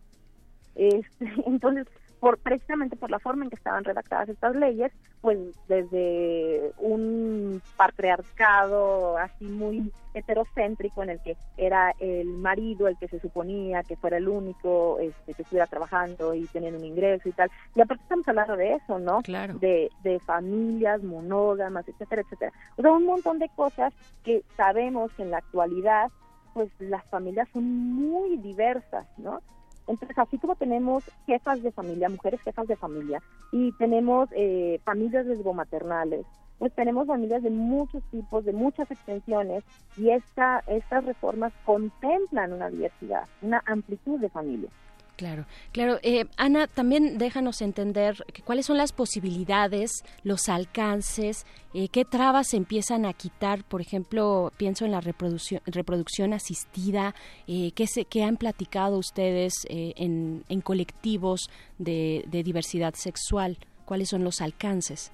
Este, 0.75 1.31
entonces, 1.45 1.87
por 2.19 2.37
precisamente 2.37 2.95
por 2.95 3.09
la 3.09 3.19
forma 3.19 3.43
en 3.43 3.49
que 3.49 3.55
estaban 3.55 3.83
redactadas 3.83 4.29
estas 4.29 4.55
leyes, 4.55 4.91
pues 5.21 5.37
desde 5.67 6.71
un 6.77 7.61
patriarcado 7.77 9.17
así 9.17 9.45
muy 9.45 9.91
heterocéntrico 10.13 11.03
en 11.03 11.11
el 11.11 11.21
que 11.21 11.37
era 11.57 11.93
el 11.99 12.27
marido 12.27 12.87
el 12.87 12.97
que 12.97 13.07
se 13.07 13.19
suponía 13.19 13.83
que 13.83 13.95
fuera 13.95 14.17
el 14.17 14.27
único 14.27 14.97
este, 14.99 15.33
que 15.33 15.43
estuviera 15.43 15.67
trabajando 15.67 16.33
y 16.33 16.45
teniendo 16.47 16.79
un 16.79 16.85
ingreso 16.85 17.29
y 17.29 17.31
tal. 17.31 17.49
Y 17.75 17.81
aparte 17.81 18.03
estamos 18.03 18.27
hablando 18.27 18.55
de 18.55 18.73
eso, 18.75 18.99
¿no? 18.99 19.21
Claro. 19.21 19.57
De, 19.59 19.89
de 20.03 20.19
familias 20.19 21.03
monógamas, 21.03 21.87
etcétera, 21.87 22.21
etcétera. 22.21 22.51
O 22.77 22.81
sea, 22.81 22.91
un 22.91 23.05
montón 23.05 23.39
de 23.39 23.49
cosas 23.55 23.93
que 24.23 24.43
sabemos 24.57 25.11
que 25.13 25.23
en 25.23 25.31
la 25.31 25.37
actualidad 25.37 26.09
pues 26.53 26.69
las 26.79 27.05
familias 27.05 27.47
son 27.53 27.63
muy 27.63 28.37
diversas, 28.37 29.07
¿no? 29.17 29.41
Entonces, 29.89 30.17
así 30.19 30.37
como 30.37 30.55
tenemos 30.55 31.03
jefas 31.25 31.63
de 31.63 31.71
familia, 31.71 32.09
mujeres 32.09 32.39
jefas 32.41 32.67
de 32.67 32.75
familia, 32.75 33.23
y 33.51 33.71
tenemos 33.73 34.29
eh, 34.33 34.79
familias 34.85 35.25
lesbomaternales, 35.25 36.27
pues 36.59 36.71
tenemos 36.75 37.07
familias 37.07 37.41
de 37.41 37.49
muchos 37.49 38.03
tipos, 38.11 38.45
de 38.45 38.53
muchas 38.53 38.91
extensiones, 38.91 39.63
y 39.97 40.11
esta, 40.11 40.63
estas 40.67 41.05
reformas 41.05 41.51
contemplan 41.65 42.53
una 42.53 42.69
diversidad, 42.69 43.27
una 43.41 43.63
amplitud 43.65 44.19
de 44.19 44.29
familias. 44.29 44.71
Claro, 45.19 45.43
claro. 45.73 45.99
Eh, 46.01 46.27
Ana, 46.37 46.67
también 46.67 47.17
déjanos 47.17 47.61
entender 47.61 48.23
que 48.33 48.41
cuáles 48.41 48.67
son 48.67 48.77
las 48.77 48.93
posibilidades, 48.93 50.05
los 50.23 50.47
alcances, 50.47 51.45
eh, 51.73 51.89
qué 51.89 52.05
trabas 52.05 52.47
se 52.47 52.55
empiezan 52.55 53.05
a 53.05 53.11
quitar. 53.11 53.65
Por 53.65 53.81
ejemplo, 53.81 54.53
pienso 54.55 54.85
en 54.85 54.91
la 54.91 55.01
reproducción, 55.01 55.59
reproducción 55.65 56.31
asistida, 56.31 57.15
eh, 57.49 57.73
¿qué, 57.75 57.85
se, 57.85 58.05
qué 58.05 58.23
han 58.23 58.37
platicado 58.37 58.97
ustedes 58.97 59.65
eh, 59.67 59.91
en, 59.97 60.45
en 60.47 60.61
colectivos 60.61 61.49
de, 61.79 62.23
de 62.27 62.41
diversidad 62.41 62.93
sexual? 62.93 63.57
¿Cuáles 63.83 64.07
son 64.07 64.23
los 64.23 64.39
alcances? 64.39 65.11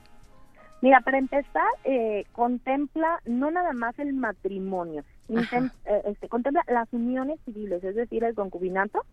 Mira, 0.82 1.02
para 1.02 1.18
empezar, 1.18 1.65
eh, 1.84 2.26
contempla 2.32 3.19
no 3.26 3.49
nada 3.49 3.73
más 3.73 3.98
el 3.98 4.14
matrimonio, 4.14 5.03
eh, 5.30 5.72
este, 6.06 6.27
contempla 6.27 6.61
las 6.68 6.88
uniones 6.94 7.40
civiles, 7.44 7.84
es 7.84 7.95
decir, 7.95 8.23
el 8.23 8.36
concubinato 8.36 9.03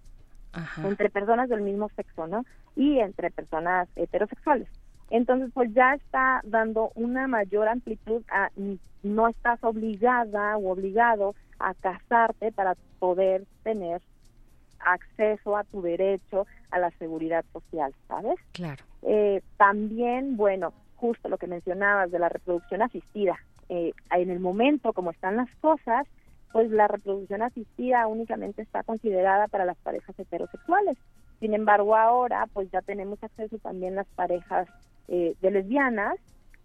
entre 0.85 1.11
personas 1.11 1.49
del 1.49 1.63
mismo 1.63 1.89
sexo, 1.97 2.27
¿no? 2.27 2.45
Y 2.77 2.99
entre 2.99 3.31
personas 3.31 3.89
heterosexuales. 3.97 4.69
Entonces, 5.11 5.51
pues 5.53 5.73
ya 5.75 5.95
está 5.95 6.41
dando 6.45 6.91
una 6.95 7.27
mayor 7.27 7.69
amplitud 7.69 8.23
a 8.31 8.51
no 9.03 9.29
estás 9.29 9.63
obligada 9.63 10.57
o 10.57 10.71
obligado 10.71 11.35
a 11.59 11.75
casarte 11.75 12.53
para 12.53 12.77
poder 12.99 13.45
tener 13.63 14.01
acceso 14.79 15.57
a 15.57 15.65
tu 15.65 15.83
derecho 15.83 16.47
a 16.71 16.79
la 16.79 16.91
seguridad 16.93 17.45
social, 17.53 17.95
¿sabes? 18.09 18.39
Claro. 18.53 18.83
Eh, 19.03 19.43
también, 19.57 20.37
bueno, 20.37 20.73
justo 20.97 21.29
lo 21.29 21.39
que 21.39 21.47
mencionabas 21.47 22.11
de 22.11 22.19
la 22.19 22.29
reproducción 22.29 22.83
asistida. 22.83 23.39
Eh, 23.69 23.93
en 24.11 24.31
el 24.31 24.41
momento 24.41 24.93
como 24.93 25.11
están 25.11 25.37
las 25.37 25.51
cosas, 25.61 26.07
pues 26.53 26.71
la 26.71 26.87
reproducción 26.87 27.43
asistida 27.43 28.07
únicamente 28.07 28.63
está 28.63 28.83
considerada 28.83 29.49
para 29.49 29.65
las 29.65 29.77
parejas 29.79 30.19
heterosexuales. 30.19 30.97
Sin 31.41 31.55
embargo, 31.55 31.97
ahora 31.97 32.47
pues 32.53 32.71
ya 32.71 32.83
tenemos 32.83 33.23
acceso 33.23 33.59
también 33.59 33.95
las 33.95 34.07
parejas 34.09 34.69
eh, 35.09 35.35
de 35.41 35.51
lesbianas 35.51 36.17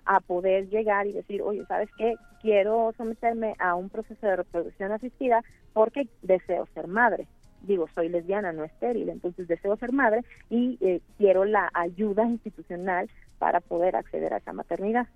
a 0.06 0.20
poder 0.20 0.70
llegar 0.70 1.08
y 1.08 1.14
decir, 1.14 1.42
oye, 1.42 1.66
¿sabes 1.68 1.90
qué? 1.98 2.16
Quiero 2.42 2.94
someterme 2.98 3.56
a 3.60 3.76
un 3.76 3.90
proceso 3.90 4.26
de 4.26 4.38
reproducción 4.38 4.92
asistida 4.92 5.44
porque 5.74 6.08
deseo 6.22 6.68
ser 6.74 6.88
madre. 6.88 7.28
Digo, 7.62 7.88
soy 7.94 8.10
lesbiana, 8.10 8.54
no 8.54 8.64
estéril, 8.64 9.10
entonces 9.10 9.48
deseo 9.48 9.76
ser 9.78 9.92
madre 9.92 10.24
y 10.50 10.78
eh, 10.82 11.02
quiero 11.18 11.44
la 11.44 11.70
ayuda 11.74 12.24
institucional 12.24 13.10
para 13.40 13.60
poder 13.60 13.96
acceder 13.96 14.34
a 14.34 14.38
esa 14.38 14.54
maternidad. 14.54 15.08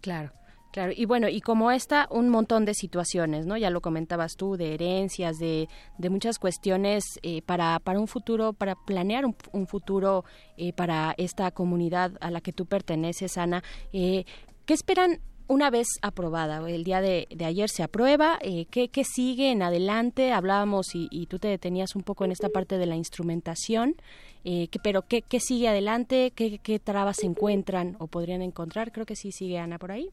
Claro. 0.00 0.30
Claro, 0.72 0.90
y 0.96 1.04
bueno, 1.04 1.28
y 1.28 1.42
como 1.42 1.70
esta, 1.70 2.08
un 2.10 2.30
montón 2.30 2.64
de 2.64 2.72
situaciones, 2.72 3.44
¿no? 3.44 3.58
Ya 3.58 3.68
lo 3.68 3.82
comentabas 3.82 4.36
tú, 4.36 4.56
de 4.56 4.72
herencias, 4.72 5.36
de, 5.36 5.68
de 5.98 6.08
muchas 6.08 6.38
cuestiones 6.38 7.04
eh, 7.22 7.42
para, 7.42 7.78
para 7.78 8.00
un 8.00 8.08
futuro, 8.08 8.54
para 8.54 8.74
planear 8.74 9.26
un, 9.26 9.36
un 9.52 9.66
futuro 9.66 10.24
eh, 10.56 10.72
para 10.72 11.14
esta 11.18 11.50
comunidad 11.50 12.12
a 12.22 12.30
la 12.30 12.40
que 12.40 12.54
tú 12.54 12.64
perteneces, 12.64 13.36
Ana. 13.36 13.62
Eh, 13.92 14.24
¿Qué 14.64 14.72
esperan 14.72 15.20
una 15.46 15.68
vez 15.68 15.88
aprobada? 16.00 16.66
El 16.66 16.84
día 16.84 17.02
de, 17.02 17.28
de 17.28 17.44
ayer 17.44 17.68
se 17.68 17.82
aprueba, 17.82 18.38
eh, 18.40 18.64
¿qué, 18.70 18.88
¿qué 18.88 19.04
sigue 19.04 19.50
en 19.50 19.62
adelante? 19.62 20.32
Hablábamos 20.32 20.94
y, 20.94 21.06
y 21.10 21.26
tú 21.26 21.38
te 21.38 21.48
detenías 21.48 21.94
un 21.96 22.02
poco 22.02 22.24
en 22.24 22.32
esta 22.32 22.48
parte 22.48 22.78
de 22.78 22.86
la 22.86 22.96
instrumentación, 22.96 23.96
eh, 24.44 24.68
que, 24.68 24.78
pero 24.78 25.02
¿qué, 25.02 25.20
¿qué 25.20 25.38
sigue 25.38 25.68
adelante? 25.68 26.32
¿Qué, 26.34 26.60
¿Qué 26.60 26.78
trabas 26.78 27.18
se 27.20 27.26
encuentran 27.26 27.96
o 27.98 28.06
podrían 28.06 28.40
encontrar? 28.40 28.90
Creo 28.90 29.04
que 29.04 29.16
sí 29.16 29.32
sigue 29.32 29.58
Ana 29.58 29.78
por 29.78 29.92
ahí. 29.92 30.08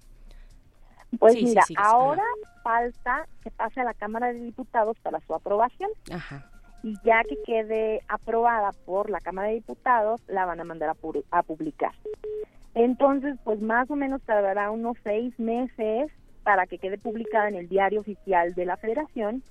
Pues 1.17 1.33
Sí, 1.33 1.45
mira, 1.45 1.63
sí, 1.63 1.73
ahora 1.77 2.23
falta 2.63 3.25
que 3.43 3.49
pase 3.51 3.81
a 3.81 3.83
la 3.83 3.93
Cámara 3.93 4.27
de 4.33 4.39
Diputados 4.39 4.97
para 5.01 5.19
su 5.21 5.33
aprobación. 5.33 5.89
Ajá. 6.11 6.45
y 6.83 6.95
ya 7.03 7.23
que 7.23 7.35
quede 7.45 8.01
aprobada 8.07 8.71
por 8.85 9.09
la 9.09 9.19
Cámara 9.19 9.49
de 9.49 9.55
Diputados, 9.55 10.21
la 10.27 10.45
van 10.45 10.61
a 10.61 10.63
mandar 10.63 10.89
a, 10.89 10.93
pu- 10.95 11.25
a 11.31 11.43
publicar. 11.43 11.91
Entonces, 12.73 13.35
pues 13.43 13.61
más 13.61 13.89
o 13.91 13.95
menos 13.95 14.21
tardará 14.21 14.71
unos 14.71 14.95
seis 15.03 15.37
meses 15.39 16.09
para 16.43 16.67
que 16.67 16.77
quede 16.77 16.97
publicada 16.97 17.49
en 17.49 17.55
el 17.55 17.67
diario 17.67 17.99
oficial 17.99 18.53
de 18.53 18.65
la 18.65 18.77
Federación 18.77 19.43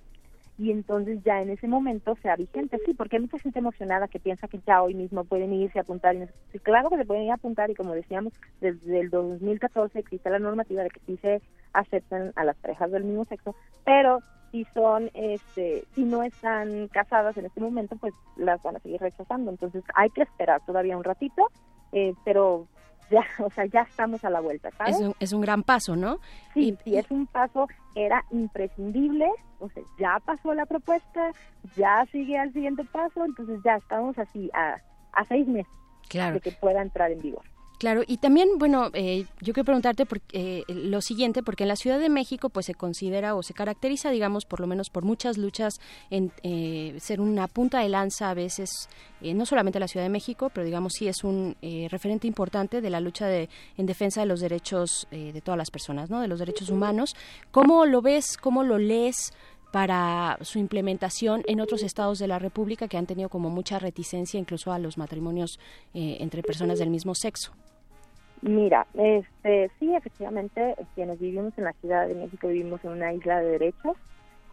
y 0.58 0.72
entonces 0.72 1.22
ya 1.24 1.40
en 1.40 1.50
ese 1.50 1.68
momento 1.68 2.16
sea 2.20 2.34
vigente. 2.34 2.78
Sí, 2.84 2.92
porque 2.92 3.16
hay 3.16 3.22
mucha 3.22 3.38
gente 3.38 3.60
emocionada 3.60 4.08
que 4.08 4.18
piensa 4.18 4.48
que 4.48 4.60
ya 4.66 4.82
hoy 4.82 4.94
mismo 4.94 5.24
pueden 5.24 5.52
irse 5.52 5.78
a 5.78 5.82
apuntar. 5.82 6.16
Y 6.52 6.58
claro 6.58 6.90
que 6.90 6.96
se 6.96 7.04
pueden 7.04 7.22
ir 7.22 7.30
a 7.30 7.34
apuntar 7.34 7.70
y 7.70 7.76
como 7.76 7.94
decíamos, 7.94 8.32
desde 8.60 9.00
el 9.00 9.10
2014 9.10 10.00
existe 10.00 10.28
la 10.30 10.40
normativa 10.40 10.82
de 10.82 10.90
que 10.90 11.00
sí 11.06 11.16
se 11.18 11.40
aceptan 11.72 12.32
a 12.34 12.44
las 12.44 12.56
parejas 12.56 12.90
del 12.90 13.04
mismo 13.04 13.24
sexo, 13.26 13.54
pero 13.84 14.18
si 14.50 14.64
son, 14.74 15.10
este, 15.14 15.84
si 15.94 16.04
no 16.04 16.22
están 16.24 16.88
casadas 16.88 17.36
en 17.36 17.46
este 17.46 17.60
momento, 17.60 17.96
pues 17.96 18.14
las 18.36 18.60
van 18.62 18.76
a 18.76 18.80
seguir 18.80 19.00
rechazando. 19.00 19.50
Entonces 19.50 19.84
hay 19.94 20.10
que 20.10 20.22
esperar 20.22 20.60
todavía 20.66 20.96
un 20.96 21.04
ratito, 21.04 21.50
eh, 21.92 22.14
pero 22.24 22.66
ya, 23.10 23.24
o 23.44 23.50
sea, 23.50 23.66
ya 23.66 23.82
estamos 23.82 24.24
a 24.24 24.30
la 24.30 24.40
vuelta, 24.40 24.70
¿sabes? 24.78 24.96
Es 24.96 25.00
un, 25.02 25.14
es 25.20 25.32
un 25.32 25.40
gran 25.40 25.62
paso, 25.62 25.96
¿no? 25.96 26.18
Sí, 26.54 26.76
sí, 26.84 26.96
es 26.96 27.10
un 27.10 27.26
paso, 27.26 27.68
era 27.94 28.24
imprescindible, 28.30 29.28
o 29.60 29.68
sea, 29.70 29.82
ya 29.98 30.18
pasó 30.24 30.54
la 30.54 30.66
propuesta, 30.66 31.32
ya 31.76 32.04
sigue 32.12 32.38
al 32.38 32.52
siguiente 32.52 32.84
paso, 32.84 33.24
entonces 33.24 33.60
ya 33.64 33.76
estamos 33.76 34.18
así 34.18 34.50
a, 34.54 34.78
a 35.12 35.24
seis 35.24 35.46
meses 35.46 35.72
Claro. 36.08 36.34
de 36.34 36.40
que 36.40 36.52
pueda 36.52 36.80
entrar 36.80 37.10
en 37.12 37.20
vigor. 37.20 37.42
Claro, 37.78 38.02
y 38.06 38.16
también, 38.16 38.48
bueno, 38.58 38.90
eh, 38.92 39.24
yo 39.40 39.54
quiero 39.54 39.64
preguntarte 39.64 40.04
por, 40.04 40.20
eh, 40.32 40.64
lo 40.66 41.00
siguiente, 41.00 41.44
porque 41.44 41.62
en 41.62 41.68
la 41.68 41.76
Ciudad 41.76 42.00
de 42.00 42.08
México 42.08 42.48
pues 42.48 42.66
se 42.66 42.74
considera 42.74 43.36
o 43.36 43.42
se 43.44 43.54
caracteriza, 43.54 44.10
digamos, 44.10 44.44
por 44.46 44.58
lo 44.58 44.66
menos 44.66 44.90
por 44.90 45.04
muchas 45.04 45.38
luchas 45.38 45.80
en 46.10 46.32
eh, 46.42 46.96
ser 46.98 47.20
una 47.20 47.46
punta 47.46 47.78
de 47.78 47.88
lanza 47.88 48.30
a 48.30 48.34
veces, 48.34 48.88
eh, 49.20 49.32
no 49.32 49.46
solamente 49.46 49.78
la 49.78 49.86
Ciudad 49.86 50.04
de 50.04 50.10
México, 50.10 50.50
pero 50.52 50.64
digamos 50.64 50.94
sí 50.94 51.06
es 51.06 51.22
un 51.22 51.56
eh, 51.62 51.86
referente 51.90 52.26
importante 52.26 52.80
de 52.80 52.90
la 52.90 53.00
lucha 53.00 53.26
de, 53.26 53.48
en 53.76 53.86
defensa 53.86 54.20
de 54.20 54.26
los 54.26 54.40
derechos 54.40 55.06
eh, 55.12 55.32
de 55.32 55.40
todas 55.40 55.58
las 55.58 55.70
personas, 55.70 56.10
¿no? 56.10 56.20
De 56.20 56.28
los 56.28 56.40
derechos 56.40 56.70
humanos. 56.70 57.14
¿Cómo 57.52 57.86
lo 57.86 58.02
ves? 58.02 58.36
¿Cómo 58.36 58.64
lo 58.64 58.78
lees? 58.78 59.32
Para 59.72 60.38
su 60.42 60.58
implementación 60.58 61.42
en 61.46 61.60
otros 61.60 61.82
estados 61.82 62.18
de 62.18 62.26
la 62.26 62.38
República 62.38 62.88
que 62.88 62.96
han 62.96 63.06
tenido 63.06 63.28
como 63.28 63.50
mucha 63.50 63.78
reticencia 63.78 64.40
incluso 64.40 64.72
a 64.72 64.78
los 64.78 64.96
matrimonios 64.96 65.60
eh, 65.94 66.18
entre 66.20 66.42
personas 66.42 66.78
del 66.78 66.90
mismo 66.90 67.14
sexo. 67.14 67.52
Mira, 68.40 68.86
este, 68.94 69.70
sí, 69.78 69.94
efectivamente, 69.94 70.76
quienes 70.94 71.18
vivimos 71.18 71.52
en 71.58 71.64
la 71.64 71.72
Ciudad 71.74 72.06
de 72.06 72.14
México 72.14 72.48
vivimos 72.48 72.84
en 72.84 72.92
una 72.92 73.12
isla 73.12 73.40
de 73.40 73.50
derechos 73.50 73.96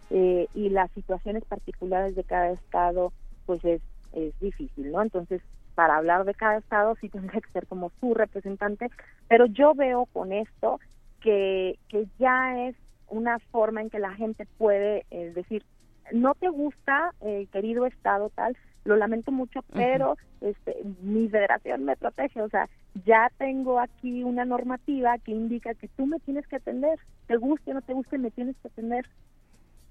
eh, 0.10 0.48
y 0.56 0.70
las 0.70 0.92
situaciones 0.92 1.46
particulares 1.46 2.16
de 2.16 2.24
cada 2.24 2.52
estado, 2.52 3.14
pues 3.46 3.64
es, 3.64 3.82
es 4.14 4.38
difícil, 4.40 4.92
¿no? 4.92 5.02
Entonces, 5.04 5.42
para 5.76 5.98
hablar 5.98 6.26
de 6.26 6.34
cada 6.34 6.58
estado 6.58 6.96
sí 7.00 7.10
tendría 7.10 7.42
que 7.42 7.52
ser 7.52 7.68
como 7.68 7.92
su 8.00 8.14
representante, 8.14 8.90
pero 9.28 9.46
yo 9.46 9.76
veo 9.76 10.08
con 10.08 10.32
esto 10.32 10.80
que, 11.22 11.78
que 11.90 12.08
ya 12.18 12.68
es 12.68 12.76
una 13.16 13.40
forma 13.40 13.82
en 13.82 13.90
que 13.90 14.00
la 14.00 14.14
gente 14.14 14.48
puede 14.58 15.06
eh, 15.12 15.32
decir, 15.34 15.64
no 16.12 16.36
te 16.36 16.50
gusta, 16.50 17.14
eh, 17.22 17.48
querido 17.52 17.86
estado 17.86 18.30
tal, 18.30 18.56
lo 18.84 18.96
lamento 18.96 19.32
mucho, 19.32 19.62
pero 19.74 20.18
este, 20.42 20.76
mi 21.02 21.28
federación 21.28 21.86
me 21.86 21.98
protege, 21.98 22.42
o 22.42 22.50
sea, 22.50 22.70
ya 23.06 23.32
tengo 23.38 23.80
aquí 23.80 24.24
una 24.24 24.46
normativa 24.46 25.18
que 25.18 25.32
indica 25.32 25.74
que 25.74 25.88
tú 25.88 26.06
me 26.06 26.20
tienes 26.20 26.48
que 26.48 26.58
atender, 26.58 27.00
te 27.26 27.36
guste 27.38 27.72
o 27.72 27.74
no 27.74 27.82
te 27.82 27.94
guste, 27.94 28.20
me 28.20 28.30
tienes 28.32 28.56
que 28.62 28.68
atender, 28.68 29.06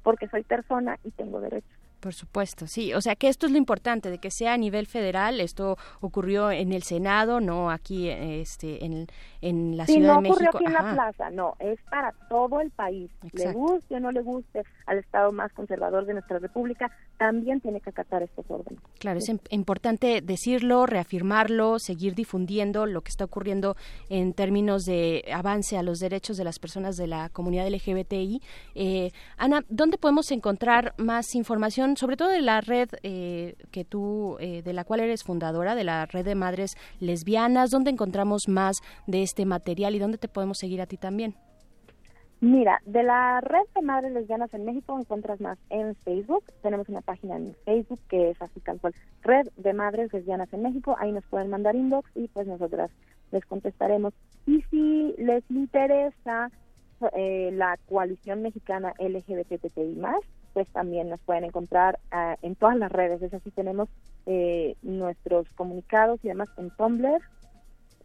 porque 0.05 0.29
soy 0.29 0.45
persona 0.45 0.99
y 1.03 1.11
tengo 1.11 1.41
derechos. 1.41 1.84
Por 2.05 2.12
supuesto, 2.12 2.66
sí. 2.66 2.93
O 2.93 3.01
sea 3.01 3.16
que 3.16 3.28
esto 3.28 3.47
es 3.47 3.52
lo 3.52 3.56
importante, 3.56 4.10
de 4.10 4.18
que 4.18 4.31
sea 4.31 4.52
a 4.52 4.56
nivel 4.59 4.86
federal. 4.86 5.40
Esto 5.40 5.78
ocurrió 6.02 6.51
en 6.51 6.72
el 6.74 6.82
Senado, 6.82 7.40
no 7.40 7.70
aquí 7.70 8.10
este, 8.10 8.85
en, 8.85 9.06
en 9.40 9.76
la 9.78 9.86
Sí, 9.86 9.94
Ciudad 9.94 10.16
no 10.16 10.20
de 10.22 10.28
ocurrió 10.28 10.51
México. 10.52 10.59
aquí 10.59 10.64
en 10.66 10.72
la 10.74 10.93
plaza, 10.93 11.31
no, 11.31 11.55
es 11.60 11.78
para 11.89 12.12
todo 12.28 12.60
el 12.60 12.70
país. 12.72 13.10
Le 13.32 13.52
guste 13.52 13.94
o 13.97 14.01
no 14.01 14.12
le 14.12 14.20
guste 14.20 14.62
al 14.85 14.98
Estado 14.98 15.32
más 15.32 15.51
conservador 15.55 16.05
de 16.05 16.12
nuestra 16.12 16.39
República, 16.39 16.90
también 17.16 17.60
tiene 17.62 17.81
que 17.81 17.89
acatar 17.89 18.22
estos 18.22 18.44
órdenes. 18.51 18.82
Claro, 18.98 19.18
es 19.18 19.28
im- 19.31 19.40
importante 19.48 20.20
decirlo, 20.20 20.85
reafirmarlo, 20.85 21.78
seguir 21.78 22.14
difundiendo 22.14 22.85
lo 22.85 23.01
que 23.01 23.09
está 23.09 23.24
ocurriendo 23.24 23.76
en 24.10 24.35
términos 24.35 24.85
de 24.85 25.24
avance 25.32 25.78
a 25.78 25.82
los 25.82 26.01
derechos 26.01 26.36
de 26.36 26.44
las 26.44 26.59
personas 26.59 26.97
de 26.98 27.06
la 27.06 27.31
comunidad 27.31 27.66
LGBTI. 27.68 28.43
Eh, 28.74 29.10
Ana, 29.39 29.62
¿dónde 29.70 29.97
podemos 29.97 30.31
encontrar 30.32 30.93
más 30.98 31.35
información, 31.35 31.94
sobre 31.97 32.16
todo 32.16 32.29
de 32.29 32.43
la 32.43 32.61
red 32.61 32.89
eh, 33.03 33.57
que 33.71 33.85
tú, 33.85 34.37
eh, 34.41 34.62
de 34.62 34.73
la 34.73 34.85
cual 34.85 35.01
eres 35.01 35.25
fundadora, 35.25 35.75
de 35.75 35.85
la 35.85 36.07
red 36.07 36.25
de 36.25 36.35
madres 36.35 36.77
lesbianas? 37.01 37.71
¿Dónde 37.71 37.91
encontramos 37.91 38.49
más 38.49 38.79
de 39.07 39.23
este 39.23 39.47
material 39.47 39.95
y 39.95 39.99
dónde 39.99 40.19
te 40.19 40.29
podemos 40.29 40.59
seguir 40.59 40.81
a 40.81 40.87
ti 40.87 40.97
también? 40.97 41.35
Mira, 42.41 42.79
de 42.85 43.03
la 43.03 43.41
red 43.41 43.65
de 43.75 43.81
madres 43.81 44.12
lesbianas 44.12 44.53
en 44.53 44.66
México 44.66 44.99
encuentras 44.99 45.41
más 45.41 45.59
en 45.71 45.95
Facebook. 46.05 46.45
Tenemos 46.62 46.89
una 46.91 47.01
página 47.01 47.37
en 47.37 47.55
Facebook 47.65 48.01
que 48.09 48.31
es 48.31 48.43
así 48.43 48.61
tal 48.61 48.79
cual, 48.81 48.93
Red 49.23 49.49
de 49.57 49.73
Madres 49.73 50.12
Lesbianas 50.12 50.53
en 50.53 50.62
México. 50.62 50.95
Ahí 50.99 51.11
nos 51.11 51.25
pueden 51.25 51.49
mandar 51.49 51.75
inbox 51.75 52.11
y 52.15 52.29
pues 52.29 52.47
nosotras 52.47 52.91
les 53.33 53.47
contestaremos. 53.47 54.12
Y 54.47 54.61
si 54.71 55.15
les 55.16 55.43
interesa 55.51 56.51
eh, 57.16 57.51
la 57.53 57.79
coalición 57.89 58.43
mexicana 58.43 58.93
LGBTTI+, 58.99 59.99
pues 60.55 60.66
también 60.68 61.10
nos 61.10 61.20
pueden 61.20 61.44
encontrar 61.44 61.98
ah, 62.10 62.36
en 62.40 62.55
todas 62.55 62.78
las 62.78 62.90
redes. 62.90 63.20
Es 63.20 63.35
así, 63.35 63.51
tenemos 63.51 63.89
eh, 64.26 64.76
nuestros 64.82 65.47
comunicados 65.55 66.20
y 66.24 66.28
demás 66.28 66.48
en 66.56 66.70
Tumblr, 66.70 67.20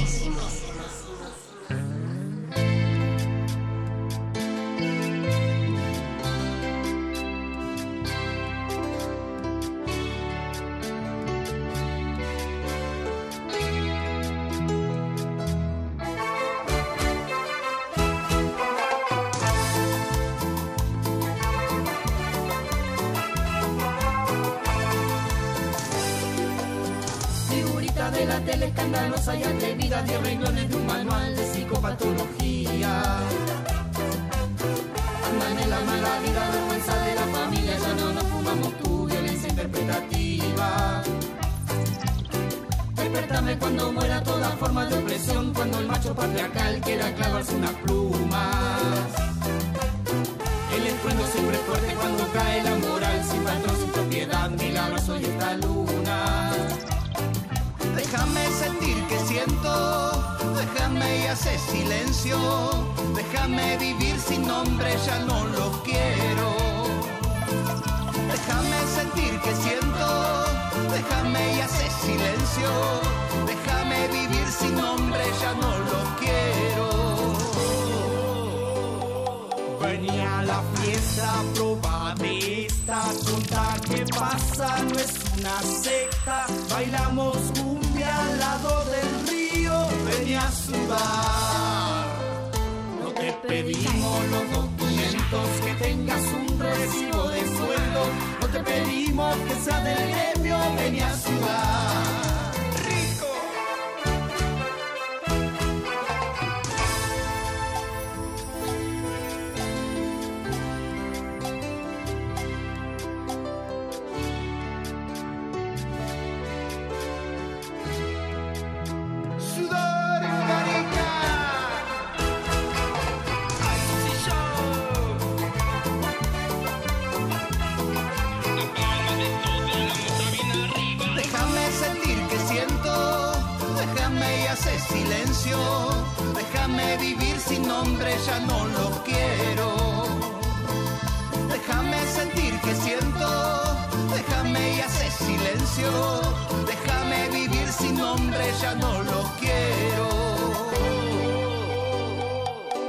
Déjame 146.66 147.28
vivir 147.30 147.68
sin 147.68 147.96
nombre, 147.96 148.52
ya 148.60 148.74
no 148.74 149.02
lo 149.02 149.22
quiero. 149.40 150.08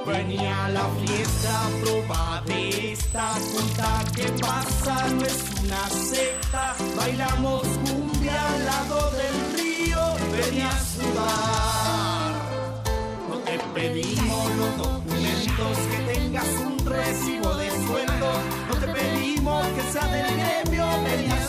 Venía 0.05 0.65
a 0.65 0.69
la 0.69 0.87
fiesta, 1.05 1.69
proba 1.83 2.41
de 2.45 2.93
esta 2.93 3.33
tonta 3.53 4.03
que 4.15 4.27
pasa, 4.41 5.07
no 5.09 5.25
es 5.25 5.43
una 5.63 5.89
secta. 5.89 6.75
Bailamos 6.95 7.63
cumbia 7.85 8.47
al 8.47 8.65
lado 8.65 9.11
del 9.11 9.35
río, 9.57 9.99
venía 10.31 10.69
a 10.69 10.83
sudar. 10.95 12.31
No 13.29 13.35
te 13.37 13.59
pedimos 13.73 14.55
los 14.55 14.77
documentos, 14.77 15.77
que 15.91 16.13
tengas 16.13 16.47
un 16.65 16.85
recibo 16.85 17.55
de 17.55 17.69
sueldo. 17.69 18.31
No 18.67 18.75
te 18.75 18.87
pedimos 18.87 19.67
que 19.67 19.81
sea 19.91 20.07
del 20.07 20.27
gremio, 20.37 20.87
venía 21.03 21.35
a 21.35 21.48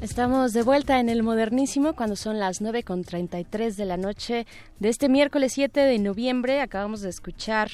Estamos 0.00 0.54
de 0.54 0.62
vuelta 0.62 0.98
en 0.98 1.10
el 1.10 1.22
modernísimo 1.22 1.92
cuando 1.92 2.16
son 2.16 2.38
las 2.38 2.62
9 2.62 2.82
con 2.84 3.04
33 3.04 3.76
de 3.76 3.84
la 3.84 3.98
noche 3.98 4.46
de 4.80 4.88
este 4.88 5.10
miércoles 5.10 5.52
7 5.52 5.80
de 5.80 5.98
noviembre. 5.98 6.62
Acabamos 6.62 7.02
de 7.02 7.10
escuchar 7.10 7.68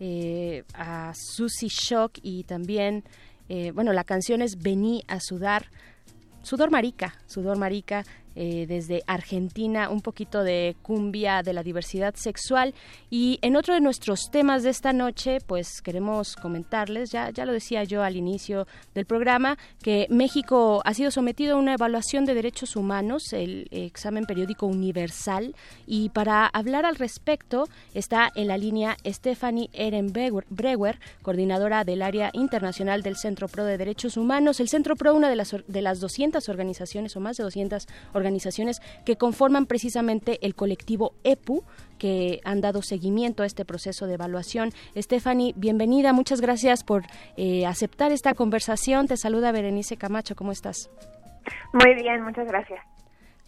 eh, 0.00 0.64
a 0.74 1.12
Susie 1.14 1.68
Shock 1.68 2.18
y 2.20 2.42
también, 2.42 3.04
eh, 3.48 3.70
bueno, 3.70 3.92
la 3.92 4.02
canción 4.02 4.42
es 4.42 4.60
Vení 4.60 5.04
a 5.06 5.20
sudar. 5.20 5.70
Sudor 6.42 6.70
Marica, 6.70 7.14
Sudor 7.26 7.58
Marica, 7.58 8.04
eh, 8.38 8.66
desde 8.68 9.02
Argentina, 9.06 9.88
un 9.88 10.02
poquito 10.02 10.44
de 10.44 10.76
cumbia 10.82 11.42
de 11.42 11.54
la 11.54 11.62
diversidad 11.62 12.14
sexual. 12.16 12.74
Y 13.08 13.38
en 13.40 13.56
otro 13.56 13.72
de 13.72 13.80
nuestros 13.80 14.30
temas 14.30 14.62
de 14.62 14.68
esta 14.68 14.92
noche, 14.92 15.38
pues 15.46 15.80
queremos 15.80 16.36
comentarles, 16.36 17.10
ya, 17.10 17.30
ya 17.30 17.46
lo 17.46 17.52
decía 17.52 17.84
yo 17.84 18.02
al 18.02 18.14
inicio 18.14 18.66
del 18.94 19.06
programa, 19.06 19.56
que 19.82 20.06
México 20.10 20.82
ha 20.84 20.92
sido 20.92 21.10
sometido 21.10 21.56
a 21.56 21.58
una 21.58 21.72
evaluación 21.72 22.26
de 22.26 22.34
derechos 22.34 22.76
humanos, 22.76 23.32
el 23.32 23.68
examen 23.70 24.26
periódico 24.26 24.66
universal, 24.66 25.54
y 25.86 26.10
para 26.10 26.46
hablar 26.46 26.84
al 26.84 26.96
respecto 26.96 27.64
está 27.94 28.30
en 28.34 28.48
la 28.48 28.58
línea 28.58 28.98
Stephanie 29.06 29.70
Ehrenbrewer, 29.72 30.98
coordinadora 31.22 31.84
del 31.84 32.02
área 32.02 32.28
internacional 32.34 33.02
del 33.02 33.16
Centro 33.16 33.48
Pro 33.48 33.64
de 33.64 33.78
Derechos 33.78 34.18
Humanos. 34.18 34.60
El 34.60 34.68
Centro 34.68 34.94
Pro, 34.94 35.14
una 35.14 35.30
de 35.30 35.36
las, 35.36 35.56
de 35.66 35.80
las 35.80 36.00
200 36.00 36.46
organizaciones 36.50 37.16
o 37.16 37.20
más 37.20 37.38
de 37.38 37.44
200 37.44 37.86
organizaciones 38.12 38.25
organizaciones 38.26 38.80
que 39.04 39.16
conforman 39.16 39.66
precisamente 39.66 40.38
el 40.42 40.54
colectivo 40.54 41.12
EPU, 41.22 41.62
que 41.98 42.40
han 42.44 42.60
dado 42.60 42.82
seguimiento 42.82 43.42
a 43.42 43.46
este 43.46 43.64
proceso 43.64 44.06
de 44.06 44.14
evaluación. 44.14 44.70
Stephanie, 44.96 45.54
bienvenida, 45.56 46.12
muchas 46.12 46.40
gracias 46.40 46.82
por 46.82 47.04
eh, 47.36 47.64
aceptar 47.66 48.10
esta 48.12 48.34
conversación. 48.34 49.06
Te 49.06 49.16
saluda 49.16 49.52
Berenice 49.52 49.96
Camacho, 49.96 50.34
¿cómo 50.34 50.50
estás? 50.52 50.90
Muy 51.72 51.94
bien, 51.94 52.22
muchas 52.22 52.46
gracias. 52.48 52.80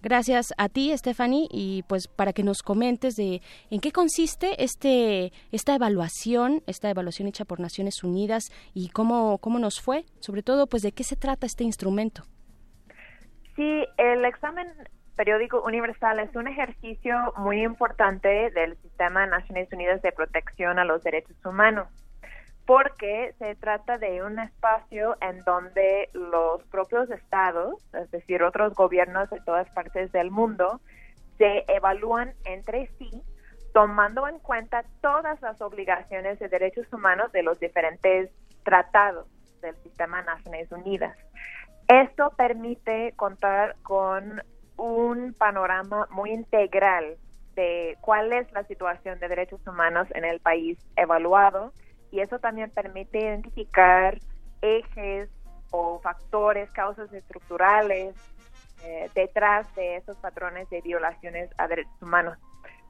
Gracias 0.00 0.54
a 0.56 0.68
ti, 0.68 0.96
Stephanie, 0.96 1.48
y 1.50 1.82
pues 1.88 2.06
para 2.06 2.32
que 2.32 2.44
nos 2.44 2.62
comentes 2.62 3.16
de 3.16 3.42
en 3.68 3.80
qué 3.80 3.90
consiste 3.90 4.62
este 4.62 5.32
esta 5.50 5.74
evaluación, 5.74 6.62
esta 6.68 6.88
evaluación 6.88 7.26
hecha 7.26 7.44
por 7.44 7.58
Naciones 7.58 8.04
Unidas 8.04 8.52
y 8.74 8.90
cómo 8.90 9.38
cómo 9.38 9.58
nos 9.58 9.80
fue, 9.80 10.04
sobre 10.20 10.44
todo 10.44 10.68
pues 10.68 10.84
de 10.84 10.92
qué 10.92 11.02
se 11.02 11.16
trata 11.16 11.46
este 11.46 11.64
instrumento. 11.64 12.22
Sí, 13.58 13.84
el 13.96 14.24
examen 14.24 14.68
periódico 15.16 15.64
universal 15.64 16.20
es 16.20 16.32
un 16.36 16.46
ejercicio 16.46 17.34
muy 17.38 17.64
importante 17.64 18.52
del 18.52 18.76
Sistema 18.76 19.22
de 19.22 19.32
Naciones 19.32 19.68
Unidas 19.72 20.00
de 20.00 20.12
Protección 20.12 20.78
a 20.78 20.84
los 20.84 21.02
Derechos 21.02 21.36
Humanos, 21.44 21.88
porque 22.66 23.34
se 23.40 23.56
trata 23.56 23.98
de 23.98 24.22
un 24.22 24.38
espacio 24.38 25.16
en 25.20 25.42
donde 25.42 26.08
los 26.12 26.62
propios 26.70 27.10
estados, 27.10 27.84
es 27.94 28.08
decir, 28.12 28.44
otros 28.44 28.74
gobiernos 28.74 29.28
de 29.28 29.40
todas 29.40 29.68
partes 29.70 30.12
del 30.12 30.30
mundo, 30.30 30.80
se 31.36 31.64
evalúan 31.66 32.34
entre 32.44 32.86
sí 32.96 33.10
tomando 33.74 34.28
en 34.28 34.38
cuenta 34.38 34.84
todas 35.00 35.42
las 35.42 35.60
obligaciones 35.60 36.38
de 36.38 36.48
derechos 36.48 36.86
humanos 36.92 37.32
de 37.32 37.42
los 37.42 37.58
diferentes 37.58 38.30
tratados 38.62 39.26
del 39.62 39.74
Sistema 39.82 40.20
de 40.20 40.26
Naciones 40.26 40.70
Unidas. 40.70 41.16
Esto 41.88 42.32
permite 42.36 43.12
contar 43.16 43.76
con 43.82 44.42
un 44.76 45.34
panorama 45.34 46.06
muy 46.10 46.30
integral 46.30 47.16
de 47.56 47.96
cuál 48.02 48.32
es 48.32 48.50
la 48.52 48.62
situación 48.64 49.18
de 49.18 49.28
derechos 49.28 49.60
humanos 49.66 50.06
en 50.14 50.24
el 50.24 50.38
país 50.38 50.78
evaluado 50.96 51.72
y 52.10 52.20
eso 52.20 52.38
también 52.38 52.70
permite 52.70 53.18
identificar 53.18 54.18
ejes 54.62 55.30
o 55.70 55.98
factores, 56.00 56.70
causas 56.72 57.12
estructurales 57.12 58.14
eh, 58.84 59.10
detrás 59.14 59.74
de 59.74 59.96
esos 59.96 60.16
patrones 60.18 60.68
de 60.70 60.80
violaciones 60.82 61.50
a 61.58 61.68
derechos 61.68 62.02
humanos. 62.02 62.38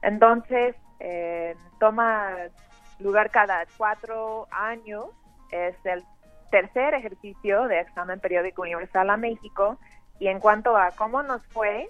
Entonces, 0.03 0.77
eh, 1.01 1.57
toma 1.81 2.35
lugar 2.99 3.31
cada 3.31 3.65
cuatro 3.77 4.49
años, 4.51 5.07
es 5.51 5.75
el 5.85 6.05
tercer 6.51 6.95
ejercicio 6.95 7.69
de 7.69 7.81
examen 7.81 8.21
periódico 8.21 8.63
universal 8.63 9.11
a 9.11 9.17
México. 9.17 9.79
Y 10.19 10.29
en 10.29 10.41
cuanto 10.41 10.77
a 10.77 10.91
cómo 10.93 11.23
nos 11.23 11.47
fue, 11.49 11.89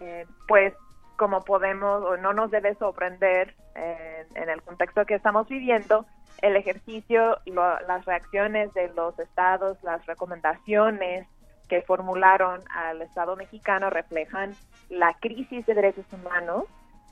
eh, 0.00 0.26
pues 0.46 0.74
como 1.16 1.42
podemos 1.44 2.02
o 2.02 2.16
no 2.16 2.32
nos 2.32 2.50
debe 2.50 2.74
sorprender 2.74 3.54
eh, 3.74 4.26
en 4.34 4.48
el 4.48 4.62
contexto 4.62 5.04
que 5.06 5.14
estamos 5.14 5.48
viviendo, 5.48 6.06
el 6.42 6.56
ejercicio, 6.56 7.38
las 7.46 8.04
reacciones 8.04 8.72
de 8.74 8.88
los 8.94 9.18
estados, 9.18 9.82
las 9.82 10.04
recomendaciones 10.06 11.26
que 11.68 11.82
formularon 11.82 12.60
al 12.70 13.00
Estado 13.02 13.36
mexicano 13.36 13.88
reflejan 13.90 14.54
la 14.90 15.14
crisis 15.14 15.64
de 15.66 15.74
derechos 15.74 16.04
humanos 16.12 16.64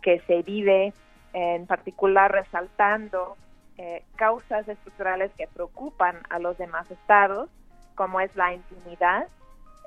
que 0.02 0.20
se 0.20 0.42
vive, 0.42 0.92
en 1.32 1.66
particular 1.66 2.32
resaltando 2.32 3.36
eh, 3.78 4.04
causas 4.16 4.68
estructurales 4.68 5.30
que 5.36 5.48
preocupan 5.48 6.18
a 6.30 6.38
los 6.38 6.58
demás 6.58 6.90
estados, 6.90 7.48
como 7.94 8.20
es 8.20 8.34
la 8.36 8.52
impunidad 8.54 9.28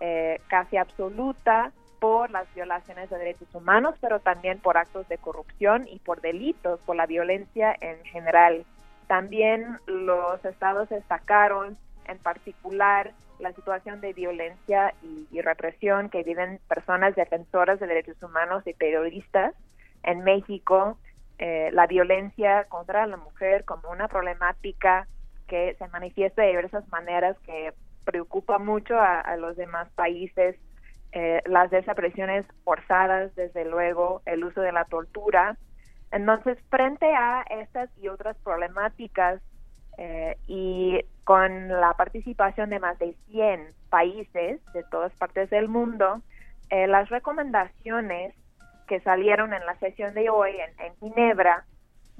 eh, 0.01 0.41
casi 0.47 0.77
absoluta 0.77 1.71
por 1.99 2.29
las 2.29 2.53
violaciones 2.53 3.09
de 3.09 3.17
derechos 3.17 3.47
humanos, 3.53 3.95
pero 4.01 4.19
también 4.19 4.59
por 4.59 4.77
actos 4.77 5.07
de 5.07 5.17
corrupción 5.17 5.87
y 5.87 5.99
por 5.99 6.21
delitos, 6.21 6.79
por 6.81 6.95
la 6.95 7.05
violencia 7.05 7.75
en 7.79 8.03
general. 8.05 8.65
También 9.07 9.79
los 9.85 10.43
estados 10.43 10.89
destacaron 10.89 11.77
en 12.07 12.17
particular 12.19 13.13
la 13.39 13.53
situación 13.53 14.01
de 14.01 14.13
violencia 14.13 14.93
y, 15.01 15.27
y, 15.31 15.41
represión 15.41 16.09
que 16.09 16.23
viven 16.23 16.59
personas 16.67 17.15
defensoras 17.15 17.79
de 17.79 17.87
derechos 17.87 18.21
humanos 18.23 18.63
y 18.65 18.73
periodistas 18.73 19.53
en 20.03 20.23
México, 20.23 20.97
eh, 21.37 21.69
la 21.73 21.85
violencia 21.85 22.63
contra 22.65 23.05
la 23.07 23.17
mujer 23.17 23.65
como 23.65 23.89
una 23.89 24.07
problemática 24.07 25.07
que 25.47 25.75
se 25.77 25.87
manifiesta 25.89 26.41
de 26.41 26.49
diversas 26.49 26.87
maneras 26.87 27.37
que 27.39 27.73
preocupa 28.05 28.57
mucho 28.57 28.95
a, 28.99 29.35
los 29.35 29.57
demás 29.57 29.89
países, 29.95 30.55
eh, 31.11 31.41
las 31.45 31.71
desapariciones 31.71 32.45
forzadas, 32.63 33.35
desde 33.35 33.65
luego, 33.65 34.21
el 34.25 34.43
uso 34.43 34.61
de 34.61 34.71
la 34.71 34.85
tortura. 34.85 35.57
Entonces, 36.11 36.57
frente 36.69 37.07
a 37.13 37.43
estas 37.49 37.89
y 37.97 38.07
otras 38.07 38.37
problemáticas 38.37 39.41
eh, 39.97 40.37
y 40.47 41.01
con 41.23 41.67
la 41.67 41.93
participación 41.95 42.69
de 42.69 42.79
más 42.79 42.97
de 42.99 43.15
100 43.31 43.69
países 43.89 44.61
de 44.73 44.83
todas 44.89 45.11
partes 45.13 45.49
del 45.49 45.67
mundo, 45.67 46.21
las 46.69 47.09
recomendaciones 47.09 48.33
que 48.87 48.99
salieron 49.01 49.53
en 49.53 49.65
la 49.65 49.77
sesión 49.79 50.13
de 50.13 50.29
hoy 50.29 50.51
en, 50.77 50.95
Ginebra 50.99 51.65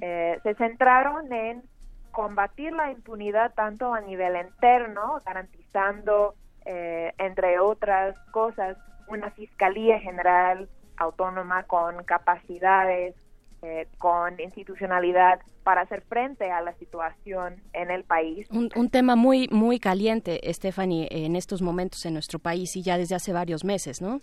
eh, 0.00 0.38
se 0.42 0.54
centraron 0.54 1.32
en 1.32 1.62
combatir 2.10 2.72
la 2.72 2.90
impunidad 2.90 3.52
tanto 3.54 3.92
a 3.92 4.00
nivel 4.00 4.36
interno, 4.36 5.20
garantizando, 5.24 6.34
eh, 6.64 7.12
entre 7.18 7.58
otras 7.58 8.16
cosas, 8.30 8.76
una 9.08 9.30
fiscalía 9.30 10.00
general 10.00 10.68
autónoma 10.96 11.64
con 11.64 12.02
capacidades, 12.04 13.14
eh, 13.62 13.86
con 13.98 14.38
institucionalidad 14.40 15.40
para 15.62 15.82
hacer 15.82 16.02
frente 16.02 16.50
a 16.50 16.60
la 16.60 16.72
situación 16.74 17.56
en 17.72 17.90
el 17.90 18.04
país. 18.04 18.48
Un, 18.50 18.90
tema 18.90 19.16
muy 19.16 19.48
muy 19.50 19.78
caliente, 19.78 20.40
Stephanie, 20.52 21.08
en 21.10 21.36
estos 21.36 21.62
momentos 21.62 22.06
en 22.06 22.14
nuestro 22.14 22.38
país 22.38 22.76
y 22.76 22.82
ya 22.82 22.98
desde 22.98 23.14
hace 23.14 23.32
varios 23.32 23.64
meses, 23.64 24.00
¿no? 24.00 24.20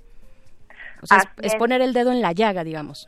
Es, 1.41 1.55
poner 1.55 1.81
el 1.81 1.93
dedo 1.93 2.11
en 2.11 2.21
la 2.21 2.31
llaga, 2.31 2.63
digamos. 2.63 3.07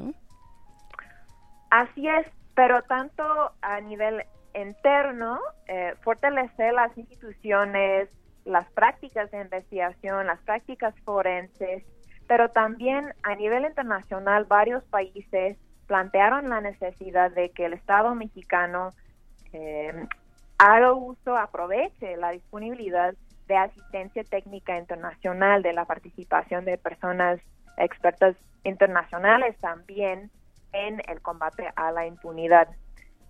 Así 1.69 2.07
es, 2.07 2.27
pero 2.53 2.83
tanto 2.83 3.23
a 3.61 3.81
nivel 3.81 4.23
interno, 4.53 5.39
eh, 5.67 5.93
fortalecer 6.01 6.73
las 6.73 6.97
instituciones, 6.97 8.09
las 8.45 8.69
prácticas 8.71 9.29
de 9.31 9.41
investigación, 9.41 10.27
las 10.27 10.39
prácticas 10.41 10.93
forenses, 11.03 11.83
pero 12.27 12.49
también 12.49 13.13
a 13.23 13.35
nivel 13.35 13.65
internacional 13.65 14.45
varios 14.45 14.83
países 14.85 15.57
plantearon 15.87 16.49
la 16.49 16.61
necesidad 16.61 17.31
de 17.31 17.49
que 17.49 17.65
el 17.65 17.73
Estado 17.73 18.15
mexicano 18.15 18.93
eh, 19.53 20.07
haga 20.57 20.93
uso, 20.93 21.37
aproveche 21.37 22.17
la 22.17 22.31
disponibilidad 22.31 23.13
de 23.47 23.57
asistencia 23.57 24.23
técnica 24.23 24.77
internacional, 24.77 25.61
de 25.61 25.73
la 25.73 25.85
participación 25.85 26.65
de 26.65 26.77
personas 26.77 27.39
expertas 27.77 28.35
internacionales 28.63 29.57
también 29.59 30.31
en 30.73 31.01
el 31.07 31.21
combate 31.21 31.71
a 31.75 31.91
la 31.91 32.05
impunidad. 32.05 32.67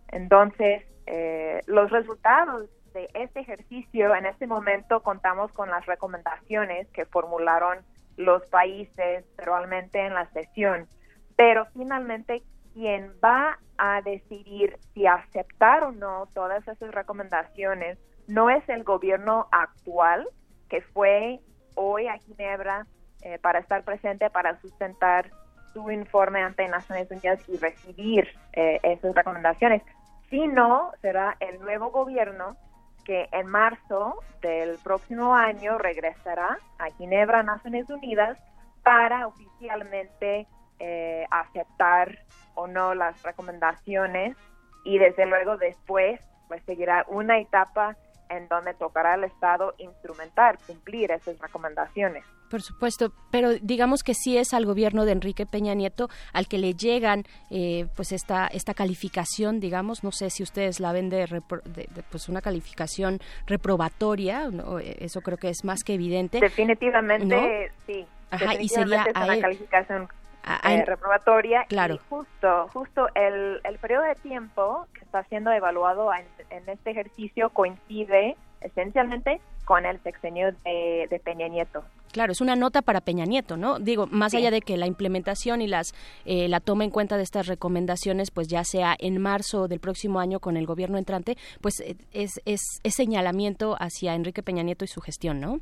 Entonces, 0.09 0.83
eh, 1.05 1.61
los 1.67 1.91
resultados 1.91 2.69
de 2.93 3.09
este 3.13 3.41
ejercicio, 3.41 4.15
en 4.15 4.25
este 4.25 4.47
momento 4.47 5.03
contamos 5.03 5.51
con 5.51 5.69
las 5.69 5.85
recomendaciones 5.85 6.87
que 6.91 7.05
formularon 7.05 7.79
los 8.17 8.45
países 8.47 9.25
probablemente 9.35 9.99
en 9.99 10.13
la 10.13 10.29
sesión. 10.31 10.87
Pero 11.35 11.65
finalmente 11.73 12.43
quien 12.73 13.13
va 13.23 13.59
a 13.77 14.01
decidir 14.01 14.77
si 14.93 15.05
aceptar 15.05 15.83
o 15.83 15.91
no 15.91 16.27
todas 16.33 16.67
esas 16.67 16.91
recomendaciones 16.91 17.97
no 18.27 18.49
es 18.49 18.67
el 18.69 18.83
gobierno 18.83 19.47
actual 19.51 20.27
que 20.69 20.81
fue 20.81 21.39
hoy 21.75 22.07
a 22.07 22.17
Ginebra 22.17 22.87
eh, 23.25 23.39
para 23.39 23.57
estar 23.57 23.83
presente, 23.83 24.29
para 24.29 24.55
sustentar 24.61 25.31
su 25.73 25.89
informe 25.89 26.43
ante 26.43 26.67
Naciones 26.67 27.09
Unidas 27.09 27.39
y 27.49 27.57
recibir 27.57 28.29
eh, 28.53 28.79
esas 28.83 29.15
recomendaciones, 29.15 29.81
sino 30.29 30.91
será 31.01 31.35
el 31.39 31.59
nuevo 31.59 31.89
gobierno 31.89 32.55
que 33.03 33.27
en 33.31 33.47
marzo 33.47 34.19
del 34.41 34.77
próximo 34.83 35.33
año 35.35 35.79
regresará 35.79 36.59
a 36.77 36.91
Ginebra, 36.97 37.41
Naciones 37.41 37.89
Unidas, 37.89 38.37
para 38.83 39.25
oficialmente 39.25 40.45
eh, 40.77 41.25
aceptar 41.31 42.19
o 42.53 42.67
no 42.67 42.93
las 42.93 43.23
recomendaciones 43.23 44.37
y 44.83 44.99
desde 44.99 45.25
luego 45.25 45.57
después 45.57 46.21
pues 46.47 46.61
seguirá 46.65 47.05
una 47.07 47.39
etapa 47.39 47.97
en 48.29 48.47
donde 48.49 48.75
tocará 48.75 49.13
al 49.13 49.23
Estado 49.23 49.73
instrumentar, 49.79 50.59
cumplir 50.67 51.09
esas 51.09 51.39
recomendaciones. 51.39 52.23
Por 52.49 52.61
supuesto, 52.61 53.11
pero 53.31 53.53
digamos 53.55 54.03
que 54.03 54.13
sí 54.13 54.37
es 54.37 54.53
al 54.53 54.65
gobierno 54.65 55.03
de 55.05 55.11
Enrique 55.13 55.45
Peña 55.45 55.73
Nieto 55.73 56.09
al 56.31 56.47
que 56.47 56.57
le 56.57 56.73
llegan 56.73 57.23
eh, 57.49 57.87
pues 57.95 58.11
esta 58.11 58.47
esta 58.47 58.73
calificación, 58.73 59.59
digamos, 59.59 60.03
no 60.03 60.11
sé 60.11 60.29
si 60.29 60.43
ustedes 60.43 60.79
la 60.79 60.91
ven 60.91 61.09
de, 61.09 61.25
repro- 61.27 61.63
de- 61.63 61.87
de, 61.93 62.03
pues 62.09 62.29
una 62.29 62.41
calificación 62.41 63.19
reprobatoria, 63.47 64.49
¿no? 64.51 64.79
Eso 64.79 65.21
creo 65.21 65.37
que 65.37 65.49
es 65.49 65.63
más 65.65 65.83
que 65.83 65.95
evidente. 65.95 66.39
Definitivamente 66.39 67.25
¿no? 67.35 67.75
sí. 67.87 68.05
Ajá, 68.31 68.53
y 68.55 68.69
sería 68.69 69.03
es 69.03 69.15
a 69.15 69.23
una 69.23 69.33
él. 69.35 69.41
calificación 69.41 70.07
A- 70.43 70.67
a 70.67 70.73
eh, 70.75 70.85
reprobatoria 70.85 71.65
Claro. 71.67 71.95
y 71.95 71.97
justo 72.09 72.69
justo 72.73 73.07
el, 73.15 73.59
el 73.63 73.77
periodo 73.79 74.03
de 74.03 74.15
tiempo 74.15 74.87
que 74.93 75.03
está 75.03 75.23
siendo 75.25 75.51
evaluado 75.51 76.11
en, 76.13 76.25
en 76.51 76.69
este 76.69 76.91
ejercicio 76.91 77.49
coincide 77.49 78.35
esencialmente 78.61 79.41
con 79.65 79.85
el 79.85 79.99
sexenio 80.03 80.51
de, 80.63 81.07
de 81.09 81.19
Peña 81.19 81.47
Nieto. 81.47 81.83
Claro, 82.15 82.31
es 82.31 82.39
una 82.39 82.55
nota 82.55 82.81
para 82.81 83.01
Peña 83.01 83.25
Nieto, 83.25 83.57
¿no? 83.57 83.77
Digo, 83.77 84.07
más 84.07 84.31
Sí. 84.31 84.37
allá 84.37 84.49
de 84.49 84.61
que 84.61 84.77
la 84.77 84.87
implementación 84.87 85.59
y 85.61 85.67
las 85.67 85.93
eh, 86.23 86.47
la 86.47 86.61
toma 86.61 86.85
en 86.85 86.89
cuenta 86.89 87.17
de 87.17 87.23
estas 87.23 87.45
recomendaciones, 87.45 88.31
pues 88.31 88.47
ya 88.47 88.63
sea 88.63 88.95
en 88.99 89.21
marzo 89.21 89.67
del 89.67 89.81
próximo 89.81 90.21
año 90.21 90.39
con 90.39 90.55
el 90.55 90.65
gobierno 90.65 90.97
entrante, 90.97 91.35
pues 91.61 91.81
eh, 91.81 91.97
es, 92.13 92.39
es, 92.45 92.61
es 92.85 92.95
señalamiento 92.95 93.75
hacia 93.81 94.15
Enrique 94.15 94.41
Peña 94.43 94.63
Nieto 94.63 94.85
y 94.85 94.87
su 94.87 95.01
gestión, 95.01 95.41
¿no? 95.41 95.59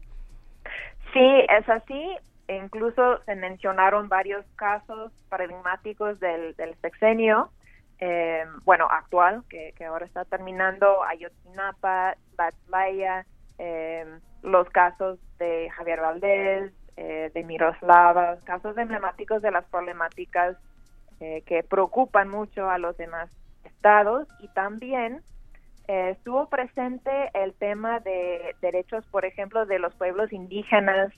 Sí, 1.12 1.28
es 1.58 1.68
así. 1.68 2.08
E 2.48 2.58
Incluso 2.58 3.24
se 3.26 3.34
mencionaron 3.36 4.08
varios 4.08 4.46
casos 4.56 5.12
paradigmáticos 5.30 6.20
del, 6.20 6.54
del 6.56 6.76
sexenio, 6.82 7.50
eh, 8.00 8.44
bueno, 8.64 8.86
actual, 8.92 9.42
que, 9.50 9.74
que 9.76 9.86
ahora 9.86 10.06
está 10.06 10.24
terminando, 10.26 11.02
Ayotzinapa, 11.04 12.16
Batlaya, 12.38 13.26
eh, 13.58 14.06
los 14.44 14.70
casos 14.70 15.20
de 15.40 15.70
Javier 15.72 16.02
Valdés, 16.02 16.72
eh, 16.96 17.32
de 17.34 17.44
Miroslava, 17.44 18.38
casos 18.44 18.78
emblemáticos 18.78 19.42
de 19.42 19.52
las 19.52 19.66
problemáticas 19.66 20.58
eh, 21.20 21.42
que 21.46 21.64
preocupan 21.64 22.28
mucho 22.28 22.70
a 22.70 22.78
los 22.78 22.98
demás 22.98 23.30
estados. 23.64 24.28
Y 24.40 24.50
también 24.50 25.22
eh, 25.88 26.10
estuvo 26.18 26.50
presente 26.50 27.32
el 27.34 27.54
tema 27.54 28.00
de 28.02 28.56
derechos, 28.62 29.06
por 29.08 29.24
ejemplo, 29.24 29.66
de 29.66 29.80
los 29.80 29.96
pueblos 29.96 30.34
indígenas, 30.34 31.14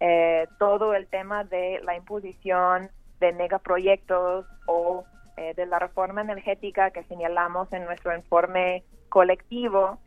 eh, 0.00 0.46
todo 0.58 0.94
el 0.94 1.06
tema 1.06 1.44
de 1.44 1.80
la 1.82 1.96
imposición 1.96 2.90
de 3.20 3.32
megaproyectos 3.32 4.46
o 4.66 5.04
de 5.54 5.66
la 5.66 5.78
reforma 5.78 6.20
energética 6.20 6.90
que 6.90 7.04
señalamos 7.04 7.72
en 7.72 7.84
nuestro 7.84 8.12
informe 8.12 8.82
colectivo, 9.08 10.00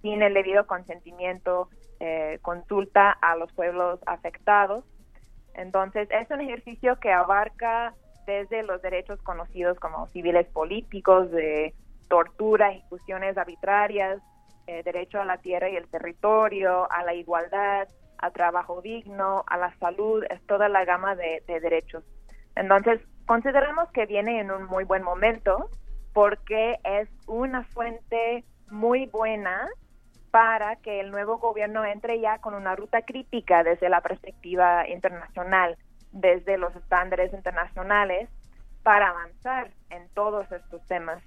sin 0.00 0.22
el 0.22 0.32
debido 0.32 0.66
consentimiento, 0.66 1.68
eh, 2.06 2.38
consulta 2.42 3.12
a 3.12 3.34
los 3.34 3.50
pueblos 3.54 3.98
afectados. 4.04 4.84
Entonces, 5.54 6.06
es 6.10 6.30
un 6.30 6.42
ejercicio 6.42 7.00
que 7.00 7.10
abarca 7.10 7.94
desde 8.26 8.62
los 8.62 8.82
derechos 8.82 9.22
conocidos 9.22 9.80
como 9.80 10.06
civiles 10.08 10.46
políticos, 10.48 11.30
de 11.30 11.72
tortura, 12.10 12.72
ejecuciones 12.72 13.38
arbitrarias, 13.38 14.20
eh, 14.66 14.82
derecho 14.82 15.18
a 15.18 15.24
la 15.24 15.38
tierra 15.38 15.70
y 15.70 15.76
el 15.76 15.88
territorio, 15.88 16.86
a 16.92 17.04
la 17.04 17.14
igualdad, 17.14 17.88
al 18.18 18.32
trabajo 18.34 18.82
digno, 18.82 19.42
a 19.46 19.56
la 19.56 19.74
salud, 19.78 20.24
es 20.28 20.46
toda 20.46 20.68
la 20.68 20.84
gama 20.84 21.14
de 21.14 21.42
derechos. 21.46 22.04
Entonces, 22.54 23.00
consideramos 23.24 23.90
que 23.92 24.04
viene 24.04 24.40
en 24.40 24.50
un 24.50 24.64
muy 24.66 24.84
buen 24.84 25.02
momento 25.02 25.70
porque 26.12 26.78
es 26.84 27.08
una 27.26 27.64
fuente 27.64 28.44
muy 28.70 29.06
buena 29.06 29.70
para 30.34 30.74
que 30.74 30.98
el 30.98 31.12
nuevo 31.12 31.38
gobierno 31.38 31.84
entre 31.84 32.18
ya 32.18 32.38
con 32.38 32.54
una 32.54 32.74
ruta 32.74 33.02
crítica 33.02 33.62
desde 33.62 33.88
la 33.88 34.00
perspectiva 34.00 34.88
internacional, 34.88 35.76
desde 36.10 36.58
los 36.58 36.74
estándares 36.74 37.32
internacionales, 37.32 38.28
para 38.82 39.10
avanzar 39.10 39.70
en 39.90 40.08
todos 40.08 40.50
estos 40.50 40.84
temas 40.88 41.22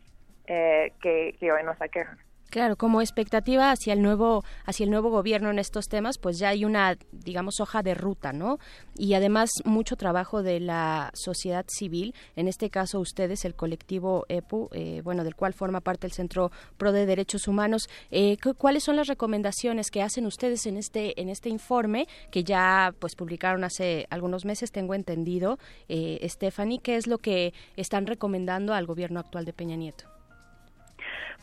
eh, 0.48 0.92
que, 1.02 1.38
que 1.40 1.54
hoy 1.54 1.64
nos 1.64 1.82
aquejan. 1.82 2.18
Claro, 2.50 2.78
como 2.78 3.02
expectativa 3.02 3.72
hacia 3.72 3.92
el 3.92 4.02
nuevo 4.02 4.46
hacia 4.66 4.86
el 4.86 4.90
nuevo 4.90 5.10
gobierno 5.10 5.50
en 5.52 5.60
estos 5.60 5.90
temas, 5.90 6.18
pues 6.18 6.40
ya 6.40 6.48
hay 6.50 6.64
una, 6.64 6.98
digamos, 7.12 7.60
hoja 7.60 7.84
de 7.84 7.94
ruta, 7.94 8.32
¿no? 8.32 8.58
Y 8.98 9.16
además 9.16 9.50
mucho 9.66 9.98
trabajo 9.98 10.42
de 10.44 10.62
la 10.62 11.12
sociedad 11.14 11.66
civil, 11.68 12.16
en 12.38 12.48
este 12.48 12.70
caso 12.70 13.02
ustedes, 13.02 13.44
el 13.44 13.54
colectivo 13.54 14.26
EPU, 14.30 14.70
eh, 14.72 15.02
bueno, 15.04 15.26
del 15.26 15.36
cual 15.36 15.54
forma 15.54 15.82
parte 15.82 16.08
el 16.08 16.14
Centro 16.14 16.52
Pro 16.78 16.94
de 16.94 17.06
Derechos 17.06 17.50
Humanos. 17.50 17.90
Eh, 18.12 18.38
cu- 18.42 18.56
¿Cuáles 18.56 18.86
son 18.86 18.96
las 18.96 19.08
recomendaciones 19.08 19.92
que 19.92 20.02
hacen 20.02 20.26
ustedes 20.26 20.66
en 20.68 20.78
este 20.78 21.20
en 21.20 21.28
este 21.28 21.50
informe 21.50 22.08
que 22.32 22.46
ya 22.46 22.94
pues 23.00 23.16
publicaron 23.16 23.66
hace 23.66 24.08
algunos 24.10 24.46
meses, 24.46 24.72
tengo 24.72 24.94
entendido, 24.94 25.60
eh, 25.90 26.26
Stephanie? 26.30 26.80
¿Qué 26.80 26.96
es 26.96 27.08
lo 27.08 27.18
que 27.18 27.54
están 27.76 28.06
recomendando 28.08 28.74
al 28.74 28.86
gobierno 28.86 29.20
actual 29.20 29.44
de 29.44 29.52
Peña 29.52 29.76
Nieto? 29.76 30.17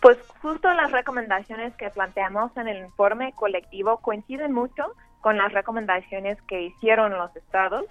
Pues 0.00 0.18
justo 0.42 0.72
las 0.74 0.90
recomendaciones 0.92 1.74
que 1.76 1.90
planteamos 1.90 2.56
en 2.56 2.68
el 2.68 2.78
informe 2.84 3.32
colectivo 3.32 3.98
coinciden 3.98 4.52
mucho 4.52 4.94
con 5.20 5.38
las 5.38 5.52
recomendaciones 5.52 6.40
que 6.42 6.62
hicieron 6.62 7.12
los 7.12 7.34
estados. 7.36 7.86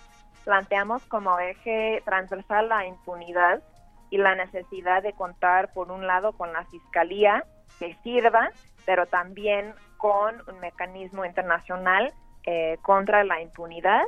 Planteamos 0.46 1.04
como 1.06 1.40
eje 1.40 2.02
transversal 2.06 2.70
la 2.70 2.86
impunidad 2.86 3.64
y 4.10 4.18
la 4.18 4.36
necesidad 4.36 5.02
de 5.02 5.14
contar, 5.14 5.74
por 5.74 5.92
un 5.92 6.06
lado, 6.06 6.34
con 6.34 6.54
la 6.54 6.66
fiscalía 6.66 7.46
que 7.80 7.96
sirva, 8.04 8.52
pero 8.86 9.08
también 9.08 9.74
con 9.98 10.36
un 10.48 10.60
mecanismo 10.60 11.26
internacional 11.26 12.14
eh, 12.46 12.78
contra 12.84 13.24
la 13.24 13.42
impunidad 13.42 14.04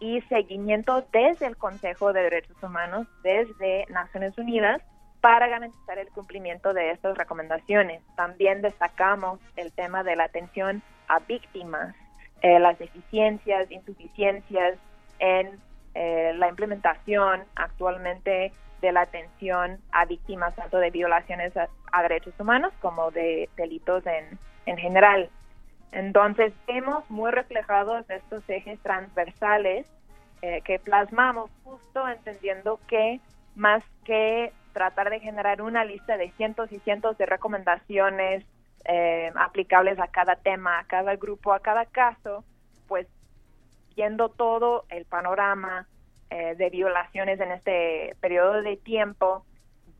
y 0.00 0.20
seguimiento 0.22 1.06
desde 1.12 1.46
el 1.46 1.56
Consejo 1.56 2.12
de 2.12 2.22
Derechos 2.22 2.62
Humanos, 2.62 3.06
desde 3.22 3.86
Naciones 3.88 4.36
Unidas, 4.36 4.82
para 5.20 5.48
garantizar 5.48 5.98
el 5.98 6.08
cumplimiento 6.08 6.72
de 6.72 6.90
estas 6.90 7.16
recomendaciones. 7.16 8.02
También 8.16 8.62
destacamos 8.62 9.40
el 9.56 9.72
tema 9.72 10.02
de 10.02 10.16
la 10.16 10.24
atención 10.24 10.82
a 11.08 11.18
víctimas, 11.20 11.94
eh, 12.42 12.58
las 12.58 12.78
deficiencias, 12.78 13.70
insuficiencias 13.70 14.78
en 15.18 15.58
eh, 15.94 16.32
la 16.36 16.48
implementación 16.48 17.42
actualmente 17.56 18.52
de 18.80 18.92
la 18.92 19.00
atención 19.02 19.80
a 19.90 20.04
víctimas 20.04 20.54
tanto 20.54 20.78
de 20.78 20.90
violaciones 20.90 21.52
a, 21.56 22.02
derechos 22.02 22.34
humanos 22.38 22.72
como 22.80 23.10
de 23.10 23.48
delitos 23.56 24.06
en, 24.06 24.38
en 24.66 24.76
general. 24.76 25.30
Entonces, 25.90 26.52
vemos 26.66 27.08
muy 27.10 27.32
reflejados 27.32 28.08
estos 28.08 28.48
ejes 28.48 28.78
transversales 28.80 29.86
eh, 30.42 30.60
que 30.64 30.78
plasmamos 30.78 31.50
justo 31.64 32.06
entendiendo 32.06 32.78
que 32.86 33.20
más 33.56 33.82
que 34.04 34.52
tratar 34.78 35.10
de 35.10 35.18
generar 35.18 35.60
una 35.60 35.84
lista 35.84 36.16
de 36.16 36.30
cientos 36.36 36.70
y 36.70 36.78
cientos 36.78 37.18
de 37.18 37.26
recomendaciones 37.26 38.44
eh, 38.84 39.32
aplicables 39.34 39.98
a 39.98 40.06
cada 40.06 40.36
tema, 40.36 40.78
a 40.78 40.84
cada 40.84 41.16
grupo, 41.16 41.52
a 41.52 41.58
cada 41.58 41.84
caso, 41.84 42.44
pues 42.86 43.08
viendo 43.96 44.28
todo 44.28 44.84
el 44.90 45.04
panorama 45.04 45.88
eh, 46.30 46.54
de 46.54 46.70
violaciones 46.70 47.40
en 47.40 47.50
este 47.50 48.14
periodo 48.20 48.62
de 48.62 48.76
tiempo, 48.76 49.44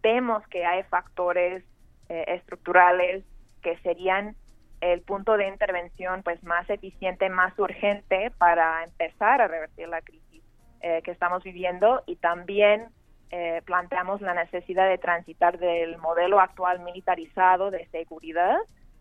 vemos 0.00 0.46
que 0.46 0.64
hay 0.64 0.84
factores 0.84 1.64
eh, 2.08 2.24
estructurales 2.28 3.24
que 3.62 3.78
serían 3.78 4.36
el 4.80 5.00
punto 5.00 5.36
de 5.36 5.48
intervención 5.48 6.22
pues 6.22 6.40
más 6.44 6.70
eficiente, 6.70 7.28
más 7.30 7.58
urgente 7.58 8.30
para 8.38 8.84
empezar 8.84 9.40
a 9.40 9.48
revertir 9.48 9.88
la 9.88 10.02
crisis 10.02 10.44
que 10.80 11.10
estamos 11.10 11.42
viviendo 11.42 12.04
y 12.06 12.14
también 12.14 12.86
eh, 13.30 13.62
planteamos 13.64 14.20
la 14.20 14.34
necesidad 14.34 14.88
de 14.88 14.98
transitar 14.98 15.58
del 15.58 15.98
modelo 15.98 16.40
actual 16.40 16.80
militarizado 16.80 17.70
de 17.70 17.86
seguridad 17.88 18.56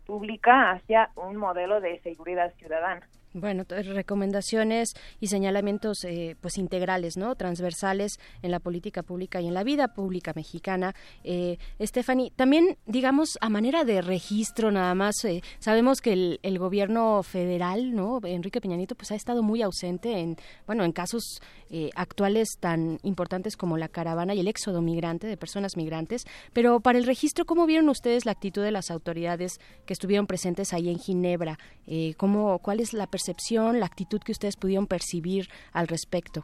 pública 0.06 0.70
hacia 0.70 1.10
un 1.16 1.36
modelo 1.36 1.80
de 1.80 2.00
seguridad 2.00 2.52
ciudadana. 2.58 3.06
Bueno, 3.34 3.64
recomendaciones 3.68 4.94
y 5.20 5.26
señalamientos 5.26 6.02
eh, 6.04 6.34
pues 6.40 6.56
integrales, 6.56 7.18
¿no? 7.18 7.34
Transversales 7.34 8.18
en 8.42 8.50
la 8.50 8.58
política 8.58 9.02
pública 9.02 9.40
y 9.40 9.46
en 9.46 9.54
la 9.54 9.64
vida 9.64 9.88
pública 9.88 10.32
mexicana. 10.34 10.94
Eh, 11.24 11.58
Stephanie, 11.78 12.32
también, 12.34 12.78
digamos, 12.86 13.36
a 13.42 13.50
manera 13.50 13.84
de 13.84 14.00
registro 14.00 14.70
nada 14.70 14.94
más, 14.94 15.24
eh, 15.26 15.42
sabemos 15.58 16.00
que 16.00 16.14
el, 16.14 16.40
el 16.42 16.58
gobierno 16.58 17.22
federal, 17.22 17.94
¿no? 17.94 18.18
Enrique 18.24 18.62
Peña 18.62 18.76
Nieto, 18.76 18.94
pues 18.94 19.12
ha 19.12 19.16
estado 19.16 19.42
muy 19.42 19.60
ausente 19.60 20.18
en, 20.18 20.36
bueno, 20.66 20.84
en 20.84 20.92
casos 20.92 21.40
eh, 21.70 21.90
actuales 21.96 22.58
tan 22.60 22.98
importantes 23.02 23.56
como 23.56 23.76
la 23.76 23.88
caravana 23.88 24.34
y 24.34 24.40
el 24.40 24.48
éxodo 24.48 24.82
migrante 24.82 25.26
de 25.26 25.36
personas 25.36 25.76
migrantes. 25.76 26.24
Pero 26.52 26.80
para 26.80 26.98
el 26.98 27.06
registro, 27.06 27.44
¿cómo 27.44 27.66
vieron 27.66 27.88
ustedes 27.88 28.24
la 28.26 28.32
actitud 28.32 28.62
de 28.62 28.70
las 28.72 28.90
autoridades 28.90 29.58
que 29.86 29.92
estuvieron 29.92 30.26
presentes 30.26 30.72
ahí 30.72 30.88
en 30.90 30.98
Ginebra? 30.98 31.58
Eh, 31.86 32.14
¿cómo, 32.16 32.58
¿Cuál 32.60 32.80
es 32.80 32.92
la 32.92 33.06
percepción, 33.06 33.80
la 33.80 33.86
actitud 33.86 34.20
que 34.20 34.32
ustedes 34.32 34.56
pudieron 34.56 34.86
percibir 34.86 35.48
al 35.72 35.88
respecto? 35.88 36.42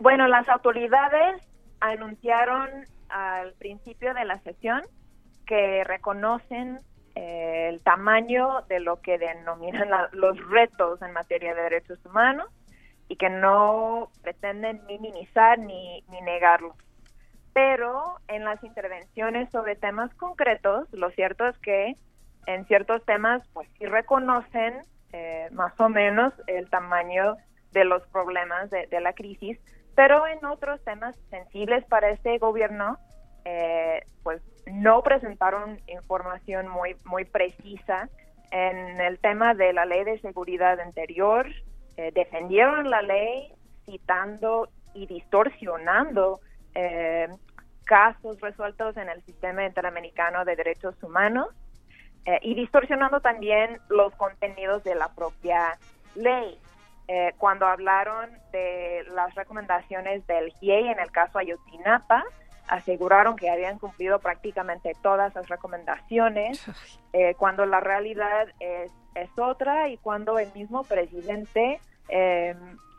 Bueno, 0.00 0.28
las 0.28 0.48
autoridades 0.48 1.42
anunciaron 1.80 2.68
al 3.08 3.52
principio 3.54 4.14
de 4.14 4.24
la 4.24 4.38
sesión 4.40 4.82
que 5.46 5.82
reconocen 5.84 6.78
eh, 7.14 7.68
el 7.70 7.82
tamaño 7.82 8.62
de 8.68 8.80
lo 8.80 9.00
que 9.00 9.18
denominan 9.18 9.90
la- 9.90 10.08
los 10.12 10.36
retos 10.50 11.00
en 11.02 11.12
materia 11.12 11.54
de 11.54 11.62
derechos 11.62 11.98
humanos 12.04 12.46
y 13.08 13.16
que 13.16 13.30
no 13.30 14.10
pretenden 14.22 14.84
minimizar 14.86 15.58
ni, 15.58 16.02
ni 16.10 16.20
negarlos. 16.20 16.76
Pero 17.52 18.02
en 18.28 18.44
las 18.44 18.62
intervenciones 18.62 19.50
sobre 19.50 19.76
temas 19.76 20.14
concretos, 20.14 20.86
lo 20.92 21.10
cierto 21.10 21.46
es 21.46 21.58
que 21.58 21.96
en 22.46 22.66
ciertos 22.66 23.04
temas, 23.04 23.42
pues 23.52 23.68
sí 23.78 23.86
reconocen 23.86 24.82
eh, 25.12 25.48
más 25.52 25.78
o 25.80 25.88
menos 25.88 26.32
el 26.46 26.68
tamaño 26.70 27.36
de 27.72 27.84
los 27.84 28.06
problemas 28.08 28.70
de, 28.70 28.86
de 28.86 29.00
la 29.00 29.12
crisis, 29.12 29.58
pero 29.94 30.26
en 30.26 30.44
otros 30.44 30.82
temas 30.84 31.16
sensibles 31.30 31.84
para 31.86 32.10
este 32.10 32.38
gobierno, 32.38 32.98
eh, 33.44 34.02
pues 34.22 34.42
no 34.66 35.02
presentaron 35.02 35.80
información 35.86 36.68
muy, 36.68 36.94
muy 37.04 37.24
precisa 37.24 38.08
en 38.50 39.00
el 39.00 39.18
tema 39.18 39.54
de 39.54 39.72
la 39.72 39.84
ley 39.84 40.04
de 40.04 40.20
seguridad 40.20 40.78
interior, 40.84 41.46
eh, 41.98 42.12
defendieron 42.14 42.88
la 42.88 43.02
ley 43.02 43.52
citando 43.84 44.68
y 44.94 45.06
distorsionando 45.06 46.40
eh, 46.74 47.28
casos 47.84 48.40
resueltos 48.40 48.96
en 48.96 49.08
el 49.08 49.20
sistema 49.22 49.64
interamericano 49.66 50.44
de 50.44 50.54
derechos 50.54 50.94
humanos 51.02 51.48
eh, 52.24 52.38
y 52.42 52.54
distorsionando 52.54 53.20
también 53.20 53.80
los 53.88 54.14
contenidos 54.14 54.84
de 54.84 54.94
la 54.94 55.08
propia 55.08 55.76
ley. 56.14 56.56
Eh, 57.08 57.34
cuando 57.36 57.66
hablaron 57.66 58.30
de 58.52 59.04
las 59.14 59.34
recomendaciones 59.34 60.24
del 60.28 60.52
GIEI 60.60 60.88
en 60.90 61.00
el 61.00 61.10
caso 61.10 61.38
Ayotzinapa, 61.38 62.22
aseguraron 62.68 63.34
que 63.34 63.50
habían 63.50 63.78
cumplido 63.78 64.20
prácticamente 64.20 64.92
todas 65.02 65.34
las 65.34 65.48
recomendaciones, 65.48 66.64
eh, 67.12 67.34
cuando 67.38 67.66
la 67.66 67.80
realidad 67.80 68.46
es, 68.60 68.92
es 69.14 69.30
otra 69.36 69.88
y 69.88 69.96
cuando 69.96 70.38
el 70.38 70.52
mismo 70.52 70.84
presidente 70.84 71.80
eh, 72.08 72.54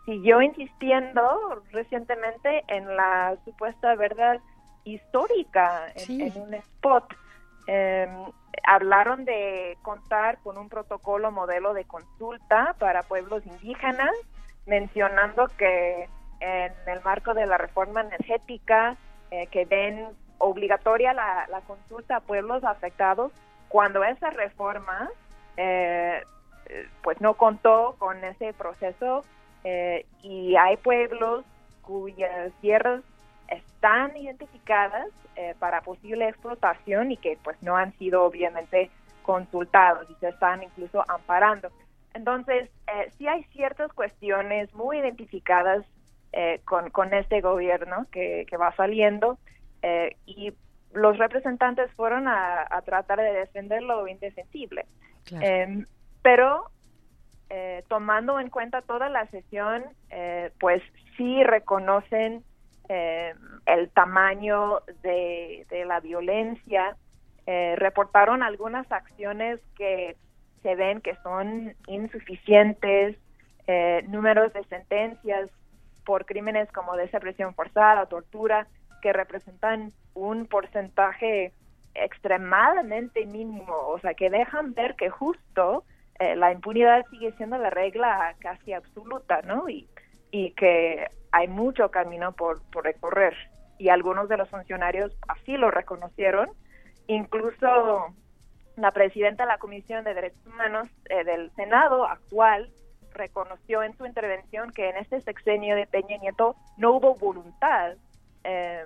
siguió 0.05 0.41
insistiendo 0.41 1.61
recientemente 1.71 2.63
en 2.67 2.95
la 2.95 3.35
supuesta 3.45 3.95
verdad 3.95 4.39
histórica 4.83 5.87
en, 5.95 5.99
Sí. 5.99 6.21
en 6.23 6.41
un 6.41 6.53
spot. 6.53 7.13
Eh, 7.67 8.07
hablaron 8.63 9.25
de 9.25 9.77
contar 9.83 10.39
con 10.39 10.57
un 10.57 10.69
protocolo 10.69 11.31
modelo 11.31 11.73
de 11.73 11.85
consulta 11.85 12.75
para 12.79 13.03
pueblos 13.03 13.45
indígenas, 13.45 14.11
mencionando 14.65 15.47
que 15.57 16.09
en 16.39 16.73
el 16.87 17.01
marco 17.03 17.33
de 17.33 17.45
la 17.45 17.57
reforma 17.57 18.01
energética, 18.01 18.95
eh, 19.31 19.47
que 19.47 19.65
ven 19.65 20.07
obligatoria 20.39 21.13
la, 21.13 21.45
la 21.49 21.61
consulta 21.61 22.17
a 22.17 22.21
pueblos 22.21 22.63
afectados, 22.63 23.31
cuando 23.67 24.03
esa 24.03 24.29
reforma 24.31 25.09
eh, 25.57 26.23
pues 27.01 27.19
no 27.21 27.35
contó 27.35 27.95
con 27.97 28.23
ese 28.23 28.53
proceso 28.53 29.23
eh, 29.63 30.05
y 30.21 30.55
hay 30.55 30.77
pueblos 30.77 31.45
cuyas 31.81 32.51
tierras 32.61 33.01
están 33.47 34.15
identificadas 34.15 35.07
eh, 35.35 35.55
para 35.59 35.81
posible 35.81 36.27
explotación 36.27 37.11
y 37.11 37.17
que 37.17 37.37
pues 37.43 37.61
no 37.63 37.75
han 37.75 37.97
sido 37.97 38.23
obviamente 38.23 38.91
consultados 39.23 40.09
y 40.09 40.15
se 40.15 40.29
están 40.29 40.63
incluso 40.63 41.03
amparando. 41.07 41.69
Entonces, 42.13 42.69
eh, 42.87 43.11
sí 43.17 43.27
hay 43.27 43.43
ciertas 43.45 43.93
cuestiones 43.93 44.73
muy 44.73 44.97
identificadas 44.97 45.85
eh, 46.31 46.61
con, 46.65 46.89
con 46.89 47.13
este 47.13 47.41
gobierno 47.41 48.05
que, 48.11 48.45
que 48.49 48.57
va 48.57 48.75
saliendo 48.75 49.37
eh, 49.81 50.15
y 50.25 50.53
los 50.93 51.17
representantes 51.17 51.91
fueron 51.93 52.27
a, 52.27 52.65
a 52.69 52.81
tratar 52.81 53.19
de 53.19 53.31
defender 53.31 53.83
lo 53.83 54.07
indefendible. 54.07 54.85
Em, 55.31 55.85
pero 56.21 56.69
eh, 57.49 57.83
tomando 57.87 58.39
en 58.39 58.49
cuenta 58.49 58.81
toda 58.81 59.09
la 59.09 59.25
sesión, 59.27 59.83
eh, 60.09 60.51
pues 60.59 60.81
sí 61.17 61.43
reconocen 61.43 62.43
eh, 62.89 63.33
el 63.65 63.89
tamaño 63.89 64.79
de, 65.03 65.65
de 65.69 65.85
la 65.85 65.99
violencia, 65.99 66.95
eh, 67.45 67.75
reportaron 67.77 68.43
algunas 68.43 68.91
acciones 68.91 69.59
que 69.75 70.15
se 70.61 70.75
ven 70.75 71.01
que 71.01 71.15
son 71.23 71.73
insuficientes, 71.87 73.15
eh, 73.67 74.03
números 74.07 74.51
de 74.53 74.63
sentencias 74.65 75.49
por 76.05 76.25
crímenes 76.25 76.71
como 76.71 76.95
desaparición 76.95 77.53
forzada, 77.53 78.07
tortura, 78.07 78.67
que 79.01 79.13
representan 79.13 79.91
un 80.13 80.47
porcentaje 80.47 81.53
extremadamente 81.93 83.25
mínimo, 83.25 83.73
o 83.87 83.99
sea, 83.99 84.13
que 84.13 84.29
dejan 84.29 84.73
ver 84.73 84.95
que 84.95 85.09
justo 85.09 85.83
eh, 86.19 86.35
la 86.35 86.51
impunidad 86.51 87.05
sigue 87.09 87.31
siendo 87.33 87.57
la 87.57 87.69
regla 87.69 88.35
casi 88.39 88.73
absoluta, 88.73 89.41
¿no? 89.43 89.69
Y, 89.69 89.87
que 90.31 91.07
hay 91.31 91.47
mucho 91.47 91.89
camino 91.89 92.33
por, 92.33 92.61
por 92.71 92.83
recorrer. 92.83 93.35
Y 93.77 93.89
algunos 93.89 94.29
de 94.29 94.37
los 94.37 94.49
funcionarios 94.49 95.11
así 95.27 95.57
lo 95.57 95.71
reconocieron. 95.71 96.49
Incluso 97.07 98.13
la 98.75 98.91
presidenta 98.91 99.43
de 99.43 99.47
la 99.47 99.57
Comisión 99.57 100.03
de 100.03 100.13
Derechos 100.13 100.45
Humanos 100.45 100.87
eh, 101.09 101.23
del 101.23 101.51
Senado 101.55 102.05
actual 102.05 102.71
reconoció 103.13 103.81
en 103.83 103.97
su 103.97 104.05
intervención 104.05 104.71
que 104.71 104.89
en 104.89 104.97
este 104.97 105.21
sexenio 105.21 105.75
de 105.75 105.87
Peña 105.87 106.17
Nieto 106.17 106.55
no 106.77 106.93
hubo 106.93 107.15
voluntad 107.15 107.95
eh, 108.43 108.85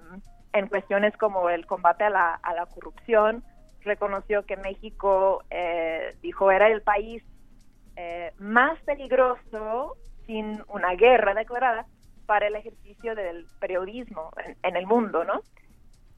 en 0.54 0.68
cuestiones 0.68 1.16
como 1.18 1.50
el 1.50 1.66
combate 1.66 2.06
a 2.06 2.10
la, 2.10 2.36
a 2.36 2.54
la 2.54 2.66
corrupción. 2.68 3.44
Reconoció 3.84 4.46
que 4.46 4.58
México, 4.58 5.44
eh, 5.50 6.16
dijo, 6.22 6.52
era 6.52 6.68
el 6.68 6.82
país 6.82 7.24
eh, 7.96 8.32
más 8.38 8.80
peligroso 8.82 9.98
sin 10.26 10.62
una 10.70 10.96
guerra 10.96 11.34
declarada 11.34 11.86
para 12.26 12.48
el 12.48 12.56
ejercicio 12.56 13.16
del 13.16 13.46
periodismo 13.60 14.32
en, 14.44 14.58
en 14.64 14.76
el 14.78 14.88
mundo, 14.88 15.24
¿no? 15.26 15.42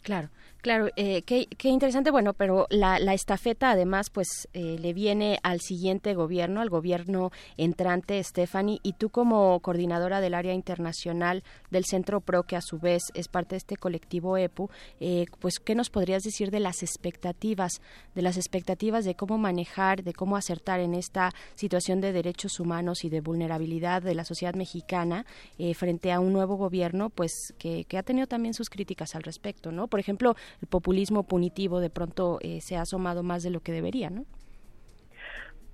Claro, 0.03 0.29
claro, 0.65 0.89
eh, 0.95 1.21
qué, 1.21 1.45
qué 1.59 1.69
interesante, 1.69 2.09
bueno, 2.09 2.33
pero 2.33 2.65
la, 2.71 2.97
estafeta 3.13 3.69
además 3.69 4.09
pues 4.09 4.49
eh, 4.53 4.77
le 4.79 4.93
viene 4.93 5.37
al 5.43 5.61
siguiente 5.61 6.15
gobierno, 6.15 6.59
al 6.59 6.71
gobierno 6.71 7.29
entrante, 7.55 8.23
Stephanie, 8.23 8.79
y 8.81 8.93
tú 8.93 9.11
como 9.11 9.59
coordinadora 9.59 10.21
del 10.21 10.33
área 10.33 10.55
internacional 10.55 11.43
del 11.69 11.85
Centro 11.85 12.19
PRO, 12.19 12.41
que 12.41 12.55
a 12.55 12.61
su 12.61 12.79
vez 12.79 13.03
es 13.13 13.27
parte 13.27 13.53
de 13.53 13.57
este 13.57 13.77
colectivo 13.77 14.37
EPU, 14.37 14.71
eh, 14.99 15.27
pues 15.39 15.59
¿qué 15.59 15.75
nos 15.75 15.91
podrías 15.91 16.23
decir 16.23 16.49
de 16.49 16.59
las 16.59 16.81
expectativas, 16.81 17.79
de 18.15 18.23
las 18.23 18.35
expectativas 18.35 19.05
de 19.05 19.13
cómo 19.13 19.37
manejar, 19.37 20.01
de 20.01 20.13
cómo 20.13 20.35
acertar 20.35 20.79
en 20.79 20.95
esta 20.95 21.31
situación 21.53 22.01
de 22.01 22.11
derechos 22.11 22.59
humanos 22.59 23.05
y 23.05 23.09
de 23.09 23.21
vulnerabilidad 23.21 24.01
de 24.01 24.15
la 24.15 24.25
sociedad 24.25 24.55
mexicana 24.55 25.27
eh, 25.59 25.75
frente 25.75 26.11
a 26.11 26.19
un 26.19 26.33
nuevo 26.33 26.55
gobierno, 26.55 27.11
pues 27.11 27.53
que, 27.59 27.85
que 27.85 27.99
ha 27.99 28.03
tenido 28.03 28.25
también 28.25 28.55
sus 28.55 28.71
críticas 28.71 29.13
al 29.13 29.21
respecto, 29.21 29.71
¿no? 29.71 29.87
Por 29.87 29.99
ejemplo, 29.99 30.35
el 30.61 30.68
populismo 30.68 31.23
punitivo 31.23 31.80
de 31.80 31.90
pronto 31.90 32.40
eh, 32.41 32.61
se 32.61 32.77
ha 32.77 32.82
asomado 32.82 33.23
más 33.23 33.44
de 33.44 33.49
lo 33.49 33.61
que 33.61 33.72
debería, 33.72 34.10
¿no? 34.10 34.26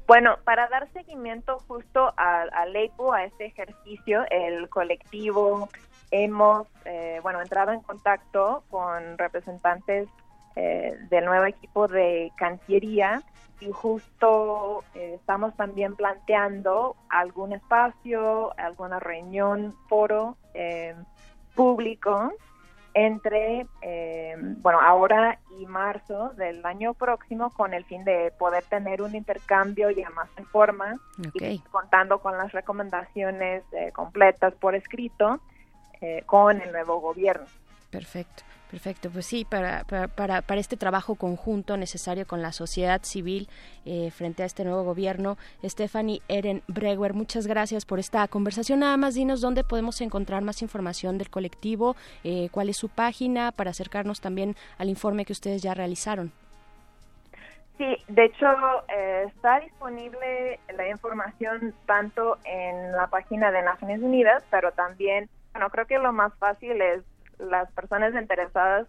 Bueno, 0.07 0.37
para 0.43 0.67
dar 0.67 0.91
seguimiento 0.91 1.59
justo 1.67 2.13
al, 2.17 2.75
EPU, 2.75 3.13
a 3.13 3.23
este 3.23 3.45
ejercicio, 3.45 4.25
el 4.29 4.67
colectivo 4.67 5.69
hemos, 6.09 6.67
eh, 6.83 7.19
bueno, 7.23 7.41
entrado 7.41 7.71
en 7.71 7.79
contacto 7.81 8.63
con 8.69 9.17
representantes 9.17 10.09
eh, 10.57 10.97
del 11.09 11.23
nuevo 11.23 11.45
equipo 11.45 11.87
de 11.87 12.29
Cancillería 12.35 13.23
y 13.61 13.71
justo 13.71 14.83
eh, 14.95 15.13
estamos 15.15 15.55
también 15.55 15.95
planteando 15.95 16.97
algún 17.07 17.53
espacio, 17.53 18.51
alguna 18.57 18.99
reunión, 18.99 19.75
foro 19.87 20.35
eh, 20.53 20.93
público 21.55 22.33
entre, 22.93 23.67
eh, 23.81 24.35
bueno, 24.37 24.81
ahora 24.81 25.39
y 25.59 25.65
marzo 25.65 26.29
del 26.35 26.65
año 26.65 26.93
próximo 26.93 27.49
con 27.51 27.73
el 27.73 27.85
fin 27.85 28.03
de 28.03 28.33
poder 28.37 28.63
tener 28.63 29.01
un 29.01 29.15
intercambio 29.15 29.89
ya 29.91 30.09
más 30.09 30.29
en 30.37 30.45
forma 30.45 30.99
y 31.33 31.59
contando 31.71 32.19
con 32.19 32.37
las 32.37 32.51
recomendaciones 32.51 33.63
eh, 33.71 33.91
completas 33.93 34.53
por 34.55 34.75
escrito 34.75 35.39
eh, 36.01 36.23
con 36.25 36.61
el 36.61 36.71
nuevo 36.71 36.99
gobierno. 36.99 37.45
Perfecto, 37.89 38.43
perfecto. 38.71 39.09
Pues 39.11 39.25
sí, 39.25 39.45
para, 39.45 39.83
para, 39.83 40.41
para, 40.41 40.59
este 40.59 40.77
trabajo 40.77 41.15
conjunto 41.15 41.75
necesario 41.75 42.25
con 42.25 42.41
la 42.41 42.53
sociedad 42.53 43.01
civil 43.03 43.49
eh, 43.85 44.09
frente 44.11 44.43
a 44.43 44.45
este 44.45 44.63
nuevo 44.63 44.83
gobierno, 44.83 45.37
Stephanie 45.63 46.21
Eren 46.29 46.63
Brewer, 46.67 47.13
muchas 47.13 47.45
gracias 47.45 47.85
por 47.85 47.99
esta 47.99 48.27
conversación. 48.29 48.79
Nada 48.79 48.95
más 48.95 49.13
dinos 49.13 49.41
dónde 49.41 49.65
podemos 49.65 49.99
encontrar 49.99 50.41
más 50.41 50.61
información 50.61 51.17
del 51.17 51.29
colectivo, 51.29 51.95
eh, 52.23 52.47
cuál 52.51 52.69
es 52.69 52.77
su 52.77 52.87
página, 52.87 53.51
para 53.51 53.71
acercarnos 53.71 54.21
también 54.21 54.55
al 54.77 54.87
informe 54.89 55.25
que 55.25 55.33
ustedes 55.33 55.61
ya 55.61 55.73
realizaron. 55.73 56.31
Sí, 57.77 57.97
de 58.07 58.25
hecho 58.25 58.45
eh, 58.95 59.25
está 59.27 59.59
disponible 59.59 60.59
la 60.77 60.87
información 60.87 61.73
tanto 61.85 62.37
en 62.45 62.91
la 62.93 63.07
página 63.07 63.51
de 63.51 63.63
Naciones 63.63 64.01
Unidas, 64.01 64.43
pero 64.49 64.71
también, 64.71 65.29
bueno, 65.51 65.69
creo 65.71 65.87
que 65.87 65.97
lo 65.97 66.13
más 66.13 66.33
fácil 66.35 66.79
es 66.81 67.01
las 67.41 67.71
personas 67.71 68.13
interesadas, 68.15 68.87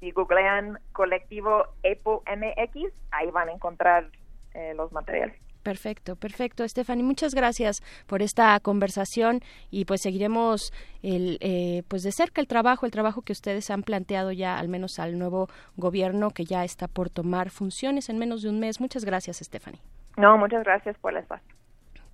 si 0.00 0.10
googlean 0.10 0.78
colectivo 0.92 1.64
EPO 1.82 2.22
MX, 2.26 2.92
ahí 3.12 3.30
van 3.30 3.48
a 3.48 3.52
encontrar 3.52 4.08
eh, 4.54 4.74
los 4.74 4.92
materiales. 4.92 5.40
Perfecto, 5.62 6.16
perfecto. 6.16 6.66
Stephanie, 6.66 7.04
muchas 7.04 7.34
gracias 7.34 7.82
por 8.06 8.20
esta 8.20 8.58
conversación 8.60 9.40
y 9.70 9.84
pues 9.84 10.02
seguiremos 10.02 10.72
el, 11.02 11.38
eh, 11.40 11.84
pues 11.88 12.02
de 12.02 12.10
cerca 12.10 12.40
el 12.40 12.48
trabajo, 12.48 12.84
el 12.84 12.90
trabajo 12.90 13.22
que 13.22 13.32
ustedes 13.32 13.70
han 13.70 13.84
planteado 13.84 14.32
ya 14.32 14.58
al 14.58 14.68
menos 14.68 14.98
al 14.98 15.18
nuevo 15.18 15.48
gobierno 15.76 16.30
que 16.30 16.44
ya 16.44 16.64
está 16.64 16.88
por 16.88 17.10
tomar 17.10 17.50
funciones 17.50 18.08
en 18.08 18.18
menos 18.18 18.42
de 18.42 18.48
un 18.48 18.58
mes. 18.58 18.80
Muchas 18.80 19.04
gracias, 19.04 19.36
Stephanie. 19.38 19.80
No, 20.16 20.36
muchas 20.36 20.64
gracias 20.64 20.98
por 20.98 21.12
el 21.12 21.18
espacio. 21.18 21.54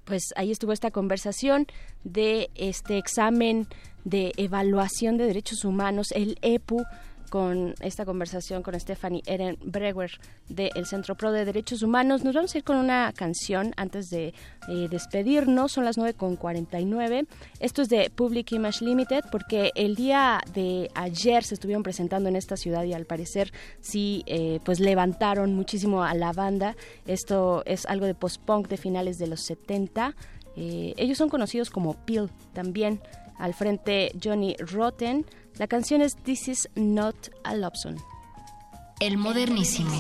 Pues 0.05 0.33
ahí 0.37 0.51
estuvo 0.51 0.73
esta 0.73 0.91
conversación 0.91 1.67
de 2.05 2.49
este 2.55 2.97
examen 2.97 3.67
de 4.09 4.33
evaluación 4.37 5.17
de 5.17 5.27
derechos 5.27 5.65
humanos, 5.65 6.13
el 6.13 6.39
EPU, 6.43 6.85
con 7.29 7.75
esta 7.81 8.05
conversación 8.05 8.63
con 8.63 8.79
Stephanie 8.79 9.23
Eren 9.27 9.59
Brewer 9.63 10.11
del 10.49 10.87
Centro 10.87 11.15
Pro 11.15 11.33
de 11.33 11.45
Derechos 11.45 11.83
Humanos. 11.83 12.25
Nos 12.25 12.35
vamos 12.35 12.55
a 12.55 12.59
ir 12.59 12.65
con 12.65 12.77
una 12.77 13.13
canción 13.15 13.73
antes 13.77 14.11
de 14.11 14.35
eh, 14.69 14.89
despedirnos. 14.91 15.73
Son 15.73 15.85
las 15.85 15.99
9.49. 15.99 17.27
Esto 17.61 17.83
es 17.83 17.89
de 17.89 18.11
Public 18.11 18.53
Image 18.53 18.85
Limited 18.85 19.25
porque 19.31 19.71
el 19.75 19.95
día 19.95 20.41
de 20.55 20.91
ayer 20.95 21.45
se 21.45 21.55
estuvieron 21.55 21.83
presentando 21.83 22.29
en 22.29 22.37
esta 22.37 22.57
ciudad 22.57 22.85
y 22.85 22.95
al 22.95 23.05
parecer 23.05 23.53
sí 23.81 24.23
eh, 24.27 24.61
pues 24.65 24.81
levantaron 24.81 25.55
muchísimo 25.55 26.03
a 26.03 26.15
la 26.15 26.33
banda. 26.33 26.77
Esto 27.07 27.63
es 27.67 27.87
algo 27.87 28.07
de 28.07 28.15
post-punk 28.15 28.69
de 28.69 28.77
finales 28.77 29.19
de 29.19 29.27
los 29.27 29.43
70. 29.43 30.15
Eh, 30.57 30.95
ellos 30.97 31.19
son 31.19 31.29
conocidos 31.29 31.71
como 31.71 31.95
Peel 32.05 32.31
también. 32.53 33.01
Al 33.39 33.55
frente 33.55 34.13
Johnny 34.23 34.57
Rotten. 34.59 35.25
La 35.57 35.67
canción 35.67 36.01
es 36.03 36.17
This 36.17 36.49
is 36.49 36.69
not 36.75 37.17
a 37.45 37.55
love 37.55 37.77
song. 37.77 37.97
El 39.01 39.17
modernísimo. 39.17 39.91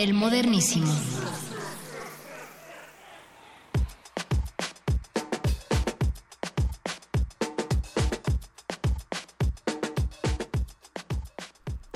El 0.00 0.14
modernísimo. 0.14 0.90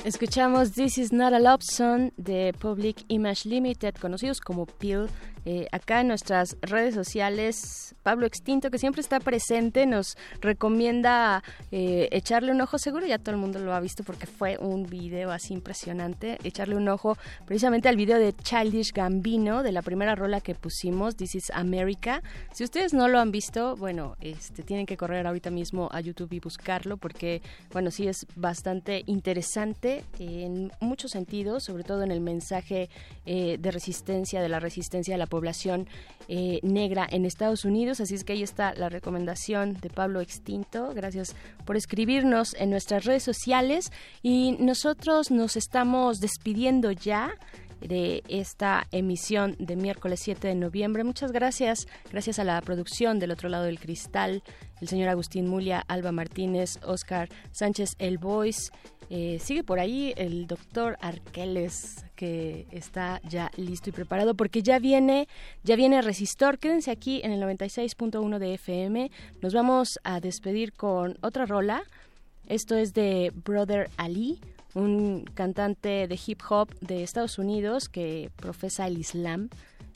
Escuchamos 0.05 0.73
This 0.73 0.99
Is 0.99 1.15
Not 1.15 1.33
a 1.33 1.39
Love 1.39 1.63
Song 1.63 2.11
de 2.19 2.53
Public 2.53 3.07
Image 3.09 3.49
Limited, 3.49 3.95
conocidos 3.95 4.43
como 4.43 4.67
PIL. 4.67 5.09
Eh, 5.47 5.67
acá 5.73 6.01
en 6.01 6.09
nuestras 6.09 6.57
redes 6.63 6.95
sociales, 6.95 7.95
Pablo 8.03 8.27
Extinto, 8.27 8.71
que 8.71 8.79
siempre 8.79 9.01
está 9.01 9.21
presente, 9.21 9.85
nos 9.87 10.17
recomienda 10.41 11.43
eh, 11.71 12.09
echarle 12.13 12.53
un 12.53 12.61
ojo. 12.61 12.79
Seguro 12.79 13.07
ya 13.07 13.19
todo 13.19 13.35
el 13.35 13.41
mundo 13.41 13.59
lo 13.59 13.75
ha 13.75 13.81
visto 13.81 14.05
porque 14.05 14.27
fue 14.27 14.57
un 14.59 14.87
video 14.87 15.31
así 15.31 15.53
impresionante. 15.53 16.39
Echarle 16.45 16.77
un 16.77 16.89
ojo 16.89 17.19
precisamente 17.47 17.89
al 17.89 17.97
video 17.97 18.19
de 18.19 18.33
Childish 18.33 18.93
Gambino, 18.93 19.63
de 19.63 19.73
la 19.73 19.83
primera 19.83 20.15
rola 20.15 20.41
que 20.41 20.55
pusimos, 20.55 21.17
This 21.17 21.35
Is 21.35 21.51
America. 21.51 22.23
Si 22.53 22.65
ustedes 22.65 22.95
no 22.95 23.09
lo 23.09 23.19
han 23.19 23.31
visto, 23.31 23.77
bueno, 23.77 24.17
este, 24.21 24.63
tienen 24.63 24.87
que 24.87 24.97
correr 24.97 25.27
ahorita 25.27 25.51
mismo 25.51 25.89
a 25.93 26.01
YouTube 26.01 26.33
y 26.33 26.41
buscarlo 26.41 26.97
porque, 26.97 27.43
bueno, 27.73 27.91
sí 27.91 28.09
es 28.09 28.27
bastante 28.37 29.03
interesante 29.07 30.05
en 30.19 30.73
muchos 30.81 31.11
sentidos, 31.11 31.65
sobre 31.65 31.85
todo 31.85 32.03
en 32.03 32.11
el 32.11 32.21
mensaje 32.21 32.89
eh, 33.27 33.59
de 33.59 33.71
resistencia, 33.71 34.41
de 34.41 34.49
la 34.49 34.61
resistencia 34.61 35.15
de 35.15 35.19
la 35.19 35.27
población 35.35 35.89
eh, 36.29 36.61
negra 36.63 37.09
en 37.11 37.25
Estados 37.25 37.65
Unidos. 37.65 38.01
Así 38.01 38.15
es 38.15 38.23
que 38.23 38.35
ahí 38.35 38.45
está 38.45 38.73
la 38.75 38.89
recomendación 38.89 39.75
de 39.81 39.91
Pablo 39.91 40.21
Extinto. 40.21 40.93
Gracias 40.95 41.35
por 41.65 41.77
escribirnos 41.77 42.55
en 42.55 42.71
nuestras 42.71 43.05
redes 43.05 43.25
sociales 43.25 43.91
y 44.23 44.53
nosotros 44.61 45.33
nos 45.33 45.57
estamos 45.57 46.21
despidiendo 46.21 46.93
ya 46.93 47.35
de 47.81 48.23
esta 48.29 48.87
emisión 48.93 49.57
de 49.59 49.75
miércoles 49.75 50.21
7 50.23 50.47
de 50.47 50.55
noviembre. 50.55 51.03
Muchas 51.03 51.33
gracias. 51.33 51.89
Gracias 52.13 52.39
a 52.39 52.45
la 52.45 52.61
producción 52.61 53.19
del 53.19 53.33
otro 53.33 53.49
lado 53.49 53.65
del 53.65 53.81
cristal, 53.81 54.45
el 54.85 54.89
señor 54.89 55.09
Agustín 55.09 55.49
Mulia, 55.49 55.83
Alba 55.89 56.13
Martínez, 56.13 56.79
Oscar 56.85 57.31
Sánchez 57.53 57.97
El 57.99 58.19
Voice. 58.19 58.71
Eh, 59.09 59.39
sigue 59.41 59.65
por 59.65 59.79
ahí 59.79 60.13
el 60.19 60.47
doctor 60.47 60.99
Arqueles 61.01 62.05
que 62.15 62.67
está 62.71 63.23
ya 63.27 63.51
listo 63.57 63.89
y 63.89 63.93
preparado 63.93 64.35
porque 64.35 64.63
ya 64.63 64.79
viene 64.79 65.27
ya 65.63 65.75
viene 65.75 66.03
Resistor. 66.03 66.59
Quédense 66.59 66.91
aquí 66.91 67.23
en 67.25 67.33
el 67.33 67.43
96.1 67.43 68.39
de 68.39 68.55
FM. 68.55 69.11
Nos 69.41 69.55
vamos 69.55 69.99
a 70.05 70.21
despedir 70.21 70.75
con 70.75 71.17
otra 71.23 71.47
rola. 71.47 71.83
Esto 72.47 72.77
es 72.77 72.93
de 72.93 73.33
Brother 73.35 73.89
Ali, 73.97 74.39
un 74.75 75.25
cantante 75.33 76.07
de 76.09 76.21
hip 76.27 76.43
hop 76.47 76.69
de 76.81 77.03
Estados 77.03 77.39
Unidos 77.39 77.89
que 77.89 78.31
profesa 78.37 78.87
el 78.87 78.99
Islam. 78.99 79.49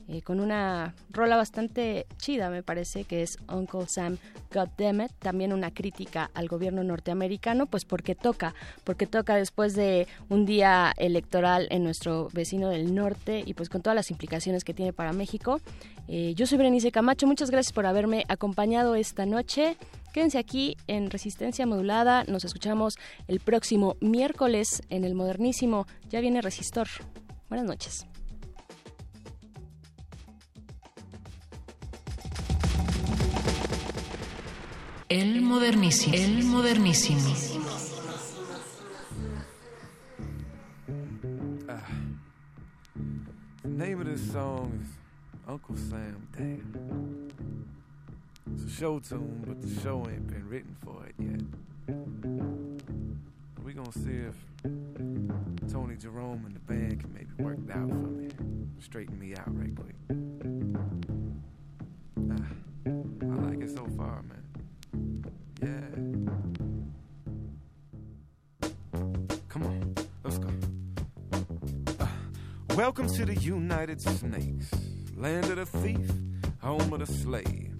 Eh, 0.08 0.22
con 0.22 0.40
una 0.40 0.94
rola 1.10 1.36
bastante 1.36 2.06
chida, 2.16 2.48
me 2.48 2.62
parece, 2.62 3.04
que 3.04 3.22
es 3.22 3.38
Uncle 3.52 3.86
Sam 3.86 4.16
Goddammit, 4.52 5.12
también 5.18 5.52
una 5.52 5.70
crítica 5.70 6.30
al 6.32 6.48
gobierno 6.48 6.82
norteamericano, 6.82 7.66
pues 7.66 7.84
porque 7.84 8.14
toca, 8.14 8.54
porque 8.84 9.06
toca 9.06 9.36
después 9.36 9.74
de 9.74 10.06
un 10.30 10.46
día 10.46 10.94
electoral 10.96 11.68
en 11.70 11.84
nuestro 11.84 12.28
vecino 12.32 12.70
del 12.70 12.94
norte 12.94 13.42
y 13.44 13.52
pues 13.52 13.68
con 13.68 13.82
todas 13.82 13.96
las 13.96 14.10
implicaciones 14.10 14.64
que 14.64 14.72
tiene 14.72 14.94
para 14.94 15.12
México. 15.12 15.60
Eh, 16.08 16.32
yo 16.34 16.46
soy 16.46 16.56
Berenice 16.56 16.90
Camacho, 16.90 17.26
muchas 17.26 17.50
gracias 17.50 17.74
por 17.74 17.84
haberme 17.84 18.24
acompañado 18.28 18.94
esta 18.94 19.26
noche. 19.26 19.76
Quédense 20.14 20.38
aquí 20.38 20.76
en 20.86 21.10
Resistencia 21.10 21.66
Modulada. 21.66 22.24
Nos 22.24 22.44
escuchamos 22.44 22.94
el 23.28 23.40
próximo 23.40 23.96
miércoles 24.00 24.82
en 24.88 25.04
el 25.04 25.14
Modernísimo. 25.14 25.86
Ya 26.08 26.20
viene 26.20 26.40
Resistor. 26.40 26.88
Buenas 27.50 27.66
noches. 27.66 28.06
El 35.10 35.40
modernísimo. 35.40 36.14
El 36.14 36.44
modernísimo. 36.44 37.22
The 43.62 43.68
name 43.68 44.00
of 44.02 44.06
this 44.06 44.30
song 44.30 44.78
is 44.82 44.90
Uncle 45.48 45.76
Sam 45.76 46.28
Damn. 46.36 47.30
It's 48.52 48.64
a 48.64 48.70
show 48.76 48.98
tune, 48.98 49.44
but 49.46 49.62
the 49.62 49.80
show 49.80 50.06
ain't 50.10 50.26
been 50.26 50.46
written 50.46 50.76
for 50.84 51.06
it 51.06 51.14
yet. 51.18 51.40
we 53.64 53.72
gonna 53.72 53.90
see 53.92 54.28
if 54.28 54.36
Tony 55.72 55.96
Jerome 55.96 56.44
and 56.44 56.54
the 56.54 56.60
band 56.60 57.00
can 57.00 57.14
maybe 57.14 57.32
work 57.38 57.58
it 57.66 57.74
out 57.74 57.88
for 57.88 57.94
me. 57.94 58.28
Straighten 58.80 59.18
me 59.18 59.34
out 59.34 59.56
right 59.56 59.74
quick. 59.74 59.96
Ah, 62.30 62.44
I 63.22 63.48
like 63.48 63.62
it 63.62 63.70
so 63.70 63.86
far, 63.96 64.22
man. 64.22 64.37
Yeah. 65.60 65.68
Come 69.48 69.62
on, 69.64 69.94
let's 70.22 70.38
go. 70.38 70.50
Uh, 71.98 72.06
welcome 72.76 73.08
to 73.08 73.24
the 73.24 73.34
United 73.34 74.00
Snakes, 74.00 74.70
land 75.16 75.46
of 75.46 75.56
the 75.56 75.66
thief, 75.66 76.10
home 76.60 76.92
of 76.92 77.00
the 77.00 77.06
slave. 77.06 77.74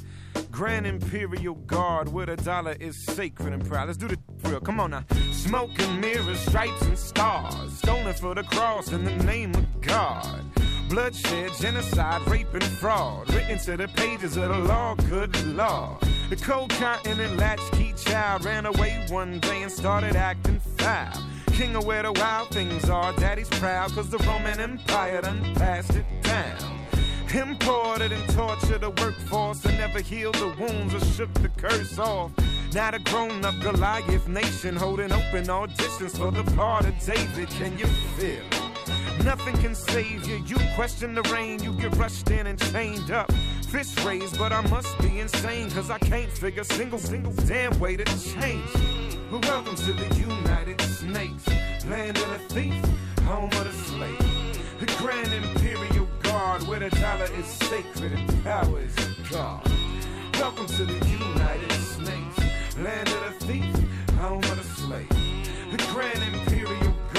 Grand 0.51 0.87
Imperial 0.87 1.55
Guard, 1.55 2.09
where 2.09 2.27
the 2.27 2.37
dollar 2.37 2.75
is 2.81 2.97
sacred 3.05 3.53
and 3.53 3.65
proud. 3.65 3.87
Let's 3.87 3.99
do 3.99 4.09
the 4.09 4.19
real. 4.43 4.61
Come 4.61 4.81
on 4.81 4.91
now. 4.91 5.05
Smoke 5.31 5.79
and 5.79 6.01
mirrors, 6.01 6.41
stripes 6.41 6.83
and 6.83 6.99
stars. 6.99 7.79
Stoning 7.79 8.15
for 8.15 8.35
the 8.35 8.43
cross 8.43 8.91
in 8.91 9.05
the 9.05 9.15
name 9.25 9.55
of 9.55 9.81
God. 9.81 10.43
Bloodshed, 10.89 11.53
genocide, 11.61 12.27
rape, 12.29 12.53
and 12.55 12.65
fraud. 12.65 13.33
Written 13.35 13.59
to 13.59 13.77
the 13.77 13.89
pages 13.89 14.37
of 14.37 14.49
the 14.49 14.59
law, 14.59 14.95
good 14.95 15.37
law. 15.55 15.99
The 16.31 16.37
cold 16.37 16.71
continent 16.71 17.37
latchkey 17.37 17.95
child 17.97 18.45
ran 18.45 18.65
away 18.65 19.05
one 19.11 19.39
day 19.41 19.63
and 19.63 19.71
started 19.71 20.17
acting 20.17 20.61
foul. 20.79 21.23
King 21.53 21.77
of 21.77 21.85
where 21.85 22.03
the 22.03 22.13
wild 22.13 22.49
things 22.51 22.89
are, 22.89 23.13
daddy's 23.15 23.49
proud, 23.51 23.93
cause 23.93 24.09
the 24.09 24.19
Roman 24.19 24.61
Empire 24.61 25.21
done 25.21 25.55
passed 25.55 25.95
it 25.95 26.07
down. 26.23 26.79
Imported 27.35 28.11
and 28.13 28.31
tortured 28.31 28.81
the 28.81 28.91
workforce 28.91 29.65
and 29.67 29.77
never 29.77 30.01
healed 30.01 30.37
the 30.37 30.55
wounds 30.59 30.95
or 30.95 31.01
shook 31.01 31.33
the 31.35 31.49
curse 31.51 31.99
off. 31.99 32.33
Now 32.73 32.91
the 32.91 32.99
grown 33.01 33.45
up 33.45 33.55
Goliath 33.61 34.27
nation 34.29 34.77
holding 34.77 35.13
open 35.13 35.45
auditions 35.45 36.17
for 36.17 36.31
the 36.31 36.45
part 36.57 36.87
of 36.87 36.99
David. 37.05 37.51
Can 37.51 37.79
you 37.79 37.87
feel? 38.17 38.39
it? 38.39 38.68
Nothing 39.25 39.57
can 39.59 39.75
save 39.75 40.27
you. 40.27 40.43
You 40.47 40.57
question 40.75 41.15
the 41.15 41.23
rain, 41.35 41.63
you 41.63 41.73
get 41.73 41.95
rushed 41.97 42.31
in 42.31 42.47
and 42.47 42.59
chained 42.73 43.11
up. 43.11 43.31
Fist 43.69 44.03
raised, 44.05 44.39
but 44.39 44.53
I 44.53 44.61
must 44.69 44.99
be 45.01 45.21
insane, 45.21 45.71
cause 45.71 45.91
I 45.91 45.99
can't 45.99 46.31
figure 46.31 46.65
single, 46.65 46.99
single 46.99 47.33
damn 47.47 47.79
way 47.79 47.97
to 47.97 48.05
change. 48.05 48.71
But 49.31 49.45
welcome 49.47 49.77
to 49.77 49.93
the 49.93 50.15
United 50.17 50.81
Snakes, 50.81 51.47
land 51.87 52.17
of 52.17 52.29
the 52.31 52.55
thief, 52.55 52.85
home 53.25 53.51
of 53.51 53.65
the 53.65 53.73
slave. 53.73 54.19
The 54.81 54.87
Grand 54.99 55.33
Imperial 55.35 56.09
Guard, 56.23 56.63
where 56.63 56.81
the 56.81 56.91
dollar 56.91 57.29
is 57.39 57.47
sacred 57.47 58.13
and 58.13 58.45
power 58.45 58.81
is 58.81 58.95
God. 59.31 59.69
Welcome 60.35 60.67
to 60.67 60.85
the 60.85 61.07
United 61.07 61.73
Snakes, 61.73 62.77
land 62.79 63.09
of 63.09 63.39
the 63.39 63.47
thief, 63.47 64.15
home 64.19 64.45
of 64.45 64.57
the 64.57 64.65
slave. 64.81 65.09
The 65.73 65.85
Grand 65.93 66.23
Imperial 66.23 66.48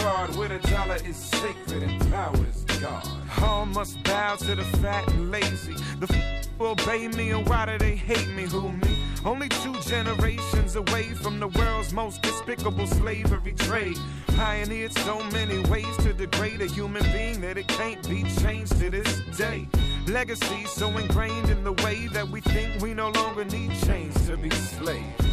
Where 0.10 0.50
the 0.50 0.60
dollar 0.70 0.98
is 1.06 1.16
sacred 1.16 1.84
and 1.84 2.12
power 2.12 2.34
is 2.50 2.64
God. 2.82 3.08
All 3.44 3.68
must 3.68 4.02
bow 4.04 4.38
to 4.38 4.56
the 4.56 4.64
fat 4.82 5.08
and 5.12 5.30
lazy. 5.30 5.76
The 6.00 6.08
f- 6.10 6.48
obey 6.60 7.08
me, 7.10 7.30
and 7.30 7.48
why 7.48 7.68
do 7.68 7.78
they 7.78 7.96
hate 7.96 8.28
me? 8.30 8.44
Who 8.44 8.72
me? 8.72 8.98
Only 9.24 9.50
two 9.50 9.80
generations 9.82 10.76
away 10.76 11.14
from 11.14 11.40
the 11.40 11.48
world's 11.50 11.94
most 11.94 12.24
despicable 12.24 12.88
slavery 12.88 13.54
trade. 13.54 13.98
Pioneered 14.36 14.94
so 14.94 15.22
many 15.32 15.60
ways 15.70 15.96
to 15.98 16.12
degrade 16.12 16.62
a 16.62 16.66
human 16.66 17.04
being 17.12 17.40
that 17.42 17.60
it 17.60 17.68
can't 17.68 18.02
be 18.10 18.24
changed 18.42 18.80
to 18.80 18.90
this 18.90 19.22
day. 19.38 19.68
Legacy 20.08 20.66
so 20.66 20.90
ingrained 20.98 21.50
in 21.50 21.64
the 21.64 21.74
way 21.84 22.08
that 22.08 22.28
we 22.28 22.42
think 22.42 22.82
we 22.82 22.96
no 22.96 23.10
longer 23.10 23.46
need 23.46 23.72
chains 23.86 24.16
to 24.26 24.38
be 24.38 24.50
slaves. 24.50 25.26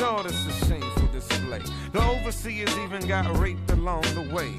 Lord, 0.00 0.26
it's 0.26 0.46
a 0.46 0.66
shameful 0.66 1.05
display. 1.16 1.62
The 1.92 2.02
overseers 2.02 2.76
even 2.78 3.06
got 3.06 3.38
raped 3.38 3.70
along 3.70 4.02
the 4.02 4.28
way. 4.34 4.52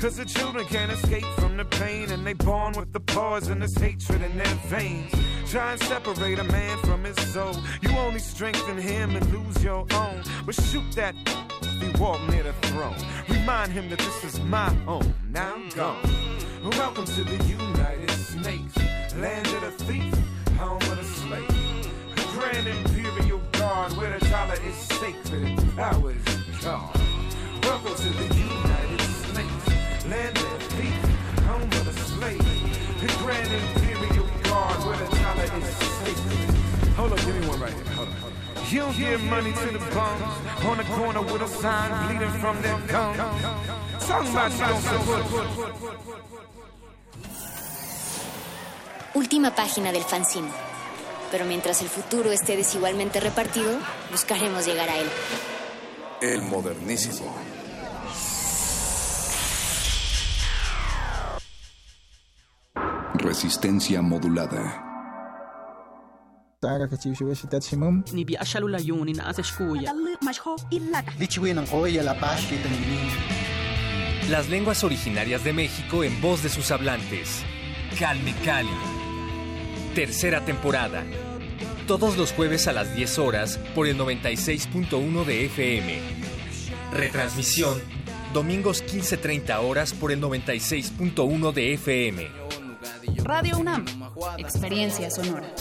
Cause 0.00 0.16
the 0.16 0.24
children 0.24 0.64
can't 0.66 0.92
escape 0.92 1.26
from 1.38 1.56
the 1.56 1.64
pain, 1.64 2.10
and 2.10 2.26
they 2.26 2.32
born 2.34 2.72
with 2.74 2.92
the 2.92 3.00
poisonous 3.00 3.74
hatred 3.76 4.20
in 4.22 4.36
their 4.36 4.56
veins. 4.66 5.12
Try 5.50 5.72
and 5.72 5.82
separate 5.82 6.38
a 6.38 6.44
man 6.44 6.76
from 6.78 7.04
his 7.04 7.16
soul. 7.32 7.54
You 7.82 7.90
only 7.98 8.18
strengthen 8.18 8.78
him 8.78 9.16
and 9.16 9.24
lose 9.32 9.62
your 9.62 9.86
own. 9.94 10.22
But 10.44 10.54
shoot 10.54 10.90
that 10.96 11.14
if 11.62 11.82
he 11.82 12.02
walk 12.02 12.20
near 12.28 12.42
the 12.42 12.52
throne. 12.68 12.96
Remind 13.28 13.72
him 13.72 13.88
that 13.90 13.98
this 13.98 14.24
is 14.24 14.40
my 14.40 14.70
home. 14.86 15.14
Now 15.30 15.54
I'm 15.54 15.68
gone. 15.70 16.02
Welcome 16.72 17.06
to 17.06 17.24
the 17.24 17.44
United 17.44 18.10
Snakes, 18.10 18.76
land 19.16 19.46
of 19.46 19.60
the 19.62 19.84
thief, 19.84 20.14
home 20.58 20.82
of 20.82 20.96
the 20.96 21.04
slave. 21.04 21.62
Grand 22.34 22.66
yard 23.72 23.92
where 23.96 24.18
the 24.18 24.28
dollar 24.28 24.58
is 24.68 24.76
sacred 25.00 25.42
and 25.42 25.76
power 25.76 26.14
gone. 26.62 26.92
Welcome 27.62 27.94
to 28.04 28.08
the 28.20 28.28
United 28.34 29.00
States, 29.00 29.64
land 30.12 30.36
of 30.50 30.60
peace, 30.76 31.06
home 31.48 31.70
of 31.78 31.84
the 31.88 31.94
slave, 32.12 32.60
the 33.02 33.08
grand 33.22 33.50
imperial 33.60 34.28
guard 34.48 34.78
where 34.86 34.98
the 35.02 35.08
dollar 35.22 35.48
is 35.58 35.76
sacred. 36.00 36.40
Hold 36.98 37.12
on, 37.12 37.18
give 37.24 37.34
me 37.40 37.46
one 37.48 37.60
right 37.60 37.72
here. 37.72 37.94
Hold 37.96 38.08
on, 38.08 38.14
hold 38.24 38.32
on. 38.56 38.72
You 38.74 38.84
give 39.04 39.22
money 39.24 39.52
to 39.62 39.68
the 39.76 39.82
bums 39.94 40.34
on 40.68 40.76
the 40.80 40.86
corner 40.98 41.22
with 41.22 41.42
a 41.42 41.48
sign 41.48 41.90
bleeding 42.02 42.34
from 42.42 42.60
their 42.64 42.78
gums. 42.92 43.42
Talking 44.06 44.32
about 44.32 44.52
you 44.52 44.66
don't 44.70 44.84
support. 44.90 45.24
Última 49.14 49.50
página 49.50 49.92
del 49.92 50.04
fanzine. 50.04 50.71
Pero 51.32 51.46
mientras 51.46 51.80
el 51.80 51.88
futuro 51.88 52.30
esté 52.30 52.58
desigualmente 52.58 53.18
repartido, 53.18 53.78
buscaremos 54.10 54.66
llegar 54.66 54.90
a 54.90 54.98
él. 54.98 55.06
El 56.20 56.42
modernísimo. 56.42 57.34
Resistencia 63.14 64.02
modulada. 64.02 64.90
Las 74.28 74.50
lenguas 74.50 74.84
originarias 74.84 75.42
de 75.44 75.54
México 75.54 76.04
en 76.04 76.20
voz 76.20 76.42
de 76.42 76.50
sus 76.50 76.70
hablantes. 76.70 77.42
Calme 77.98 78.34
Cali. 78.44 79.01
Tercera 79.94 80.42
temporada. 80.42 81.04
Todos 81.86 82.16
los 82.16 82.32
jueves 82.32 82.66
a 82.66 82.72
las 82.72 82.96
10 82.96 83.18
horas 83.18 83.58
por 83.74 83.86
el 83.86 83.98
96.1 83.98 85.24
de 85.26 85.44
FM. 85.44 86.00
Retransmisión. 86.94 87.78
Domingos 88.32 88.82
15.30 88.82 89.62
horas 89.62 89.92
por 89.92 90.10
el 90.10 90.22
96.1 90.22 91.52
de 91.52 91.74
FM. 91.74 92.26
Radio 93.18 93.58
UNAM. 93.58 93.84
Experiencia 94.38 95.10
sonora. 95.10 95.54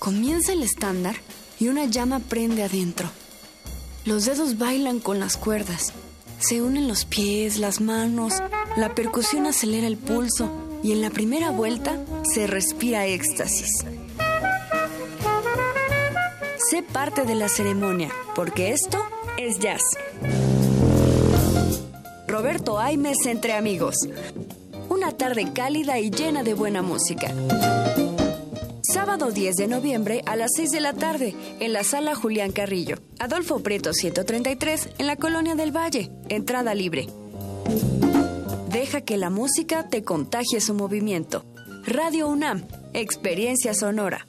Comienza 0.00 0.52
el 0.52 0.64
estándar 0.64 1.14
y 1.60 1.68
una 1.68 1.84
llama 1.84 2.18
prende 2.18 2.64
adentro. 2.64 3.08
Los 4.04 4.24
dedos 4.24 4.58
bailan 4.58 4.98
con 4.98 5.20
las 5.20 5.36
cuerdas. 5.36 5.92
Se 6.40 6.62
unen 6.62 6.88
los 6.88 7.04
pies, 7.04 7.58
las 7.58 7.80
manos, 7.80 8.34
la 8.76 8.94
percusión 8.94 9.46
acelera 9.46 9.86
el 9.86 9.96
pulso 9.96 10.50
y 10.82 10.92
en 10.92 11.02
la 11.02 11.10
primera 11.10 11.50
vuelta 11.50 11.98
se 12.34 12.46
respira 12.46 13.06
éxtasis. 13.06 13.84
Sé 16.70 16.82
parte 16.82 17.24
de 17.24 17.34
la 17.34 17.48
ceremonia, 17.48 18.10
porque 18.34 18.72
esto 18.72 18.98
es 19.38 19.58
jazz. 19.58 19.82
Roberto 22.26 22.78
Aimes 22.78 23.26
entre 23.26 23.52
amigos. 23.52 23.96
Una 24.88 25.12
tarde 25.12 25.52
cálida 25.52 25.98
y 25.98 26.10
llena 26.10 26.42
de 26.42 26.54
buena 26.54 26.80
música. 26.80 27.34
Sábado 29.10 29.32
10 29.32 29.56
de 29.56 29.66
noviembre 29.66 30.22
a 30.24 30.36
las 30.36 30.52
6 30.54 30.70
de 30.70 30.78
la 30.78 30.92
tarde 30.92 31.34
en 31.58 31.72
la 31.72 31.82
sala 31.82 32.14
Julián 32.14 32.52
Carrillo. 32.52 32.98
Adolfo 33.18 33.58
Prieto 33.58 33.92
133 33.92 34.90
en 34.98 35.06
la 35.08 35.16
Colonia 35.16 35.56
del 35.56 35.76
Valle. 35.76 36.12
Entrada 36.28 36.76
libre. 36.76 37.08
Deja 38.68 39.00
que 39.00 39.16
la 39.16 39.28
música 39.28 39.88
te 39.88 40.04
contagie 40.04 40.60
su 40.60 40.74
movimiento. 40.74 41.44
Radio 41.86 42.28
UNAM, 42.28 42.64
experiencia 42.92 43.74
sonora. 43.74 44.28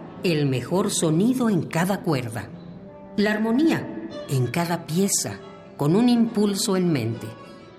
el 0.23 0.45
mejor 0.45 0.91
sonido 0.91 1.49
en 1.49 1.63
cada 1.63 2.01
cuerda. 2.01 2.49
La 3.17 3.31
armonía 3.31 4.09
en 4.29 4.47
cada 4.47 4.85
pieza, 4.85 5.39
con 5.77 5.95
un 5.95 6.09
impulso 6.09 6.77
en 6.77 6.91
mente. 6.91 7.27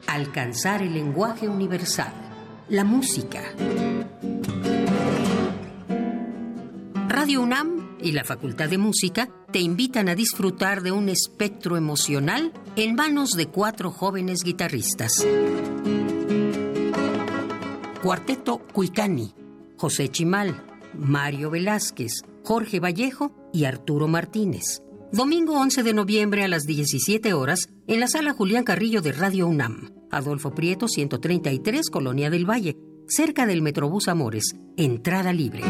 Alcanzar 0.06 0.82
el 0.82 0.92
lenguaje 0.92 1.48
universal. 1.48 2.12
La 2.68 2.84
música. 2.84 3.42
Radio 7.08 7.42
UNAM 7.42 7.96
y 8.00 8.12
la 8.12 8.24
Facultad 8.24 8.68
de 8.68 8.78
Música 8.78 9.28
te 9.52 9.60
invitan 9.60 10.08
a 10.08 10.14
disfrutar 10.14 10.82
de 10.82 10.92
un 10.92 11.08
espectro 11.08 11.76
emocional 11.76 12.52
en 12.76 12.94
manos 12.94 13.32
de 13.32 13.46
cuatro 13.46 13.90
jóvenes 13.90 14.42
guitarristas. 14.42 15.26
Cuarteto 18.02 18.58
Cuicani, 18.72 19.32
José 19.76 20.08
Chimal, 20.08 20.60
Mario 20.94 21.50
Velázquez, 21.50 22.22
Jorge 22.44 22.80
Vallejo 22.80 23.32
y 23.52 23.64
Arturo 23.64 24.08
Martínez. 24.08 24.82
Domingo 25.12 25.60
11 25.60 25.82
de 25.82 25.94
noviembre 25.94 26.42
a 26.42 26.48
las 26.48 26.64
17 26.64 27.34
horas 27.34 27.68
en 27.86 28.00
la 28.00 28.08
sala 28.08 28.32
Julián 28.32 28.64
Carrillo 28.64 29.02
de 29.02 29.12
Radio 29.12 29.46
UNAM. 29.46 29.90
Adolfo 30.10 30.52
Prieto 30.54 30.88
133, 30.88 31.90
Colonia 31.90 32.30
del 32.30 32.48
Valle, 32.48 32.76
cerca 33.06 33.46
del 33.46 33.62
Metrobús 33.62 34.08
Amores. 34.08 34.56
Entrada 34.76 35.32
libre. 35.32 35.62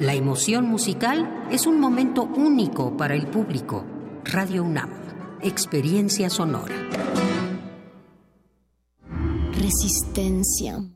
La 0.00 0.14
emoción 0.14 0.66
musical 0.66 1.46
es 1.50 1.66
un 1.66 1.80
momento 1.80 2.24
único 2.24 2.96
para 2.96 3.14
el 3.14 3.26
público. 3.28 3.84
Radio 4.24 4.64
UNAM. 4.64 4.90
Experiencia 5.40 6.28
sonora. 6.28 6.74
Resistencia. 9.52 10.95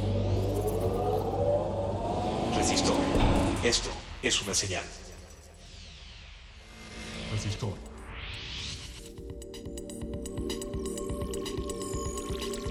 Resistor. 2.57 2.97
Esto 3.63 3.89
es 4.21 4.43
una 4.43 4.53
señal. 4.53 4.83
Resistor. 7.31 7.75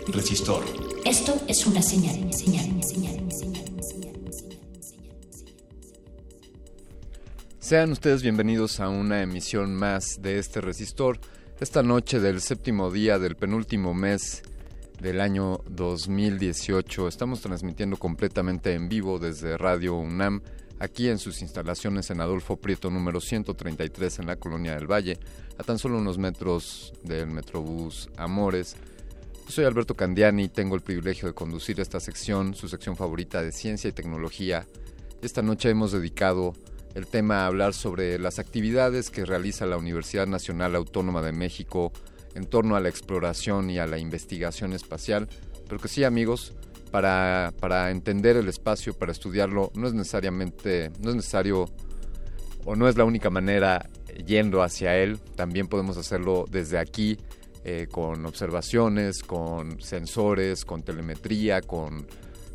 Resistor. 0.07 0.65
Esto 1.05 1.41
es 1.47 1.65
una 1.65 1.81
señal, 1.81 2.33
señal, 2.33 2.83
señal, 2.83 3.31
señal. 3.31 3.73
Sean 7.61 7.93
ustedes 7.93 8.21
bienvenidos 8.21 8.81
a 8.81 8.89
una 8.89 9.21
emisión 9.21 9.73
más 9.73 10.21
de 10.21 10.37
este 10.37 10.59
resistor. 10.59 11.21
Esta 11.63 11.81
noche 11.81 12.19
del 12.19 12.41
séptimo 12.41 12.91
día 12.91 13.19
del 13.19 13.37
penúltimo 13.37 13.93
mes 13.93 14.43
del 14.99 15.21
año 15.21 15.61
2018 15.69 17.07
estamos 17.07 17.39
transmitiendo 17.39 17.95
completamente 17.95 18.73
en 18.73 18.89
vivo 18.89 19.17
desde 19.17 19.57
Radio 19.57 19.95
UNAM, 19.95 20.41
aquí 20.79 21.07
en 21.07 21.19
sus 21.19 21.41
instalaciones 21.41 22.09
en 22.09 22.19
Adolfo 22.19 22.57
Prieto 22.57 22.89
número 22.89 23.21
133 23.21 24.19
en 24.19 24.27
la 24.27 24.35
Colonia 24.35 24.75
del 24.75 24.91
Valle, 24.91 25.17
a 25.57 25.63
tan 25.63 25.79
solo 25.79 25.99
unos 25.99 26.17
metros 26.17 26.91
del 27.01 27.27
Metrobús 27.27 28.09
Amores. 28.17 28.75
Soy 29.47 29.63
Alberto 29.63 29.95
Candiani 29.95 30.43
y 30.43 30.49
tengo 30.49 30.75
el 30.75 30.81
privilegio 30.81 31.29
de 31.29 31.33
conducir 31.33 31.79
esta 31.79 32.01
sección, 32.01 32.55
su 32.55 32.67
sección 32.67 32.97
favorita 32.97 33.41
de 33.41 33.53
ciencia 33.53 33.87
y 33.87 33.93
tecnología. 33.93 34.67
Esta 35.21 35.41
noche 35.41 35.69
hemos 35.69 35.93
dedicado 35.93 36.55
el 36.95 37.07
tema 37.07 37.43
a 37.43 37.47
hablar 37.47 37.73
sobre 37.73 38.19
las 38.19 38.39
actividades 38.39 39.09
que 39.09 39.25
realiza 39.25 39.65
la 39.65 39.77
Universidad 39.77 40.27
Nacional 40.27 40.75
Autónoma 40.75 41.21
de 41.21 41.31
México 41.31 41.91
en 42.35 42.45
torno 42.45 42.75
a 42.75 42.79
la 42.79 42.89
exploración 42.89 43.69
y 43.69 43.79
a 43.79 43.87
la 43.87 43.97
investigación 43.97 44.73
espacial, 44.73 45.27
pero 45.67 45.79
que 45.79 45.87
sí 45.87 46.03
amigos, 46.03 46.53
para, 46.91 47.53
para 47.59 47.89
entender 47.89 48.37
el 48.37 48.47
espacio, 48.47 48.93
para 48.93 49.11
estudiarlo, 49.11 49.71
no 49.75 49.87
es 49.87 49.93
necesariamente, 49.93 50.91
no 50.99 51.09
es 51.09 51.15
necesario 51.15 51.65
o 52.65 52.75
no 52.75 52.87
es 52.87 52.97
la 52.97 53.03
única 53.03 53.29
manera 53.29 53.89
yendo 54.25 54.61
hacia 54.61 54.95
él, 54.97 55.19
también 55.35 55.67
podemos 55.67 55.97
hacerlo 55.97 56.45
desde 56.49 56.77
aquí, 56.77 57.17
eh, 57.65 57.87
con 57.89 58.25
observaciones, 58.25 59.23
con 59.23 59.81
sensores, 59.81 60.65
con 60.65 60.83
telemetría, 60.83 61.61
con, 61.61 62.05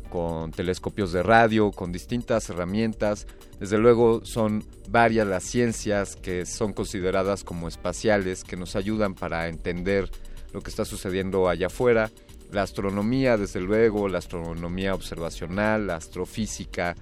con 0.09 0.51
telescopios 0.51 1.11
de 1.11 1.23
radio, 1.23 1.71
con 1.71 1.91
distintas 1.91 2.49
herramientas. 2.49 3.27
Desde 3.59 3.77
luego 3.77 4.25
son 4.25 4.63
varias 4.89 5.27
las 5.27 5.43
ciencias 5.43 6.15
que 6.15 6.45
son 6.45 6.73
consideradas 6.73 7.43
como 7.43 7.67
espaciales, 7.67 8.43
que 8.43 8.57
nos 8.57 8.75
ayudan 8.75 9.13
para 9.15 9.47
entender 9.47 10.09
lo 10.53 10.61
que 10.61 10.69
está 10.69 10.85
sucediendo 10.85 11.49
allá 11.49 11.67
afuera. 11.67 12.11
La 12.51 12.63
astronomía, 12.63 13.37
desde 13.37 13.61
luego, 13.61 14.09
la 14.09 14.17
astronomía 14.17 14.95
observacional, 14.95 15.87
la 15.87 15.95
astrofísica 15.95 16.95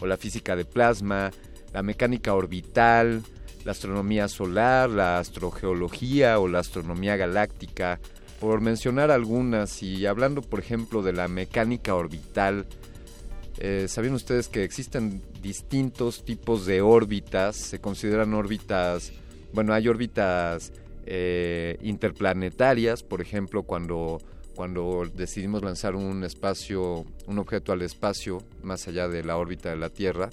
o 0.00 0.06
la 0.06 0.16
física 0.16 0.56
de 0.56 0.64
plasma, 0.64 1.30
la 1.72 1.82
mecánica 1.82 2.34
orbital, 2.34 3.22
la 3.64 3.72
astronomía 3.72 4.28
solar, 4.28 4.90
la 4.90 5.18
astrogeología 5.18 6.38
o 6.38 6.48
la 6.48 6.60
astronomía 6.60 7.16
galáctica, 7.16 7.98
por 8.44 8.60
mencionar 8.60 9.10
algunas, 9.10 9.82
y 9.82 10.04
hablando 10.04 10.42
por 10.42 10.60
ejemplo 10.60 11.02
de 11.02 11.14
la 11.14 11.28
mecánica 11.28 11.94
orbital, 11.94 12.66
eh, 13.56 13.86
¿sabían 13.88 14.12
ustedes 14.12 14.48
que 14.48 14.64
existen 14.64 15.22
distintos 15.40 16.26
tipos 16.26 16.66
de 16.66 16.82
órbitas? 16.82 17.56
Se 17.56 17.78
consideran 17.78 18.34
órbitas, 18.34 19.14
bueno, 19.54 19.72
hay 19.72 19.88
órbitas 19.88 20.74
eh, 21.06 21.78
interplanetarias, 21.80 23.02
por 23.02 23.22
ejemplo, 23.22 23.62
cuando, 23.62 24.18
cuando 24.54 25.10
decidimos 25.14 25.64
lanzar 25.64 25.96
un 25.96 26.22
espacio, 26.22 27.06
un 27.26 27.38
objeto 27.38 27.72
al 27.72 27.80
espacio 27.80 28.42
más 28.62 28.86
allá 28.86 29.08
de 29.08 29.24
la 29.24 29.38
órbita 29.38 29.70
de 29.70 29.76
la 29.76 29.88
Tierra. 29.88 30.28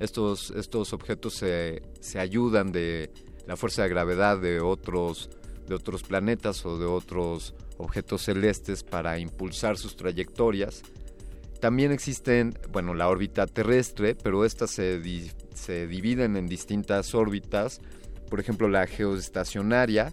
Estos, 0.00 0.50
estos 0.52 0.94
objetos 0.94 1.34
se, 1.34 1.82
se 2.00 2.20
ayudan 2.20 2.72
de 2.72 3.10
la 3.46 3.58
fuerza 3.58 3.82
de 3.82 3.90
gravedad 3.90 4.38
de 4.38 4.60
otros, 4.60 5.28
de 5.66 5.74
otros 5.74 6.02
planetas 6.02 6.64
o 6.64 6.78
de 6.78 6.86
otros 6.86 7.54
objetos 7.78 8.22
celestes 8.22 8.82
para 8.82 9.18
impulsar 9.18 9.76
sus 9.76 9.96
trayectorias. 9.96 10.82
También 11.60 11.92
existen, 11.92 12.58
bueno, 12.70 12.94
la 12.94 13.08
órbita 13.08 13.46
terrestre, 13.46 14.14
pero 14.14 14.44
estas 14.44 14.70
se, 14.70 15.00
se 15.54 15.86
dividen 15.86 16.36
en 16.36 16.46
distintas 16.46 17.14
órbitas. 17.14 17.80
Por 18.28 18.40
ejemplo, 18.40 18.68
la 18.68 18.86
geoestacionaria, 18.86 20.12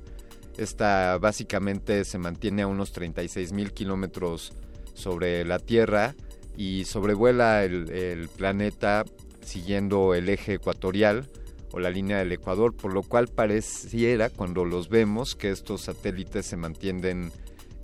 esta 0.57 1.17
básicamente 1.17 2.05
se 2.05 2.17
mantiene 2.17 2.61
a 2.61 2.67
unos 2.67 2.91
36 2.91 3.51
mil 3.53 3.73
kilómetros 3.73 4.53
sobre 4.93 5.43
la 5.45 5.59
Tierra 5.59 6.15
y 6.55 6.85
sobrevuela 6.85 7.63
el, 7.63 7.89
el 7.89 8.29
planeta 8.29 9.03
siguiendo 9.41 10.13
el 10.13 10.29
eje 10.29 10.53
ecuatorial 10.53 11.27
o 11.73 11.79
la 11.79 11.89
línea 11.89 12.19
del 12.19 12.31
Ecuador, 12.31 12.73
por 12.75 12.93
lo 12.93 13.01
cual 13.01 13.27
pareciera 13.27 14.29
cuando 14.29 14.63
los 14.63 14.89
vemos 14.89 15.35
que 15.35 15.49
estos 15.49 15.81
satélites 15.81 16.45
se 16.45 16.55
mantienen 16.55 17.31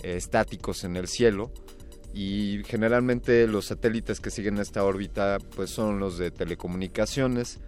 eh, 0.02 0.14
estáticos 0.16 0.84
en 0.84 0.96
el 0.96 1.08
cielo 1.08 1.50
y 2.14 2.62
generalmente 2.66 3.46
los 3.48 3.66
satélites 3.66 4.20
que 4.20 4.30
siguen 4.30 4.58
esta 4.58 4.84
órbita 4.84 5.38
pues 5.56 5.70
son 5.70 5.98
los 5.98 6.18
de 6.18 6.30
telecomunicaciones. 6.30 7.58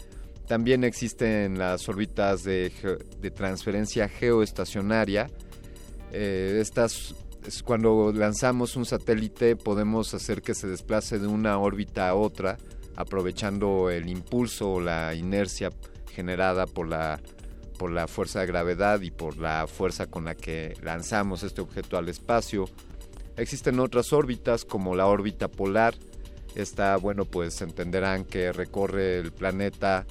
También 0.47 0.85
existen 0.85 1.59
las 1.59 1.89
órbitas 1.89 2.45
de, 2.45 2.73
transferencia 3.35 4.09
geoestacionaria. 4.09 5.29
Eh, 6.13 6.59
estas 6.61 7.17
es 7.47 7.65
cuando 7.65 8.13
lanzamos 8.15 8.77
un 8.77 8.85
satélite 8.85 9.57
podemos 9.57 10.15
hacer 10.15 10.43
que 10.43 10.55
se 10.55 10.69
desplace 10.69 11.19
de 11.19 11.27
una 11.27 11.59
órbita 11.59 12.09
a 12.09 12.15
otra 12.15 12.57
aprovechando 12.95 13.91
el 13.91 14.09
impulso 14.09 14.75
o 14.75 14.81
la 14.81 15.15
inercia 15.15 15.71
generada 16.13 16.67
por 16.67 16.89
la 16.89 17.21
por 17.83 17.91
la 17.91 18.07
fuerza 18.07 18.39
de 18.39 18.47
gravedad 18.47 19.01
y 19.01 19.11
por 19.11 19.39
la 19.39 19.67
fuerza 19.67 20.07
con 20.07 20.27
la 20.27 20.37
que 20.37 20.77
lanzamos 20.83 21.43
este 21.43 21.61
objeto 21.61 21.99
al 21.99 22.09
espacio. 22.09 22.67
Existen 23.37 23.81
otras 23.81 24.13
órbitas 24.13 24.65
como 24.65 24.95
la 24.95 25.07
órbita 25.07 25.49
polar. 25.49 25.95
Esta, 26.55 26.97
bueno, 26.97 27.25
pues 27.25 27.61
entenderán 27.61 28.25
que 28.25 28.53
recorre 28.53 29.19
el 29.19 29.33
planeta 29.33 30.07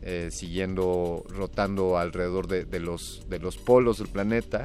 eh, 0.00 0.30
siguiendo, 0.32 1.22
rotando 1.28 1.96
alrededor 1.96 2.48
de, 2.48 2.80
los, 2.80 3.24
de 3.28 3.38
los 3.38 3.56
polos 3.56 3.98
del 3.98 4.08
planeta. 4.08 4.64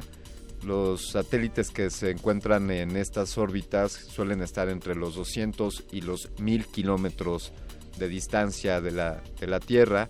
Los 0.64 1.10
satélites 1.10 1.70
que 1.70 1.90
se 1.90 2.10
encuentran 2.10 2.72
en 2.72 2.96
estas 2.96 3.38
órbitas 3.38 3.92
suelen 3.92 4.42
estar 4.42 4.68
entre 4.68 4.96
los 4.96 5.14
200 5.14 5.84
y 5.92 6.00
los 6.00 6.30
1000 6.40 6.66
kilómetros 6.66 7.52
de 7.98 8.08
distancia 8.08 8.80
de 8.80 8.90
la, 8.90 9.22
de 9.38 9.46
la 9.46 9.60
Tierra. 9.60 10.08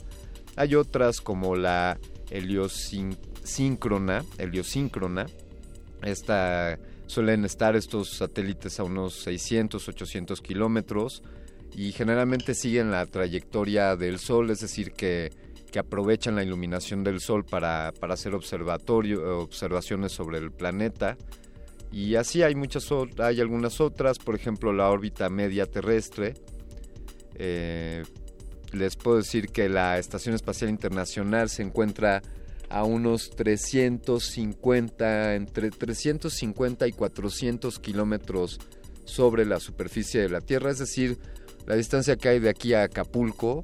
Hay 0.58 0.74
otras 0.74 1.20
como 1.20 1.56
la 1.56 1.98
heliosíncrona. 2.30 4.24
Esta 6.02 6.78
Suelen 7.08 7.46
estar 7.46 7.74
estos 7.74 8.10
satélites 8.10 8.78
a 8.78 8.84
unos 8.84 9.14
600, 9.22 9.88
800 9.88 10.42
kilómetros 10.42 11.22
y 11.74 11.92
generalmente 11.92 12.54
siguen 12.54 12.90
la 12.90 13.06
trayectoria 13.06 13.96
del 13.96 14.18
Sol, 14.18 14.50
es 14.50 14.60
decir, 14.60 14.92
que, 14.92 15.32
que 15.72 15.78
aprovechan 15.78 16.36
la 16.36 16.42
iluminación 16.42 17.02
del 17.04 17.20
Sol 17.20 17.46
para, 17.46 17.94
para 17.98 18.12
hacer 18.12 18.34
observatorio, 18.34 19.40
observaciones 19.40 20.12
sobre 20.12 20.36
el 20.36 20.52
planeta. 20.52 21.16
Y 21.90 22.16
así 22.16 22.42
hay 22.42 22.54
muchas 22.54 22.92
hay 23.18 23.40
algunas 23.40 23.80
otras, 23.80 24.18
por 24.18 24.34
ejemplo 24.34 24.74
la 24.74 24.90
órbita 24.90 25.30
media 25.30 25.64
terrestre. 25.64 26.34
Eh, 27.36 28.02
les 28.72 28.96
puedo 28.96 29.18
decir 29.18 29.48
que 29.48 29.68
la 29.68 29.98
Estación 29.98 30.34
Espacial 30.34 30.70
Internacional 30.70 31.48
se 31.48 31.62
encuentra 31.62 32.22
a 32.68 32.84
unos 32.84 33.30
350, 33.30 35.34
entre 35.34 35.70
350 35.70 36.86
y 36.86 36.92
400 36.92 37.78
kilómetros 37.78 38.60
sobre 39.04 39.46
la 39.46 39.58
superficie 39.58 40.20
de 40.20 40.28
la 40.28 40.40
Tierra, 40.40 40.70
es 40.70 40.78
decir, 40.78 41.18
la 41.66 41.76
distancia 41.76 42.16
que 42.16 42.28
hay 42.28 42.40
de 42.40 42.50
aquí 42.50 42.74
a 42.74 42.84
Acapulco 42.84 43.62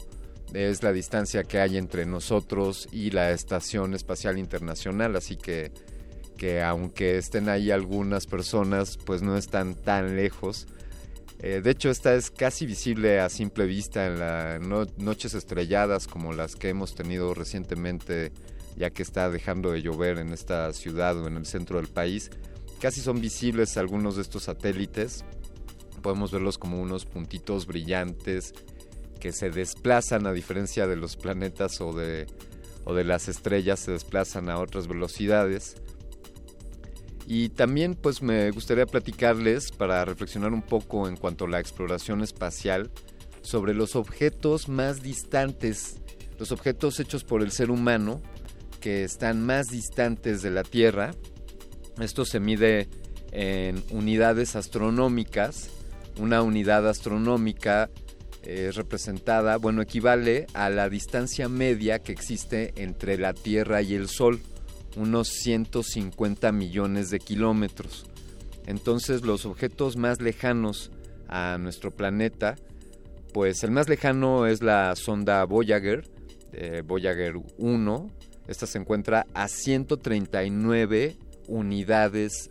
es 0.52 0.82
la 0.82 0.92
distancia 0.92 1.42
que 1.42 1.58
hay 1.58 1.76
entre 1.76 2.06
nosotros 2.06 2.88
y 2.92 3.10
la 3.10 3.32
Estación 3.32 3.94
Espacial 3.94 4.38
Internacional, 4.38 5.16
así 5.16 5.36
que, 5.36 5.72
que 6.36 6.62
aunque 6.62 7.18
estén 7.18 7.48
ahí 7.48 7.70
algunas 7.70 8.26
personas, 8.26 8.98
pues 9.04 9.22
no 9.22 9.36
están 9.36 9.74
tan 9.74 10.16
lejos. 10.16 10.66
Eh, 11.46 11.60
de 11.60 11.72
hecho, 11.72 11.90
esta 11.90 12.14
es 12.14 12.30
casi 12.30 12.64
visible 12.64 13.20
a 13.20 13.28
simple 13.28 13.66
vista 13.66 14.06
en 14.06 14.18
las 14.18 14.96
noches 14.96 15.34
estrelladas 15.34 16.06
como 16.06 16.32
las 16.32 16.56
que 16.56 16.70
hemos 16.70 16.94
tenido 16.94 17.34
recientemente, 17.34 18.32
ya 18.78 18.88
que 18.88 19.02
está 19.02 19.28
dejando 19.28 19.70
de 19.70 19.82
llover 19.82 20.20
en 20.20 20.32
esta 20.32 20.72
ciudad 20.72 21.18
o 21.18 21.26
en 21.26 21.36
el 21.36 21.44
centro 21.44 21.76
del 21.76 21.88
país. 21.88 22.30
Casi 22.80 23.02
son 23.02 23.20
visibles 23.20 23.76
algunos 23.76 24.16
de 24.16 24.22
estos 24.22 24.44
satélites. 24.44 25.22
Podemos 26.00 26.32
verlos 26.32 26.56
como 26.56 26.80
unos 26.80 27.04
puntitos 27.04 27.66
brillantes 27.66 28.54
que 29.20 29.30
se 29.30 29.50
desplazan 29.50 30.26
a 30.26 30.32
diferencia 30.32 30.86
de 30.86 30.96
los 30.96 31.18
planetas 31.18 31.78
o 31.82 31.92
de, 31.92 32.26
o 32.86 32.94
de 32.94 33.04
las 33.04 33.28
estrellas, 33.28 33.80
se 33.80 33.92
desplazan 33.92 34.48
a 34.48 34.58
otras 34.58 34.88
velocidades. 34.88 35.76
Y 37.26 37.48
también 37.48 37.94
pues 37.94 38.22
me 38.22 38.50
gustaría 38.50 38.86
platicarles 38.86 39.72
para 39.72 40.04
reflexionar 40.04 40.52
un 40.52 40.62
poco 40.62 41.08
en 41.08 41.16
cuanto 41.16 41.46
a 41.46 41.48
la 41.48 41.60
exploración 41.60 42.22
espacial 42.22 42.90
sobre 43.42 43.74
los 43.74 43.96
objetos 43.96 44.68
más 44.68 45.02
distantes, 45.02 45.96
los 46.38 46.52
objetos 46.52 47.00
hechos 47.00 47.24
por 47.24 47.42
el 47.42 47.50
ser 47.50 47.70
humano 47.70 48.20
que 48.80 49.04
están 49.04 49.44
más 49.44 49.68
distantes 49.68 50.42
de 50.42 50.50
la 50.50 50.62
Tierra. 50.62 51.14
Esto 52.00 52.24
se 52.24 52.40
mide 52.40 52.88
en 53.32 53.82
unidades 53.90 54.56
astronómicas. 54.56 55.70
Una 56.18 56.42
unidad 56.42 56.86
astronómica 56.86 57.88
es 58.42 58.76
representada, 58.76 59.56
bueno, 59.56 59.80
equivale 59.80 60.46
a 60.52 60.68
la 60.68 60.90
distancia 60.90 61.48
media 61.48 62.00
que 62.00 62.12
existe 62.12 62.74
entre 62.76 63.16
la 63.16 63.32
Tierra 63.32 63.80
y 63.80 63.94
el 63.94 64.08
Sol 64.08 64.40
unos 64.96 65.28
150 65.28 66.52
millones 66.52 67.10
de 67.10 67.18
kilómetros. 67.18 68.06
Entonces 68.66 69.22
los 69.22 69.46
objetos 69.46 69.96
más 69.96 70.20
lejanos 70.20 70.90
a 71.28 71.58
nuestro 71.58 71.90
planeta, 71.90 72.56
pues 73.32 73.62
el 73.64 73.70
más 73.70 73.88
lejano 73.88 74.46
es 74.46 74.62
la 74.62 74.94
sonda 74.96 75.44
Voyager, 75.44 76.04
eh, 76.52 76.82
Voyager 76.86 77.34
1. 77.58 78.10
Esta 78.46 78.66
se 78.66 78.78
encuentra 78.78 79.26
a 79.34 79.48
139 79.48 81.16
unidades 81.48 82.50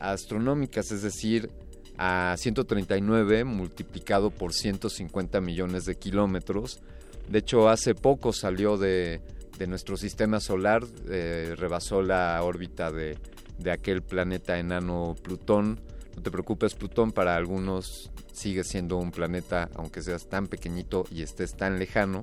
astronómicas, 0.00 0.90
es 0.90 1.02
decir, 1.02 1.50
a 1.98 2.34
139 2.36 3.44
multiplicado 3.44 4.30
por 4.30 4.52
150 4.52 5.40
millones 5.40 5.84
de 5.84 5.96
kilómetros. 5.96 6.80
De 7.28 7.38
hecho, 7.38 7.68
hace 7.68 7.94
poco 7.94 8.32
salió 8.32 8.76
de, 8.76 9.20
de 9.58 9.66
nuestro 9.66 9.96
sistema 9.96 10.40
solar, 10.40 10.84
eh, 11.08 11.54
rebasó 11.56 12.02
la 12.02 12.40
órbita 12.42 12.90
de, 12.90 13.18
de 13.58 13.70
aquel 13.70 14.02
planeta 14.02 14.58
enano 14.58 15.16
Plutón. 15.22 15.80
No 16.14 16.22
te 16.22 16.30
preocupes, 16.30 16.74
Plutón 16.74 17.12
para 17.12 17.36
algunos 17.36 18.10
sigue 18.32 18.64
siendo 18.64 18.96
un 18.98 19.10
planeta, 19.10 19.68
aunque 19.74 20.02
seas 20.02 20.28
tan 20.28 20.46
pequeñito 20.46 21.04
y 21.10 21.22
estés 21.22 21.56
tan 21.56 21.78
lejano. 21.78 22.22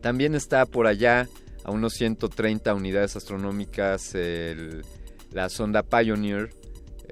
También 0.00 0.34
está 0.34 0.66
por 0.66 0.86
allá, 0.88 1.28
a 1.64 1.70
unos 1.70 1.94
130 1.94 2.74
unidades 2.74 3.14
astronómicas, 3.16 4.16
la 5.30 5.48
sonda 5.48 5.82
Pioneer. 5.82 6.50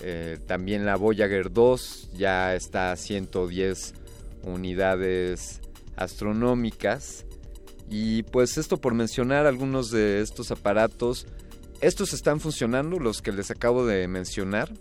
eh, 0.02 0.38
también 0.46 0.86
la 0.86 0.96
Voyager 0.96 1.52
2 1.52 2.10
ya 2.14 2.54
está 2.54 2.90
a 2.90 2.96
110 2.96 3.94
unidades 4.42 5.60
astronómicas. 5.96 7.26
Y 7.90 8.22
pues 8.22 8.56
esto 8.56 8.76
por 8.76 8.94
mencionar 8.94 9.46
algunos 9.46 9.90
de 9.90 10.20
estos 10.20 10.52
aparatos. 10.52 11.26
Estos 11.80 12.12
están 12.12 12.38
funcionando, 12.38 13.00
los 13.00 13.20
que 13.20 13.32
les 13.32 13.50
acabo 13.50 13.84
de 13.84 14.06
mencionar. 14.06 14.72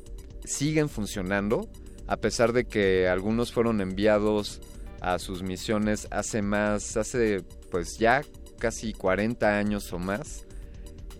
Siguen 0.45 0.89
funcionando, 0.89 1.67
a 2.05 2.17
pesar 2.17 2.53
de 2.53 2.65
que 2.65 3.09
algunos 3.09 3.51
fueron 3.51 3.81
enviados 3.81 4.61
a 5.01 5.17
sus 5.17 5.41
misiones 5.41 6.07
hace 6.11 6.41
más, 6.43 6.97
hace 6.97 7.41
pues 7.71 7.97
ya 7.97 8.21
casi 8.59 8.93
40 8.93 9.57
años 9.57 9.91
o 9.91 9.97
más. 9.97 10.45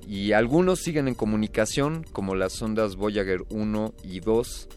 Y 0.08 0.34
algunos 0.34 0.80
siguen 0.80 1.08
en 1.08 1.16
comunicación, 1.16 2.06
como 2.12 2.36
las 2.36 2.54
sondas 2.54 2.98
Voyager 2.98 3.44
1 3.50 3.94
y 4.04 4.20
2. 4.20 4.68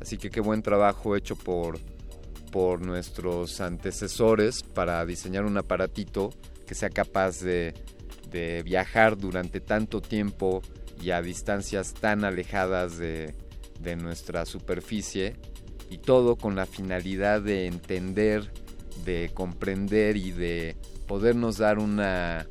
Así 0.00 0.18
que 0.18 0.30
qué 0.30 0.40
buen 0.40 0.62
trabajo 0.62 1.14
hecho 1.14 1.36
por, 1.36 1.78
por 2.50 2.84
nuestros 2.84 3.60
antecesores 3.60 4.64
para 4.64 5.04
diseñar 5.06 5.44
un 5.44 5.58
aparatito 5.58 6.30
que 6.66 6.74
sea 6.74 6.90
capaz 6.90 7.40
de, 7.40 7.74
viajar 8.66 9.16
durante 9.16 9.62
tanto 9.62 10.02
tiempo 10.02 10.60
y 11.00 11.10
a 11.10 11.22
distancias 11.22 11.94
tan 11.94 12.22
alejadas 12.22 12.98
de, 12.98 13.34
de 13.80 13.96
nuestra 13.96 14.44
superficie 14.44 15.36
y 15.88 15.96
todo 15.96 16.36
con 16.36 16.54
la 16.54 16.66
finalidad 16.66 17.40
de 17.40 17.66
entender, 17.66 18.50
de 19.06 19.30
comprender 19.32 20.18
y 20.18 20.32
de 20.32 20.76
podernos 21.06 21.56
dar 21.56 21.78
una, 21.78 22.46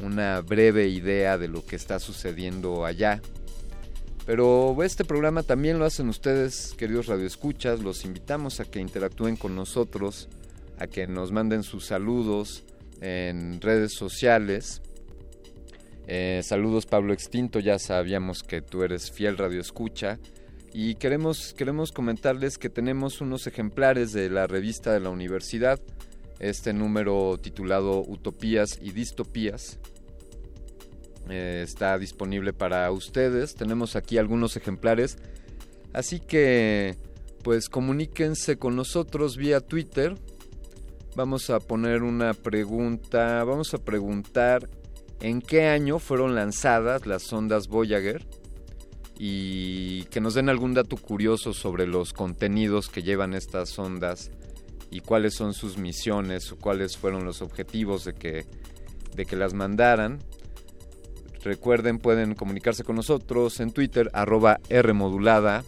una 0.00 0.42
breve 0.42 0.88
idea 0.88 1.38
de 1.38 1.48
lo 1.48 1.64
que 1.64 1.76
está 1.76 1.98
sucediendo 1.98 2.84
allá. 2.84 3.22
Pero 4.26 4.82
este 4.82 5.04
programa 5.04 5.42
también 5.42 5.78
lo 5.78 5.84
hacen 5.84 6.08
ustedes, 6.08 6.74
queridos 6.76 7.06
radioescuchas. 7.06 7.80
Los 7.80 8.04
invitamos 8.04 8.60
a 8.60 8.64
que 8.64 8.80
interactúen 8.80 9.36
con 9.36 9.54
nosotros, 9.54 10.28
a 10.78 10.86
que 10.86 11.06
nos 11.06 11.30
manden 11.32 11.62
sus 11.62 11.86
saludos 11.86 12.64
en 13.00 13.60
redes 13.60 13.94
sociales. 13.94 14.82
Eh, 16.06 16.42
saludos 16.44 16.86
Pablo 16.86 17.12
Extinto, 17.12 17.60
ya 17.60 17.78
sabíamos 17.78 18.42
que 18.42 18.60
tú 18.60 18.82
eres 18.82 19.10
fiel 19.10 19.38
radioescucha. 19.38 20.18
Y 20.72 20.96
queremos, 20.96 21.54
queremos 21.54 21.92
comentarles 21.92 22.58
que 22.58 22.68
tenemos 22.68 23.20
unos 23.20 23.46
ejemplares 23.46 24.12
de 24.12 24.28
la 24.28 24.46
revista 24.46 24.92
de 24.92 25.00
la 25.00 25.10
universidad, 25.10 25.80
este 26.40 26.72
número 26.72 27.38
titulado 27.38 28.00
Utopías 28.00 28.78
y 28.82 28.90
Distopías. 28.90 29.78
Eh, 31.30 31.62
está 31.64 31.96
disponible 31.98 32.52
para 32.52 32.90
ustedes. 32.90 33.54
Tenemos 33.54 33.96
aquí 33.96 34.18
algunos 34.18 34.56
ejemplares. 34.56 35.16
Así 35.92 36.20
que, 36.20 36.96
pues 37.42 37.68
comuníquense 37.68 38.58
con 38.58 38.76
nosotros 38.76 39.36
vía 39.36 39.60
Twitter. 39.60 40.16
Vamos 41.16 41.48
a 41.50 41.60
poner 41.60 42.02
una 42.02 42.34
pregunta. 42.34 43.44
Vamos 43.44 43.72
a 43.72 43.78
preguntar 43.78 44.68
en 45.20 45.40
qué 45.40 45.68
año 45.68 46.00
fueron 46.00 46.34
lanzadas 46.34 47.06
las 47.06 47.22
sondas 47.22 47.68
Voyager 47.68 48.26
y 49.16 50.04
que 50.06 50.20
nos 50.20 50.34
den 50.34 50.48
algún 50.48 50.74
dato 50.74 50.96
curioso 50.96 51.52
sobre 51.52 51.86
los 51.86 52.12
contenidos 52.12 52.88
que 52.88 53.04
llevan 53.04 53.32
estas 53.32 53.68
sondas 53.68 54.32
y 54.90 55.00
cuáles 55.00 55.34
son 55.34 55.54
sus 55.54 55.78
misiones 55.78 56.50
o 56.50 56.56
cuáles 56.56 56.96
fueron 56.96 57.24
los 57.24 57.42
objetivos 57.42 58.04
de 58.04 58.14
que, 58.14 58.44
de 59.14 59.24
que 59.24 59.36
las 59.36 59.54
mandaran. 59.54 60.18
Recuerden, 61.44 61.98
pueden 61.98 62.34
comunicarse 62.34 62.82
con 62.82 62.96
nosotros 62.96 63.60
en 63.60 63.70
Twitter, 63.70 64.10
arroba 64.14 64.58
Rmodulada, 64.68 65.62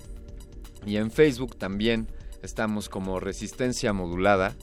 y 0.84 0.96
en 0.96 1.10
Facebook 1.10 1.56
también 1.56 2.08
estamos 2.42 2.88
como 2.88 3.20
Resistencia 3.20 3.92
Modulada. 3.92 4.56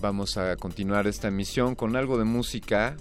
Vamos 0.00 0.38
a 0.38 0.56
continuar 0.56 1.06
esta 1.06 1.28
emisión 1.28 1.74
con 1.74 1.94
algo 1.94 2.16
de 2.16 2.24
música. 2.24 2.96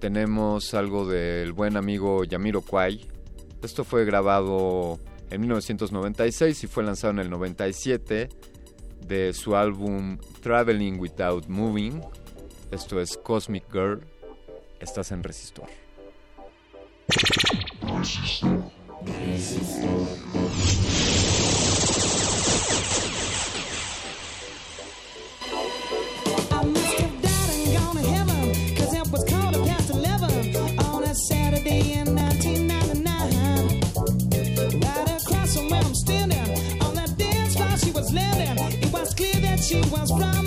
Tenemos 0.00 0.74
algo 0.74 1.08
del 1.08 1.54
buen 1.54 1.78
amigo 1.78 2.24
Yamiro 2.24 2.60
Kwai. 2.60 3.06
Esto 3.62 3.84
fue 3.84 4.04
grabado 4.04 4.98
en 5.30 5.40
1996 5.40 6.64
y 6.64 6.66
fue 6.66 6.84
lanzado 6.84 7.14
en 7.14 7.20
el 7.20 7.30
97 7.30 8.28
de 9.06 9.32
su 9.32 9.56
álbum 9.56 10.18
Traveling 10.42 11.00
Without 11.00 11.48
Moving. 11.48 12.02
Esto 12.70 13.00
es 13.00 13.16
Cosmic 13.16 13.64
Girl. 13.72 14.04
Estás 14.78 15.12
en 15.12 15.22
Resistor. 15.22 15.68
Resistor. 17.82 18.70
Resistor. 19.06 21.19
was 40.00 40.10
flying. 40.12 40.39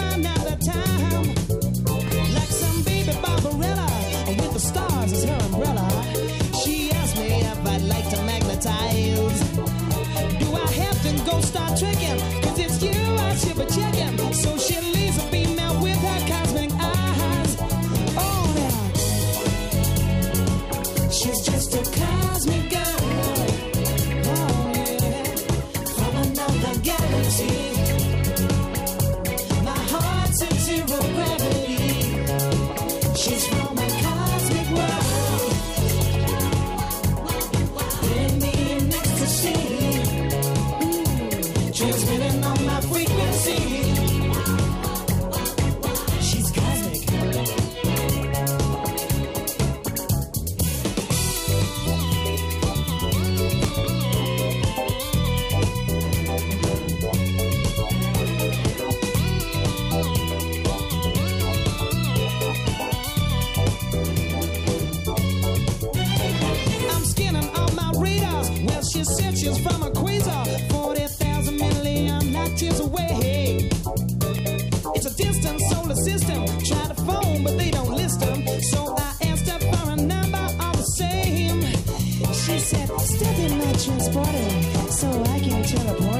so 84.13 85.09
I 85.23 85.39
can 85.39 85.63
teleport. 85.63 86.12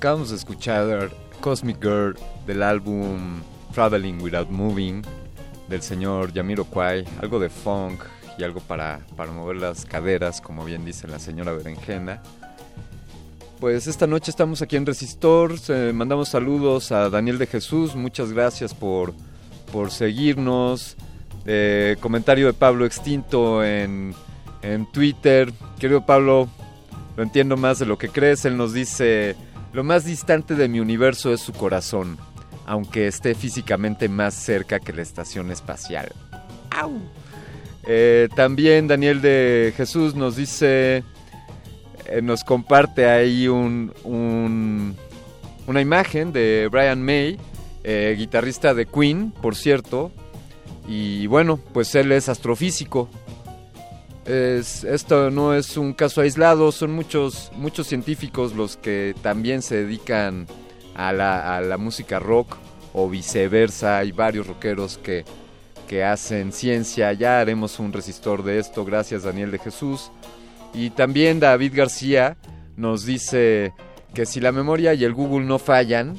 Acabamos 0.00 0.30
de 0.30 0.36
escuchar 0.36 1.10
Cosmic 1.42 1.76
Girl 1.82 2.16
del 2.46 2.62
álbum 2.62 3.42
Traveling 3.74 4.22
Without 4.22 4.48
Moving 4.48 5.02
del 5.68 5.82
señor 5.82 6.32
Yamiroquai, 6.32 7.04
algo 7.20 7.38
de 7.38 7.50
funk 7.50 8.00
y 8.38 8.42
algo 8.42 8.60
para, 8.60 9.00
para 9.14 9.30
mover 9.30 9.56
las 9.56 9.84
caderas, 9.84 10.40
como 10.40 10.64
bien 10.64 10.86
dice 10.86 11.06
la 11.06 11.18
señora 11.18 11.52
Berenjena. 11.52 12.22
Pues 13.60 13.86
esta 13.88 14.06
noche 14.06 14.30
estamos 14.30 14.62
aquí 14.62 14.76
en 14.76 14.86
Resistor, 14.86 15.52
mandamos 15.92 16.30
saludos 16.30 16.92
a 16.92 17.10
Daniel 17.10 17.36
de 17.36 17.46
Jesús, 17.46 17.94
muchas 17.94 18.32
gracias 18.32 18.72
por, 18.72 19.12
por 19.70 19.90
seguirnos. 19.90 20.96
Eh, 21.44 21.98
comentario 22.00 22.46
de 22.46 22.54
Pablo 22.54 22.86
Extinto 22.86 23.62
en, 23.62 24.14
en 24.62 24.90
Twitter. 24.90 25.52
Querido 25.78 26.06
Pablo, 26.06 26.48
lo 27.18 27.22
entiendo 27.22 27.58
más 27.58 27.78
de 27.78 27.84
lo 27.84 27.98
que 27.98 28.08
crees, 28.08 28.46
él 28.46 28.56
nos 28.56 28.72
dice... 28.72 29.36
Lo 29.72 29.84
más 29.84 30.04
distante 30.04 30.54
de 30.56 30.68
mi 30.68 30.80
universo 30.80 31.32
es 31.32 31.40
su 31.40 31.52
corazón, 31.52 32.18
aunque 32.66 33.06
esté 33.06 33.34
físicamente 33.34 34.08
más 34.08 34.34
cerca 34.34 34.80
que 34.80 34.92
la 34.92 35.02
estación 35.02 35.50
espacial. 35.52 36.12
¡Au! 36.70 36.92
Eh, 37.86 38.28
también 38.34 38.88
Daniel 38.88 39.20
de 39.20 39.72
Jesús 39.76 40.14
nos 40.14 40.36
dice, 40.36 41.04
eh, 42.06 42.22
nos 42.22 42.42
comparte 42.44 43.06
ahí 43.08 43.46
un, 43.48 43.92
un, 44.04 44.96
una 45.66 45.80
imagen 45.80 46.32
de 46.32 46.68
Brian 46.70 47.02
May, 47.02 47.38
eh, 47.84 48.14
guitarrista 48.18 48.74
de 48.74 48.86
Queen, 48.86 49.30
por 49.30 49.54
cierto. 49.54 50.10
Y 50.88 51.28
bueno, 51.28 51.58
pues 51.72 51.94
él 51.94 52.10
es 52.10 52.28
astrofísico, 52.28 53.08
es, 54.30 54.84
esto 54.84 55.30
no 55.30 55.54
es 55.54 55.76
un 55.76 55.92
caso 55.92 56.20
aislado, 56.20 56.72
son 56.72 56.92
muchos, 56.92 57.50
muchos 57.54 57.86
científicos 57.86 58.54
los 58.54 58.76
que 58.76 59.14
también 59.22 59.62
se 59.62 59.84
dedican 59.84 60.46
a 60.94 61.12
la, 61.12 61.56
a 61.56 61.60
la 61.60 61.76
música 61.76 62.18
rock 62.18 62.56
o 62.92 63.08
viceversa, 63.08 63.98
hay 63.98 64.12
varios 64.12 64.46
rockeros 64.46 64.98
que, 64.98 65.24
que 65.88 66.04
hacen 66.04 66.52
ciencia, 66.52 67.12
ya 67.12 67.40
haremos 67.40 67.78
un 67.78 67.92
resistor 67.92 68.42
de 68.44 68.58
esto, 68.58 68.84
gracias 68.84 69.24
Daniel 69.24 69.50
de 69.50 69.58
Jesús. 69.58 70.10
Y 70.72 70.90
también 70.90 71.40
David 71.40 71.72
García 71.74 72.36
nos 72.76 73.04
dice 73.04 73.72
que 74.14 74.26
si 74.26 74.40
la 74.40 74.52
memoria 74.52 74.94
y 74.94 75.04
el 75.04 75.14
Google 75.14 75.46
no 75.46 75.58
fallan, 75.58 76.16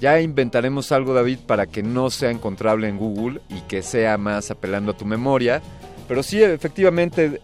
ya 0.00 0.20
inventaremos 0.20 0.92
algo 0.92 1.14
David 1.14 1.38
para 1.46 1.66
que 1.66 1.82
no 1.82 2.10
sea 2.10 2.30
encontrable 2.30 2.88
en 2.88 2.98
Google 2.98 3.40
y 3.48 3.60
que 3.62 3.82
sea 3.82 4.18
más 4.18 4.50
apelando 4.50 4.92
a 4.92 4.96
tu 4.96 5.04
memoria. 5.04 5.62
Pero 6.08 6.22
sí, 6.22 6.42
efectivamente, 6.42 7.40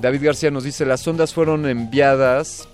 David 0.00 0.24
García 0.24 0.50
nos 0.50 0.64
dice, 0.64 0.86
las 0.86 1.06
ondas 1.06 1.34
fueron 1.34 1.66
enviadas 1.66 2.68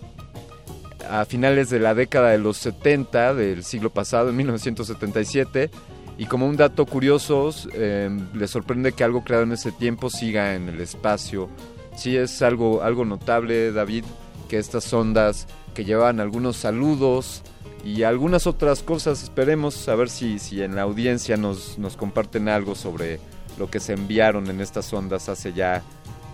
a 1.11 1.25
finales 1.25 1.71
de 1.71 1.81
la 1.81 1.95
década 1.95 2.31
de 2.31 2.39
los 2.39 2.57
70 2.59 3.35
del 3.35 3.65
siglo 3.65 3.91
pasado, 3.91 4.31
en 4.31 4.37
1977. 4.37 5.71
Y 6.17 6.27
como 6.27 6.47
un 6.47 6.57
dato 6.57 6.87
curioso, 6.87 7.51
eh, 7.73 8.09
le 8.35 8.47
sorprende 8.47 8.93
que 8.93 9.03
algo 9.03 9.25
creado 9.25 9.45
en 9.45 9.53
ese 9.53 9.73
tiempo 9.73 10.11
siga 10.11 10.55
en 10.55 10.69
el 10.69 10.81
espacio. 10.81 11.49
Sí 11.97 12.17
es 12.17 12.41
algo, 12.43 12.83
algo 12.83 13.05
notable, 13.05 13.73
David, 13.73 14.05
que 14.49 14.59
estas 14.59 14.93
ondas 14.93 15.47
que 15.75 15.85
llevan 15.85 16.21
algunos 16.21 16.57
saludos 16.57 17.43
y 17.85 18.05
algunas 18.05 18.47
otras 18.47 18.83
cosas, 18.83 19.23
esperemos 19.23 19.89
a 19.89 19.95
ver 19.95 20.09
si, 20.09 20.39
si 20.39 20.63
en 20.63 20.77
la 20.77 20.83
audiencia 20.83 21.37
nos, 21.37 21.79
nos 21.79 21.97
comparten 21.97 22.49
algo 22.49 22.75
sobre 22.75 23.21
lo 23.59 23.71
que 23.71 23.81
se 23.81 23.93
enviaron 23.93 24.49
en 24.49 24.61
estas 24.61 24.93
ondas 24.93 25.29
hace 25.29 25.53
ya, 25.53 25.83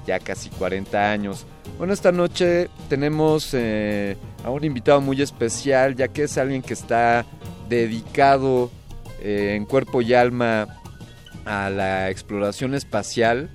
ya 0.07 0.19
casi 0.19 0.51
40 0.51 1.11
años. 1.11 1.47
Bueno, 1.79 1.93
esta 1.93 2.13
noche 2.13 2.69
tenemos 2.89 3.51
eh, 3.53 4.17
a 4.45 4.51
un 4.51 4.65
invitado 4.65 5.01
muy 5.01 5.21
especial, 5.23 5.97
ya 5.97 6.09
que 6.09 6.25
es 6.25 6.39
alguien 6.39 6.63
que 6.63 6.75
está 6.75 7.25
dedicado 7.69 8.71
eh, 9.21 9.55
en 9.57 9.65
cuerpo 9.65 10.03
y 10.03 10.15
alma 10.15 10.81
a 11.45 11.71
la 11.71 12.11
exploración 12.11 12.75
espacial 12.75 13.51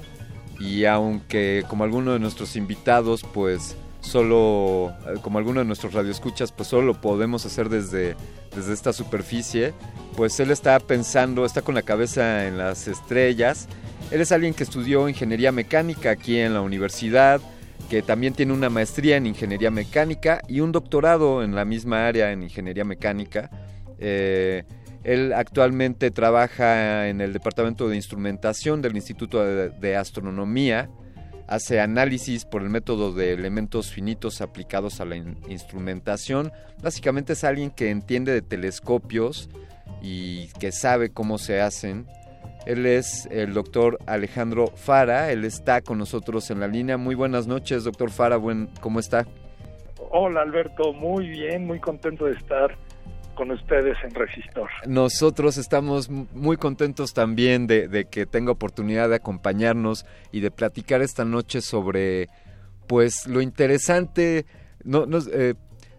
y 0.60 0.86
aunque 0.86 1.64
como 1.68 1.84
alguno 1.84 2.14
de 2.14 2.20
nuestros 2.20 2.56
invitados 2.56 3.24
pues 3.34 3.76
solo 4.00 4.94
como 5.22 5.38
alguno 5.38 5.60
de 5.60 5.66
nuestros 5.66 5.94
radioescuchas 5.94 6.52
pues 6.52 6.70
solo 6.70 6.88
lo 6.88 7.02
podemos 7.02 7.46
hacer 7.46 7.70
desde, 7.70 8.16
desde 8.56 8.73
esta 8.73 8.94
superficie 8.94 9.73
pues 10.15 10.40
él 10.40 10.52
está 10.52 10.80
pensando 10.80 11.45
está 11.45 11.61
con 11.61 11.76
la 11.76 11.82
cabeza 11.82 12.48
en 12.48 12.57
las 12.57 12.88
estrellas. 12.88 13.68
Él 14.11 14.22
es 14.22 14.32
alguien 14.32 14.53
que 14.53 14.64
estudió 14.64 15.10
ingeniería 15.10 15.52
mecánica 15.52 16.11
aquí 16.11 16.40
en 16.40 16.53
la 16.53 16.61
universidad 16.61 17.41
que 17.90 18.02
también 18.02 18.34
tiene 18.34 18.53
una 18.53 18.69
maestría 18.69 19.18
en 19.18 19.27
ingeniería 19.27 19.72
mecánica 19.72 20.41
y 20.48 20.60
un 20.60 20.72
doctorado 20.72 21.44
en 21.44 21.56
la 21.56 21.65
misma 21.65 22.07
área 22.07 22.32
en 22.32 22.44
ingeniería 22.44 22.84
mecánica. 22.84 23.49
Eh, 23.99 24.64
él 25.03 25.34
actualmente 25.34 26.10
trabaja 26.10 27.07
en 27.07 27.22
el 27.22 27.32
Departamento 27.32 27.88
de 27.88 27.95
Instrumentación 27.95 28.82
del 28.82 28.95
Instituto 28.95 29.45
de, 29.45 29.95
Astronomía, 29.95 30.90
hace 31.48 31.80
análisis 31.80 32.45
por 32.45 32.61
el 32.61 32.69
método 32.69 33.14
de 33.14 33.33
elementos 33.33 33.91
finitos 33.91 34.41
aplicados 34.41 34.99
a 34.99 35.06
la 35.06 35.15
instrumentación. 35.15 36.51
Básicamente 36.82 37.33
es 37.33 37.43
alguien 37.43 37.72
que 37.72 37.90
entiende 37.90 38.33
de 38.33 38.41
telescopios 38.41 39.49
y 40.01 40.48
que 40.59 40.72
sabe 40.72 41.09
cómo 41.11 41.38
se 41.38 41.61
hacen. 41.61 42.07
Él 42.65 42.85
es 42.85 43.27
el 43.27 43.53
doctor 43.53 43.99
Alejandro 44.07 44.67
Fara, 44.75 45.32
él 45.32 45.45
está 45.45 45.82
con 45.82 45.99
nosotros 45.99 46.49
en 46.49 46.59
la 46.59 46.67
línea. 46.67 46.98
Muy 46.98 47.14
buenas 47.14 47.45
noches, 47.45 47.83
doctor 47.83 48.09
Fara, 48.09 48.38
buen, 48.38 48.69
¿cómo 48.82 48.99
está? 48.99 49.27
Hola 50.11 50.41
Alberto, 50.41 50.93
muy 50.93 51.27
bien, 51.27 51.65
muy 51.65 51.80
contento 51.80 52.25
de 52.25 52.33
estar 52.33 52.75
con 53.35 53.51
ustedes 53.51 53.97
en 54.03 54.15
Resistor. 54.15 54.69
Nosotros 54.88 55.57
estamos 55.57 56.09
muy 56.09 56.57
contentos 56.57 57.14
también 57.14 57.67
de, 57.67 58.07
que 58.09 58.25
tenga 58.25 58.51
oportunidad 58.51 59.09
de 59.09 59.15
acompañarnos 59.15 60.05
y 60.31 60.39
de 60.39 60.51
platicar 60.51 61.01
esta 61.01 61.25
noche 61.25 61.61
sobre, 61.61 62.30
pues, 62.88 63.27
lo 63.27 63.41
interesante. 63.41 64.45
No, 64.83 65.05
no 65.05 65.19
eh, 65.31 65.55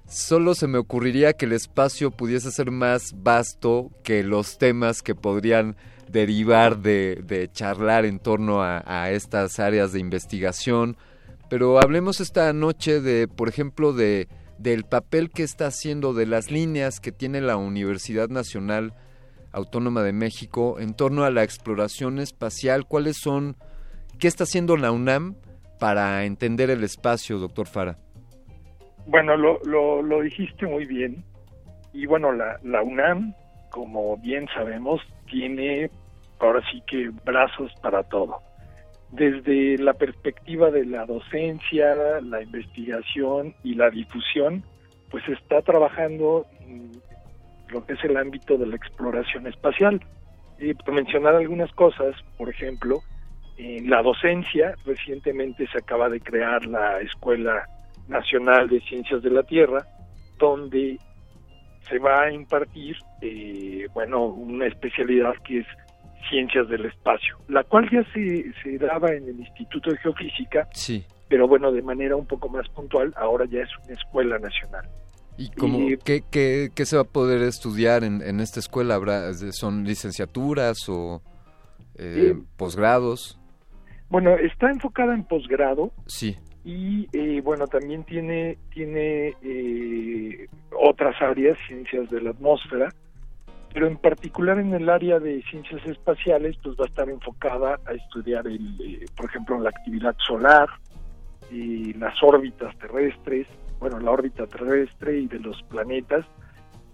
solo 0.09 0.55
se 0.55 0.67
me 0.67 0.79
ocurriría 0.79 1.35
que 1.35 1.47
el 1.47 1.53
espacio 1.53 2.11
pudiese 2.11 2.51
ser 2.51 2.71
más 2.71 3.13
vasto 3.15 3.91
que 4.03 4.23
los 4.23 4.59
temas 4.59 5.03
que 5.03 5.15
podrían 5.15 5.77
derivar 6.09 6.79
de, 6.79 7.51
charlar 7.53 8.05
en 8.05 8.19
torno 8.19 8.63
a, 8.63 8.83
a 8.87 9.11
estas 9.11 9.61
áreas 9.61 9.93
de 9.93 10.01
investigación. 10.01 10.97
Pero 11.49 11.81
hablemos 11.81 12.21
esta 12.21 12.53
noche 12.53 13.01
de, 13.01 13.29
por 13.29 13.49
ejemplo, 13.49 13.93
de 13.93 14.29
del 14.59 14.85
papel 14.85 15.31
que 15.31 15.43
está 15.43 15.67
haciendo, 15.67 16.15
de 16.15 16.27
las 16.27 16.51
líneas 16.51 17.01
que 17.01 17.13
tiene 17.13 17.41
la 17.41 17.57
Universidad 17.57 18.29
Nacional 18.29 18.95
Autónoma 19.53 20.03
de 20.03 20.13
México 20.13 20.79
en 20.79 20.95
torno 20.95 21.25
a 21.25 21.31
la 21.31 21.43
exploración 21.43 22.19
espacial, 22.19 22.87
cuáles 22.87 23.17
son, 23.19 23.57
qué 24.19 24.29
está 24.29 24.45
haciendo 24.45 24.77
la 24.77 24.93
UNAM 24.93 25.37
para 25.79 26.25
entender 26.25 26.71
el 26.71 26.85
espacio, 26.85 27.39
doctor 27.39 27.67
Fara. 27.67 27.99
Bueno, 29.07 29.37
lo, 29.37 30.03
lo, 30.03 30.21
dijiste 30.21 30.67
muy 30.67 30.85
bien. 30.85 31.25
Y 31.93 32.07
bueno, 32.07 32.33
la, 32.33 32.59
la 32.65 32.83
UNAM, 32.83 33.35
como 33.71 34.17
bien 34.19 34.47
sabemos, 34.55 35.01
tiene 35.31 35.91
ahora 36.39 36.61
sí 36.71 36.83
que 36.87 37.11
brazos 37.25 37.73
para 37.81 38.03
todo 38.03 38.46
desde 39.17 39.79
la 39.79 39.95
perspectiva 39.95 40.71
de 40.71 40.85
la 40.85 41.07
docencia, 41.07 41.95
la 42.21 42.43
investigación 42.43 43.55
y 43.65 43.75
la 43.75 43.91
difusión, 43.91 44.63
pues 45.11 45.27
está 45.29 45.63
trabajando 45.63 46.47
en 46.61 46.93
lo 47.69 47.85
que 47.85 47.95
es 47.95 48.05
el 48.05 48.17
ámbito 48.17 48.59
de 48.59 48.67
la 48.67 48.77
exploración 48.77 49.47
espacial. 49.47 50.01
Y 50.59 50.75
por 50.75 50.95
mencionar 50.95 51.35
algunas 51.35 51.73
cosas, 51.73 52.15
por 52.37 52.51
ejemplo, 52.51 53.01
en 53.57 53.89
la 53.89 54.03
docencia, 54.03 54.75
recientemente 54.85 55.67
se 55.69 55.79
acaba 55.79 56.09
de 56.09 56.21
crear 56.21 56.67
la 56.67 57.01
Escuela 57.01 57.67
Nacional 58.09 58.69
de 58.69 58.81
Ciencias 58.81 59.23
de 59.23 59.31
la 59.31 59.43
Tierra, 59.43 59.87
donde 60.39 60.99
se 61.89 61.99
va 61.99 62.25
a 62.25 62.33
impartir, 62.33 62.97
eh, 63.23 63.87
bueno, 63.95 64.25
una 64.25 64.67
especialidad 64.67 65.35
que 65.45 65.61
es 65.61 65.67
Ciencias 66.29 66.69
del 66.69 66.87
Espacio, 66.87 67.37
la 67.49 67.65
cual 67.65 67.89
ya 67.91 68.03
se, 68.13 68.53
se 68.63 68.79
daba 68.79 69.13
en 69.13 69.29
el 69.29 69.41
Instituto 69.41 69.91
de 69.91 69.99
Geofísica, 69.99 70.69
sí. 70.73 71.05
pero 71.29 71.47
bueno, 71.47 71.73
de 71.73 71.83
manera 71.83 72.17
un 72.17 72.27
poco 72.27 72.49
más 72.49 72.69
puntual, 72.71 73.15
ahora 73.17 73.45
ya 73.47 73.61
es 73.61 73.71
una 73.85 73.95
escuela 73.95 74.39
nacional. 74.39 74.89
¿Y 75.39 75.51
cómo, 75.51 75.79
¿qué, 76.05 76.23
qué, 76.31 76.71
qué, 76.75 76.87
se 76.87 76.97
va 76.97 77.03
a 77.03 77.07
poder 77.07 77.43
estudiar 77.43 78.05
en, 78.05 78.23
en 78.23 78.41
esta 78.41 78.59
escuela? 78.59 78.95
¿Habrá, 78.95 79.35
¿Son 79.35 79.85
licenciaturas 79.85 80.89
o 80.89 81.21
eh, 81.99 82.35
posgrados? 82.57 83.39
Bueno, 84.09 84.35
está 84.37 84.71
enfocada 84.71 85.15
en 85.15 85.25
posgrado. 85.25 85.93
Sí. 86.07 86.37
Y 86.65 87.07
eh, 87.13 87.41
bueno, 87.43 87.67
también 87.67 88.05
tiene, 88.05 88.59
tiene 88.73 89.35
eh, 89.43 90.49
otras 90.73 91.15
áreas, 91.21 91.57
ciencias 91.69 92.11
de 92.11 92.21
la 92.23 92.31
atmósfera, 92.31 92.89
pero 93.73 93.87
en 93.87 93.97
particular 93.97 94.59
en 94.59 94.73
el 94.75 94.89
área 94.89 95.19
de 95.19 95.43
ciencias 95.51 95.85
espaciales, 95.87 96.57
pues 96.63 96.77
va 96.77 96.85
a 96.85 96.89
estar 96.89 97.09
enfocada 97.09 97.79
a 97.87 97.93
estudiar, 97.93 98.47
el, 98.47 98.81
eh, 98.81 99.05
por 99.17 99.27
ejemplo, 99.27 99.59
la 99.61 99.71
actividad 99.71 100.17
solar, 100.27 100.69
y 101.51 101.93
las 101.95 102.21
órbitas 102.23 102.77
terrestres, 102.79 103.47
bueno, 103.79 104.01
la 104.01 104.11
órbita 104.11 104.47
terrestre 104.47 105.21
y 105.21 105.27
de 105.29 105.39
los 105.39 105.63
planetas, 105.65 106.25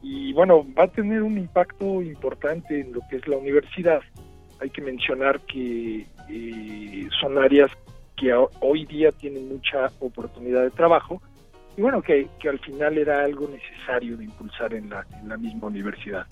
y 0.03 0.33
bueno, 0.33 0.67
va 0.77 0.85
a 0.85 0.89
tener 0.89 1.23
un 1.23 1.39
impacto 1.39 2.03
importante 2.03 2.81
en 2.81 2.93
lo 2.93 3.01
que 3.09 3.17
es 3.17 3.29
la 3.29 3.37
universidad. 3.37 4.01
Hay 4.61 4.71
que 4.71 4.83
mencionar 4.83 5.41
que 5.43 6.07
eh, 6.29 7.09
son 7.21 7.39
áreas 7.39 7.71
que 8.17 8.33
hoy 8.61 8.85
día 8.87 9.11
tienen 9.13 9.49
mucha 9.49 9.91
oportunidad 10.01 10.63
de 10.63 10.71
trabajo, 10.71 11.23
y 11.77 11.81
bueno, 11.81 12.03
que, 12.03 12.29
que 12.39 12.49
al 12.51 12.59
final 12.59 12.99
era 12.99 13.25
algo 13.25 13.49
necesario 13.49 14.17
de 14.17 14.25
impulsar 14.25 14.75
en 14.75 14.91
la, 14.91 15.07
en 15.21 15.29
la 15.29 15.39
misma 15.39 15.69
universidad. 15.69 16.27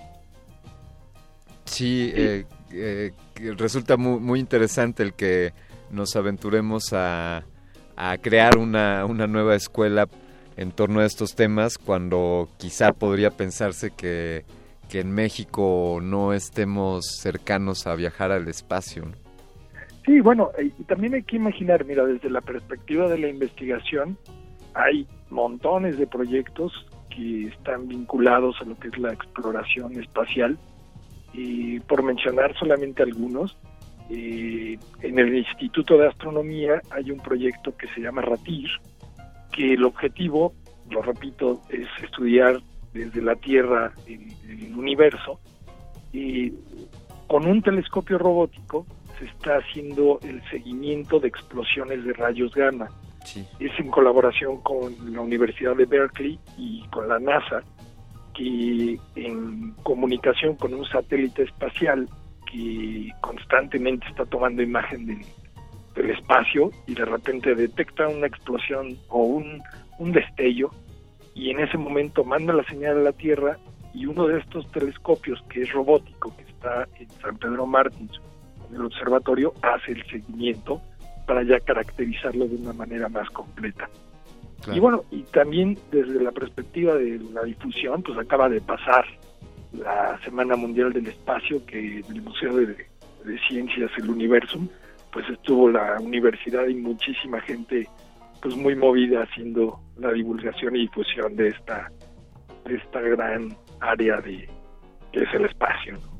Sí, 1.70 2.10
eh, 2.16 2.44
eh, 2.72 3.12
resulta 3.56 3.96
muy, 3.96 4.18
muy, 4.18 4.40
interesante 4.40 5.04
el 5.04 5.14
que 5.14 5.52
nos 5.92 6.16
aventuremos 6.16 6.92
a, 6.92 7.44
crear 8.22 8.58
una, 8.58 9.04
una, 9.04 9.28
nueva 9.28 9.54
escuela 9.54 10.08
en 10.56 10.72
torno 10.72 11.00
a 11.00 11.06
estos 11.06 11.36
temas 11.36 11.78
cuando 11.78 12.48
quizá 12.58 12.92
podría 12.92 13.30
pensarse 13.30 13.92
que, 13.92 14.44
en 14.92 15.12
México 15.12 16.00
no 16.02 16.32
estemos 16.32 17.06
cercanos 17.20 17.86
a 17.86 17.94
viajar 17.94 18.32
al 18.32 18.48
espacio. 18.48 19.04
Sí, 20.04 20.18
bueno, 20.18 20.50
y 20.60 20.70
también 20.84 21.14
hay 21.14 21.22
que 21.22 21.36
imaginar, 21.36 21.84
mira, 21.84 22.04
desde 22.04 22.28
la 22.28 22.40
perspectiva 22.40 23.08
de 23.08 23.18
la 23.18 23.28
investigación, 23.28 24.18
hay 24.74 25.06
montones 25.30 25.96
de 25.98 26.08
proyectos 26.08 26.72
que 27.14 27.46
están 27.46 27.86
vinculados 27.86 28.56
a 28.60 28.64
lo 28.64 28.76
que 28.76 28.88
es 28.88 28.98
la 28.98 29.12
exploración 29.12 29.96
espacial 30.00 30.58
y 31.32 31.80
por 31.80 32.02
mencionar 32.02 32.56
solamente 32.58 33.02
algunos, 33.02 33.56
eh, 34.10 34.78
en 35.02 35.18
el 35.18 35.36
Instituto 35.36 35.96
de 35.96 36.08
Astronomía 36.08 36.80
hay 36.90 37.10
un 37.10 37.18
proyecto 37.18 37.76
que 37.76 37.86
se 37.88 38.00
llama 38.00 38.22
RATIR, 38.22 38.70
que 39.52 39.74
el 39.74 39.84
objetivo, 39.84 40.52
lo 40.90 41.02
repito, 41.02 41.60
es 41.68 41.86
estudiar 42.02 42.60
desde 42.92 43.22
la 43.22 43.36
Tierra 43.36 43.92
el, 44.06 44.26
el 44.48 44.76
universo. 44.76 45.40
Y 46.12 46.52
con 47.28 47.46
un 47.46 47.62
telescopio 47.62 48.18
robótico 48.18 48.84
se 49.20 49.26
está 49.26 49.58
haciendo 49.58 50.18
el 50.22 50.42
seguimiento 50.50 51.20
de 51.20 51.28
explosiones 51.28 52.04
de 52.04 52.12
rayos 52.14 52.52
gamma. 52.54 52.88
Es 53.60 53.78
en 53.78 53.90
colaboración 53.90 54.60
con 54.62 54.94
la 55.12 55.20
Universidad 55.20 55.76
de 55.76 55.84
Berkeley 55.84 56.40
y 56.56 56.82
con 56.88 57.06
la 57.06 57.18
NASA, 57.18 57.62
que 58.40 58.98
en 59.16 59.72
comunicación 59.82 60.56
con 60.56 60.72
un 60.72 60.86
satélite 60.86 61.42
espacial 61.42 62.08
que 62.50 63.10
constantemente 63.20 64.06
está 64.08 64.24
tomando 64.24 64.62
imagen 64.62 65.06
del, 65.06 65.20
del 65.94 66.10
espacio 66.10 66.70
y 66.86 66.94
de 66.94 67.04
repente 67.04 67.54
detecta 67.54 68.08
una 68.08 68.26
explosión 68.26 68.96
o 69.08 69.24
un, 69.24 69.60
un 69.98 70.12
destello 70.12 70.70
y 71.34 71.50
en 71.50 71.60
ese 71.60 71.76
momento 71.76 72.24
manda 72.24 72.54
la 72.54 72.64
señal 72.64 72.98
a 72.98 73.02
la 73.02 73.12
Tierra 73.12 73.58
y 73.92 74.06
uno 74.06 74.26
de 74.26 74.38
estos 74.38 74.70
telescopios 74.72 75.42
que 75.50 75.62
es 75.62 75.72
robótico, 75.72 76.34
que 76.36 76.44
está 76.44 76.88
en 76.98 77.10
San 77.20 77.36
Pedro 77.36 77.66
Martins, 77.66 78.20
en 78.70 78.76
el 78.76 78.86
observatorio, 78.86 79.52
hace 79.60 79.92
el 79.92 80.06
seguimiento 80.06 80.80
para 81.26 81.42
ya 81.42 81.60
caracterizarlo 81.60 82.46
de 82.46 82.56
una 82.56 82.72
manera 82.72 83.08
más 83.08 83.28
completa. 83.30 83.88
Y 84.72 84.78
bueno, 84.78 85.04
y 85.10 85.22
también 85.24 85.78
desde 85.90 86.22
la 86.22 86.32
perspectiva 86.32 86.94
de 86.94 87.18
la 87.32 87.42
difusión, 87.44 88.02
pues 88.02 88.18
acaba 88.18 88.48
de 88.48 88.60
pasar 88.60 89.04
la 89.72 90.18
Semana 90.24 90.56
Mundial 90.56 90.92
del 90.92 91.06
Espacio, 91.06 91.64
que 91.64 91.98
en 91.98 92.04
el 92.10 92.22
Museo 92.22 92.56
de, 92.56 92.66
de 92.66 93.38
Ciencias, 93.48 93.90
el 93.96 94.10
Universum, 94.10 94.68
pues 95.12 95.28
estuvo 95.30 95.70
la 95.70 95.96
universidad 96.00 96.66
y 96.66 96.74
muchísima 96.74 97.40
gente 97.40 97.88
pues 98.42 98.56
muy 98.56 98.74
movida 98.74 99.22
haciendo 99.22 99.80
la 99.98 100.12
divulgación 100.12 100.76
y 100.76 100.80
difusión 100.80 101.36
de 101.36 101.48
esta 101.48 101.90
de 102.64 102.76
esta 102.76 103.00
gran 103.00 103.56
área 103.80 104.20
de 104.20 104.48
que 105.12 105.22
es 105.22 105.34
el 105.34 105.44
espacio. 105.44 105.94
¿no? 105.94 106.10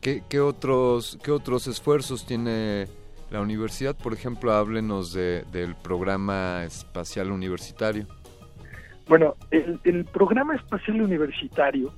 ¿Qué, 0.00 0.22
qué 0.28 0.40
otros, 0.40 1.18
¿Qué 1.22 1.30
otros 1.30 1.66
esfuerzos 1.66 2.26
tiene 2.26 2.86
la 3.34 3.40
universidad? 3.40 3.96
Por 3.96 4.14
ejemplo, 4.14 4.52
háblenos 4.52 5.12
de, 5.12 5.44
del 5.52 5.74
programa 5.74 6.64
espacial 6.64 7.30
universitario. 7.32 8.06
Bueno, 9.08 9.34
el, 9.50 10.04
programa 10.06 10.54
espacial 10.54 11.02
universitario 11.02 11.92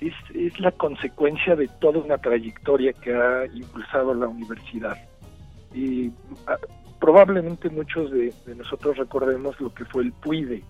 es, 0.00 0.14
la 0.60 0.70
consecuencia 0.70 1.54
de 1.56 1.68
toda 1.80 1.98
una 1.98 2.18
trayectoria 2.18 2.92
que 2.92 3.14
ha 3.14 3.46
impulsado 3.46 4.14
la 4.14 4.28
universidad. 4.28 4.96
Y 5.74 6.12
ah, 6.46 6.56
probablemente 7.00 7.68
muchos 7.68 8.10
de, 8.12 8.32
de 8.46 8.54
nosotros 8.54 8.96
recordemos 8.96 9.60
lo 9.60 9.74
que 9.74 9.84
fue 9.84 10.04
el 10.04 10.12
PUIDE. 10.12 10.62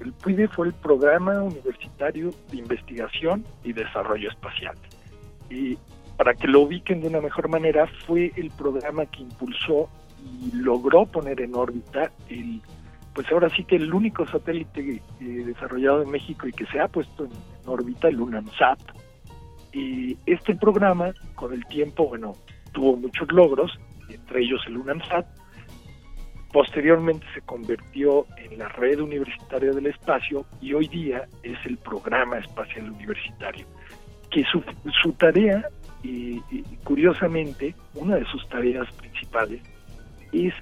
El 0.00 0.12
PUIDE 0.12 0.46
fue 0.48 0.68
el 0.68 0.74
Programa 0.74 1.42
Universitario 1.42 2.30
de 2.50 2.58
Investigación 2.58 3.44
y 3.64 3.72
Desarrollo 3.72 4.28
Espacial. 4.28 4.76
Y 5.50 5.78
para 6.16 6.34
que 6.34 6.46
lo 6.46 6.60
ubiquen 6.60 7.00
de 7.00 7.08
una 7.08 7.20
mejor 7.20 7.48
manera, 7.48 7.86
fue 8.06 8.32
el 8.36 8.50
programa 8.50 9.06
que 9.06 9.22
impulsó 9.22 9.88
y 10.24 10.56
logró 10.56 11.06
poner 11.06 11.40
en 11.40 11.54
órbita 11.54 12.10
el, 12.28 12.62
pues 13.14 13.30
ahora 13.30 13.48
sí 13.50 13.64
que 13.64 13.76
el 13.76 13.92
único 13.92 14.26
satélite 14.26 15.02
eh, 15.20 15.24
desarrollado 15.24 16.02
en 16.02 16.10
México 16.10 16.48
y 16.48 16.52
que 16.52 16.66
se 16.66 16.80
ha 16.80 16.88
puesto 16.88 17.24
en, 17.24 17.30
en 17.32 17.68
órbita, 17.68 18.08
el 18.08 18.20
UNAMSAT. 18.20 18.78
Y 19.72 20.16
este 20.26 20.54
programa, 20.54 21.12
con 21.34 21.52
el 21.52 21.64
tiempo, 21.66 22.08
bueno, 22.08 22.32
tuvo 22.72 22.96
muchos 22.96 23.30
logros, 23.32 23.72
entre 24.08 24.42
ellos 24.42 24.60
el 24.66 24.78
UNAMSAT. 24.78 25.26
Posteriormente 26.52 27.26
se 27.34 27.40
convirtió 27.40 28.26
en 28.36 28.58
la 28.58 28.68
red 28.68 29.00
universitaria 29.00 29.72
del 29.72 29.86
espacio 29.86 30.46
y 30.60 30.72
hoy 30.72 30.86
día 30.86 31.26
es 31.42 31.58
el 31.66 31.78
programa 31.78 32.38
espacial 32.38 32.90
universitario, 32.90 33.66
que 34.30 34.44
su, 34.44 34.62
su 35.02 35.12
tarea 35.14 35.68
y, 36.04 36.42
y, 36.50 36.62
curiosamente, 36.84 37.74
una 37.94 38.16
de 38.16 38.24
sus 38.26 38.46
tareas 38.48 38.90
principales 38.92 39.62
es 40.32 40.52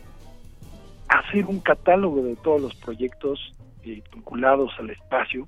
hacer 1.08 1.46
un 1.46 1.60
catálogo 1.60 2.22
de 2.22 2.36
todos 2.36 2.60
los 2.60 2.74
proyectos 2.76 3.52
eh, 3.82 4.02
vinculados 4.14 4.70
al 4.78 4.90
espacio 4.90 5.46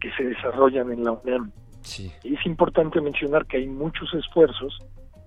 que 0.00 0.10
se 0.12 0.24
desarrollan 0.24 0.92
en 0.92 1.04
la 1.04 1.12
UNAM. 1.12 1.52
Sí. 1.82 2.10
Es 2.24 2.44
importante 2.44 3.00
mencionar 3.00 3.46
que 3.46 3.58
hay 3.58 3.68
muchos 3.68 4.12
esfuerzos, 4.14 4.78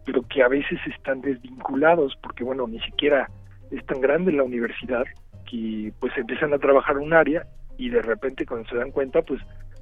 pero 0.05 0.21
que 0.23 0.43
a 0.43 0.49
veces 0.49 0.79
están 0.85 1.21
desvinculados 1.21 2.17
porque, 2.21 2.43
bueno, 2.43 2.67
ni 2.67 2.79
siquiera 2.81 3.29
es 3.71 3.85
tan 3.85 4.01
grande 4.01 4.31
la 4.31 4.43
universidad 4.43 5.05
que 5.49 5.93
pues 5.99 6.15
empiezan 6.17 6.53
a 6.53 6.59
trabajar 6.59 6.97
un 6.97 7.13
área 7.13 7.47
y 7.77 7.89
de 7.89 8.01
repente 8.01 8.45
cuando 8.45 8.69
se 8.69 8.75
dan 8.75 8.91
cuenta 8.91 9.21
pues 9.21 9.41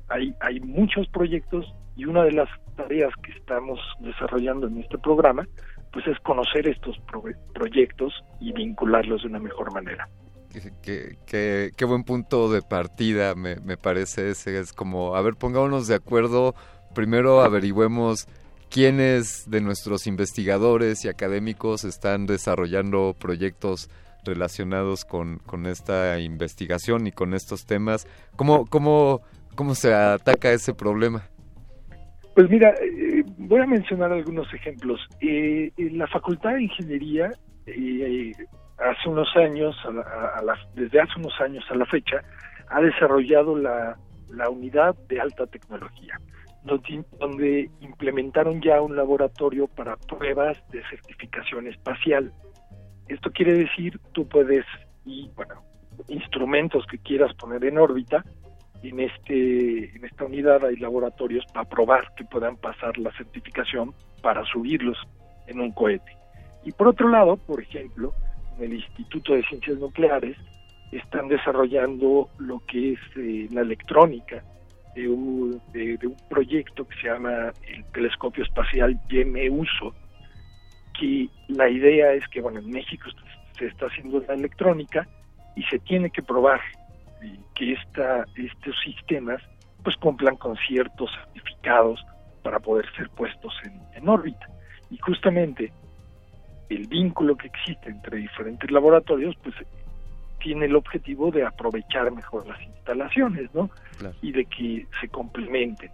hay, 0.10 0.34
hay 0.42 0.60
muchos 0.62 1.08
proyectos 1.10 1.66
y 1.96 2.06
una 2.06 2.24
de 2.24 2.32
las 2.32 2.50
tareas 2.76 3.12
que 3.24 3.32
estamos 3.32 3.80
desarrollando 4.00 4.68
en 4.68 4.80
este 4.80 4.98
programa 4.98 5.48
pues 5.92 6.06
es 6.08 6.20
conocer 6.20 6.68
estos 6.68 6.98
pro 7.10 7.24
proyectos 7.54 8.14
y 8.40 8.52
vincularlos 8.52 9.24
de 9.24 9.30
una 9.30 9.40
mejor 9.40 9.74
manera. 9.74 10.08
Qué, 10.82 11.18
qué, 11.26 11.72
qué, 11.76 11.86
buen 11.86 12.04
punto 12.04 12.52
de 12.52 12.62
partida 12.62 13.36
me, 13.36 13.58
me, 13.58 13.78
parece 13.78 14.32
ese. 14.32 14.60
Es 14.60 14.74
como, 14.74 15.16
a 15.16 15.22
ver, 15.22 15.36
pongámonos 15.36 15.88
de 15.88 15.96
acuerdo, 15.96 16.56
primero 16.96 17.42
averigüemos 17.42 18.28
quiénes 18.70 19.50
de 19.50 19.62
nuestros 19.62 20.08
investigadores 20.08 21.06
y 21.06 21.10
académicos 21.10 21.84
están 21.84 22.26
desarrollando 22.26 23.16
proyectos 23.18 23.90
relacionados 24.24 25.06
con, 25.06 25.40
con 25.40 25.66
esta 25.66 26.20
investigación 26.20 27.08
y 27.08 27.12
con 27.12 27.34
estos 27.34 27.66
temas. 27.66 28.08
¿Cómo, 28.36 28.66
cómo, 28.66 29.22
cómo 29.58 29.76
se 29.76 29.94
ataca 29.94 30.52
ese 30.52 30.74
problema? 30.74 31.24
Pues 32.34 32.50
mira, 32.50 32.70
eh, 32.70 33.24
voy 33.38 33.60
a 33.60 33.66
mencionar 33.66 34.14
algunos 34.14 34.54
ejemplos. 34.54 35.02
Eh, 35.20 35.72
la 35.92 36.08
Facultad 36.08 36.54
de 36.54 36.64
Ingeniería, 36.64 37.32
eh, 37.66 38.32
hace 38.78 39.10
unos 39.10 39.36
años, 39.36 39.76
a 39.84 39.92
la, 39.92 40.02
a 40.38 40.42
la, 40.44 40.56
desde 40.76 41.02
hace 41.02 41.14
unos 41.18 41.34
años 41.42 41.66
a 41.70 41.76
la 41.76 41.86
fecha, 41.88 42.24
ha 42.70 42.82
desarrollado 42.82 43.58
la, 43.58 43.98
unidad 44.50 44.96
de 45.10 45.20
alta 45.20 45.48
tecnología, 45.48 46.20
donde, 46.64 47.04
donde, 47.20 47.72
implementaron 47.82 48.62
ya 48.62 48.82
un 48.82 48.96
laboratorio 48.96 49.68
para 49.68 49.98
pruebas 49.98 50.58
de 50.72 50.84
certificación 50.90 51.68
espacial. 51.68 52.32
Esto 53.08 53.32
quiere 53.32 53.54
decir, 53.54 54.00
tú 54.12 54.28
puedes, 54.28 54.66
y 55.06 55.32
bueno, 55.36 55.64
instrumentos 56.08 56.86
que 56.86 57.00
quieras 57.00 57.34
poner 57.36 57.64
en 57.66 57.78
órbita, 57.78 58.24
en 58.84 59.00
este 59.00 59.96
en 59.96 60.06
esta 60.06 60.26
unidad 60.26 60.66
hay 60.66 60.76
laboratorios 60.78 61.46
para 61.54 61.68
probar 61.68 62.14
que 62.16 62.26
puedan 62.26 62.58
pasar 62.58 62.98
la 62.98 63.12
certificación 63.18 63.94
para 64.22 64.46
subirlos 64.46 64.98
en 65.48 65.60
un 65.60 65.72
cohete. 65.72 66.18
Y 66.64 66.72
por 66.72 66.90
otro 66.90 67.10
lado, 67.10 67.38
por 67.38 67.62
ejemplo, 67.62 68.14
en 68.58 68.66
el 68.66 68.74
Instituto 68.74 69.34
de 69.34 69.44
Ciencias 69.44 69.78
Nucleares 69.78 70.38
están 70.92 71.28
desarrollando 71.28 72.30
lo 72.38 72.60
que 72.66 72.94
es 72.94 73.00
eh, 73.18 73.48
la 73.52 73.62
electrónica 73.62 74.44
de 74.96 75.08
un, 75.08 75.62
de, 75.74 75.98
un, 76.04 76.16
proyecto 76.30 76.88
que 76.88 76.96
se 77.00 77.08
llama 77.08 77.52
el 77.68 77.84
Telescopio 77.94 78.44
Espacial 78.44 79.00
YEME-USO, 79.10 79.94
que 81.00 81.30
la 81.50 81.70
idea 81.70 82.14
es 82.14 82.28
que, 82.30 82.42
bueno, 82.42 82.60
en 82.60 82.72
México 82.72 83.08
se 83.58 83.68
está 83.68 83.88
haciendo 83.88 84.24
la 84.28 84.34
electrónica 84.34 85.08
y 85.56 85.64
se 85.64 85.80
tiene 85.80 86.10
que 86.10 86.24
probar 86.24 86.62
que 87.56 87.74
esta, 87.74 88.26
estos 88.36 88.76
sistemas 88.84 89.42
pues 89.84 89.96
cumplan 89.98 90.36
con 90.36 90.56
ciertos 90.68 91.10
certificados 91.12 92.04
para 92.44 92.60
poder 92.60 92.86
ser 92.96 93.10
puestos 93.10 93.54
en, 93.64 93.82
en 93.94 94.10
órbita. 94.10 94.48
Y 94.90 94.98
justamente 94.98 95.72
el 96.70 96.88
vínculo 96.88 97.36
que 97.36 97.48
existe 97.48 97.90
entre 97.90 98.18
diferentes 98.18 98.70
laboratorios 98.72 99.36
pues 99.44 99.56
tiene 100.40 100.66
el 100.66 100.76
objetivo 100.76 101.32
de 101.32 101.46
aprovechar 101.46 102.12
mejor 102.12 102.48
las 102.48 102.62
instalaciones, 102.62 103.54
¿no? 103.54 103.70
Claro. 103.98 104.16
Y 104.22 104.32
de 104.32 104.46
que 104.46 104.88
se 105.02 105.08
complementen. 105.10 105.92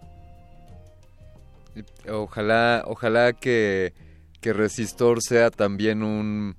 Ojalá, 2.08 2.84
ojalá 2.86 3.32
que, 3.32 3.92
que 4.40 4.52
Resistor 4.52 5.22
sea 5.22 5.50
también 5.50 6.02
un, 6.02 6.56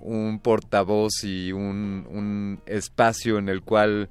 un 0.00 0.38
portavoz 0.40 1.24
y 1.24 1.52
un, 1.52 2.06
un, 2.10 2.60
espacio 2.66 3.38
en 3.38 3.48
el 3.48 3.62
cual 3.62 4.08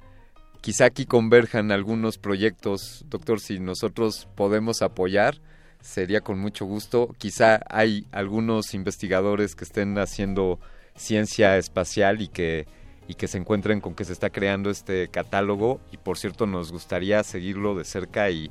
quizá 0.60 0.86
aquí 0.86 1.06
converjan 1.06 1.72
algunos 1.72 2.18
proyectos. 2.18 3.04
Doctor, 3.08 3.40
si 3.40 3.58
nosotros 3.58 4.28
podemos 4.34 4.82
apoyar, 4.82 5.40
sería 5.80 6.20
con 6.20 6.38
mucho 6.38 6.64
gusto. 6.64 7.14
Quizá 7.18 7.60
hay 7.68 8.06
algunos 8.12 8.74
investigadores 8.74 9.54
que 9.54 9.64
estén 9.64 9.98
haciendo 9.98 10.58
ciencia 10.96 11.56
espacial 11.58 12.20
y 12.22 12.28
que 12.28 12.66
y 13.08 13.14
que 13.14 13.28
se 13.28 13.38
encuentren 13.38 13.80
con 13.80 13.94
que 13.94 14.04
se 14.04 14.12
está 14.12 14.30
creando 14.30 14.70
este 14.70 15.08
catálogo 15.08 15.80
y 15.92 15.96
por 15.96 16.18
cierto 16.18 16.46
nos 16.46 16.72
gustaría 16.72 17.22
seguirlo 17.22 17.76
de 17.76 17.84
cerca 17.84 18.30
y, 18.30 18.50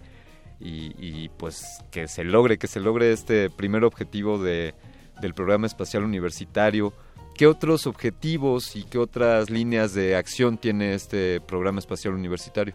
y, 0.60 0.96
y 0.98 1.30
pues 1.38 1.84
que 1.92 2.08
se 2.08 2.24
logre, 2.24 2.58
que 2.58 2.68
se 2.68 2.80
logre 2.80 3.12
este 3.12 3.50
primer 3.50 3.84
objetivo 3.84 4.42
de, 4.42 4.74
del 5.22 5.34
programa 5.34 5.68
espacial 5.68 6.04
universitario. 6.04 6.94
¿Qué 7.38 7.48
otros 7.48 7.86
objetivos 7.86 8.78
y 8.78 8.86
qué 8.86 8.98
otras 8.98 9.50
líneas 9.50 9.94
de 9.94 10.16
acción 10.16 10.58
tiene 10.58 10.94
este 10.94 11.42
programa 11.42 11.80
espacial 11.80 12.14
universitario? 12.14 12.74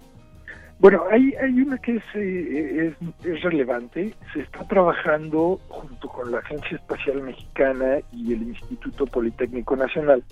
Bueno, 0.79 1.05
hay, 1.11 1.35
una 1.61 1.79
que 1.79 1.97
es, 1.97 2.03
eh, 2.15 2.95
es, 3.23 3.27
es 3.27 3.43
relevante. 3.43 4.15
Se 4.35 4.41
está 4.41 4.67
trabajando 4.69 5.59
junto 5.69 6.09
con 6.09 6.31
la 6.31 6.39
Agencia 6.39 6.77
Espacial 6.77 7.23
Mexicana 7.23 8.01
y 8.13 8.35
el 8.35 8.43
Instituto 8.43 9.07
Politécnico 9.07 9.77
Nacional 9.77 10.23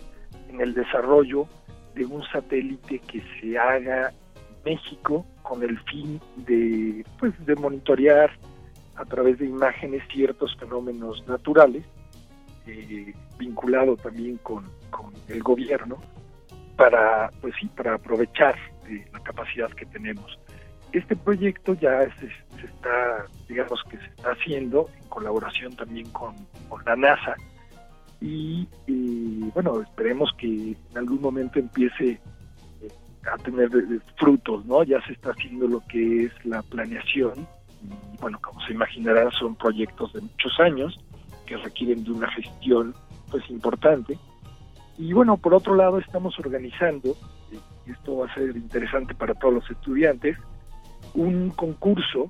en 0.50 0.60
el 0.60 0.74
desarrollo 0.74 1.46
de 1.94 2.04
un 2.04 2.22
satélite 2.24 2.98
que 3.00 3.22
se 3.40 3.58
haga 3.58 4.08
en 4.08 4.74
México 4.74 5.26
con 5.42 5.62
el 5.62 5.78
fin 5.84 6.20
de, 6.46 7.02
pues, 7.18 7.32
de 7.46 7.54
monitorear 7.56 8.30
a 8.96 9.04
través 9.06 9.38
de 9.38 9.46
imágenes 9.46 10.02
ciertos 10.12 10.54
fenómenos 10.56 11.26
naturales, 11.26 11.84
eh, 12.68 13.14
vinculado 13.38 13.96
también 13.96 14.36
con, 14.38 14.64
con 14.90 15.12
el 15.28 15.42
gobierno, 15.42 15.98
para, 16.76 17.30
pues 17.40 17.54
sí, 17.60 17.66
para 17.76 17.94
aprovechar 17.94 18.56
eh, 18.88 19.04
la 19.12 19.20
capacidad 19.20 19.68
que 19.70 19.86
tenemos. 19.86 20.38
Este 20.92 21.16
proyecto 21.16 21.74
ya 21.74 22.08
se, 22.16 22.28
se 22.28 22.66
está, 22.66 23.26
digamos 23.48 23.82
que 23.90 23.98
se 23.98 24.06
está 24.06 24.30
haciendo 24.30 24.88
en 24.96 25.08
colaboración 25.08 25.74
también 25.76 26.08
con, 26.10 26.34
con 26.68 26.82
la 26.84 26.96
NASA 26.96 27.34
y 28.20 28.66
eh, 28.86 29.50
bueno, 29.54 29.80
esperemos 29.82 30.30
que 30.38 30.46
en 30.46 30.98
algún 30.98 31.20
momento 31.20 31.58
empiece 31.58 32.20
eh, 32.80 32.88
a 33.32 33.36
tener 33.38 33.68
eh, 33.74 34.00
frutos, 34.16 34.64
¿no? 34.66 34.82
Ya 34.82 35.00
se 35.06 35.12
está 35.12 35.30
haciendo 35.30 35.68
lo 35.68 35.80
que 35.88 36.24
es 36.24 36.44
la 36.44 36.62
planeación 36.62 37.46
y 37.82 38.20
bueno, 38.20 38.38
como 38.40 38.60
se 38.62 38.72
imaginarán 38.72 39.30
son 39.32 39.54
proyectos 39.54 40.12
de 40.12 40.20
muchos 40.20 40.58
años 40.58 40.98
que 41.48 41.56
requieren 41.56 42.04
de 42.04 42.12
una 42.12 42.30
gestión 42.30 42.94
pues 43.30 43.48
importante 43.50 44.18
y 44.98 45.12
bueno, 45.12 45.36
por 45.36 45.54
otro 45.54 45.76
lado 45.76 45.98
estamos 45.98 46.36
organizando, 46.40 47.16
y 47.86 47.92
esto 47.92 48.18
va 48.18 48.26
a 48.26 48.34
ser 48.34 48.56
interesante 48.56 49.14
para 49.14 49.32
todos 49.34 49.54
los 49.54 49.70
estudiantes, 49.70 50.36
un 51.14 51.50
concurso 51.50 52.28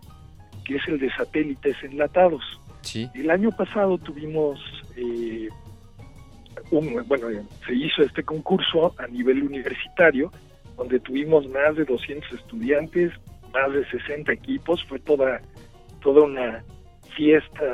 que 0.65 0.77
es 0.77 0.87
el 0.87 0.99
de 0.99 1.11
satélites 1.15 1.77
enlatados. 1.83 2.43
Sí. 2.83 3.09
El 3.15 3.31
año 3.31 3.51
pasado 3.53 3.97
tuvimos, 3.97 4.61
eh, 4.97 5.49
un, 6.71 7.03
bueno, 7.07 7.29
se 7.67 7.75
hizo 7.75 8.03
este 8.03 8.23
concurso 8.23 8.95
a 8.99 9.07
nivel 9.07 9.43
universitario, 9.43 10.31
donde 10.77 11.01
tuvimos 11.01 11.49
más 11.49 11.75
de 11.75 11.87
200 11.87 12.31
estudiantes, 12.35 13.13
más 13.53 13.73
de 13.73 13.89
60 13.89 14.31
equipos, 14.31 14.85
fue 14.85 14.99
toda, 14.99 15.41
toda 16.03 16.23
una 16.23 16.63
fiesta 17.17 17.65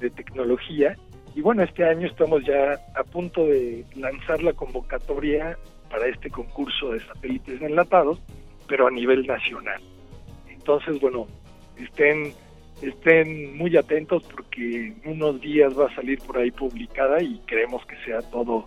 de 0.00 0.10
tecnología. 0.10 0.96
Y 1.34 1.42
bueno, 1.42 1.62
este 1.62 1.84
año 1.84 2.06
estamos 2.06 2.44
ya 2.44 2.78
a 2.94 3.04
punto 3.04 3.44
de 3.46 3.84
lanzar 3.94 4.42
la 4.42 4.52
convocatoria 4.52 5.58
para 5.90 6.08
este 6.08 6.30
concurso 6.30 6.92
de 6.92 7.00
satélites 7.00 7.60
enlatados, 7.60 8.20
pero 8.66 8.86
a 8.86 8.90
nivel 8.90 9.26
nacional. 9.26 9.80
Entonces, 10.48 11.00
bueno, 11.00 11.26
estén 11.76 12.32
estén 12.82 13.56
muy 13.56 13.76
atentos 13.76 14.22
porque 14.24 14.88
en 14.88 15.00
unos 15.04 15.40
días 15.40 15.78
va 15.78 15.86
a 15.86 15.94
salir 15.94 16.18
por 16.20 16.38
ahí 16.38 16.50
publicada 16.50 17.22
y 17.22 17.38
queremos 17.46 17.84
que 17.86 17.96
sea 18.04 18.20
todo 18.30 18.66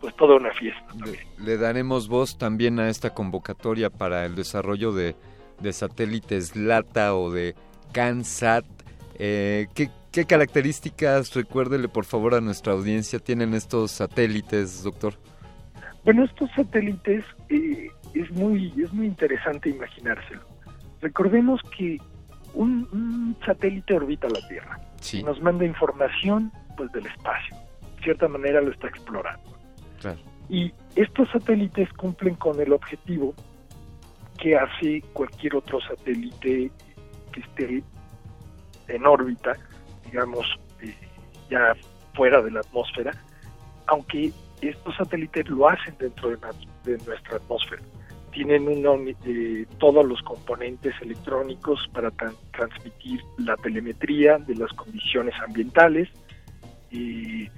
pues 0.00 0.16
toda 0.16 0.36
una 0.36 0.50
fiesta 0.54 0.86
también. 0.98 1.26
Le, 1.38 1.44
le 1.44 1.56
daremos 1.58 2.08
voz 2.08 2.38
también 2.38 2.80
a 2.80 2.88
esta 2.88 3.12
convocatoria 3.12 3.90
para 3.90 4.24
el 4.24 4.34
desarrollo 4.34 4.92
de, 4.92 5.14
de 5.60 5.72
satélites 5.72 6.56
LATA 6.56 7.14
o 7.14 7.30
de 7.30 7.54
CANSAT. 7.92 8.64
Eh, 9.18 9.66
¿qué, 9.74 9.90
¿Qué 10.12 10.24
características, 10.24 11.34
recuérdele 11.34 11.88
por 11.88 12.04
favor 12.04 12.34
a 12.34 12.40
nuestra 12.40 12.72
audiencia, 12.72 13.20
tienen 13.20 13.54
estos 13.54 13.92
satélites, 13.92 14.82
doctor? 14.82 15.14
Bueno, 16.04 16.24
estos 16.24 16.50
satélites 16.56 17.24
eh, 17.48 17.88
es 18.14 18.30
muy 18.32 18.72
es 18.82 18.92
muy 18.92 19.06
interesante 19.06 19.70
imaginárselo. 19.70 20.42
Recordemos 21.00 21.60
que 21.76 21.98
un, 22.54 22.88
un 22.92 23.36
satélite 23.46 23.94
orbita 23.94 24.28
la 24.28 24.46
Tierra 24.48 24.80
Sí. 25.00 25.22
nos 25.22 25.40
manda 25.40 25.64
información 25.64 26.50
pues 26.76 26.90
del 26.92 27.06
espacio. 27.06 27.56
De 27.96 28.02
cierta 28.02 28.26
manera 28.28 28.60
lo 28.60 28.72
está 28.72 28.88
explorando. 28.88 29.56
Claro. 30.00 30.18
Y 30.48 30.72
estos 30.96 31.28
satélites 31.30 31.88
cumplen 31.92 32.34
con 32.34 32.60
el 32.60 32.72
objetivo 32.72 33.34
que 34.38 34.56
hace 34.56 35.02
cualquier 35.12 35.54
otro 35.54 35.80
satélite 35.82 36.72
que 37.32 37.40
esté 37.40 37.84
en 38.88 39.06
órbita, 39.06 39.52
digamos, 40.10 40.46
eh, 40.82 40.94
ya 41.50 41.74
fuera 42.14 42.42
de 42.42 42.50
la 42.50 42.60
atmósfera, 42.60 43.12
aunque 43.86 44.32
estos 44.60 44.96
satélites 44.96 45.48
lo 45.48 45.68
hacen 45.68 45.94
dentro 45.98 46.30
de, 46.30 46.36
na- 46.38 46.50
de 46.84 46.98
nuestra 47.06 47.36
atmósfera. 47.36 47.82
Tienen 48.32 48.68
una 48.68 48.90
eh, 49.24 49.66
todos 49.78 50.04
los 50.06 50.20
componentes 50.22 50.94
electrónicos 51.00 51.88
para 51.92 52.10
tran- 52.12 52.36
transmitir 52.52 53.20
la 53.38 53.56
telemetría 53.56 54.38
de 54.38 54.54
las 54.56 54.72
condiciones 54.72 55.34
ambientales, 55.46 56.08
y 56.90 57.48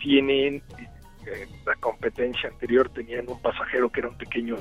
tienen 0.00 0.56
eh, 1.26 1.46
la 1.64 1.74
competencia 1.76 2.48
anterior 2.50 2.88
tenían 2.90 3.28
un 3.28 3.40
pasajero 3.40 3.88
que 3.90 4.00
era 4.00 4.08
un 4.08 4.18
pequeño 4.18 4.56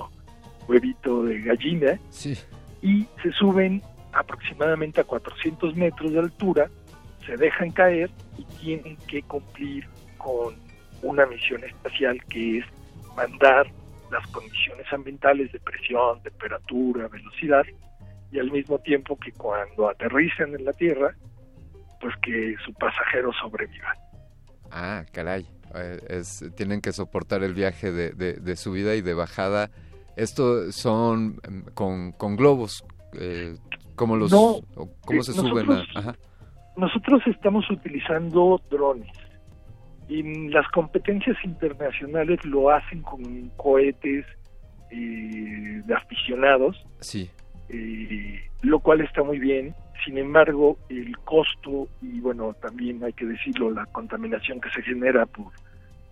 huevito 0.67 1.23
de 1.23 1.41
gallina 1.41 1.99
Sí. 2.09 2.37
y 2.81 3.07
se 3.23 3.31
suben 3.33 3.81
aproximadamente 4.13 5.01
a 5.01 5.03
400 5.03 5.75
metros 5.75 6.11
de 6.13 6.19
altura, 6.19 6.69
se 7.25 7.37
dejan 7.37 7.71
caer 7.71 8.09
y 8.37 8.43
tienen 8.61 8.97
que 9.07 9.21
cumplir 9.23 9.87
con 10.17 10.55
una 11.01 11.25
misión 11.25 11.63
espacial 11.63 12.23
que 12.25 12.59
es 12.59 12.65
mandar 13.15 13.67
las 14.11 14.25
condiciones 14.27 14.85
ambientales 14.91 15.51
de 15.51 15.59
presión, 15.59 16.21
temperatura, 16.21 17.07
velocidad 17.07 17.63
y 18.31 18.39
al 18.39 18.51
mismo 18.51 18.79
tiempo 18.79 19.17
que 19.17 19.31
cuando 19.31 19.89
aterricen 19.89 20.55
en 20.55 20.65
la 20.65 20.73
Tierra, 20.73 21.15
pues 21.99 22.15
que 22.21 22.55
su 22.65 22.73
pasajero 22.73 23.31
sobreviva. 23.33 23.95
Ah, 24.71 25.05
caray. 25.11 25.47
Eh, 25.75 25.99
es, 26.09 26.43
tienen 26.55 26.81
que 26.81 26.91
soportar 26.91 27.43
el 27.43 27.53
viaje 27.53 27.91
de, 27.91 28.11
de, 28.11 28.33
de 28.33 28.55
subida 28.55 28.95
y 28.95 29.01
de 29.01 29.13
bajada. 29.13 29.69
Esto 30.15 30.71
son 30.71 31.39
em, 31.43 31.63
con, 31.73 32.11
con 32.11 32.35
globos. 32.35 32.85
Eh, 33.13 33.55
¿Cómo 33.95 34.15
los, 34.15 34.31
No, 34.31 34.61
cómo 35.05 35.21
eh, 35.21 35.23
se 35.23 35.33
suben? 35.33 35.71
A, 35.71 35.83
ajá. 35.95 36.15
Nosotros 36.77 37.21
estamos 37.27 37.69
utilizando 37.69 38.59
drones. 38.69 39.11
Y 40.09 40.49
las 40.49 40.67
competencias 40.69 41.37
internacionales 41.43 42.43
lo 42.45 42.69
hacen 42.69 43.01
con 43.03 43.49
cohetes 43.57 44.25
eh, 44.91 45.81
de 45.85 45.93
aficionados, 45.95 46.83
Sí. 46.99 47.29
eh, 47.69 48.39
lo 48.61 48.79
cual 48.79 49.01
está 49.01 49.23
muy 49.23 49.39
bien. 49.39 49.73
Sin 50.05 50.17
embargo, 50.17 50.77
el 50.89 51.17
costo 51.19 51.87
y, 52.01 52.19
bueno, 52.19 52.53
también 52.61 53.03
hay 53.03 53.13
que 53.13 53.25
decirlo, 53.25 53.71
la 53.71 53.85
contaminación 53.87 54.59
que 54.59 54.69
se 54.71 54.81
genera 54.81 55.25
por, 55.25 55.47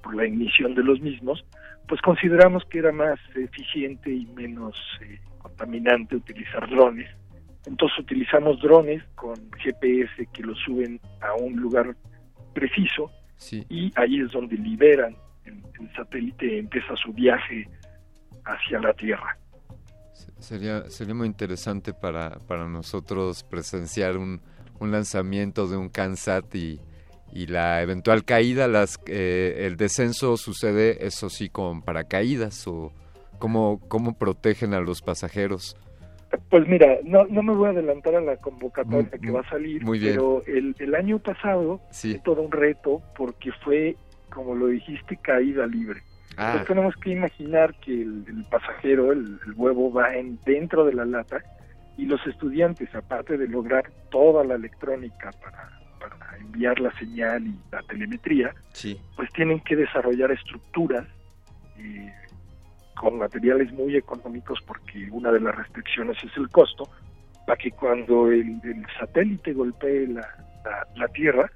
por 0.02 0.16
la 0.16 0.24
emisión 0.26 0.74
de 0.76 0.84
los 0.84 1.02
mismos, 1.02 1.44
pues 1.88 2.00
consideramos 2.02 2.64
que 2.66 2.80
era 2.80 2.92
más 2.94 3.20
eficiente 3.36 4.10
y 4.10 4.26
menos 4.28 4.76
eh, 5.02 5.20
contaminante 5.40 6.16
utilizar 6.16 6.70
drones. 6.70 7.10
Entonces 7.66 8.00
utilizamos 8.00 8.60
drones 8.62 9.04
con 9.16 9.36
GPS 9.64 10.28
que 10.34 10.44
los 10.44 10.58
suben 10.60 11.00
a 11.22 11.34
un 11.36 11.56
lugar 11.56 11.96
preciso 12.54 13.12
Sí. 13.38 13.66
y 13.70 13.92
ahí 13.96 14.20
es 14.22 14.32
donde 14.32 14.56
liberan 14.56 15.16
el, 15.46 15.64
el 15.80 15.94
satélite 15.96 16.60
empieza 16.60 16.96
su 16.96 17.12
viaje 17.12 17.68
hacia 18.46 18.80
la 18.80 18.94
Tierra. 18.94 19.38
Sería, 20.40 20.90
sería 20.90 21.14
muy 21.16 21.28
interesante 21.28 21.94
para, 21.94 22.38
para 22.48 22.68
nosotros 22.68 23.44
presenciar 23.44 24.18
un, 24.18 24.42
un 24.80 24.92
lanzamiento 24.92 25.68
de 25.68 25.78
un 25.78 25.90
CANSAT 25.90 26.54
y, 26.56 26.80
y 27.32 27.48
la 27.48 27.82
eventual 27.82 28.26
caída. 28.26 28.68
Las, 28.68 29.00
eh, 29.08 29.66
el 29.68 29.78
descenso 29.78 30.38
sucede, 30.38 31.06
eso 31.06 31.30
sí, 31.30 31.50
con 31.50 31.82
paracaídas 31.84 32.68
o 32.68 32.92
cómo, 33.40 33.80
cómo 33.88 34.18
protegen 34.18 34.74
a 34.74 34.82
los 34.82 35.02
pasajeros. 35.02 35.76
Pues 36.50 36.68
mira, 36.68 36.98
no, 37.04 37.26
no 37.26 37.44
me 37.44 37.54
voy 37.54 37.68
a 37.68 37.72
adelantar 37.72 38.16
a 38.16 38.22
la 38.22 38.38
convocatoria 38.38 39.10
Muy- 39.12 39.20
que 39.20 39.32
va 39.32 39.42
a 39.42 39.50
salir, 39.50 39.84
muy 39.84 40.00
bien. 40.00 40.14
pero 40.14 40.44
el, 40.48 40.76
el 40.80 40.96
año 40.96 41.20
pasado 41.20 41.82
Sí. 41.92 42.12
fue 42.14 42.22
todo 42.22 42.42
un 42.42 42.52
reto 42.52 43.02
porque 43.18 43.52
fue, 43.64 43.96
como 44.30 44.56
lo 44.56 44.68
dijiste, 44.68 45.18
caída 45.18 45.66
libre. 45.68 46.02
Ah. 46.38 46.48
Entonces 46.54 46.68
tenemos 46.70 46.96
que 46.98 47.10
imaginar 47.12 47.74
que 47.82 48.02
el, 48.02 48.24
el 48.28 48.46
pasajero, 48.50 49.12
el, 49.12 49.40
el 49.46 49.54
huevo, 49.56 49.92
va 49.92 50.16
en, 50.16 50.40
dentro 50.46 50.86
de 50.86 50.94
la 50.94 51.04
lata 51.06 51.44
y 51.98 52.06
los 52.06 52.26
estudiantes, 52.26 52.94
aparte 52.96 53.38
de 53.38 53.48
lograr 53.48 53.92
toda 54.10 54.44
la 54.46 54.56
electrónica 54.56 55.32
para, 55.44 55.70
para 56.00 56.38
enviar 56.38 56.80
la 56.80 56.92
señal 56.98 57.46
y 57.46 57.56
la 57.72 57.82
telemetría, 57.84 58.56
Sí. 58.72 58.98
pues 59.18 59.30
tienen 59.34 59.60
que 59.60 59.76
desarrollar 59.76 60.32
estructuras 60.32 61.06
eh, 61.78 62.14
con 63.02 63.18
materiales 63.18 63.74
muy 63.74 63.98
económicos 63.98 64.60
porque 64.68 65.10
una 65.10 65.32
de 65.32 65.40
las 65.40 65.56
restricciones 65.56 66.18
es 66.24 66.38
el 66.38 66.48
costo, 66.50 66.88
para 67.48 67.58
que 67.58 67.72
cuando 67.72 68.32
el, 68.32 68.62
satélite 69.00 69.54
golpee 69.54 70.06
la, 70.06 70.22
la- 70.64 70.88
la 70.96 71.08
Tierra, 71.08 71.50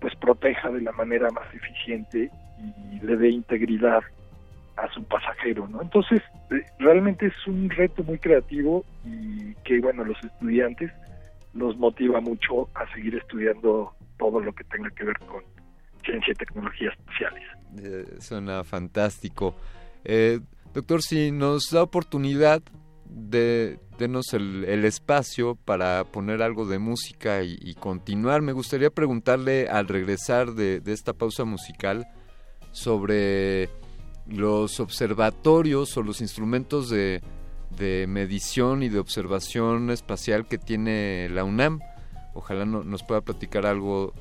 pues 0.00 0.14
proteja 0.16 0.70
de 0.70 0.80
la 0.80 0.92
manera 0.92 1.30
más 1.30 1.44
eficiente 1.52 2.30
y 2.58 3.00
le 3.04 3.16
dé 3.18 3.28
integridad 3.28 4.00
a 4.78 4.88
su 4.94 5.04
pasajero, 5.04 5.68
¿no? 5.68 5.82
Entonces, 5.82 6.22
eh, 6.52 6.64
realmente 6.78 7.26
es 7.26 7.46
un 7.46 7.68
reto 7.68 8.02
muy 8.04 8.18
creativo 8.18 8.82
y 9.04 9.52
que, 9.64 9.80
bueno, 9.80 10.04
los 10.04 10.16
estudiantes 10.24 10.90
los 11.52 11.76
motiva 11.76 12.20
mucho 12.22 12.70
a 12.74 12.90
seguir 12.94 13.14
estudiando 13.16 13.92
todo 14.16 14.40
lo 14.40 14.54
que 14.54 14.64
tenga 14.64 14.88
que 14.90 15.04
ver 15.04 15.18
con 15.18 15.42
ciencia 16.02 16.32
y 16.32 16.34
tecnologías 16.36 16.94
espaciales. 16.98 17.42
Eh, 17.82 18.06
suena 18.20 18.64
fantástico. 18.64 19.54
Eh, 20.04 20.40
doctor, 20.74 21.02
si 21.02 21.30
nos 21.32 21.70
da 21.70 21.82
oportunidad 21.82 22.62
de 23.06 23.78
denos 23.98 24.32
el, 24.32 24.64
el 24.64 24.84
espacio 24.84 25.56
para 25.56 26.04
poner 26.04 26.42
algo 26.42 26.66
de 26.66 26.78
música 26.78 27.42
y, 27.42 27.74
continuar, 27.74 28.42
me 28.42 28.52
gustaría 28.52 28.90
preguntarle 28.90 29.68
al 29.68 29.88
regresar 29.88 30.52
de, 30.54 30.80
de 30.80 30.92
esta 30.92 31.12
pausa 31.14 31.44
musical 31.44 32.06
sobre 32.70 33.68
los 34.26 34.78
observatorios 34.78 35.96
o 35.96 36.02
los 36.02 36.20
instrumentos 36.20 36.90
de, 36.90 37.22
de 37.76 38.06
medición 38.08 38.82
y 38.82 38.88
de 38.88 38.98
observación 39.00 39.90
espacial 39.90 40.46
que 40.46 40.58
tiene 40.58 41.28
la 41.30 41.42
UNAM. 41.44 41.80
Ojalá 42.34 42.66
no- 42.66 42.84
nos 42.84 43.02
pueda 43.02 43.22
platicar 43.22 43.66
algo 43.66 44.12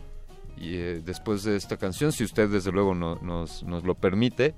y, 0.58 0.76
eh, 0.76 1.02
después 1.06 1.44
de 1.44 1.56
esta 1.56 1.78
canción, 1.78 2.12
si 2.14 2.24
usted 2.24 2.50
desde 2.50 2.72
luego 2.72 2.96
no- 2.96 3.18
nos, 3.22 3.62
nos 3.64 3.84
lo 3.84 3.94
permite. 3.94 4.56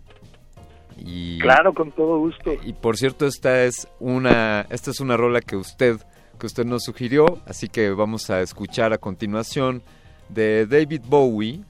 Y, 1.05 1.39
Claro, 1.39 1.73
con 1.73 1.91
todo 1.91 2.19
gusto. 2.19 2.51
Y 2.63 2.73
por 2.73 2.97
cierto, 2.97 3.25
esta 3.25 3.63
es 3.63 3.87
una 3.99 4.65
esta 4.69 4.91
es 4.91 4.99
una 4.99 5.17
rola 5.17 5.41
que 5.41 5.55
usted 5.55 5.97
que 6.39 6.45
usted 6.45 6.65
nos 6.65 6.83
sugirió, 6.83 7.41
así 7.45 7.67
que 7.67 7.89
vamos 7.91 8.29
a 8.29 8.41
escuchar 8.41 8.93
a 8.93 8.97
continuación 8.97 9.83
de 10.29 10.65
David 10.65 11.01
Bowie. 11.05 11.63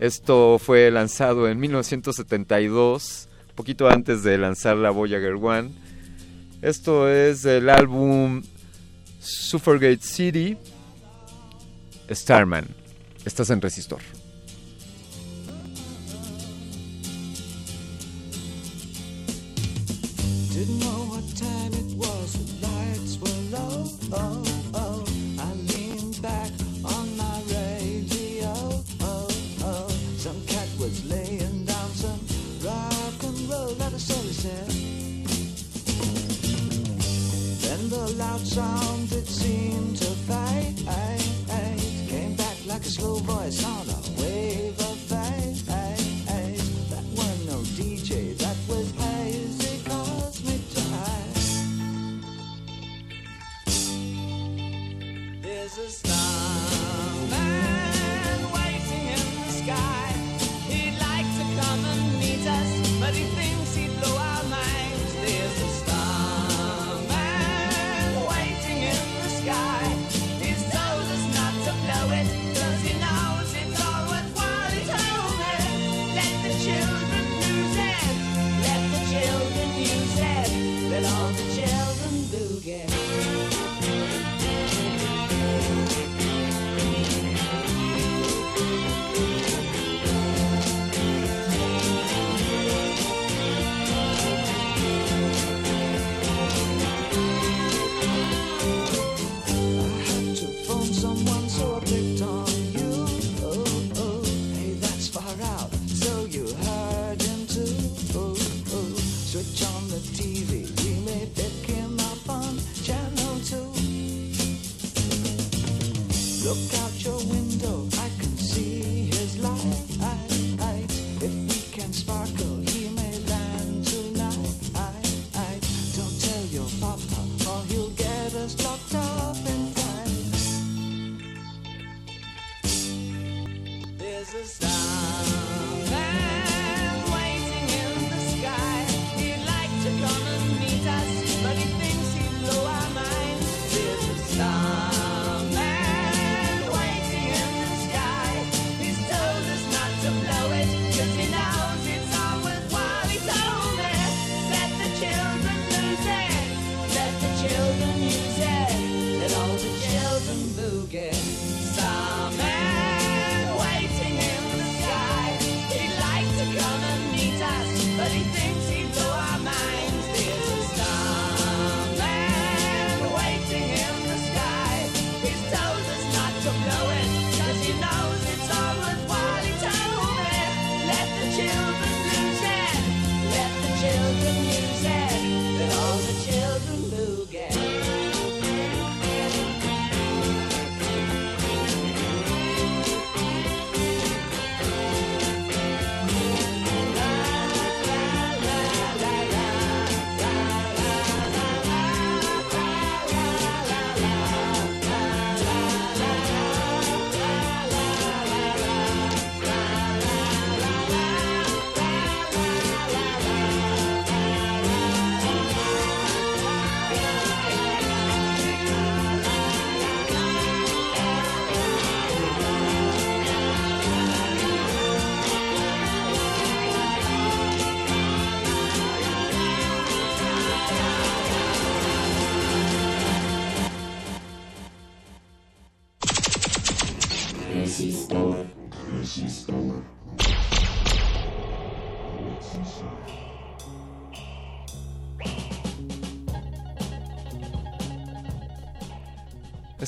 Esto 0.00 0.58
fue 0.58 0.90
lanzado 0.90 1.48
en 1.48 1.60
1972, 1.60 3.28
poquito 3.54 3.88
antes 3.88 4.22
de 4.22 4.38
lanzar 4.38 4.76
la 4.76 4.90
Voyager 4.90 5.34
One. 5.34 5.70
Esto 6.62 7.08
es 7.08 7.42
del 7.42 7.68
álbum 7.68 8.42
Suffragette 9.20 10.02
City, 10.02 10.56
Starman. 12.10 12.66
Estás 13.24 13.50
en 13.50 13.60
Resistor. 13.60 14.00
Didn't 20.54 20.78
know 20.78 21.00
what 21.10 21.26
time 21.36 21.72
it 21.74 21.96
was, 21.96 22.32
the 22.34 22.46
lights 22.64 23.18
were 23.18 23.58
low. 23.58 23.90
Oh, 24.12 24.44
oh. 24.74 25.04
I 25.36 25.52
leaned 25.66 26.22
back 26.22 26.52
on 26.84 27.16
my 27.16 27.42
radio. 27.50 28.54
Oh, 29.00 29.26
oh. 29.62 29.88
Some 30.16 30.40
cat 30.46 30.68
was 30.78 31.04
laying 31.10 31.64
down 31.64 31.90
some 31.90 32.20
rock 32.62 33.20
and 33.24 33.50
roll 33.50 33.74
that 33.74 33.94
a 33.94 33.98
soul 33.98 34.30
said. 34.30 34.70
Then 37.62 37.88
the 37.90 38.14
loud 38.16 38.46
sound 38.46 39.12
it 39.12 39.26
seemed 39.26 39.96
to 39.96 40.10
fade. 40.30 40.86
Came 42.08 42.36
back 42.36 42.56
like 42.66 42.82
a 42.82 42.90
slow 42.90 43.16
voice 43.16 43.64
on 43.64 43.93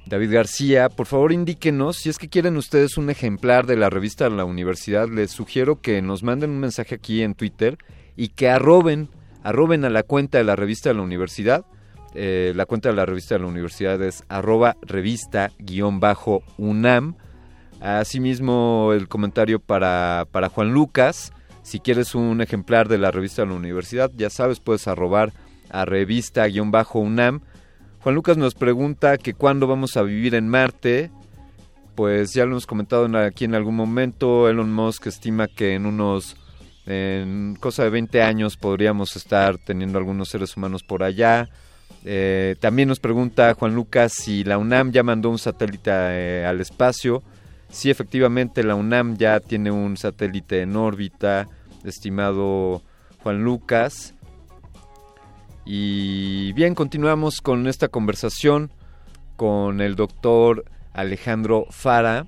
David 0.07 0.33
García, 0.33 0.89
por 0.89 1.05
favor 1.05 1.33
indíquenos 1.33 1.97
si 1.97 2.09
es 2.09 2.17
que 2.17 2.29
quieren 2.29 2.57
ustedes 2.57 2.97
un 2.97 3.11
ejemplar 3.11 3.67
de 3.67 3.77
la 3.77 3.91
revista 3.91 4.23
de 4.23 4.31
la 4.35 4.45
universidad. 4.45 5.07
Les 5.07 5.29
sugiero 5.29 5.81
que 5.81 6.01
nos 6.01 6.23
manden 6.23 6.49
un 6.49 6.59
mensaje 6.59 6.95
aquí 6.95 7.21
en 7.21 7.35
Twitter 7.35 7.77
y 8.15 8.29
que 8.29 8.49
arroben 8.49 9.09
arroben 9.43 9.85
a 9.85 9.89
la 9.89 10.03
cuenta 10.03 10.37
de 10.37 10.43
la 10.43 10.55
revista 10.55 10.89
de 10.89 10.95
la 10.95 11.01
universidad. 11.01 11.65
Eh, 12.13 12.51
la 12.55 12.65
cuenta 12.65 12.89
de 12.89 12.95
la 12.95 13.05
revista 13.05 13.35
de 13.35 13.41
la 13.41 13.47
universidad 13.47 14.01
es 14.01 14.23
arroba 14.29 14.75
revista-unam. 14.81 15.55
Asimismo, 17.79 18.91
el 18.93 19.07
comentario 19.07 19.59
para, 19.59 20.27
para 20.31 20.49
Juan 20.49 20.73
Lucas. 20.73 21.33
Si 21.63 21.79
quieres 21.79 22.15
un 22.15 22.41
ejemplar 22.41 22.87
de 22.89 22.97
la 22.97 23.11
revista 23.11 23.43
de 23.43 23.49
la 23.49 23.55
universidad, 23.55 24.11
ya 24.15 24.29
sabes, 24.29 24.59
puedes 24.59 24.87
arrobar 24.87 25.31
a 25.69 25.85
revista-unam. 25.85 27.41
Juan 28.01 28.15
Lucas 28.15 28.37
nos 28.37 28.55
pregunta 28.55 29.17
que 29.17 29.33
cuándo 29.33 29.67
vamos 29.67 29.95
a 29.95 30.01
vivir 30.01 30.35
en 30.35 30.47
Marte. 30.47 31.11
Pues 31.95 32.33
ya 32.33 32.45
lo 32.45 32.51
hemos 32.51 32.65
comentado 32.65 33.05
aquí 33.17 33.45
en 33.45 33.53
algún 33.53 33.75
momento. 33.75 34.49
Elon 34.49 34.73
Musk 34.73 35.07
estima 35.07 35.47
que 35.47 35.75
en 35.75 35.85
unos 35.85 36.35
en 36.85 37.55
cosa 37.59 37.83
de 37.83 37.89
20 37.89 38.21
años 38.21 38.57
podríamos 38.57 39.15
estar 39.15 39.57
teniendo 39.57 39.97
algunos 39.97 40.29
seres 40.29 40.55
humanos 40.57 40.83
por 40.83 41.03
allá. 41.03 41.49
Eh, 42.03 42.55
también 42.59 42.89
nos 42.89 42.99
pregunta 42.99 43.53
Juan 43.53 43.75
Lucas 43.75 44.13
si 44.13 44.43
la 44.43 44.57
UNAM 44.57 44.91
ya 44.91 45.03
mandó 45.03 45.29
un 45.29 45.37
satélite 45.37 45.91
eh, 45.91 46.45
al 46.45 46.59
espacio. 46.59 47.23
Sí, 47.69 47.89
efectivamente, 47.89 48.63
la 48.63 48.75
UNAM 48.75 49.17
ya 49.17 49.39
tiene 49.39 49.71
un 49.71 49.95
satélite 49.95 50.61
en 50.61 50.75
órbita, 50.75 51.47
estimado 51.83 52.81
Juan 53.23 53.43
Lucas. 53.43 54.15
Y 55.63 56.51
bien, 56.53 56.73
continuamos 56.73 57.39
con 57.41 57.67
esta 57.67 57.87
conversación 57.87 58.71
con 59.37 59.79
el 59.79 59.95
doctor 59.95 60.65
Alejandro 60.93 61.65
Fara 61.69 62.25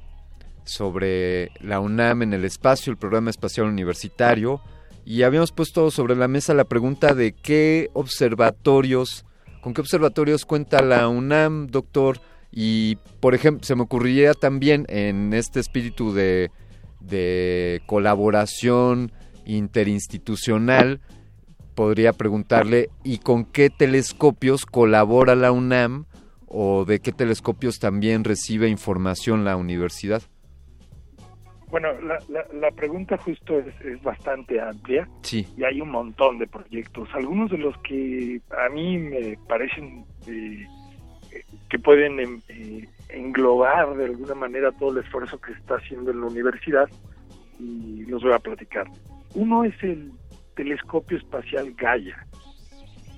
sobre 0.64 1.52
la 1.60 1.80
UNAM 1.80 2.24
en 2.24 2.34
el 2.34 2.46
espacio, 2.46 2.92
el 2.92 2.98
programa 2.98 3.30
espacial 3.30 3.68
universitario, 3.68 4.62
y 5.06 5.24
habíamos 5.24 5.52
puesto 5.52 5.92
sobre 5.92 6.16
la 6.16 6.28
mesa 6.28 6.54
la 6.54 6.64
pregunta 6.64 7.14
de 7.14 7.34
qué 7.34 7.90
observatorios, 7.94 9.26
con 9.62 9.74
qué 9.74 9.82
observatorios 9.82 10.46
cuenta 10.46 10.82
la 10.82 11.08
UNAM, 11.08 11.68
doctor, 11.68 12.20
y 12.52 12.98
por 13.20 13.36
ejemplo, 13.36 13.66
se 13.66 13.76
me 13.76 13.84
ocurriría 13.84 14.34
también 14.34 14.86
en 14.88 15.34
este 15.34 15.60
espíritu 15.60 16.14
de, 16.14 16.52
de 17.00 17.82
colaboración 17.86 19.12
interinstitucional, 19.46 21.02
podría 21.76 22.14
preguntarle, 22.14 22.90
¿y 23.04 23.18
con 23.18 23.46
qué 23.46 23.70
telescopios 23.70 24.66
colabora 24.66 25.36
la 25.36 25.52
UNAM 25.52 26.06
o 26.48 26.86
de 26.86 27.00
qué 27.00 27.12
telescopios 27.12 27.80
también 27.80 28.24
recibe 28.24 28.70
información 28.70 29.44
la 29.44 29.58
universidad? 29.58 30.22
Bueno, 31.74 31.92
la, 32.02 32.20
la, 32.54 32.70
pregunta 32.70 33.18
justo 33.18 33.58
es, 33.58 34.04
bastante 34.04 34.62
amplia 34.62 35.10
sí. 35.24 35.48
y 35.58 35.64
hay 35.64 35.82
un 35.82 35.90
montón 35.90 36.38
de 36.38 36.46
proyectos. 36.46 37.10
Algunos 37.16 37.50
de 37.50 37.58
los 37.58 37.76
que 37.80 38.40
a 38.52 38.70
mí 38.70 39.00
me 39.00 39.40
parecen 39.48 40.06
eh, 40.28 40.68
que 41.72 41.80
pueden 41.80 42.20
em, 42.20 42.42
eh, 42.48 42.88
englobar 43.10 43.96
de 43.96 44.06
alguna 44.06 44.36
manera 44.36 44.72
todo 44.74 44.92
el 44.92 45.04
esfuerzo 45.04 45.42
que 45.42 45.52
se 45.54 45.60
está 45.62 45.78
haciendo 45.78 46.12
en 46.12 46.22
la 46.22 46.28
universidad 46.28 46.88
y 47.60 48.06
los 48.06 48.22
voy 48.22 48.34
a 48.34 48.38
platicar. 48.38 48.86
Uno 49.34 49.64
es 49.64 49.74
el 49.82 50.12
telescopio 50.56 51.18
espacial 51.18 51.74
Gaia, 51.74 52.24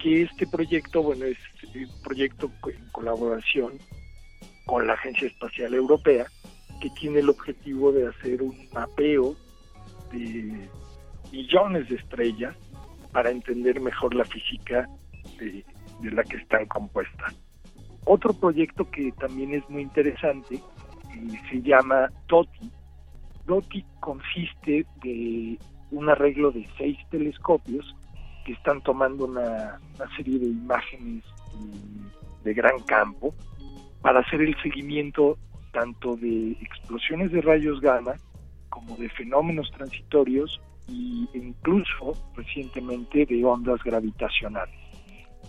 que 0.01 0.21
este 0.21 0.47
proyecto, 0.47 1.03
bueno, 1.03 1.25
es 1.25 1.37
un 1.75 2.03
proyecto 2.05 2.49
en 2.69 2.87
colaboración 2.93 3.73
con 4.65 4.87
la 4.87 4.93
Agencia 4.93 5.27
Espacial 5.27 5.73
Europea 5.73 6.25
que 6.79 6.89
tiene 6.91 7.19
el 7.19 7.29
objetivo 7.29 7.91
de 7.91 8.07
hacer 8.07 8.41
un 8.41 8.55
mapeo 8.73 9.35
de 10.11 10.69
millones 11.31 11.89
de 11.89 11.95
estrellas 11.95 12.55
para 13.11 13.29
entender 13.29 13.79
mejor 13.79 14.13
la 14.13 14.25
física 14.25 14.87
de, 15.39 15.63
la 16.01 16.23
que 16.23 16.37
están 16.37 16.65
compuestas. 16.65 17.33
Otro 18.05 18.33
proyecto 18.33 18.89
que 18.91 19.11
también 19.13 19.53
es 19.53 19.67
muy 19.69 19.81
interesante 19.81 20.55
eh, 20.55 21.41
se 21.49 21.61
llama 21.61 22.09
DOTI. 22.27 22.71
DOTI 23.45 23.85
consiste 23.99 24.85
de 25.01 25.57
un 25.91 26.09
arreglo 26.09 26.51
de 26.51 26.67
seis 26.77 26.97
telescopios 27.09 27.95
que 28.45 28.53
están 28.53 28.81
tomando 28.81 29.25
una, 29.25 29.79
una 29.95 30.15
serie 30.15 30.37
de 30.37 30.47
imágenes 30.47 31.23
mm, 31.57 32.43
de 32.43 32.53
gran 32.53 32.79
campo 32.81 33.33
para 34.01 34.19
hacer 34.19 34.41
el 34.41 34.55
seguimiento 34.61 35.37
tanto 35.75 36.15
de 36.15 36.51
explosiones 36.61 37.33
de 37.33 37.41
rayos 37.41 37.81
gamma 37.81 38.13
como 38.69 38.95
de 38.95 39.09
fenómenos 39.09 39.69
transitorios 39.71 40.61
e 40.87 41.37
incluso 41.37 42.13
recientemente 42.33 43.25
de 43.25 43.43
ondas 43.43 43.83
gravitacionales. 43.83 44.79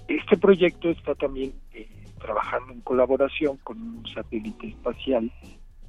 Este 0.08 0.36
proyecto 0.36 0.90
está 0.90 1.14
también 1.14 1.52
eh, 1.72 1.88
trabajando 2.18 2.72
en 2.72 2.80
colaboración 2.80 3.56
con 3.58 3.80
un 3.80 4.06
satélite 4.12 4.68
espacial 4.68 5.30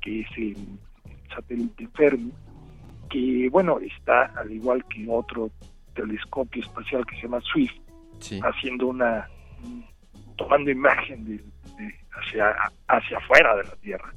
que 0.02 0.22
es 0.22 0.28
el, 0.38 0.56
satélite 1.34 1.88
Fermi, 1.96 2.32
que 3.10 3.50
bueno, 3.52 3.80
está 3.80 4.26
al 4.38 4.52
igual 4.52 4.86
que 4.86 5.06
otro 5.10 5.50
telescopio 5.96 6.62
espacial 6.62 7.06
que 7.08 7.16
se 7.16 7.24
llama 7.24 7.42
SWIFT, 7.42 7.82
haciendo 8.44 8.88
una, 8.88 9.28
tomando 10.36 10.70
imagen 10.70 11.26
de, 11.26 11.44
hacia, 12.12 12.56
hacia 12.88 13.18
afuera 13.18 13.56
de 13.56 13.64
la 13.64 13.76
Tierra 13.78 14.14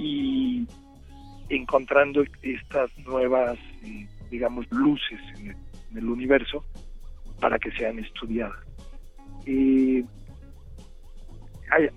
y 0.00 0.66
encontrando 1.50 2.24
estas 2.42 2.90
nuevas, 2.98 3.58
eh, 3.84 4.08
digamos, 4.30 4.66
luces 4.70 5.20
en 5.38 5.98
el, 5.98 6.08
universo 6.08 6.64
para 7.38 7.58
que 7.58 7.70
sean 7.72 7.98
estudiadas. 7.98 8.64
Eh, 9.44 10.02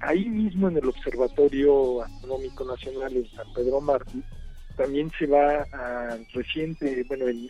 ahí 0.01 0.29
mismo 0.29 0.67
en 0.67 0.77
el 0.77 0.87
Observatorio 0.87 2.03
Astronómico 2.03 2.65
Nacional 2.65 3.15
en 3.15 3.27
San 3.29 3.51
Pedro 3.53 3.79
Martí 3.79 4.21
también 4.75 5.09
se 5.17 5.27
va 5.27 5.65
a 5.71 6.17
reciente, 6.33 7.05
bueno, 7.07 7.27
eh, 7.27 7.49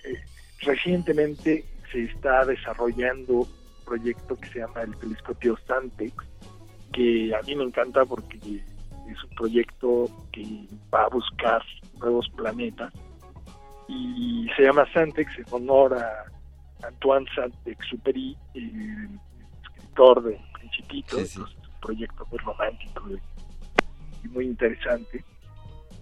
recientemente 0.59 1.65
se 1.91 2.03
está 2.03 2.45
desarrollando 2.45 3.33
un 3.33 3.47
proyecto 3.85 4.35
que 4.35 4.49
se 4.49 4.59
llama 4.59 4.81
el 4.81 4.95
telescopio 4.97 5.57
Santex, 5.65 6.13
que 6.91 7.33
a 7.33 7.41
mí 7.43 7.55
me 7.55 7.63
encanta 7.63 8.05
porque 8.05 8.39
es 9.09 9.23
un 9.23 9.29
proyecto 9.35 10.05
que 10.31 10.67
va 10.93 11.03
a 11.03 11.09
buscar 11.09 11.61
nuevos 11.99 12.29
planetas 12.35 12.93
y 13.87 14.47
se 14.55 14.63
llama 14.63 14.85
Santex 14.93 15.37
en 15.39 15.45
honor 15.51 15.93
a 15.93 16.87
Antoine 16.87 17.25
Saint-Exupéry, 17.35 18.37
el 18.53 19.19
escritor 19.63 20.23
de 20.23 20.39
Principito, 20.53 21.19
es 21.19 21.37
un 21.37 21.47
proyecto 21.81 22.25
muy 22.29 22.39
romántico 22.39 23.03
y 24.23 24.27
muy 24.27 24.45
interesante. 24.45 25.23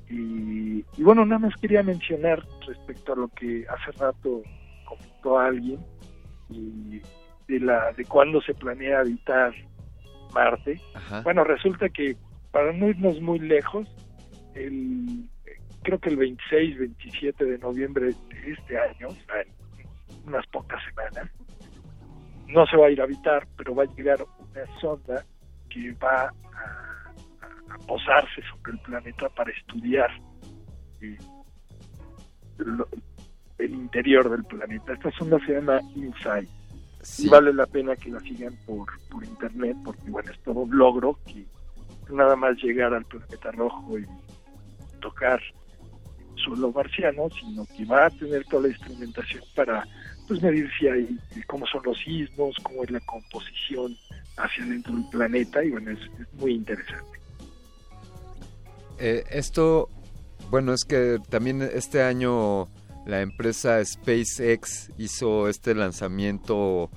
Y, 0.09 0.83
bueno, 1.01 1.25
nada 1.25 1.39
más 1.39 1.55
quería 1.55 1.83
mencionar 1.83 2.45
respecto 2.67 3.13
a 3.13 3.15
lo 3.15 3.27
que 3.29 3.65
hace 3.67 3.91
rato 3.97 4.41
comentó 4.85 5.39
alguien 5.39 5.79
y 6.49 7.01
de 7.47 7.59
la 7.61 7.93
de 7.93 8.03
cuándo 8.05 8.41
se 8.41 8.53
planea 8.53 8.99
habitar 8.99 9.53
Marte. 10.33 10.81
Bueno, 11.23 11.43
resulta 11.43 11.89
que 11.89 12.17
para 12.51 12.73
no 12.73 12.89
irnos 12.89 13.19
muy 13.21 13.39
lejos, 13.39 13.87
el, 14.55 15.29
creo 15.83 15.99
que 15.99 16.09
el 16.09 16.17
26, 16.17 16.79
27 16.79 17.45
de 17.45 17.57
noviembre 17.57 18.07
de 18.07 18.51
este 18.51 18.77
año, 18.77 19.07
en 19.09 20.27
unas 20.27 20.45
pocas 20.47 20.81
semanas, 20.85 21.29
no 22.47 22.65
se 22.67 22.77
va 22.77 22.87
a 22.87 22.91
ir 22.91 23.01
a 23.01 23.05
habitar, 23.05 23.47
pero 23.57 23.73
va 23.73 23.83
a 23.83 23.95
llegar 23.95 24.19
una 24.21 24.79
sonda 24.79 25.25
que 25.69 25.91
va 25.93 26.25
a, 26.27 26.33
posarse 27.87 28.41
sobre 28.51 28.73
el 28.73 28.79
planeta 28.79 29.29
para 29.29 29.49
estudiar 29.51 30.09
eh, 30.99 31.17
el 33.57 33.71
interior 33.71 34.29
del 34.29 34.43
planeta. 34.43 34.93
Esta 34.93 35.09
sonda 35.11 35.39
se 35.45 35.53
llama 35.53 35.79
InSight. 35.95 36.49
Y 37.17 37.29
vale 37.29 37.53
la 37.53 37.65
pena 37.65 37.95
que 37.95 38.09
la 38.11 38.19
sigan 38.19 38.53
por, 38.67 38.87
por 39.09 39.23
internet 39.23 39.75
porque 39.83 40.11
bueno 40.11 40.31
es 40.31 40.39
todo 40.43 40.59
un 40.59 40.77
logro 40.77 41.17
que 41.25 41.45
nada 42.11 42.35
más 42.35 42.55
llegar 42.57 42.93
al 42.93 43.05
planeta 43.05 43.51
rojo 43.51 43.97
y 43.97 44.05
tocar 44.99 45.41
suelo 46.35 46.71
marciano, 46.71 47.29
sino 47.29 47.65
que 47.65 47.85
va 47.85 48.05
a 48.05 48.09
tener 48.09 48.43
toda 48.45 48.63
la 48.63 48.69
instrumentación 48.69 49.43
para 49.55 49.85
pues 50.27 50.41
medir 50.41 50.69
si 50.79 50.87
hay, 50.87 51.17
cómo 51.47 51.65
son 51.67 51.81
los 51.83 51.97
sismos, 51.99 52.55
cómo 52.63 52.83
es 52.83 52.91
la 52.91 52.99
composición 53.01 53.95
hacia 54.37 54.65
dentro 54.65 54.93
del 54.93 55.09
planeta, 55.09 55.63
y 55.63 55.71
bueno, 55.71 55.91
es, 55.91 55.99
es 55.99 56.33
muy 56.39 56.53
interesante. 56.53 57.19
Eh, 58.97 59.23
esto, 59.29 59.89
bueno, 60.49 60.73
es 60.73 60.85
que 60.85 61.19
también 61.29 61.61
este 61.61 62.01
año 62.03 62.67
la 63.05 63.21
empresa 63.21 63.83
SpaceX 63.83 64.91
hizo 64.97 65.49
este 65.49 65.73
lanzamiento 65.75 66.89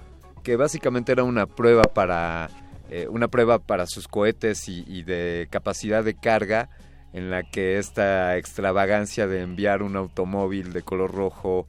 que 0.42 0.56
básicamente 0.56 1.12
era 1.12 1.24
una 1.24 1.46
prueba 1.46 1.82
para 1.82 2.50
eh, 2.96 3.08
una 3.08 3.26
prueba 3.26 3.58
para 3.58 3.86
sus 3.86 4.06
cohetes 4.06 4.68
y, 4.68 4.84
y, 4.86 5.02
de 5.02 5.48
capacidad 5.50 6.04
de 6.04 6.14
carga 6.14 6.68
en 7.12 7.28
la 7.28 7.42
que 7.42 7.78
esta 7.78 8.36
extravagancia 8.36 9.26
de 9.26 9.40
enviar 9.40 9.82
un 9.82 9.96
automóvil 9.96 10.72
de 10.72 10.82
color 10.82 11.12
rojo 11.12 11.66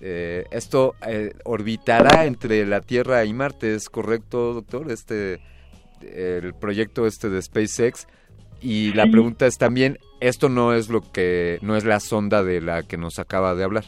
eh, 0.00 0.46
esto 0.52 0.94
eh, 1.06 1.34
orbitará 1.44 2.24
entre 2.24 2.64
la 2.64 2.80
Tierra 2.80 3.26
y 3.26 3.34
Marte 3.34 3.74
es 3.74 3.90
correcto 3.90 4.54
doctor 4.54 4.90
este 4.90 5.42
el 6.00 6.54
proyecto 6.54 7.06
este 7.06 7.28
de 7.28 7.42
SpaceX. 7.42 8.06
Y 8.62 8.94
la 8.94 9.06
pregunta 9.06 9.46
es 9.46 9.58
también 9.58 9.98
esto 10.20 10.48
no 10.48 10.72
es 10.72 10.88
lo 10.88 11.02
que 11.02 11.58
no 11.60 11.76
es 11.76 11.84
la 11.84 12.00
sonda 12.00 12.42
de 12.42 12.62
la 12.62 12.84
que 12.84 12.96
nos 12.96 13.18
acaba 13.18 13.54
de 13.54 13.64
hablar 13.64 13.84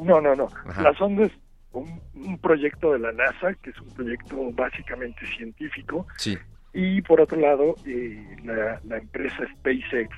no 0.00 0.20
no 0.20 0.36
no. 0.36 0.46
Ajá. 0.68 0.82
la 0.82 0.94
sonda 0.94 1.24
es 1.24 1.32
un, 1.80 2.00
un, 2.14 2.38
proyecto 2.38 2.92
de 2.92 2.98
la 2.98 3.12
NASA, 3.12 3.54
que 3.62 3.70
es 3.70 3.80
un 3.80 3.88
proyecto 3.90 4.50
básicamente 4.52 5.26
científico. 5.36 6.06
Sí. 6.16 6.36
Y 6.72 7.00
por 7.02 7.20
otro 7.20 7.38
lado, 7.38 7.74
eh, 7.86 8.36
la, 8.44 8.80
la, 8.84 8.98
empresa 8.98 9.46
SpaceX, 9.58 10.10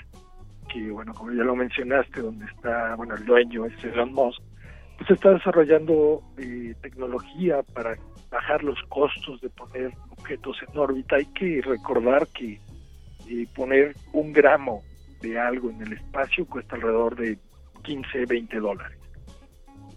que 0.72 0.90
bueno, 0.90 1.14
como 1.14 1.32
ya 1.32 1.44
lo 1.44 1.54
mencionaste, 1.54 2.20
donde 2.20 2.46
está, 2.46 2.94
bueno, 2.96 3.14
el 3.14 3.24
dueño 3.24 3.66
es 3.66 3.84
Elon 3.84 4.12
Musk, 4.12 4.42
pues 4.96 5.10
está 5.10 5.30
desarrollando 5.30 6.22
eh, 6.36 6.74
tecnología 6.82 7.62
para 7.74 7.96
bajar 8.30 8.64
los 8.64 8.82
costos 8.88 9.40
de 9.40 9.48
poner 9.50 9.92
objetos 10.10 10.56
en 10.68 10.76
órbita. 10.76 11.16
Hay 11.16 11.26
que 11.26 11.62
recordar 11.62 12.26
que 12.34 12.60
eh, 13.28 13.46
poner 13.54 13.94
un 14.12 14.32
gramo 14.32 14.82
de 15.20 15.38
algo 15.38 15.70
en 15.70 15.82
el 15.82 15.92
espacio 15.92 16.44
cuesta 16.46 16.76
alrededor 16.76 17.16
de 17.16 17.38
15, 17.82 18.26
20 18.26 18.58
dólares 18.58 18.97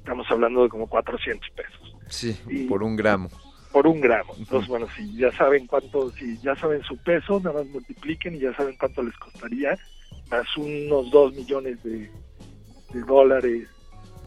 estamos 0.02 0.26
hablando 0.32 0.64
de 0.64 0.70
como 0.70 0.88
400 0.88 1.50
pesos. 1.52 1.96
Sí, 2.08 2.38
y 2.50 2.66
por 2.66 2.84
un 2.84 2.96
gramo. 2.96 3.30
Por 3.72 3.88
un 3.88 4.02
gramo. 4.02 4.34
Entonces, 4.38 4.68
bueno, 4.68 4.88
si 4.96 5.16
ya 5.16 5.32
saben 5.32 5.68
cuánto, 5.68 6.10
si 6.12 6.38
ya 6.40 6.56
saben 6.56 6.84
su 6.84 6.98
peso, 6.98 7.40
nada 7.40 7.60
más 7.60 7.68
multipliquen 7.68 8.36
y 8.36 8.40
ya 8.40 8.54
saben 8.54 8.76
cuánto 8.78 9.04
les 9.04 9.16
costaría, 9.18 9.78
más 10.30 10.46
unos 10.58 11.10
2 11.12 11.36
millones 11.36 11.82
de, 11.84 12.12
de 12.94 13.02
dólares 13.08 13.68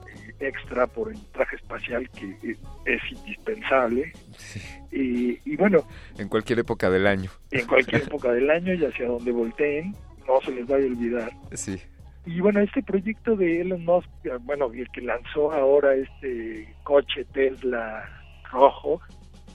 eh, 0.06 0.34
extra 0.40 0.86
por 0.86 1.12
el 1.12 1.20
traje 1.32 1.56
espacial 1.56 2.08
que 2.10 2.38
es, 2.42 2.58
es 2.86 3.02
indispensable. 3.12 4.12
Sí. 4.38 4.60
Y, 4.92 5.52
y, 5.52 5.56
bueno. 5.56 5.86
En 6.16 6.28
cualquier 6.28 6.60
época 6.60 6.88
del 6.88 7.06
año. 7.06 7.30
En 7.50 7.66
cualquier 7.66 8.02
época 8.02 8.32
del 8.32 8.48
año 8.48 8.72
y 8.72 8.84
hacia 8.84 9.08
donde 9.08 9.32
volteen, 9.32 9.94
no 10.26 10.40
se 10.42 10.52
les 10.52 10.66
vaya 10.66 10.84
a 10.84 10.88
olvidar. 10.88 11.32
Sí 11.52 11.78
y 12.26 12.40
bueno, 12.40 12.60
este 12.60 12.82
proyecto 12.82 13.36
de 13.36 13.60
Elon 13.60 13.84
Musk, 13.84 14.08
bueno, 14.42 14.72
el 14.72 14.90
que 14.90 15.02
lanzó 15.02 15.52
ahora 15.52 15.94
este 15.94 16.74
coche 16.82 17.24
Tesla 17.32 18.08
rojo, 18.50 19.00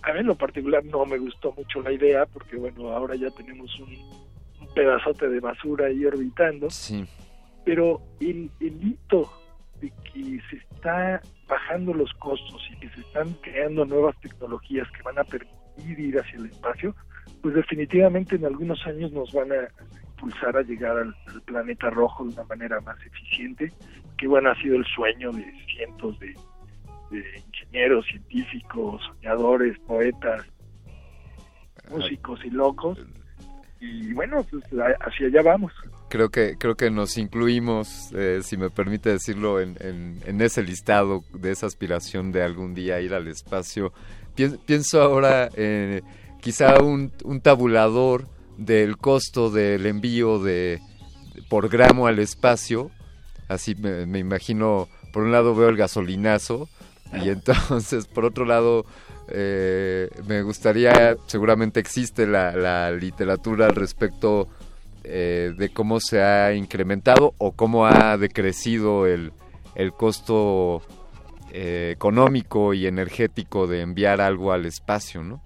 a 0.03 0.13
mí 0.13 0.19
en 0.19 0.27
lo 0.27 0.35
particular 0.35 0.83
no 0.85 1.05
me 1.05 1.17
gustó 1.17 1.53
mucho 1.53 1.81
la 1.81 1.91
idea 1.91 2.25
porque 2.25 2.57
bueno, 2.57 2.89
ahora 2.91 3.15
ya 3.15 3.29
tenemos 3.31 3.77
un, 3.79 3.93
un 4.61 4.73
pedazote 4.73 5.29
de 5.29 5.39
basura 5.39 5.87
ahí 5.87 6.05
orbitando. 6.05 6.69
Sí. 6.69 7.05
Pero 7.65 8.01
el, 8.19 8.49
el 8.59 8.87
hito 8.87 9.31
de 9.81 9.91
que 10.03 10.39
se 10.49 10.57
está 10.57 11.21
bajando 11.47 11.93
los 11.93 12.13
costos 12.13 12.61
y 12.71 12.79
que 12.79 12.89
se 12.89 13.01
están 13.01 13.33
creando 13.41 13.85
nuevas 13.85 14.15
tecnologías 14.21 14.87
que 14.91 15.01
van 15.01 15.17
a 15.17 15.23
permitir 15.23 15.99
ir 15.99 16.19
hacia 16.19 16.37
el 16.37 16.45
espacio, 16.45 16.95
pues 17.41 17.55
definitivamente 17.55 18.35
en 18.35 18.45
algunos 18.45 18.85
años 18.85 19.11
nos 19.11 19.33
van 19.33 19.51
a 19.51 19.67
impulsar 20.19 20.57
a 20.57 20.61
llegar 20.61 20.97
al, 20.97 21.15
al, 21.27 21.41
planeta 21.43 21.89
rojo 21.89 22.25
de 22.25 22.33
una 22.33 22.43
manera 22.43 22.81
más 22.81 22.97
eficiente, 23.05 23.71
que 24.17 24.27
bueno, 24.27 24.51
ha 24.51 24.55
sido 24.61 24.75
el 24.75 24.85
sueño 24.85 25.31
de 25.31 25.45
cientos 25.73 26.19
de, 26.19 26.35
de 27.11 27.43
ingenieros, 27.47 28.05
científicos, 28.05 29.01
soñadores, 29.03 29.77
poetas, 29.79 30.45
músicos 31.89 32.39
y 32.43 32.49
locos. 32.49 32.99
Y 33.81 34.11
bueno, 34.13 34.45
pues 34.51 34.63
hacia 34.99 35.27
allá 35.27 35.41
vamos. 35.41 35.71
Creo 36.09 36.29
que 36.29 36.57
creo 36.57 36.75
que 36.75 36.91
nos 36.91 37.17
incluimos, 37.17 38.11
eh, 38.13 38.39
si 38.41 38.57
me 38.57 38.69
permite 38.69 39.09
decirlo, 39.09 39.61
en, 39.61 39.77
en, 39.79 40.19
en, 40.25 40.41
ese 40.41 40.63
listado 40.63 41.23
de 41.33 41.51
esa 41.51 41.67
aspiración 41.67 42.33
de 42.33 42.43
algún 42.43 42.73
día 42.73 42.99
ir 42.99 43.13
al 43.13 43.27
espacio. 43.29 43.93
Pienso 44.35 45.01
ahora, 45.01 45.49
eh, 45.55 46.01
quizá 46.41 46.81
un, 46.81 47.13
un 47.23 47.39
tabulador 47.39 48.27
del 48.59 48.97
costo 48.97 49.49
del 49.49 49.85
envío 49.85 50.39
de 50.39 50.81
por 51.49 51.69
gramo 51.69 52.07
al 52.07 52.19
espacio. 52.19 52.91
Así 53.47 53.73
me, 53.75 54.05
me, 54.05 54.19
imagino, 54.19 54.87
por 55.11 55.23
un 55.23 55.31
lado 55.31 55.55
veo 55.55 55.69
el 55.69 55.77
gasolinazo 55.77 56.69
y 57.13 57.29
entonces 57.29 58.05
por 58.05 58.25
otro 58.25 58.45
lado 58.45 58.85
eh, 59.29 60.09
me 60.27 60.41
gustaría, 60.41 61.15
seguramente 61.27 61.79
existe 61.79 62.27
la, 62.27 62.51
la 62.51 62.91
literatura 62.91 63.67
al 63.67 63.75
respecto 63.75 64.47
eh, 65.03 65.53
de 65.57 65.69
cómo 65.69 65.99
se 65.99 66.21
ha 66.21 66.53
incrementado 66.53 67.33
o 67.37 67.53
cómo 67.53 67.85
ha 67.85 68.17
decrecido 68.17 69.07
el, 69.07 69.31
el 69.75 69.93
costo 69.93 70.81
eh, 71.51 71.91
económico 71.93 72.73
y 72.73 72.85
energético 72.85 73.65
de 73.65 73.81
enviar 73.81 74.19
algo 74.19 74.51
al 74.51 74.65
espacio, 74.65 75.23
¿no? 75.23 75.41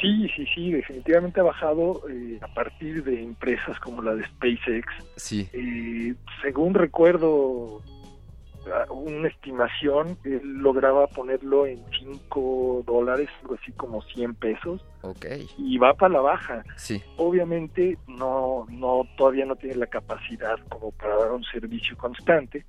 Sí, 0.00 0.28
sí, 0.34 0.46
sí, 0.54 0.72
definitivamente 0.72 1.40
ha 1.40 1.44
bajado 1.44 2.02
eh, 2.08 2.38
a 2.40 2.48
partir 2.54 3.04
de 3.04 3.22
empresas 3.22 3.78
como 3.80 4.00
la 4.02 4.14
de 4.14 4.24
SpaceX. 4.26 4.86
Sí. 5.16 5.48
Eh, 5.52 6.14
según 6.42 6.74
recuerdo, 6.74 7.82
una 8.90 9.28
estimación, 9.28 10.18
él 10.24 10.40
lograba 10.44 11.06
ponerlo 11.08 11.66
en 11.66 11.80
5 11.98 12.84
dólares, 12.86 13.28
algo 13.42 13.56
así 13.60 13.72
como 13.72 14.02
100 14.02 14.34
pesos. 14.34 14.84
Ok. 15.02 15.26
Y 15.58 15.78
va 15.78 15.94
para 15.94 16.14
la 16.14 16.20
baja. 16.20 16.62
Sí. 16.76 17.02
Obviamente 17.16 17.98
no, 18.06 18.66
no, 18.70 19.02
todavía 19.16 19.46
no 19.46 19.56
tiene 19.56 19.76
la 19.76 19.86
capacidad 19.86 20.58
como 20.68 20.92
para 20.92 21.16
dar 21.16 21.32
un 21.32 21.44
servicio 21.44 21.96
constante. 21.96 22.64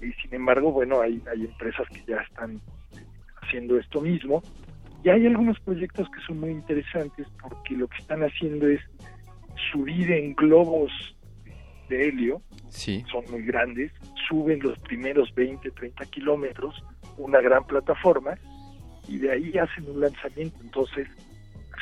Y 0.00 0.12
sin 0.22 0.34
embargo, 0.34 0.72
bueno, 0.72 1.00
hay, 1.00 1.22
hay 1.30 1.44
empresas 1.44 1.86
que 1.88 2.02
ya 2.06 2.16
están 2.16 2.60
haciendo 3.42 3.78
esto 3.78 4.00
mismo 4.00 4.42
y 5.02 5.08
hay 5.08 5.26
algunos 5.26 5.58
proyectos 5.60 6.08
que 6.10 6.20
son 6.26 6.40
muy 6.40 6.50
interesantes 6.50 7.26
porque 7.40 7.74
lo 7.74 7.88
que 7.88 7.98
están 7.98 8.22
haciendo 8.22 8.68
es 8.68 8.80
subir 9.72 10.10
en 10.12 10.34
globos 10.34 10.90
de 11.88 12.08
helio, 12.08 12.42
sí. 12.68 13.04
son 13.10 13.24
muy 13.30 13.42
grandes, 13.42 13.92
suben 14.28 14.60
los 14.60 14.78
primeros 14.80 15.34
20, 15.34 15.70
30 15.70 16.04
kilómetros, 16.06 16.82
una 17.18 17.40
gran 17.40 17.64
plataforma, 17.66 18.34
y 19.08 19.18
de 19.18 19.32
ahí 19.32 19.58
hacen 19.58 19.90
un 19.90 20.00
lanzamiento. 20.00 20.56
Entonces 20.62 21.08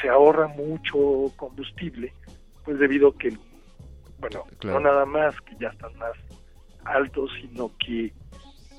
se 0.00 0.08
ahorra 0.08 0.48
mucho 0.48 1.32
combustible, 1.36 2.12
pues 2.64 2.78
debido 2.78 3.08
a 3.08 3.18
que, 3.18 3.36
bueno, 4.18 4.44
claro. 4.58 4.80
no 4.80 4.90
nada 4.90 5.04
más 5.04 5.38
que 5.42 5.54
ya 5.60 5.68
están 5.68 5.94
más 5.98 6.12
altos, 6.84 7.30
sino 7.40 7.70
que 7.78 8.12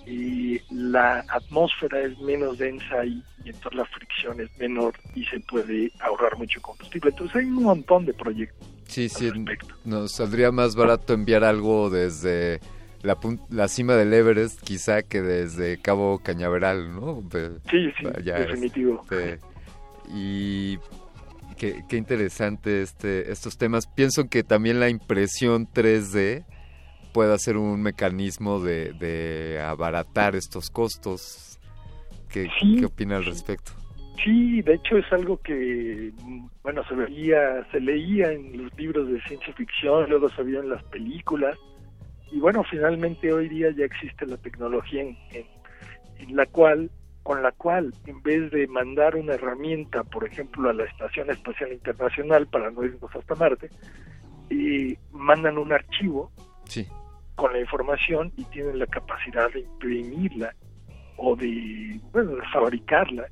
y 0.05 0.59
la 0.71 1.23
atmósfera 1.29 1.99
es 2.01 2.17
menos 2.19 2.57
densa 2.57 3.05
y 3.05 3.23
entonces 3.45 3.73
la 3.73 3.85
fricción 3.85 4.39
es 4.41 4.49
menor 4.59 4.93
y 5.15 5.25
se 5.25 5.39
puede 5.41 5.91
ahorrar 5.99 6.37
mucho 6.37 6.61
combustible. 6.61 7.11
Entonces 7.11 7.35
hay 7.37 7.45
un 7.45 7.63
montón 7.63 8.05
de 8.05 8.13
proyectos. 8.13 8.67
Sí, 8.87 9.09
sí, 9.09 9.31
nos 9.85 10.11
saldría 10.13 10.51
más 10.51 10.75
barato 10.75 11.13
enviar 11.13 11.43
algo 11.43 11.89
desde 11.89 12.59
la, 13.03 13.17
la 13.49 13.67
cima 13.67 13.95
del 13.95 14.13
Everest 14.13 14.61
quizá 14.61 15.01
que 15.01 15.21
desde 15.21 15.79
Cabo 15.81 16.19
Cañaveral, 16.19 16.93
¿no? 16.93 17.23
Sí, 17.69 17.91
sí, 17.97 18.07
Allá 18.13 18.39
definitivo. 18.39 19.01
Este, 19.03 19.39
y 20.13 20.77
qué, 21.57 21.83
qué 21.87 21.95
interesante 21.95 22.81
este, 22.81 23.31
estos 23.31 23.57
temas. 23.57 23.87
Pienso 23.87 24.27
que 24.27 24.43
también 24.43 24.79
la 24.79 24.89
impresión 24.89 25.67
3D 25.67 26.43
pueda 27.13 27.37
ser 27.37 27.57
un 27.57 27.81
mecanismo 27.81 28.59
de, 28.59 28.93
de 28.93 29.61
abaratar 29.61 30.35
estos 30.35 30.69
costos. 30.69 31.59
¿Qué, 32.29 32.47
sí, 32.59 32.77
¿Qué, 32.79 32.85
opina 32.85 33.17
al 33.17 33.25
respecto? 33.25 33.71
Sí, 34.23 34.61
de 34.61 34.75
hecho 34.75 34.97
es 34.97 35.11
algo 35.11 35.37
que, 35.37 36.11
bueno, 36.63 36.83
se 36.87 36.95
veía, 36.95 37.65
se 37.71 37.79
leía 37.79 38.31
en 38.31 38.63
los 38.63 38.77
libros 38.77 39.07
de 39.09 39.21
ciencia 39.23 39.53
ficción, 39.53 40.09
luego 40.09 40.29
se 40.29 40.43
vio 40.43 40.61
en 40.61 40.69
las 40.69 40.83
películas, 40.85 41.57
y 42.31 42.39
bueno, 42.39 42.63
finalmente 42.69 43.33
hoy 43.33 43.49
día 43.49 43.71
ya 43.71 43.85
existe 43.85 44.25
la 44.25 44.37
tecnología 44.37 45.01
en, 45.01 45.17
en, 45.31 45.45
en 46.19 46.35
la 46.35 46.45
cual 46.45 46.89
con 47.23 47.43
la 47.43 47.51
cual 47.51 47.93
en 48.07 48.21
vez 48.23 48.49
de 48.51 48.67
mandar 48.67 49.15
una 49.15 49.33
herramienta, 49.35 50.03
por 50.03 50.25
ejemplo, 50.25 50.69
a 50.69 50.73
la 50.73 50.85
Estación 50.85 51.29
Espacial 51.29 51.71
Internacional 51.71 52.47
para 52.47 52.71
no 52.71 52.83
irnos 52.83 53.15
hasta 53.15 53.35
Marte, 53.35 53.69
y 54.49 54.97
mandan 55.11 55.57
un 55.57 55.71
archivo 55.71 56.31
sí 56.65 56.87
con 57.35 57.53
la 57.53 57.59
información 57.59 58.31
y 58.37 58.43
tienen 58.45 58.79
la 58.79 58.87
capacidad 58.87 59.51
de 59.51 59.61
imprimirla 59.61 60.53
o 61.17 61.35
de, 61.35 61.99
bueno, 62.11 62.35
de 62.35 62.47
fabricarla 62.53 63.27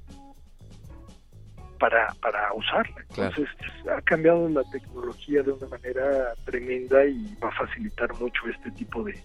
para, 1.79 2.13
para 2.21 2.53
usarla. 2.53 3.03
Claro. 3.13 3.33
Entonces 3.37 3.55
ha 3.89 4.01
cambiado 4.01 4.47
la 4.49 4.63
tecnología 4.71 5.41
de 5.43 5.51
una 5.51 5.67
manera 5.67 6.33
tremenda 6.45 7.05
y 7.05 7.35
va 7.41 7.49
a 7.49 7.51
facilitar 7.51 8.13
mucho 8.19 8.47
este 8.47 8.71
tipo 8.71 9.03
de, 9.03 9.17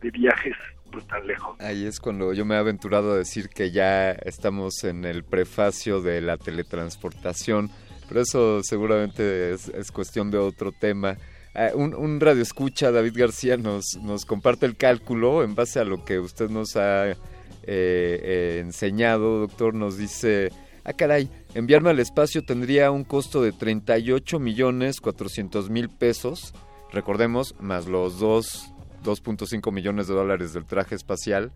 de 0.00 0.10
viajes 0.10 0.56
pues 0.90 1.06
tan 1.06 1.26
lejos. 1.26 1.60
Ahí 1.60 1.84
es 1.84 2.00
cuando 2.00 2.32
yo 2.32 2.44
me 2.46 2.54
he 2.54 2.58
aventurado 2.58 3.12
a 3.12 3.18
decir 3.18 3.48
que 3.48 3.70
ya 3.70 4.12
estamos 4.12 4.84
en 4.84 5.04
el 5.04 5.24
prefacio 5.24 6.00
de 6.00 6.22
la 6.22 6.38
teletransportación, 6.38 7.70
pero 8.08 8.22
eso 8.22 8.62
seguramente 8.62 9.52
es, 9.52 9.68
es 9.68 9.92
cuestión 9.92 10.30
de 10.30 10.38
otro 10.38 10.72
tema. 10.72 11.18
Ah, 11.54 11.70
un, 11.74 11.94
un 11.94 12.20
radio 12.20 12.42
escucha, 12.42 12.90
David 12.90 13.14
García, 13.16 13.56
nos, 13.56 13.96
nos 14.02 14.24
comparte 14.24 14.66
el 14.66 14.76
cálculo 14.76 15.42
en 15.42 15.54
base 15.54 15.80
a 15.80 15.84
lo 15.84 16.04
que 16.04 16.18
usted 16.18 16.50
nos 16.50 16.76
ha 16.76 17.08
eh, 17.10 17.16
eh, 17.64 18.58
enseñado, 18.60 19.40
doctor, 19.40 19.74
nos 19.74 19.96
dice, 19.96 20.50
ah 20.84 20.92
caray, 20.92 21.28
enviarme 21.54 21.90
al 21.90 22.00
espacio 22.00 22.42
tendría 22.44 22.90
un 22.90 23.04
costo 23.04 23.42
de 23.42 23.52
38 23.52 24.38
millones 24.38 25.00
400 25.00 25.70
mil 25.70 25.88
pesos, 25.88 26.54
recordemos, 26.92 27.54
más 27.60 27.86
los 27.86 28.18
dos 28.18 28.72
2.5 29.04 29.72
millones 29.72 30.08
de 30.08 30.14
dólares 30.14 30.52
del 30.52 30.64
traje 30.64 30.94
espacial. 30.94 31.52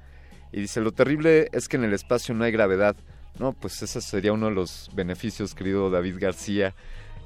Y 0.53 0.61
dice, 0.61 0.81
lo 0.81 0.93
terrible 0.93 1.49
es 1.53 1.69
que 1.69 1.77
en 1.77 1.85
el 1.85 1.95
espacio 1.95 2.35
no 2.35 2.45
hay 2.45 2.53
gravedad. 2.53 2.97
No, 3.39 3.53
pues 3.53 3.83
ese 3.83 4.01
sería 4.01 4.33
uno 4.33 4.47
de 4.47 4.53
los 4.55 4.91
beneficios, 4.95 5.55
querido 5.55 5.91
David 5.91 6.17
García. 6.19 6.75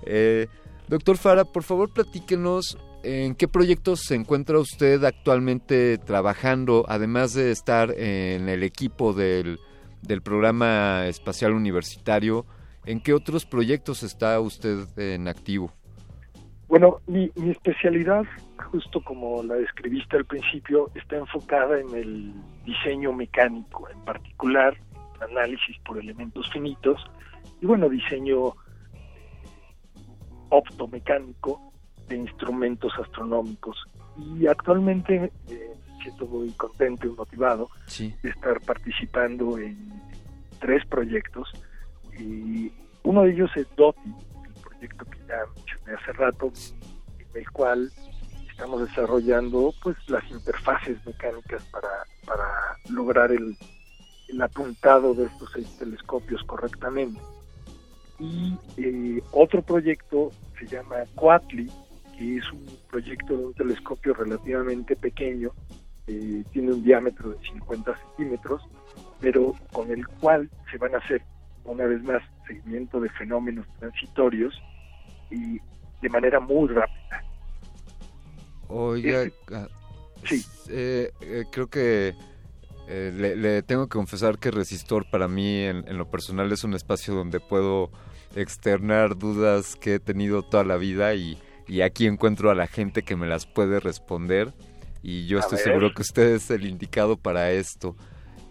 Eh, 0.05 0.47
doctor 0.89 1.17
Fara, 1.17 1.45
por 1.45 1.63
favor 1.63 1.93
platíquenos 1.93 2.79
en 3.03 3.35
qué 3.35 3.47
proyectos 3.47 4.01
se 4.01 4.15
encuentra 4.15 4.59
usted 4.59 5.05
actualmente 5.05 5.99
trabajando, 5.99 6.85
además 6.89 7.35
de 7.35 7.51
estar 7.53 7.93
en 7.93 8.49
el 8.49 8.63
equipo 8.63 9.13
del, 9.13 9.59
del 10.03 10.23
programa 10.23 11.07
espacial 11.07 11.53
universitario. 11.53 12.47
¿En 12.85 13.01
qué 13.01 13.13
otros 13.15 13.47
proyectos 13.47 14.03
está 14.03 14.39
usted 14.41 14.87
en 14.97 15.29
activo? 15.29 15.73
Bueno, 16.69 16.99
mi, 17.07 17.31
mi 17.37 17.51
especialidad, 17.51 18.25
justo 18.73 19.01
como 19.03 19.43
la 19.43 19.55
describiste 19.55 20.17
al 20.17 20.25
principio, 20.25 20.91
está 20.95 21.17
enfocada 21.17 21.79
en 21.81 21.95
el 21.95 22.33
diseño 22.65 23.13
mecánico, 23.13 23.89
en 23.89 24.01
particular 24.01 24.77
análisis 25.21 25.77
por 25.85 25.99
elementos 25.99 26.51
finitos 26.53 27.01
y 27.61 27.67
bueno, 27.67 27.89
diseño 27.89 28.55
optomecánico 30.51 31.73
de 32.09 32.17
instrumentos 32.17 32.93
astronómicos. 33.03 33.77
Y 34.39 34.47
actualmente 34.47 35.31
eh, 35.49 35.75
siento 36.03 36.27
muy 36.27 36.51
contento 36.53 37.07
y 37.07 37.11
motivado 37.11 37.69
Sí. 37.87 38.15
de 38.23 38.31
estar 38.31 38.61
participando 38.61 39.59
en 39.59 39.77
tres 40.61 40.85
proyectos. 40.87 41.49
Y 42.19 42.73
uno 43.03 43.23
de 43.23 43.33
ellos 43.33 43.51
es 43.57 43.67
DOTI, 43.77 44.15
el 44.47 44.63
proyecto 44.63 45.05
que 45.05 45.19
ya 45.29 45.37
mencioné 45.55 45.93
hace 45.95 46.13
rato, 46.13 46.53
en 47.19 47.27
el 47.43 47.51
cual 47.51 47.93
estamos 48.51 48.81
desarrollando 48.89 49.75
pues 49.83 49.97
las 50.09 50.29
interfaces 50.31 51.05
mecánicas 51.05 51.63
para, 51.65 51.89
para 52.25 52.45
lograr 52.89 53.31
el, 53.33 53.55
el 54.29 54.43
apuntado 54.43 55.13
de 55.15 55.25
estos 55.27 55.51
seis 55.53 55.77
telescopios 55.79 56.43
correctamente. 56.45 57.21
Y 58.19 58.57
eh, 58.77 59.23
otro 59.33 59.63
proyecto 59.63 60.33
se 60.59 60.67
llama 60.67 60.97
Coatli, 61.15 61.71
que 62.17 62.39
es 62.39 62.53
un 62.53 62.67
proyecto 62.91 63.37
de 63.37 63.45
un 63.47 63.55
telescopio 63.55 64.15
relativamente 64.15 64.97
pequeño, 64.97 65.51
eh, 66.07 66.43
tiene 66.53 66.73
un 66.73 66.83
diámetro 66.83 67.31
de 67.31 67.39
50 67.47 67.95
centímetros, 67.99 68.63
pero 69.21 69.55
con 69.73 69.91
el 69.91 70.07
cual 70.21 70.49
se 70.71 70.79
van 70.79 70.95
a 70.95 70.99
hacer, 70.99 71.23
una 71.65 71.85
vez 71.85 72.03
más, 72.03 72.23
seguimiento 72.47 73.01
de 73.01 73.09
fenómenos 73.11 73.67
transitorios 73.79 74.55
y 75.31 75.61
de 76.01 76.09
manera 76.09 76.39
muy 76.41 76.69
rápida. 76.69 77.23
Oiga, 78.69 79.23
Ese- 79.23 79.33
ah, 79.53 79.69
Sí. 80.25 80.45
eh, 80.71 81.11
eh, 81.21 81.45
creo 81.53 81.67
que 81.69 82.15
eh, 82.89 83.13
le, 83.15 83.37
le 83.37 83.63
tengo 83.63 83.89
que 83.89 83.97
confesar 83.97 84.39
que 84.39 84.51
Resistor 84.51 85.09
para 85.11 85.29
mí 85.29 85.61
en, 85.61 85.87
en 85.89 85.99
lo 85.99 86.11
personal 86.11 86.51
es 86.53 86.65
un 86.65 86.75
espacio 86.75 87.15
donde 87.15 87.41
puedo 87.41 87.91
externar 88.35 89.17
dudas 89.19 89.77
que 89.77 89.95
he 89.95 89.99
tenido 90.01 90.43
toda 90.43 90.65
la 90.65 90.77
vida 90.77 91.15
y, 91.15 91.39
y 91.67 91.81
aquí 91.81 92.07
encuentro 92.07 92.51
a 92.51 92.55
la 92.55 92.67
gente 92.67 93.03
que 93.03 93.17
me 93.17 93.27
las 93.27 93.47
puede 93.47 93.81
responder 93.81 94.53
y 95.03 95.27
yo 95.27 95.39
A 95.39 95.41
estoy 95.41 95.57
ver. 95.59 95.65
seguro 95.65 95.95
que 95.95 96.03
usted 96.03 96.35
es 96.35 96.51
el 96.51 96.67
indicado 96.67 97.17
para 97.17 97.51
esto. 97.53 97.97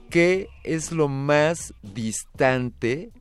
¿Qué 0.10 0.48
es 0.64 0.92
lo 0.92 1.08
más 1.08 1.74
distante 1.82 3.12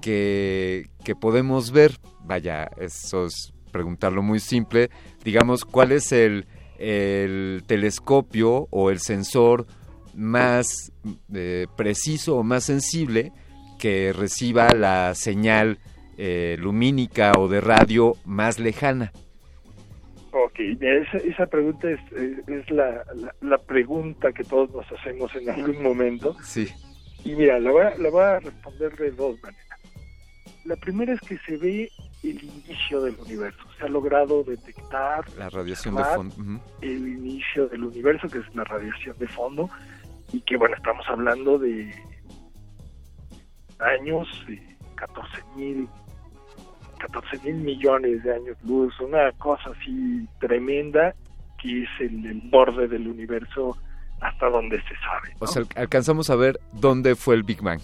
que, 0.00 0.86
que 1.04 1.14
podemos 1.14 1.70
ver? 1.70 1.98
Vaya, 2.24 2.70
eso 2.78 3.26
es 3.26 3.52
preguntarlo 3.72 4.22
muy 4.22 4.40
simple. 4.40 4.90
Digamos, 5.24 5.64
¿cuál 5.64 5.92
es 5.92 6.12
el, 6.12 6.46
el 6.78 7.62
telescopio 7.66 8.68
o 8.70 8.90
el 8.90 9.00
sensor 9.00 9.66
más 10.18 10.92
eh, 11.32 11.66
preciso 11.76 12.36
o 12.36 12.42
más 12.42 12.64
sensible 12.64 13.32
que 13.78 14.12
reciba 14.12 14.68
la 14.74 15.14
señal 15.14 15.78
eh, 16.16 16.56
lumínica 16.58 17.32
o 17.38 17.48
de 17.48 17.60
radio 17.60 18.14
más 18.24 18.58
lejana? 18.58 19.12
Ok, 20.32 20.58
esa, 20.80 21.18
esa 21.18 21.46
pregunta 21.46 21.90
es, 21.90 22.00
eh, 22.12 22.42
es 22.48 22.70
la, 22.70 23.04
la, 23.14 23.34
la 23.40 23.58
pregunta 23.58 24.32
que 24.32 24.44
todos 24.44 24.70
nos 24.72 24.84
hacemos 24.92 25.34
en 25.36 25.48
algún 25.48 25.82
momento. 25.82 26.36
Sí. 26.42 26.68
Y 27.24 27.34
mira, 27.34 27.58
la 27.58 27.70
voy, 27.70 27.82
a, 27.82 27.96
la 27.96 28.10
voy 28.10 28.22
a 28.22 28.40
responder 28.40 28.94
de 28.96 29.10
dos 29.12 29.40
maneras. 29.42 29.64
La 30.64 30.76
primera 30.76 31.14
es 31.14 31.20
que 31.20 31.38
se 31.38 31.56
ve 31.56 31.88
el 32.22 32.42
inicio 32.44 33.00
del 33.02 33.14
universo. 33.24 33.58
Se 33.78 33.84
ha 33.84 33.88
logrado 33.88 34.42
detectar 34.44 35.24
La 35.38 35.48
radiación 35.48 35.94
de 35.94 36.04
fondo. 36.04 36.34
el 36.82 37.08
inicio 37.08 37.68
del 37.68 37.84
universo, 37.84 38.28
que 38.28 38.38
es 38.38 38.54
la 38.54 38.64
radiación 38.64 39.16
de 39.18 39.28
fondo, 39.28 39.70
y 40.32 40.40
que 40.42 40.56
bueno, 40.56 40.76
estamos 40.76 41.06
hablando 41.08 41.58
de 41.58 41.90
años, 43.80 44.26
de 44.46 44.60
14 44.96 45.42
mil 45.56 45.88
14 46.98 47.38
mil 47.44 47.54
millones 47.62 48.24
de 48.24 48.34
años 48.34 48.56
luz, 48.64 48.98
una 49.00 49.30
cosa 49.32 49.70
así 49.70 50.26
tremenda 50.40 51.14
que 51.62 51.82
es 51.84 51.88
el, 52.00 52.26
el 52.26 52.40
borde 52.50 52.88
del 52.88 53.06
universo 53.06 53.76
hasta 54.20 54.48
donde 54.50 54.78
se 54.82 54.94
sabe. 54.96 55.32
O 55.38 55.46
sea, 55.46 55.62
al- 55.62 55.82
alcanzamos 55.82 56.28
a 56.30 56.36
ver 56.36 56.58
dónde 56.72 57.14
fue 57.14 57.36
el 57.36 57.44
Big 57.44 57.62
Bang. 57.62 57.80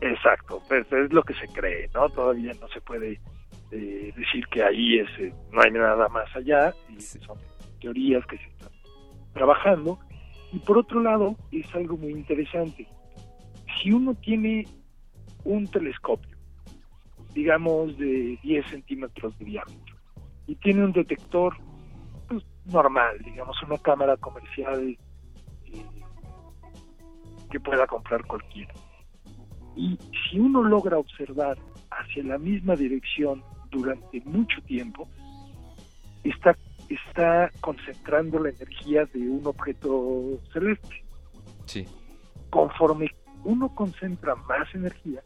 Exacto, 0.00 0.60
pues 0.68 0.84
es 0.92 1.12
lo 1.12 1.22
que 1.22 1.34
se 1.34 1.46
cree, 1.48 1.88
¿no? 1.94 2.08
Todavía 2.08 2.52
no 2.60 2.66
se 2.68 2.80
puede 2.80 3.20
eh, 3.70 4.12
decir 4.16 4.44
que 4.48 4.62
ahí 4.64 4.98
es, 4.98 5.08
eh, 5.20 5.32
no 5.52 5.62
hay 5.62 5.70
nada 5.70 6.08
más 6.08 6.26
allá, 6.34 6.72
y 6.88 7.00
son 7.00 7.38
teorías 7.80 8.24
que 8.26 8.36
se 8.38 8.44
están 8.44 8.70
trabajando. 9.32 9.98
Y 10.52 10.58
por 10.60 10.78
otro 10.78 11.02
lado, 11.02 11.36
es 11.50 11.72
algo 11.74 11.96
muy 11.96 12.12
interesante. 12.12 12.86
Si 13.80 13.92
uno 13.92 14.14
tiene 14.14 14.66
un 15.44 15.66
telescopio, 15.66 16.36
digamos 17.34 17.96
de 17.98 18.38
10 18.42 18.66
centímetros 18.66 19.38
de 19.38 19.44
diámetro, 19.44 19.96
y 20.46 20.54
tiene 20.56 20.84
un 20.84 20.92
detector 20.92 21.56
pues, 22.28 22.44
normal, 22.66 23.18
digamos 23.24 23.60
una 23.62 23.78
cámara 23.78 24.16
comercial 24.16 24.96
eh, 25.66 25.84
que 27.50 27.60
pueda 27.60 27.86
comprar 27.86 28.24
cualquiera, 28.24 28.72
y 29.76 29.98
si 30.30 30.38
uno 30.38 30.62
logra 30.62 30.98
observar 30.98 31.58
hacia 31.90 32.24
la 32.24 32.38
misma 32.38 32.74
dirección 32.74 33.42
durante 33.70 34.20
mucho 34.22 34.60
tiempo, 34.62 35.06
está, 36.24 36.56
está 36.88 37.50
concentrando 37.60 38.38
la 38.38 38.50
energía 38.50 39.04
de 39.06 39.28
un 39.28 39.46
objeto 39.46 40.40
celeste. 40.52 41.04
Sí. 41.66 41.86
Conforme 42.50 43.10
uno 43.44 43.74
concentra 43.74 44.34
más 44.34 44.72
energía, 44.74 45.22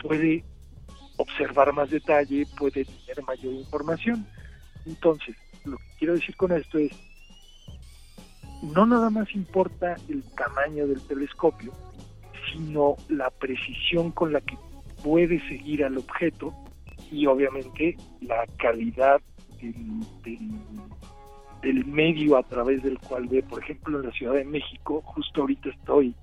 puede 0.00 0.44
observar 1.16 1.72
más 1.72 1.90
detalle, 1.90 2.44
puede 2.58 2.84
tener 2.84 3.22
mayor 3.26 3.52
información. 3.54 4.26
Entonces, 4.84 5.36
lo 5.64 5.76
que 5.76 5.84
quiero 5.98 6.14
decir 6.14 6.36
con 6.36 6.52
esto 6.52 6.78
es, 6.78 6.92
no 8.62 8.86
nada 8.86 9.10
más 9.10 9.34
importa 9.34 9.96
el 10.08 10.22
tamaño 10.34 10.86
del 10.86 11.00
telescopio, 11.06 11.72
sino 12.52 12.96
la 13.08 13.30
precisión 13.30 14.12
con 14.12 14.32
la 14.32 14.40
que 14.40 14.56
puede 15.02 15.40
seguir 15.48 15.84
al 15.84 15.98
objeto 15.98 16.54
y 17.10 17.26
obviamente 17.26 17.96
la 18.20 18.46
calidad 18.58 19.20
del, 19.60 20.00
del- 20.24 20.60
del 21.62 21.84
medio 21.86 22.36
a 22.36 22.42
través 22.42 22.82
del 22.82 22.98
cual 22.98 23.26
ve. 23.28 23.42
Por 23.42 23.62
ejemplo, 23.62 23.98
en 23.98 24.06
la 24.06 24.12
Ciudad 24.12 24.34
de 24.34 24.44
México, 24.44 25.00
justo 25.04 25.40
ahorita 25.40 25.70
estoy 25.70 26.14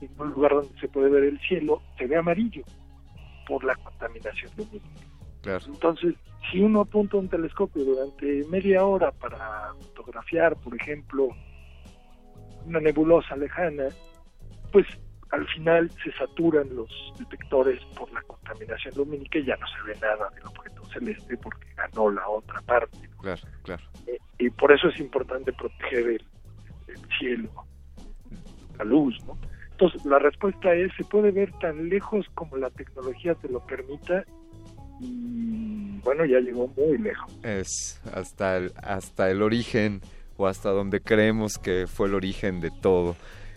en 0.00 0.10
un 0.20 0.30
lugar 0.30 0.52
donde 0.52 0.78
se 0.78 0.88
puede 0.88 1.08
ver 1.10 1.24
el 1.24 1.40
cielo, 1.40 1.82
se 1.98 2.06
ve 2.06 2.16
amarillo 2.16 2.62
por 3.48 3.64
la 3.64 3.74
contaminación 3.76 4.50
lumínica. 4.56 4.88
Claro. 5.42 5.64
Entonces, 5.66 6.14
si 6.50 6.60
uno 6.60 6.80
apunta 6.82 7.16
un 7.16 7.28
telescopio 7.28 7.84
durante 7.84 8.44
media 8.50 8.84
hora 8.84 9.10
para 9.12 9.72
fotografiar, 9.80 10.56
por 10.56 10.74
ejemplo, 10.76 11.28
una 12.66 12.80
nebulosa 12.80 13.36
lejana, 13.36 13.88
pues 14.72 14.86
al 15.34 15.46
final 15.48 15.90
se 16.02 16.12
saturan 16.12 16.68
los 16.74 16.88
detectores 17.18 17.82
por 17.96 18.10
la 18.12 18.22
contaminación 18.22 18.94
lumínica 18.96 19.38
y 19.38 19.46
ya 19.46 19.56
no 19.56 19.66
se 19.66 19.82
ve 19.88 19.98
nada 20.00 20.30
del 20.30 20.46
objeto 20.46 20.84
celeste 20.92 21.36
porque 21.38 21.66
ganó 21.76 22.10
la 22.10 22.28
otra 22.28 22.60
parte. 22.62 22.98
Claro, 23.20 23.42
claro. 23.62 23.82
Eh, 24.06 24.18
y 24.38 24.50
por 24.50 24.72
eso 24.72 24.88
es 24.88 25.00
importante 25.00 25.52
proteger 25.52 26.06
el, 26.06 26.24
el 26.88 27.08
cielo, 27.18 27.50
la 28.78 28.84
luz, 28.84 29.18
¿no? 29.26 29.36
Entonces, 29.72 30.04
la 30.04 30.20
respuesta 30.20 30.72
es, 30.72 30.92
se 30.96 31.04
puede 31.04 31.32
ver 31.32 31.50
tan 31.58 31.88
lejos 31.88 32.26
como 32.34 32.56
la 32.56 32.70
tecnología 32.70 33.34
te 33.34 33.48
lo 33.48 33.58
permita 33.66 34.24
y 35.00 35.98
bueno, 36.04 36.24
ya 36.24 36.38
llegó 36.38 36.68
muy 36.76 36.96
lejos. 36.98 37.36
Es 37.42 38.00
hasta 38.12 38.56
el, 38.58 38.72
hasta 38.76 39.30
el 39.30 39.42
origen 39.42 40.00
o 40.36 40.46
hasta 40.46 40.70
donde 40.70 41.00
creemos 41.00 41.58
que 41.58 41.88
fue 41.88 42.06
el 42.06 42.14
origen 42.14 42.60
de 42.60 42.70
todo. 42.70 43.16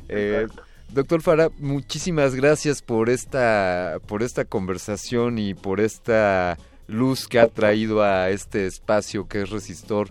Eh, 0.10 0.48
doctor 0.94 1.22
Fara, 1.22 1.50
muchísimas 1.60 2.36
gracias 2.36 2.82
por 2.82 3.10
esta, 3.10 4.00
por 4.08 4.24
esta 4.24 4.46
conversación 4.46 5.38
y 5.38 5.54
por 5.54 5.80
esta 5.80 6.58
luz 6.88 7.28
que 7.28 7.40
ha 7.40 7.48
traído 7.48 8.04
a 8.04 8.30
este 8.30 8.66
espacio 8.66 9.28
que 9.28 9.42
es 9.42 9.50
Resistor. 9.50 10.10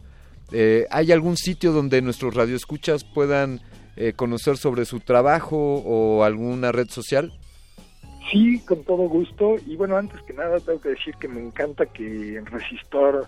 Eh, 0.52 0.86
¿Hay 0.90 1.10
algún 1.12 1.36
sitio 1.36 1.72
donde 1.72 2.02
nuestros 2.02 2.34
radioescuchas 2.34 3.04
puedan 3.04 3.60
eh, 3.96 4.12
conocer 4.14 4.56
sobre 4.56 4.84
su 4.84 5.00
trabajo 5.00 5.56
o 5.56 6.22
alguna 6.22 6.70
red 6.72 6.88
social? 6.88 7.32
Sí, 8.30 8.60
con 8.60 8.84
todo 8.84 9.08
gusto. 9.08 9.56
Y 9.66 9.76
bueno, 9.76 9.96
antes 9.96 10.20
que 10.22 10.34
nada 10.34 10.60
tengo 10.60 10.80
que 10.80 10.90
decir 10.90 11.14
que 11.16 11.28
me 11.28 11.40
encanta 11.40 11.86
que 11.86 12.36
en 12.36 12.46
Resistor 12.46 13.26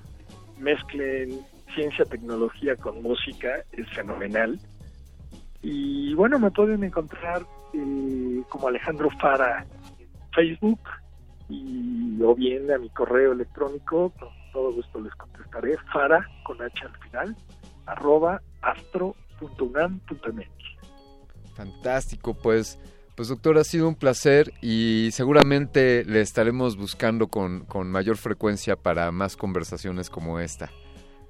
mezclen 0.58 1.40
ciencia, 1.74 2.04
tecnología 2.04 2.76
con 2.76 3.02
música, 3.02 3.64
es 3.72 3.88
fenomenal. 3.90 4.58
Y 5.62 6.14
bueno, 6.14 6.38
me 6.38 6.50
pueden 6.50 6.84
encontrar 6.84 7.44
eh, 7.74 8.42
como 8.48 8.68
Alejandro 8.68 9.10
Fara 9.20 9.66
en 9.98 10.08
Facebook 10.32 10.80
y 11.48 12.20
o 12.22 12.34
bien 12.34 12.70
a 12.70 12.78
mi 12.78 12.90
correo 12.90 13.32
electrónico, 13.32 14.10
con 14.18 14.28
todo 14.52 14.72
gusto 14.72 15.00
les 15.00 15.14
contestaré, 15.14 15.76
fara 15.92 16.26
con 16.44 16.60
H 16.60 16.84
al 16.84 16.96
final, 16.98 17.36
arroba 17.86 18.42
astro.unam.mx. 18.62 20.48
Fantástico, 21.54 22.34
pues, 22.34 22.78
pues 23.16 23.28
doctor, 23.28 23.56
ha 23.58 23.64
sido 23.64 23.88
un 23.88 23.94
placer 23.94 24.52
y 24.60 25.08
seguramente 25.12 26.04
le 26.04 26.20
estaremos 26.20 26.76
buscando 26.76 27.28
con, 27.28 27.64
con 27.64 27.90
mayor 27.90 28.16
frecuencia 28.16 28.76
para 28.76 29.10
más 29.10 29.36
conversaciones 29.36 30.10
como 30.10 30.38
esta. 30.38 30.70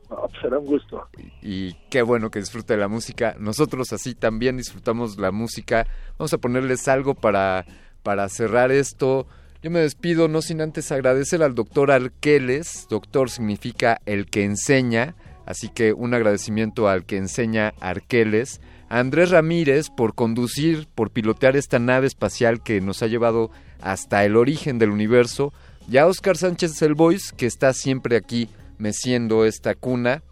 Pues 0.08 0.20
será 0.40 0.58
un 0.58 0.66
gusto. 0.66 1.06
Y, 1.42 1.74
qué 1.90 2.02
bueno 2.02 2.30
que 2.30 2.38
disfrute 2.38 2.76
la 2.76 2.88
música. 2.88 3.36
Nosotros 3.38 3.92
así 3.92 4.14
también 4.14 4.56
disfrutamos 4.56 5.18
la 5.18 5.32
música. 5.32 5.86
Vamos 6.18 6.32
a 6.32 6.38
ponerles 6.38 6.88
algo 6.88 7.14
para, 7.14 7.66
para 8.02 8.28
cerrar 8.28 8.72
esto. 8.72 9.26
Yo 9.62 9.70
me 9.70 9.80
despido 9.80 10.28
no 10.28 10.40
sin 10.40 10.60
antes 10.60 10.92
agradecer 10.92 11.42
al 11.42 11.54
doctor 11.54 11.90
Arqueles. 11.90 12.86
Doctor 12.88 13.28
significa 13.28 14.00
el 14.06 14.26
que 14.26 14.44
enseña, 14.44 15.14
así 15.46 15.68
que 15.68 15.92
un 15.92 16.14
agradecimiento 16.14 16.88
al 16.88 17.04
que 17.04 17.16
enseña 17.16 17.74
Arqueles. 17.80 18.60
A 18.88 19.00
Andrés 19.00 19.30
Ramírez 19.30 19.90
por 19.90 20.14
conducir, 20.14 20.86
por 20.94 21.10
pilotear 21.10 21.56
esta 21.56 21.78
nave 21.78 22.06
espacial 22.06 22.62
que 22.62 22.80
nos 22.80 23.02
ha 23.02 23.08
llevado 23.08 23.50
hasta 23.82 24.24
el 24.24 24.36
origen 24.36 24.78
del 24.78 24.90
universo. 24.90 25.52
Y 25.90 25.98
a 25.98 26.06
Oscar 26.06 26.36
Sánchez 26.36 26.80
El 26.80 26.94
Boys, 26.94 27.32
que 27.32 27.46
está 27.46 27.72
siempre 27.74 28.16
aquí 28.16 28.48
meciendo 28.78 29.44
esta 29.44 29.74
cuna. 29.74 30.22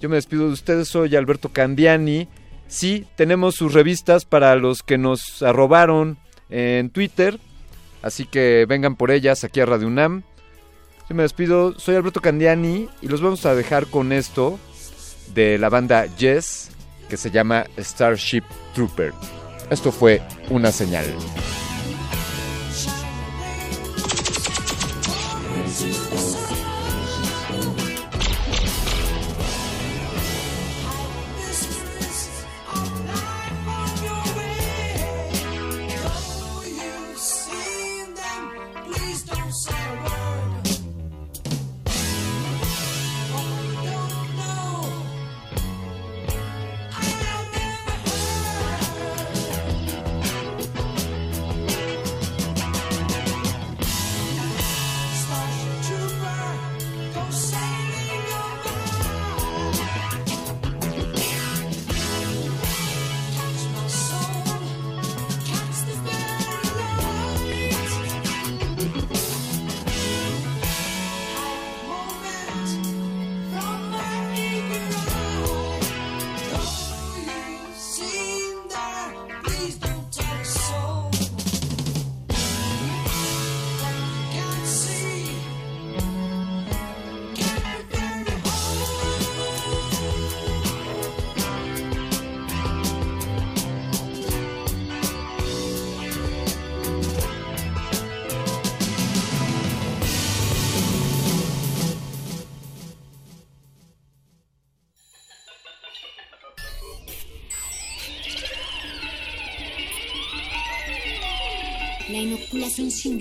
Yo 0.00 0.08
me 0.08 0.16
despido 0.16 0.46
de 0.46 0.52
ustedes, 0.52 0.88
soy 0.88 1.14
Alberto 1.16 1.50
Candiani. 1.50 2.28
Sí, 2.68 3.06
tenemos 3.16 3.56
sus 3.56 3.74
revistas 3.74 4.24
para 4.24 4.54
los 4.56 4.82
que 4.82 4.96
nos 4.96 5.42
arrobaron 5.42 6.18
en 6.48 6.90
Twitter. 6.90 7.38
Así 8.02 8.24
que 8.24 8.64
vengan 8.68 8.96
por 8.96 9.10
ellas 9.10 9.44
aquí 9.44 9.60
a 9.60 9.66
Radio 9.66 9.88
UNAM. 9.88 10.22
Yo 11.08 11.16
me 11.16 11.24
despido, 11.24 11.78
soy 11.78 11.96
Alberto 11.96 12.20
Candiani 12.20 12.88
y 13.02 13.08
los 13.08 13.20
vamos 13.20 13.44
a 13.44 13.54
dejar 13.54 13.86
con 13.86 14.12
esto 14.12 14.58
de 15.34 15.58
la 15.58 15.68
banda 15.68 16.06
Yes 16.16 16.70
que 17.08 17.16
se 17.16 17.30
llama 17.30 17.66
Starship 17.76 18.44
Trooper. 18.74 19.12
Esto 19.68 19.92
fue 19.92 20.22
una 20.48 20.72
señal. 20.72 21.04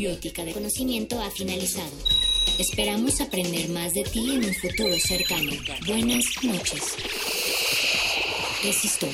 Simbiótica 0.10 0.44
de 0.44 0.54
conocimiento 0.54 1.22
ha 1.22 1.30
finalizado. 1.30 1.92
Esperamos 2.58 3.22
aprender 3.22 3.70
más 3.70 3.94
de 3.94 4.04
ti 4.04 4.32
en 4.32 4.46
un 4.46 4.54
futuro 4.56 4.96
cercano. 5.00 5.52
Buenas 5.86 6.26
noches. 6.42 6.96
Resistor. 8.64 9.14